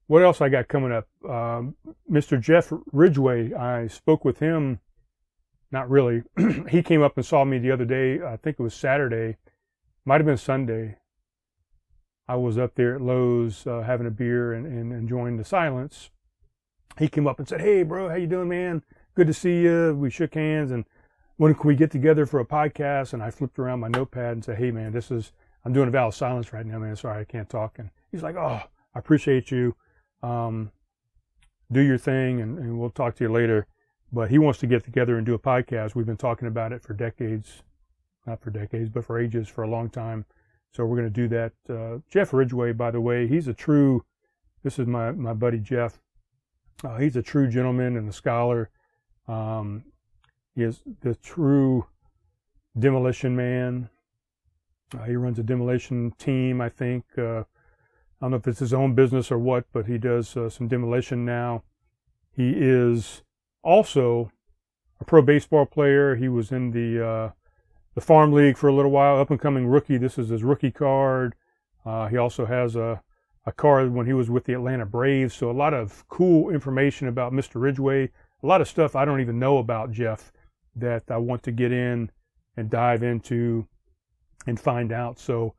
What 0.08 0.24
else 0.24 0.40
I 0.42 0.50
got 0.50 0.68
coming 0.68 0.92
up? 0.92 1.08
Um, 1.28 1.76
Mr. 2.10 2.40
Jeff 2.40 2.72
Ridgway, 2.92 3.54
I 3.54 3.88
spoke 3.88 4.24
with 4.24 4.40
him. 4.40 4.80
Not 5.72 5.90
really. 5.90 6.24
he 6.70 6.84
came 6.84 7.02
up 7.02 7.18
and 7.18 7.26
saw 7.26 7.44
me 7.44 7.58
the 7.58 7.72
other 7.72 7.86
day. 7.86 8.22
I 8.22 8.38
think 8.38 8.60
it 8.60 8.64
was 8.64 8.76
Saturday, 8.76 9.38
might 10.06 10.22
have 10.22 10.26
been 10.26 10.38
Sunday. 10.38 10.98
I 12.28 12.36
was 12.36 12.58
up 12.58 12.76
there 12.76 12.96
at 12.96 13.02
Lowe's 13.02 13.68
uh, 13.68 13.82
having 13.82 14.08
a 14.08 14.12
beer 14.12 14.54
and, 14.54 14.66
and 14.66 14.92
enjoying 14.92 15.38
the 15.38 15.44
silence. 15.44 16.10
He 16.98 17.08
came 17.08 17.28
up 17.28 17.40
and 17.40 17.48
said, 17.48 17.62
"Hey, 17.62 17.84
bro, 17.84 18.10
how 18.10 18.16
you 18.16 18.28
doing, 18.28 18.50
man? 18.50 18.84
Good 19.16 19.28
to 19.28 19.34
see 19.34 19.62
you." 19.62 19.96
We 19.96 20.10
shook 20.10 20.34
hands 20.34 20.72
and 20.72 20.86
when 21.38 21.54
can 21.54 21.68
we 21.68 21.76
get 21.76 21.92
together 21.92 22.26
for 22.26 22.40
a 22.40 22.46
podcast? 22.46 23.14
And 23.14 23.22
I 23.22 23.30
flipped 23.30 23.60
around 23.60 23.82
my 23.82 23.90
notepad 23.90 24.34
and 24.34 24.46
said, 24.46 24.58
"Hey, 24.58 24.72
man, 24.72 24.92
this 24.92 25.12
is 25.12 25.34
I'm 25.66 25.74
doing 25.74 25.88
a 25.88 25.92
vow 25.92 26.08
of 26.08 26.16
silence 26.16 26.54
right 26.54 26.66
now, 26.66 26.80
man. 26.80 26.96
Sorry, 26.96 27.20
I 27.20 27.26
can't 27.26 27.50
talk." 27.50 27.78
And 27.80 27.90
he's 28.12 28.24
like, 28.24 28.36
"Oh, 28.36 28.62
I 28.96 29.00
appreciate 29.00 29.52
you. 29.52 29.76
Um, 30.22 30.72
do 31.72 31.82
your 31.82 31.98
thing, 31.98 32.42
and, 32.42 32.58
and 32.58 32.80
we'll 32.80 32.90
talk 32.90 33.16
to 33.16 33.24
you 33.24 33.32
later." 33.32 33.68
But 34.12 34.30
he 34.30 34.38
wants 34.38 34.60
to 34.60 34.68
get 34.68 34.84
together 34.84 35.18
and 35.18 35.26
do 35.26 35.34
a 35.34 35.40
podcast. 35.40 35.96
We've 35.96 36.06
been 36.06 36.16
talking 36.16 36.48
about 36.48 36.72
it 36.72 36.82
for 36.82 36.94
decades, 36.94 37.64
not 38.26 38.42
for 38.42 38.50
decades, 38.50 38.90
but 38.90 39.04
for 39.04 39.20
ages, 39.20 39.48
for 39.48 39.64
a 39.64 39.70
long 39.70 39.90
time. 39.90 40.26
So 40.72 40.86
we're 40.86 40.98
going 40.98 41.12
to 41.12 41.22
do 41.22 41.28
that. 41.30 41.54
Uh, 41.70 42.00
Jeff 42.10 42.34
Ridgway, 42.34 42.74
by 42.74 42.92
the 42.92 43.02
way, 43.02 43.28
he's 43.28 43.48
a 43.48 43.54
true. 43.54 44.06
This 44.64 44.80
is 44.80 44.88
my 44.88 45.12
my 45.12 45.34
buddy 45.34 45.60
Jeff. 45.60 46.00
Uh, 46.84 46.98
he's 46.98 47.16
a 47.16 47.22
true 47.22 47.50
gentleman 47.50 47.98
and 47.98 48.10
a 48.10 48.14
scholar. 48.14 48.70
Um, 49.28 49.86
he 50.56 50.64
is 50.64 50.82
the 51.02 51.16
true 51.16 51.86
demolition 52.78 53.36
man. 53.36 53.90
Uh, 54.94 55.04
he 55.04 55.16
runs 55.16 55.40
a 55.40 55.44
demolition 55.44 56.12
team, 56.18 56.62
I 56.62 56.70
think. 56.70 57.06
Uh, 57.18 57.44
I 58.20 58.26
don't 58.26 58.32
know 58.32 58.38
if 58.38 58.48
it's 58.48 58.60
his 58.60 58.74
own 58.74 58.96
business 58.96 59.32
or 59.32 59.38
what, 59.38 59.66
but 59.74 59.88
he 59.88 59.98
does 59.98 60.36
uh, 60.38 60.50
some 60.50 60.68
demolition 60.68 61.26
now. 61.26 61.64
He 62.36 62.54
is 62.56 63.24
also 63.64 64.32
a 65.00 65.06
pro 65.06 65.22
baseball 65.22 65.66
player. 65.66 66.16
He 66.16 66.30
was 66.30 66.52
in 66.52 66.72
the 66.72 67.06
uh, 67.06 67.32
the 67.94 68.02
farm 68.02 68.34
league 68.34 68.58
for 68.58 68.68
a 68.68 68.74
little 68.74 68.92
while, 68.92 69.20
up 69.20 69.32
and 69.32 69.40
coming 69.40 69.68
rookie. 69.68 69.98
This 69.98 70.18
is 70.18 70.30
his 70.30 70.44
rookie 70.44 70.72
card. 70.72 71.36
Uh, 71.86 72.08
he 72.08 72.18
also 72.18 72.46
has 72.46 72.76
a 72.76 73.02
a 73.46 73.52
card 73.52 73.94
when 73.94 74.06
he 74.06 74.14
was 74.14 74.30
with 74.30 74.46
the 74.46 74.54
Atlanta 74.54 74.86
Braves. 74.86 75.36
So 75.36 75.52
a 75.52 75.54
lot 75.54 75.74
of 75.74 76.08
cool 76.10 76.50
information 76.50 77.08
about 77.08 77.32
Mr. 77.32 77.62
Ridgway. 77.62 78.10
A 78.44 78.48
lot 78.48 78.62
of 78.62 78.68
stuff 78.68 78.96
I 78.96 79.06
don't 79.06 79.22
even 79.22 79.40
know 79.40 79.60
about 79.60 79.92
Jeff 79.92 80.32
that 80.76 81.04
I 81.10 81.18
want 81.18 81.44
to 81.44 81.52
get 81.52 81.72
in 81.72 82.12
and 82.58 82.70
dive 82.70 83.04
into 83.04 83.68
and 84.48 84.60
find 84.60 84.92
out. 84.92 85.20
So 85.20 85.56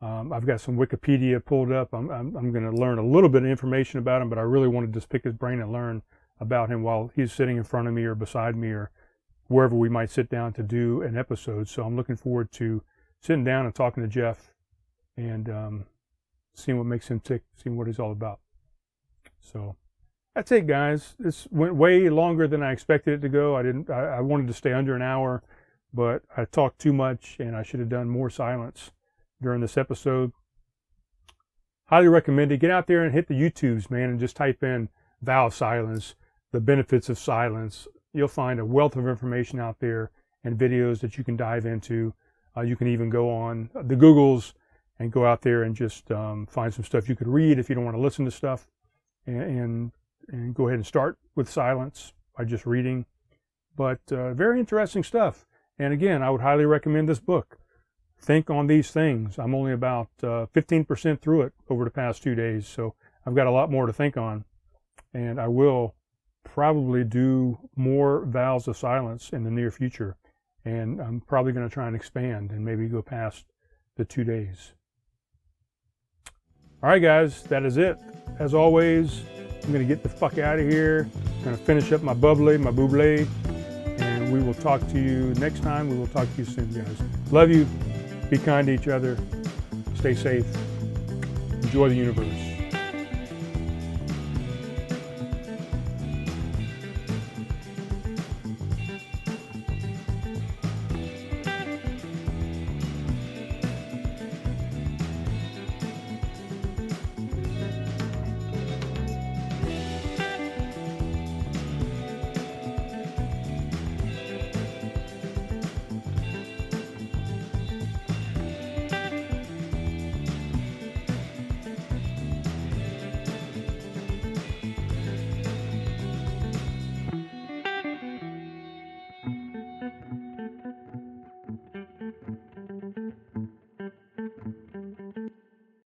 um, 0.00 0.32
I've 0.32 0.46
got 0.46 0.60
some 0.60 0.76
Wikipedia 0.76 1.44
pulled 1.44 1.72
up. 1.72 1.92
I'm, 1.92 2.10
I'm, 2.10 2.36
I'm 2.36 2.52
going 2.52 2.70
to 2.70 2.76
learn 2.76 2.98
a 2.98 3.06
little 3.06 3.28
bit 3.28 3.42
of 3.42 3.48
information 3.48 3.98
about 3.98 4.20
him, 4.20 4.28
but 4.28 4.38
I 4.38 4.42
really 4.42 4.68
want 4.68 4.86
to 4.86 4.92
just 4.92 5.08
pick 5.08 5.24
his 5.24 5.34
brain 5.34 5.60
and 5.60 5.72
learn 5.72 6.02
about 6.40 6.68
him 6.68 6.82
while 6.82 7.10
he's 7.14 7.32
sitting 7.32 7.56
in 7.56 7.64
front 7.64 7.88
of 7.88 7.94
me 7.94 8.04
or 8.04 8.14
beside 8.14 8.56
me 8.56 8.68
or 8.68 8.90
wherever 9.46 9.74
we 9.74 9.88
might 9.88 10.10
sit 10.10 10.28
down 10.28 10.52
to 10.54 10.62
do 10.62 11.02
an 11.02 11.16
episode. 11.16 11.68
So 11.68 11.84
I'm 11.84 11.96
looking 11.96 12.16
forward 12.16 12.52
to 12.52 12.82
sitting 13.20 13.44
down 13.44 13.66
and 13.66 13.74
talking 13.74 14.02
to 14.02 14.08
Jeff 14.08 14.52
and 15.16 15.48
um, 15.48 15.86
seeing 16.54 16.76
what 16.76 16.86
makes 16.86 17.08
him 17.08 17.20
tick, 17.20 17.42
seeing 17.56 17.76
what 17.76 17.86
he's 17.86 17.98
all 17.98 18.12
about. 18.12 18.40
So 19.40 19.76
that's 20.34 20.50
it, 20.52 20.66
guys. 20.66 21.14
This 21.18 21.46
went 21.50 21.76
way 21.76 22.08
longer 22.08 22.48
than 22.48 22.62
I 22.62 22.72
expected 22.72 23.14
it 23.14 23.22
to 23.22 23.28
go. 23.28 23.56
I 23.56 23.62
didn't. 23.62 23.88
I, 23.88 24.16
I, 24.16 24.20
wanted 24.20 24.48
to 24.48 24.52
stay 24.52 24.72
under 24.72 24.96
an 24.96 25.02
hour, 25.02 25.42
but 25.92 26.22
I 26.36 26.44
talked 26.44 26.80
too 26.80 26.92
much, 26.92 27.36
and 27.38 27.54
I 27.54 27.62
should 27.62 27.80
have 27.80 27.88
done 27.88 28.08
more 28.08 28.30
silence 28.30 28.90
during 29.44 29.60
this 29.60 29.76
episode. 29.76 30.32
Highly 31.86 32.08
recommend 32.08 32.50
it. 32.50 32.58
Get 32.58 32.70
out 32.70 32.86
there 32.86 33.04
and 33.04 33.12
hit 33.12 33.28
the 33.28 33.34
YouTubes, 33.34 33.90
man, 33.90 34.10
and 34.10 34.18
just 34.18 34.36
type 34.36 34.62
in 34.62 34.88
"vow 35.22 35.46
of 35.46 35.54
silence," 35.54 36.14
the 36.50 36.60
benefits 36.60 37.08
of 37.08 37.18
silence. 37.18 37.86
You'll 38.12 38.28
find 38.28 38.58
a 38.58 38.64
wealth 38.64 38.96
of 38.96 39.06
information 39.06 39.60
out 39.60 39.78
there 39.80 40.10
and 40.42 40.58
videos 40.58 41.00
that 41.00 41.18
you 41.18 41.24
can 41.24 41.36
dive 41.36 41.66
into. 41.66 42.14
Uh, 42.56 42.62
you 42.62 42.76
can 42.76 42.88
even 42.88 43.10
go 43.10 43.30
on 43.30 43.70
the 43.74 43.96
Googles 43.96 44.54
and 44.98 45.12
go 45.12 45.26
out 45.26 45.42
there 45.42 45.62
and 45.62 45.76
just 45.76 46.10
um, 46.10 46.46
find 46.46 46.72
some 46.72 46.84
stuff 46.84 47.08
you 47.08 47.16
could 47.16 47.28
read 47.28 47.58
if 47.58 47.68
you 47.68 47.74
don't 47.74 47.84
want 47.84 47.96
to 47.96 48.00
listen 48.00 48.24
to 48.24 48.30
stuff, 48.30 48.66
and, 49.26 49.42
and 49.42 49.92
and 50.28 50.54
go 50.54 50.68
ahead 50.68 50.78
and 50.78 50.86
start 50.86 51.18
with 51.34 51.50
silence 51.50 52.12
by 52.36 52.44
just 52.44 52.64
reading. 52.66 53.04
But 53.76 54.00
uh, 54.10 54.34
very 54.34 54.58
interesting 54.58 55.02
stuff. 55.02 55.46
And 55.78 55.92
again, 55.92 56.22
I 56.22 56.30
would 56.30 56.40
highly 56.40 56.64
recommend 56.64 57.08
this 57.08 57.18
book. 57.18 57.58
Think 58.24 58.48
on 58.48 58.68
these 58.68 58.90
things. 58.90 59.38
I'm 59.38 59.54
only 59.54 59.72
about 59.72 60.08
uh, 60.22 60.46
15% 60.54 61.20
through 61.20 61.42
it 61.42 61.52
over 61.68 61.84
the 61.84 61.90
past 61.90 62.22
two 62.22 62.34
days, 62.34 62.66
so 62.66 62.94
I've 63.26 63.34
got 63.34 63.46
a 63.46 63.50
lot 63.50 63.70
more 63.70 63.84
to 63.84 63.92
think 63.92 64.16
on. 64.16 64.46
And 65.12 65.38
I 65.38 65.48
will 65.48 65.94
probably 66.42 67.04
do 67.04 67.58
more 67.76 68.24
vows 68.24 68.66
of 68.66 68.78
silence 68.78 69.28
in 69.28 69.44
the 69.44 69.50
near 69.50 69.70
future. 69.70 70.16
And 70.64 71.02
I'm 71.02 71.20
probably 71.20 71.52
going 71.52 71.68
to 71.68 71.72
try 71.72 71.86
and 71.86 71.94
expand 71.94 72.50
and 72.50 72.64
maybe 72.64 72.86
go 72.86 73.02
past 73.02 73.44
the 73.96 74.06
two 74.06 74.24
days. 74.24 74.72
All 76.82 76.88
right, 76.88 77.02
guys, 77.02 77.42
that 77.44 77.66
is 77.66 77.76
it. 77.76 77.98
As 78.38 78.54
always, 78.54 79.20
I'm 79.62 79.70
going 79.70 79.86
to 79.86 79.94
get 79.94 80.02
the 80.02 80.08
fuck 80.08 80.38
out 80.38 80.58
of 80.58 80.66
here. 80.66 81.10
I'm 81.14 81.44
going 81.44 81.58
to 81.58 81.62
finish 81.62 81.92
up 81.92 82.02
my 82.02 82.14
Bubly, 82.14 82.56
my 82.56 82.70
buble, 82.70 83.28
and 84.00 84.32
we 84.32 84.42
will 84.42 84.54
talk 84.54 84.80
to 84.92 84.98
you 84.98 85.34
next 85.34 85.62
time. 85.62 85.90
We 85.90 85.98
will 85.98 86.06
talk 86.06 86.26
to 86.36 86.38
you 86.38 86.46
soon, 86.46 86.72
guys. 86.72 87.02
Love 87.30 87.50
you. 87.50 87.66
Be 88.30 88.38
kind 88.38 88.66
to 88.66 88.72
each 88.72 88.88
other. 88.88 89.16
Stay 89.96 90.14
safe. 90.14 90.46
Enjoy 91.62 91.88
the 91.88 91.94
universe. 91.94 92.53